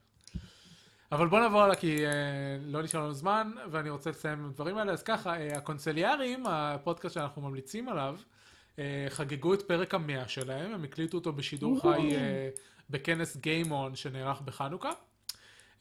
אבל 1.12 1.28
בוא 1.28 1.40
נעבור 1.40 1.62
הלאה 1.62 1.76
כי 1.76 2.06
אה, 2.06 2.12
לא 2.66 2.82
נשאר 2.82 3.00
לנו 3.00 3.14
זמן 3.14 3.52
ואני 3.70 3.90
רוצה 3.90 4.10
לסיים 4.10 4.38
עם 4.38 4.46
הדברים 4.46 4.76
האלה. 4.78 4.92
אז 4.92 5.02
ככה, 5.02 5.36
אה, 5.36 5.56
הקונסליארים, 5.56 6.44
הפודקאסט 6.46 7.14
שאנחנו 7.14 7.42
ממליצים 7.42 7.88
עליו, 7.88 8.16
אה, 8.78 9.06
חגגו 9.08 9.54
את 9.54 9.62
פרק 9.62 9.94
המאה 9.94 10.28
שלהם, 10.28 10.72
הם 10.72 10.84
הקליטו 10.84 11.16
אותו 11.16 11.32
בשידור 11.32 11.80
חי 11.80 12.16
אה, 12.16 12.48
בכנס 12.90 13.36
גיימון 13.36 13.96
שנערך 13.96 14.40
בחנוכה. 14.40 14.90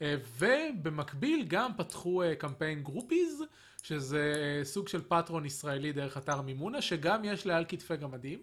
אה, 0.02 0.14
ובמקביל 0.38 1.44
גם 1.48 1.70
פתחו 1.76 2.22
אה, 2.22 2.34
קמפיין 2.34 2.82
גרופיז, 2.82 3.42
שזה 3.82 4.32
אה, 4.36 4.64
סוג 4.64 4.88
של 4.88 5.02
פטרון 5.08 5.46
ישראלי 5.46 5.92
דרך 5.92 6.16
אתר 6.16 6.42
מימונה, 6.42 6.82
שגם 6.82 7.24
יש 7.24 7.46
לעל 7.46 7.64
כתפי 7.68 7.96
גמדים, 7.96 8.42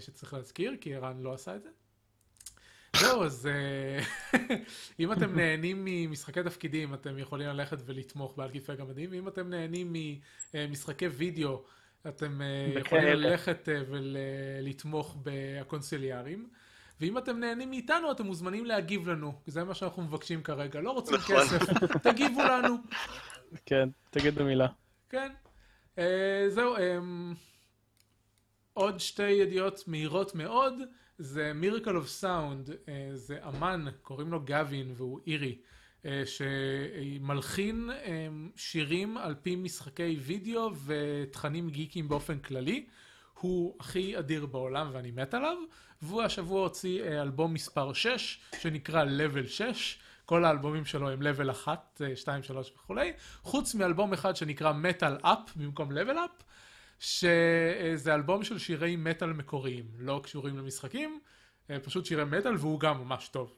שצריך 0.00 0.34
להזכיר, 0.34 0.76
כי 0.80 0.94
ערן 0.94 1.20
לא 1.20 1.34
עשה 1.34 1.56
את 1.56 1.62
זה. 1.62 1.68
זהו, 2.96 3.24
אז 3.24 3.48
אם 5.00 5.12
אתם 5.12 5.36
נהנים 5.36 5.82
ממשחקי 5.84 6.42
תפקידים, 6.42 6.94
אתם 6.94 7.18
יכולים 7.18 7.48
ללכת 7.48 7.78
ולתמוך 7.86 8.36
בעל 8.36 8.50
כתפי 8.52 8.76
גמדים, 8.76 9.10
ואם 9.12 9.28
אתם 9.28 9.50
נהנים 9.50 9.96
ממשחקי 10.54 11.08
וידאו, 11.08 11.62
אתם 12.08 12.40
יכולים 12.80 13.04
ללכת 13.04 13.68
ולתמוך 13.88 15.16
בקונסליארים. 15.22 16.48
ואם 17.00 17.18
אתם 17.18 17.38
נהנים 17.38 17.70
מאיתנו, 17.70 18.12
אתם 18.12 18.26
מוזמנים 18.26 18.66
להגיב 18.66 19.08
לנו, 19.08 19.32
זה 19.46 19.64
מה 19.64 19.74
שאנחנו 19.74 20.02
מבקשים 20.02 20.42
כרגע. 20.42 20.80
לא 20.80 20.90
רוצים 20.90 21.16
נכון. 21.16 21.36
כסף, 21.36 21.58
תגיבו 22.02 22.42
לנו. 22.42 22.76
כן, 23.66 23.88
תגידו 24.10 24.44
מילה. 24.44 24.66
כן. 25.08 25.32
זהו, 26.48 26.76
עוד 28.74 29.00
שתי 29.00 29.30
ידיעות 29.30 29.88
מהירות 29.88 30.34
מאוד. 30.34 30.74
זה 31.18 31.52
of 31.84 32.22
Sound, 32.22 32.70
אה, 32.88 33.10
זה 33.14 33.38
אמן, 33.48 33.84
קוראים 34.02 34.30
לו 34.30 34.44
גווין 34.44 34.92
והוא 34.96 35.20
אירי, 35.26 35.58
אה, 36.04 36.22
שמלחין 36.26 37.90
אה, 37.90 38.28
שירים 38.56 39.16
על 39.16 39.34
פי 39.42 39.56
משחקי 39.56 40.16
וידאו 40.20 40.70
ותכנים 40.86 41.70
גיקים 41.70 42.08
באופן 42.08 42.38
כללי. 42.38 42.86
הוא 43.40 43.76
הכי 43.80 44.18
אדיר 44.18 44.46
בעולם 44.46 44.88
ואני 44.92 45.10
מת 45.10 45.34
עליו, 45.34 45.56
והוא 46.02 46.22
השבוע 46.22 46.60
הוציא 46.60 47.04
אלבום 47.04 47.54
מספר 47.54 47.92
6 47.92 48.40
שנקרא 48.60 49.04
Level 49.04 49.48
6. 49.48 49.98
כל 50.26 50.44
האלבומים 50.44 50.84
שלו 50.84 51.10
הם 51.10 51.22
level 51.22 51.50
1, 51.50 52.00
2, 52.14 52.42
3 52.42 52.72
וכולי, 52.76 53.12
חוץ 53.42 53.74
מאלבום 53.74 54.12
אחד 54.12 54.36
שנקרא 54.36 54.72
Metal 54.72 55.24
Up 55.24 55.50
במקום 55.56 55.92
level 55.92 56.14
up, 56.14 56.44
שזה 56.98 58.14
אלבום 58.14 58.44
של 58.44 58.58
שירי 58.58 58.96
מטאל 58.96 59.32
מקוריים, 59.32 59.84
לא 59.98 60.20
קשורים 60.22 60.58
למשחקים, 60.58 61.20
אה, 61.70 61.80
פשוט 61.80 62.06
שירי 62.06 62.24
מטאל 62.24 62.56
והוא 62.56 62.80
גם 62.80 63.00
ממש 63.00 63.28
טוב. 63.28 63.56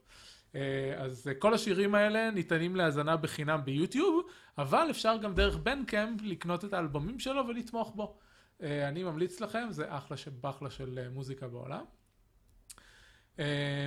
אה, 0.55 0.95
אז 0.97 1.31
כל 1.39 1.55
השירים 1.55 1.95
האלה 1.95 2.31
ניתנים 2.31 2.77
להאזנה 2.77 3.17
בחינם 3.17 3.61
ביוטיוב, 3.65 4.27
אבל 4.59 4.87
אפשר 4.91 5.17
גם 5.17 5.35
דרך 5.35 5.57
בנקאמפ 5.57 6.21
לקנות 6.23 6.65
את 6.65 6.73
האלבומים 6.73 7.19
שלו 7.19 7.49
ולתמוך 7.49 7.93
בו. 7.95 8.19
אה, 8.63 8.89
אני 8.89 9.05
ממליץ 9.05 9.41
לכם, 9.41 9.67
זה 9.71 9.85
אחלה 9.89 10.17
של 10.17 10.31
בחלה 10.41 10.71
של 10.71 11.09
מוזיקה 11.13 11.49
בעולם. 11.49 11.85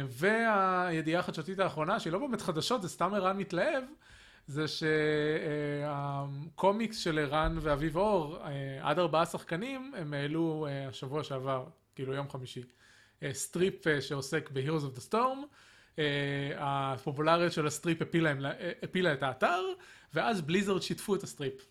והידיעה 0.07 1.19
החדשותית 1.19 1.59
האחרונה, 1.59 1.99
שהיא 1.99 2.13
לא 2.13 2.19
באמת 2.19 2.41
חדשות, 2.41 2.81
זה 2.81 2.89
סתם 2.89 3.13
ערן 3.13 3.37
מתלהב, 3.37 3.83
זה 4.47 4.65
שהקומיקס 5.87 6.97
של 6.97 7.19
ערן 7.19 7.57
ואביב 7.61 7.97
אור, 7.97 8.37
אה, 8.37 8.79
עד 8.81 8.99
ארבעה 8.99 9.25
שחקנים, 9.25 9.93
הם 9.97 10.13
העלו 10.13 10.67
אה, 10.69 10.87
השבוע 10.87 11.23
שעבר, 11.23 11.65
כאילו 11.95 12.13
יום 12.13 12.29
חמישי, 12.29 12.63
אה, 13.23 13.33
סטריפ 13.33 13.85
שעוסק 13.99 14.49
ב-Heroes 14.53 14.81
of 14.81 14.97
the 14.97 15.01
Storm. 15.11 15.37
הפופולריות 16.57 17.53
של 17.53 17.67
הסטריפ 17.67 18.01
הפילה, 18.01 18.33
הפילה 18.83 19.13
את 19.13 19.23
האתר, 19.23 19.63
ואז 20.13 20.41
בליזרד 20.41 20.81
שיתפו 20.81 21.15
את 21.15 21.23
הסטריפ. 21.23 21.65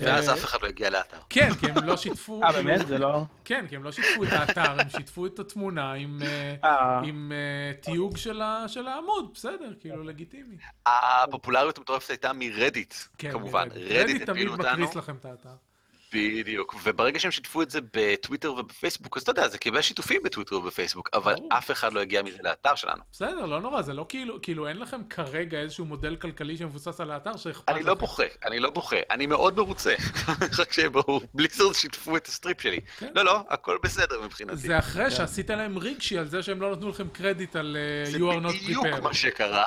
ואז 0.00 0.30
אף 0.30 0.44
אחד 0.44 0.62
לא 0.62 0.68
הגיע 0.68 0.90
לאתר. 0.90 1.16
כן, 1.28 1.54
כי 1.54 1.66
הם 1.66 1.84
לא 1.84 1.96
שיתפו... 1.96 2.40
אה, 2.44 2.52
באמת? 2.52 2.86
זה 2.86 2.98
לא... 2.98 3.22
כן, 3.44 3.66
כי 3.68 3.76
הם 3.76 3.82
לא 3.82 3.92
שיתפו 3.92 4.24
את 4.24 4.28
האתר, 4.32 4.80
הם 4.80 4.88
שיתפו 4.88 5.26
את 5.26 5.38
התמונה 5.38 5.92
עם 5.92 6.18
אה, 6.22 6.54
אה. 6.64 7.00
אה, 7.32 7.72
תיוג 7.80 8.16
של 8.16 8.42
העמוד, 8.86 9.30
בסדר, 9.34 9.72
כאילו 9.80 10.04
לגיטימי. 10.04 10.56
הפופולריות 10.86 11.78
המטורפת 11.78 12.10
הייתה 12.10 12.32
מרדיט, 12.34 12.94
כן, 13.18 13.32
כמובן. 13.32 13.68
רדיט 13.74 14.22
תמיד 14.22 14.48
מקריס 14.48 14.94
לכם 14.94 15.16
את 15.16 15.24
האתר. 15.24 15.69
בדיוק, 16.14 16.74
וברגע 16.84 17.18
שהם 17.18 17.30
שיתפו 17.30 17.62
את 17.62 17.70
זה 17.70 17.80
בטוויטר 17.94 18.52
ובפייסבוק, 18.52 19.16
אז 19.16 19.22
אתה 19.22 19.30
יודע, 19.30 19.48
זה 19.48 19.58
קיבל 19.58 19.80
שיתופים 19.82 20.22
בטוויטר 20.24 20.56
ובפייסבוק, 20.56 21.10
אבל 21.14 21.34
ברור. 21.34 21.48
אף 21.58 21.70
אחד 21.70 21.92
לא 21.92 22.00
הגיע 22.00 22.22
מזה 22.22 22.38
לאתר 22.42 22.74
שלנו. 22.74 23.02
בסדר, 23.12 23.46
לא 23.46 23.60
נורא, 23.60 23.82
זה 23.82 23.92
לא 23.92 24.06
כאילו, 24.08 24.42
כאילו 24.42 24.68
אין 24.68 24.78
לכם 24.78 25.00
כרגע 25.10 25.58
איזשהו 25.58 25.84
מודל 25.84 26.16
כלכלי 26.16 26.56
שמבוסס 26.56 27.00
על 27.00 27.10
האתר 27.10 27.36
שאכפת 27.36 27.68
אני 27.68 27.82
לא. 27.82 27.94
בוכה, 27.94 28.22
אני 28.44 28.58
לא 28.58 28.70
בוכה, 28.70 28.96
אני 29.10 29.26
מאוד 29.26 29.56
מרוצה, 29.56 29.94
רק 30.58 30.72
שיהיה 30.72 30.90
ברור, 30.90 31.20
בליזרד 31.34 31.74
שיתפו 31.74 32.16
את 32.16 32.26
הסטריפ 32.26 32.60
שלי. 32.60 32.80
כן. 32.98 33.10
לא, 33.14 33.24
לא, 33.24 33.40
הכל 33.48 33.78
בסדר 33.82 34.20
מבחינתי. 34.24 34.56
זה 34.56 34.78
אחרי 34.78 35.10
שעשית 35.10 35.50
להם 35.50 35.78
רגשי 35.78 36.18
על 36.18 36.28
זה 36.28 36.42
שהם 36.42 36.60
לא 36.60 36.72
נתנו 36.72 36.88
לכם 36.88 37.08
קרדיט 37.08 37.56
על 37.56 37.76
זה 38.04 38.16
You 38.16 38.20
are 38.20 38.44
not 38.46 38.64
בדיוק 38.64 38.86
prepared. 38.86 39.00
מה 39.00 39.14
שקרה. 39.14 39.64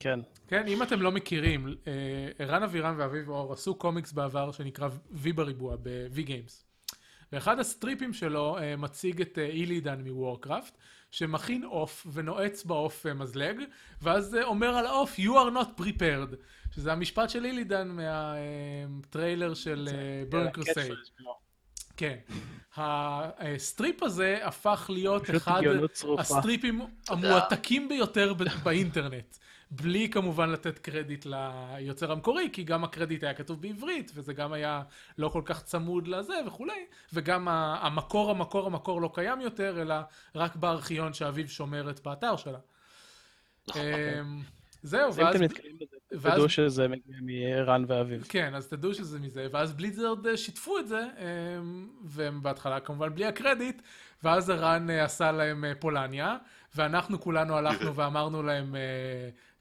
כן. 0.00 0.20
כן, 0.48 0.68
אם 0.68 0.82
אתם 0.82 1.02
לא 1.02 1.12
מכירים, 1.12 1.66
אה, 1.86 1.92
ערן 2.38 2.62
אבירם 2.62 2.94
ואביב 2.98 3.28
אור 3.28 3.52
עשו 3.52 3.74
קומיקס 3.74 4.12
בעבר 4.12 4.52
שנקרא 4.52 4.88
V 5.24 5.32
בריבוע 5.34 5.76
ב-V 5.82 6.28
Games. 6.28 6.64
ואחד 7.32 7.58
הסטריפים 7.58 8.12
שלו 8.12 8.58
אה, 8.58 8.76
מציג 8.76 9.20
את 9.20 9.38
אה, 9.38 9.44
אילידן 9.44 10.00
מוורקראפט, 10.00 10.78
שמכין 11.10 11.64
עוף 11.64 12.06
ונועץ 12.12 12.64
בעוף 12.64 13.06
מזלג, 13.06 13.60
ואז 14.02 14.36
אומר 14.42 14.68
על 14.76 14.86
העוף 14.86 15.18
You 15.18 15.30
are 15.30 15.54
not 15.54 15.80
prepared, 15.80 16.36
שזה 16.74 16.92
המשפט 16.92 17.30
של 17.30 17.44
אילידן 17.44 17.88
מהטריילר 17.88 19.54
של 19.54 19.88
Burning 20.28 20.50
Crusade. 20.50 20.92
כן. 21.96 22.16
הסטריפ 22.76 24.02
הזה 24.02 24.38
הפך 24.42 24.86
להיות 24.92 25.30
אחד. 25.30 25.62
הסטריפים 26.18 26.80
המועתקים 27.08 27.88
ביותר 27.88 28.34
באינטרנט. 28.62 29.36
בלי 29.70 30.08
כמובן 30.10 30.50
לתת 30.50 30.78
קרדיט 30.78 31.26
ליוצר 31.26 32.12
המקורי, 32.12 32.48
כי 32.52 32.64
גם 32.64 32.84
הקרדיט 32.84 33.24
היה 33.24 33.34
כתוב 33.34 33.62
בעברית, 33.62 34.12
וזה 34.14 34.32
גם 34.32 34.52
היה 34.52 34.82
לא 35.18 35.28
כל 35.28 35.42
כך 35.44 35.62
צמוד 35.62 36.08
לזה 36.08 36.34
וכולי, 36.46 36.86
וגם 37.12 37.48
המקור, 37.48 38.30
המקור, 38.30 38.66
המקור 38.66 39.00
לא 39.00 39.10
קיים 39.14 39.40
יותר, 39.40 39.82
אלא 39.82 39.94
רק 40.34 40.56
בארכיון 40.56 41.12
שאביב 41.12 41.48
שומרת 41.48 42.00
באתר 42.00 42.36
שלה. 42.36 42.58
נכון. 43.68 43.82
אמ, 43.82 44.42
זהו, 44.82 45.08
אז 45.08 45.20
אם 45.20 45.24
ואז... 45.24 45.34
אתם 45.36 45.44
נתקלים 45.44 45.76
בזה, 45.76 45.96
ואז- 46.12 46.34
תדעו 46.34 46.48
שזה 46.48 46.88
מגיע 46.88 47.16
מערן 47.22 47.84
ואביב. 47.88 48.26
כן, 48.28 48.54
אז 48.54 48.68
תדעו 48.68 48.94
שזה 48.94 49.18
מזה, 49.18 49.46
ואז 49.52 49.72
בליזרד 49.72 50.26
אה, 50.26 50.36
שיתפו 50.36 50.78
את 50.78 50.88
זה, 50.88 51.06
אמ, 51.18 51.88
והם 52.04 52.42
בהתחלה 52.42 52.80
כמובן 52.80 53.14
בלי 53.14 53.26
הקרדיט, 53.26 53.82
ואז 54.22 54.50
ערן 54.50 54.90
אה, 54.90 55.04
עשה 55.04 55.32
להם 55.32 55.64
אה, 55.64 55.74
פולניה, 55.74 56.36
ואנחנו 56.76 57.20
כולנו 57.20 57.56
הלכנו 57.56 57.94
ואמרנו 57.96 58.42
להם, 58.42 58.76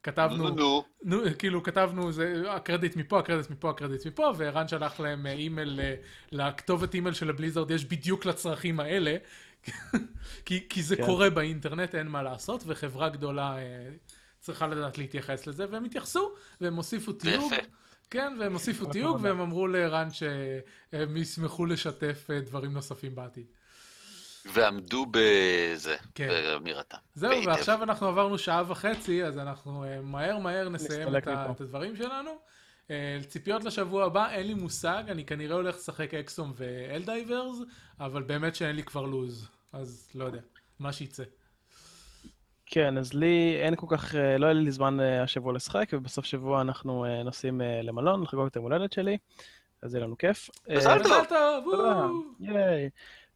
כתבנו, 0.08 0.50
נו, 0.50 0.56
נו. 0.56 0.84
נו, 1.04 1.18
כאילו 1.38 1.64
כתבנו, 1.64 2.12
זה 2.12 2.44
הקרדיט 2.50 2.96
מפה, 2.96 3.20
הקרדיט 3.20 3.50
מפה, 3.50 3.70
הקרדיט 3.70 4.08
מפה, 4.08 4.32
וערן 4.38 4.68
שלח 4.68 5.00
להם 5.00 5.26
אה, 5.26 5.32
אימייל, 5.32 5.80
אה, 5.80 5.96
לכתובת 6.32 6.94
אימייל 6.94 7.14
של 7.14 7.30
הבליזרד 7.30 7.72
יש 7.72 7.86
בדיוק 7.86 8.26
לצרכים 8.26 8.80
האלה, 8.80 9.18
כי, 10.46 10.66
כי 10.70 10.84
זה 10.84 10.96
כן. 10.96 11.06
קורה 11.06 11.30
באינטרנט, 11.30 11.96
אין 11.96 12.08
מה 12.08 12.24
לעשות, 12.24 12.64
וחברה 12.66 13.10
גדולה 13.10 13.58
אה, 13.58 13.90
צריכה 14.40 14.68
לדעת 14.68 14.98
להתייחס 14.98 15.48
לזה, 15.48 15.66
והם 15.72 15.86
התייחסו, 15.86 16.32
והם 16.62 16.76
הוסיפו 16.76 17.14
תיוג. 17.14 17.54
כן, 18.10 18.38
והם 18.40 18.54
הוסיפו 18.54 18.86
תיוג, 18.86 19.16
הכבוד. 19.16 19.26
והם 19.26 19.40
אמרו 19.40 19.68
לערן 19.68 20.08
שהם 20.12 21.18
ישמחו 21.18 21.66
לשתף 21.66 22.28
דברים 22.46 22.72
נוספים 22.72 23.16
בעתיד. 23.16 23.46
ועמדו 24.54 25.06
בזה, 25.12 25.96
כן. 26.16 26.28
באמירתם. 26.28 26.98
זהו, 27.16 27.30
בהיטב. 27.30 27.48
ועכשיו 27.48 27.84
אנחנו 27.84 28.08
עברנו 28.08 28.38
שעה 28.38 28.64
וחצי, 28.68 29.24
אז 29.24 29.38
אנחנו 29.38 29.84
אה, 29.84 30.02
מהר 30.02 30.38
מהר 30.38 30.70
נסיים 30.70 31.18
את, 31.18 31.28
ה-. 31.28 31.52
את 31.52 31.62
הדברים 31.62 31.96
שלנו. 31.96 32.32
אה, 32.92 33.18
ציפיות 33.28 33.64
לשבוע 33.64 34.06
הבא, 34.06 34.30
אין 34.30 34.48
לי 34.48 34.54
מושג, 34.54 35.04
אני 35.08 35.26
כנראה 35.26 35.56
הולך 35.56 35.76
לשחק 35.76 36.14
XCOM 36.14 36.54
ו 36.56 36.64
Helldivers, 36.64 37.58
אבל 38.00 38.24
באמת 38.24 38.56
שאין 38.56 38.76
לי 38.76 38.84
כבר 38.84 39.06
לוז, 39.06 39.48
אז 39.74 40.10
לא 40.16 40.26
יודע, 40.26 40.42
מה 40.80 40.94
שיצא. 40.94 41.24
כן, 42.66 42.98
אז 42.98 43.14
לי 43.14 43.58
אין 43.62 43.76
כל 43.76 43.88
כך, 43.90 44.16
אה, 44.16 44.38
לא 44.38 44.46
היה 44.46 44.54
לי 44.54 44.72
זמן 44.72 45.00
השבוע 45.00 45.54
לשחק, 45.54 45.90
ובסוף 45.94 46.26
שבוע 46.26 46.62
אנחנו 46.62 47.06
נוסעים 47.26 47.62
למלון 47.84 48.24
לחגוג 48.24 48.46
את 48.46 48.56
היום 48.56 48.64
הולדת 48.66 48.94
שלי, 48.94 49.18
אז 49.82 49.94
יהיה 49.96 50.06
לנו 50.06 50.18
כיף. 50.18 50.50
אה, 50.70 50.78
מזל 50.78 51.04
טוב. 51.04 52.36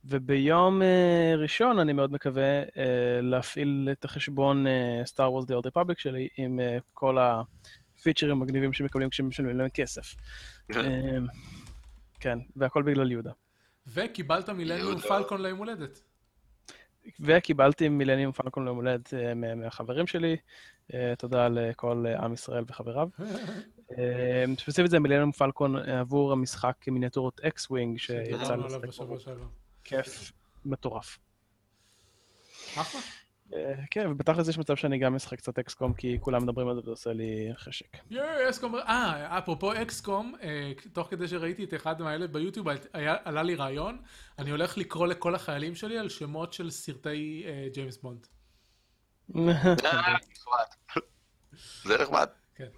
וביום 0.06 0.82
אה, 0.82 1.34
ראשון 1.38 1.80
אני 1.80 1.94
מאוד 1.94 2.12
מקווה 2.12 2.60
אה, 2.60 2.64
להפעיל 3.22 3.90
את 3.92 4.06
החשבון 4.06 4.68
אה, 4.68 5.02
Star 5.06 5.18
Wars 5.30 5.46
The 5.46 5.64
Old 5.64 5.68
Republic 5.72 5.94
שלי 5.98 6.28
עם 6.38 6.60
אה, 6.60 6.78
כל 6.94 7.18
הפיצ'רים 7.98 8.32
המגניבים 8.32 8.74
שמקבלים 8.74 9.10
כשמשלמים 9.10 9.58
להם 9.58 9.70
כסף. 9.70 10.16
כן, 12.20 12.40
והכל 12.56 12.84
בגלל 12.84 13.12
יהודה. 13.12 13.32
וקיבלת 13.88 14.50
Millennium. 14.50 14.98
Falcon 14.98 15.42
ליום 15.42 15.58
הולדת. 15.58 16.02
וקיבלתי 17.20 17.90
Millennium 17.90 18.32
Falcon 18.32 18.66
ליום 18.66 18.78
הולדת 18.78 19.14
מה- 19.36 19.56
מהחברים 19.56 20.08
שלי. 20.08 20.38
תודה 21.18 21.48
לכל 21.48 22.06
עם 22.20 22.34
ישראל 22.34 22.64
וחבריו. 22.68 23.10
ספציפית 24.60 24.92
זה 24.92 25.00
Millennium 25.00 25.32
Falcon 25.32 25.76
עבור 25.76 26.32
המשחק 26.32 26.76
מיניאטורות 26.88 27.40
X-Wing 27.40 27.98
שיצא 28.00 28.56
לשחק. 28.56 29.08
כיף 29.92 30.32
מטורף. 30.66 31.20
אחלה. 32.76 33.02
אה, 33.54 33.74
כן, 33.92 34.08
ובתכלס 34.12 34.48
יש 34.48 34.58
מצב 34.58 34.76
שאני 34.76 34.98
גם 34.98 35.16
אשחק 35.16 35.38
קצת 35.38 35.60
אקסקום, 35.60 35.94
כי 35.94 36.18
כולם 36.22 36.44
מדברים 36.44 36.68
על 36.68 36.76
זה 36.76 36.82
וזה 36.82 36.92
עושה 36.92 37.14
לי 37.14 37.52
חשק. 37.58 37.98
יואי, 38.10 38.50
אקסקום, 38.50 38.76
אה, 38.76 39.38
אפרופו 39.38 39.74
אקסקום, 39.74 40.36
אה, 40.44 40.72
תוך 40.94 41.08
כדי 41.10 41.28
שראיתי 41.28 41.64
את 41.64 41.74
אחד 41.74 42.02
מהאלה 42.02 42.28
ביוטיוב, 42.28 42.68
עלה 42.94 43.44
לי 43.44 43.56
רעיון, 43.56 44.02
אני 44.40 44.52
הולך 44.52 44.78
לקרוא 44.78 45.08
לכל 45.08 45.36
החיילים 45.36 45.76
שלי 45.76 45.98
על 45.98 46.10
שמות 46.10 46.54
של 46.54 46.72
סרטי 46.72 47.44
אה, 47.46 47.68
ג'יימס 47.74 47.98
בונד. 47.98 48.28
זה 51.84 51.98
נחמד. 52.02 52.28
כן. 52.62 52.70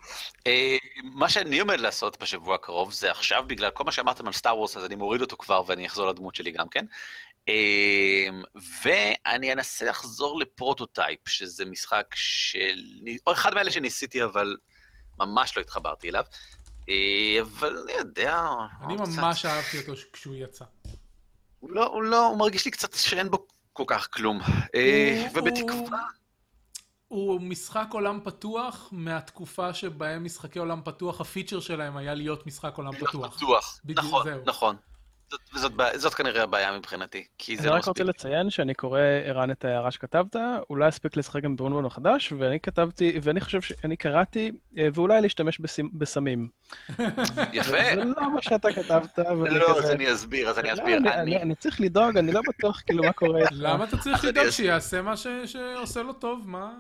אה, 0.48 0.78
מה 1.04 1.30
שאני 1.30 1.60
עומד 1.60 1.80
לעשות 1.80 2.20
בשבוע 2.22 2.56
הקרוב 2.56 2.94
זה 2.94 3.12
עכשיו, 3.12 3.44
בגלל 3.48 3.70
כל 3.72 3.84
מה 3.84 3.92
שאמרתם 3.92 4.28
על 4.28 4.34
סטאר 4.34 4.58
וורס, 4.58 4.78
אז 4.78 4.86
אני 4.86 4.96
מוריד 4.96 5.22
אותו 5.22 5.38
כבר 5.38 5.64
ואני 5.68 5.88
אחזור 5.88 6.08
לדמות 6.10 6.36
שלי 6.36 6.52
גם 6.52 6.70
כן. 6.70 6.86
אה, 7.50 8.28
ואני 8.84 9.54
אנסה 9.54 9.86
לחזור 9.86 10.40
ל 10.40 10.47
Prototype, 10.47 11.20
שזה 11.30 11.66
משחק 11.66 12.06
של... 12.16 12.80
או 13.28 13.32
אחד 13.32 13.54
מאלה 13.54 13.72
שניסיתי, 13.72 14.24
אבל 14.24 14.58
ממש 15.20 15.58
לא 15.58 15.62
התחברתי 15.62 16.10
אליו. 16.10 16.24
אה, 16.90 17.42
אבל 17.42 17.78
אני 17.84 17.92
יודע... 17.92 18.44
אני 18.86 18.96
קצת- 18.98 19.22
ממש 19.22 19.46
אהבתי 19.46 19.78
אותו 19.78 19.94
כשהוא 20.14 20.36
יצא. 20.36 20.66
הוא 21.60 21.72
לא, 21.72 21.86
הוא 21.86 22.04
לא, 22.04 22.26
הוא 22.28 22.38
מרגיש 22.38 22.66
לי 22.66 22.72
קצת 22.72 22.94
שאין 22.94 23.30
בו 23.30 23.48
כל 23.74 23.84
כך 23.88 24.08
כלום. 24.14 24.40
ובתקווה... 25.34 26.00
הוא 27.14 27.42
משחק 27.42 27.88
עולם 27.92 28.20
פתוח 28.24 28.90
מהתקופה 28.92 29.74
שבהם 29.74 30.24
משחקי 30.24 30.60
עולם 30.60 30.82
פתוח, 30.84 31.22
הפיצ'ר 31.22 31.60
שלהם 31.60 31.98
היה 31.98 32.14
להיות 32.14 32.48
משחק 32.48 32.78
עולם 32.78 32.94
להיות 32.94 33.10
פתוח. 33.10 33.38
פתוח. 33.38 33.80
בדיוק, 33.86 34.00
נכון, 34.06 34.24
זהו. 34.24 34.42
נכון. 34.46 34.76
זאת, 35.32 35.40
זאת, 35.56 35.72
בעיה- 35.74 35.98
זאת 35.98 36.14
כנראה 36.14 36.44
הבעיה 36.44 36.78
מבחינתי, 36.78 37.24
כי 37.38 37.56
זה 37.58 37.62
אני 37.62 37.70
לא 37.70 37.74
רק 37.74 37.80
מספיק. 37.80 37.88
רוצה 37.90 38.04
לציין 38.04 38.50
שאני 38.50 38.74
קורא, 38.74 39.00
ערן, 39.00 39.52
את 39.52 39.66
ההערה 39.66 39.92
שכתבת, 39.92 40.36
אולי 40.70 40.90
אספיק 40.90 41.18
לשחק 41.18 41.42
גם 41.44 41.56
ברונבון 41.56 41.86
החדש, 41.86 42.34
ואני 42.38 42.60
כתבתי, 42.60 43.20
ואני 43.24 43.42
חושב 43.42 43.62
שאני 43.62 43.98
קראתי, 43.98 44.52
אה, 44.78 44.88
ואולי 44.94 45.22
להשתמש 45.22 45.60
בסמים. 45.94 46.50
יפה. 47.54 47.72
זה 47.96 48.04
לא 48.18 48.34
מה 48.34 48.42
שאתה 48.42 48.74
כתבת, 48.74 49.20
ואני 49.20 49.60
לא, 49.60 49.66
כזה... 49.78 49.84
אז 49.84 49.92
אני 49.92 50.14
אסביר, 50.14 50.50
אז 50.50 50.60
אני 50.60 50.68
לא, 50.68 50.74
אסביר. 50.74 50.98
אני- 50.98 51.10
אני- 51.10 51.22
אני 51.22 51.42
אני 51.42 51.56
צריך 51.56 51.82
לדאוג, 51.82 52.18
אני 52.18 52.32
לא 52.32 52.42
בטוח 52.50 52.82
כאילו 52.86 53.04
מה 53.04 53.14
קורה. 53.14 53.42
למה 53.52 53.84
אתה 53.84 53.98
צריך 53.98 54.24
אני 54.24 54.32
לדאוג 54.32 54.50
שיעשה 54.50 55.02
מה 55.02 55.18
ש- 55.18 55.28
שעושה 55.46 56.02
לו 56.04 56.14
טוב? 56.14 56.50
מה? 56.50 56.72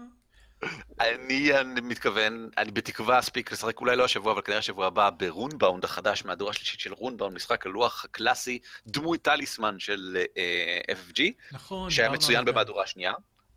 אני 0.99 1.59
אני 1.59 1.81
מתכוון, 1.81 2.49
אני 2.57 2.71
בתקווה 2.71 3.19
אספיק 3.19 3.51
לשחק 3.51 3.79
אולי 3.79 3.95
לא 3.95 4.03
השבוע, 4.03 4.31
אבל 4.31 4.41
כנראה 4.41 4.59
השבוע 4.59 4.87
הבא 4.87 5.09
ברונבאונד 5.09 5.83
החדש, 5.83 6.25
מהדורה 6.25 6.51
השלישית 6.51 6.79
של 6.79 6.93
רונבאונד, 6.93 7.35
משחק 7.35 7.65
הלוח 7.65 8.05
הקלאסי, 8.05 8.59
דמוי 8.87 9.17
טליסמן 9.17 9.79
של 9.79 10.17
אה, 10.37 10.79
FFG, 10.91 11.21
נכון. 11.51 11.89
שהיה 11.89 12.09
מצוין. 12.09 12.45
במהדורה 12.45 12.83
השנייה, 12.83 13.13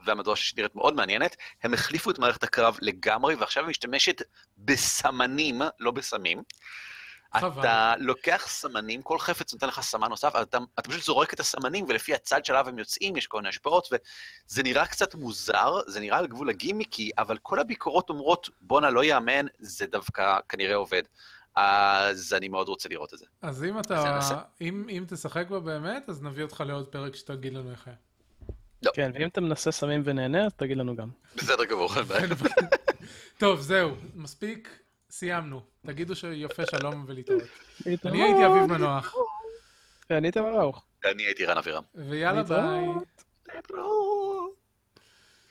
והמהדורה 0.07 0.33
השלישית 0.33 0.59
נראית 0.59 0.75
מאוד 0.75 0.95
מעניינת. 0.95 1.37
הם 1.63 1.75
החליפו 1.75 2.11
את 2.11 2.19
מערכת 2.19 2.43
הקרב 2.43 2.79
לגמרי, 2.83 3.35
ועכשיו 3.35 3.63
היא 3.63 3.71
משתמשת 3.71 4.23
בסמנים, 4.59 5.63
לא 5.81 5.91
בסמים. 5.91 6.43
חבל. 7.41 7.61
אתה 7.61 7.95
לוקח 7.99 8.45
סמנים, 8.49 9.03
כל 9.03 9.19
חפץ 9.19 9.53
נותן 9.53 9.69
לך 9.69 9.81
סמן 9.81 10.09
נוסף, 10.09 10.33
אתה, 10.43 10.59
אתה 10.81 10.89
פשוט 10.89 11.03
זורק 11.03 11.35
את 11.35 11.41
הסמנים, 11.41 11.85
ולפי 11.89 12.15
הצד 12.15 12.45
שעליו 12.45 12.69
הם 12.69 12.79
יוצאים, 12.79 13.17
יש 13.17 13.27
כל 13.27 13.39
מיני 13.39 13.49
השפעות, 13.49 13.89
וזה 13.93 14.63
נראה 14.63 14.87
קצת 14.87 15.15
מוזר, 15.15 15.81
זה 15.87 16.01
נראה 16.01 16.19
על 16.19 16.27
גבול 16.27 16.51
הגימיקי, 16.51 17.11
אבל 17.19 17.39
כל 17.43 17.59
הביקורות 17.59 18.11
אומרות, 18.11 18.51
בואנה, 18.61 18.91
לא 18.91 19.05
יאמן, 19.05 19.47
זה 19.59 19.87
דווקא 19.87 20.39
כנראה 20.49 20.75
עובד. 20.75 21.03
אז 21.57 22.35
אני 22.37 22.49
מאוד 22.49 22.69
רוצה 22.69 22.89
לראות 22.89 23.15
את 23.15 23.19
זה. 23.19 23.25
אז 23.43 23.65
אם 23.65 23.79
אז 23.79 23.85
אתה, 23.85 24.15
ננסה. 24.15 24.37
אם, 24.61 24.87
אם 24.89 25.05
תשחק 25.09 25.49
בה 25.49 25.61
באמת, 25.61 26.09
אז 26.09 26.23
נביא 26.23 26.45
אותך 26.45 26.65
לעוד 26.67 26.87
פרק 26.87 27.15
שתגיד 27.15 27.55
לנו 27.55 27.71
איך 27.71 27.87
היה. 27.87 27.97
כן, 28.95 29.11
ואם 29.15 29.29
אתה 29.29 29.41
מנסה 29.41 29.71
סמים 29.71 30.03
ונהנה, 30.05 30.47
אז 30.47 30.53
תגיד 30.57 30.77
לנו 30.77 30.97
גם. 30.97 31.09
בסדר 31.37 31.65
גמור, 31.65 31.97
אין 31.97 32.05
בעיה. 32.05 32.27
טוב, 33.39 33.61
זהו, 33.61 33.97
מספיק. 34.15 34.79
סיימנו. 35.19 35.61
תגידו 35.87 36.17
שיפה 36.17 36.63
שלום 36.67 37.05
ולהתראות. 37.09 37.43
אני 37.87 38.23
הייתי 38.23 38.47
אביב 38.47 38.63
מנוח. 38.63 39.15
ואני 40.11 40.27
הייתי 40.27 40.41
מנוח. 40.41 40.83
ואני 41.05 41.23
הייתי 41.23 41.45
רן 41.45 41.59
אבירם. 41.59 41.83
ויאללה 41.95 42.43
ביי. 42.43 42.87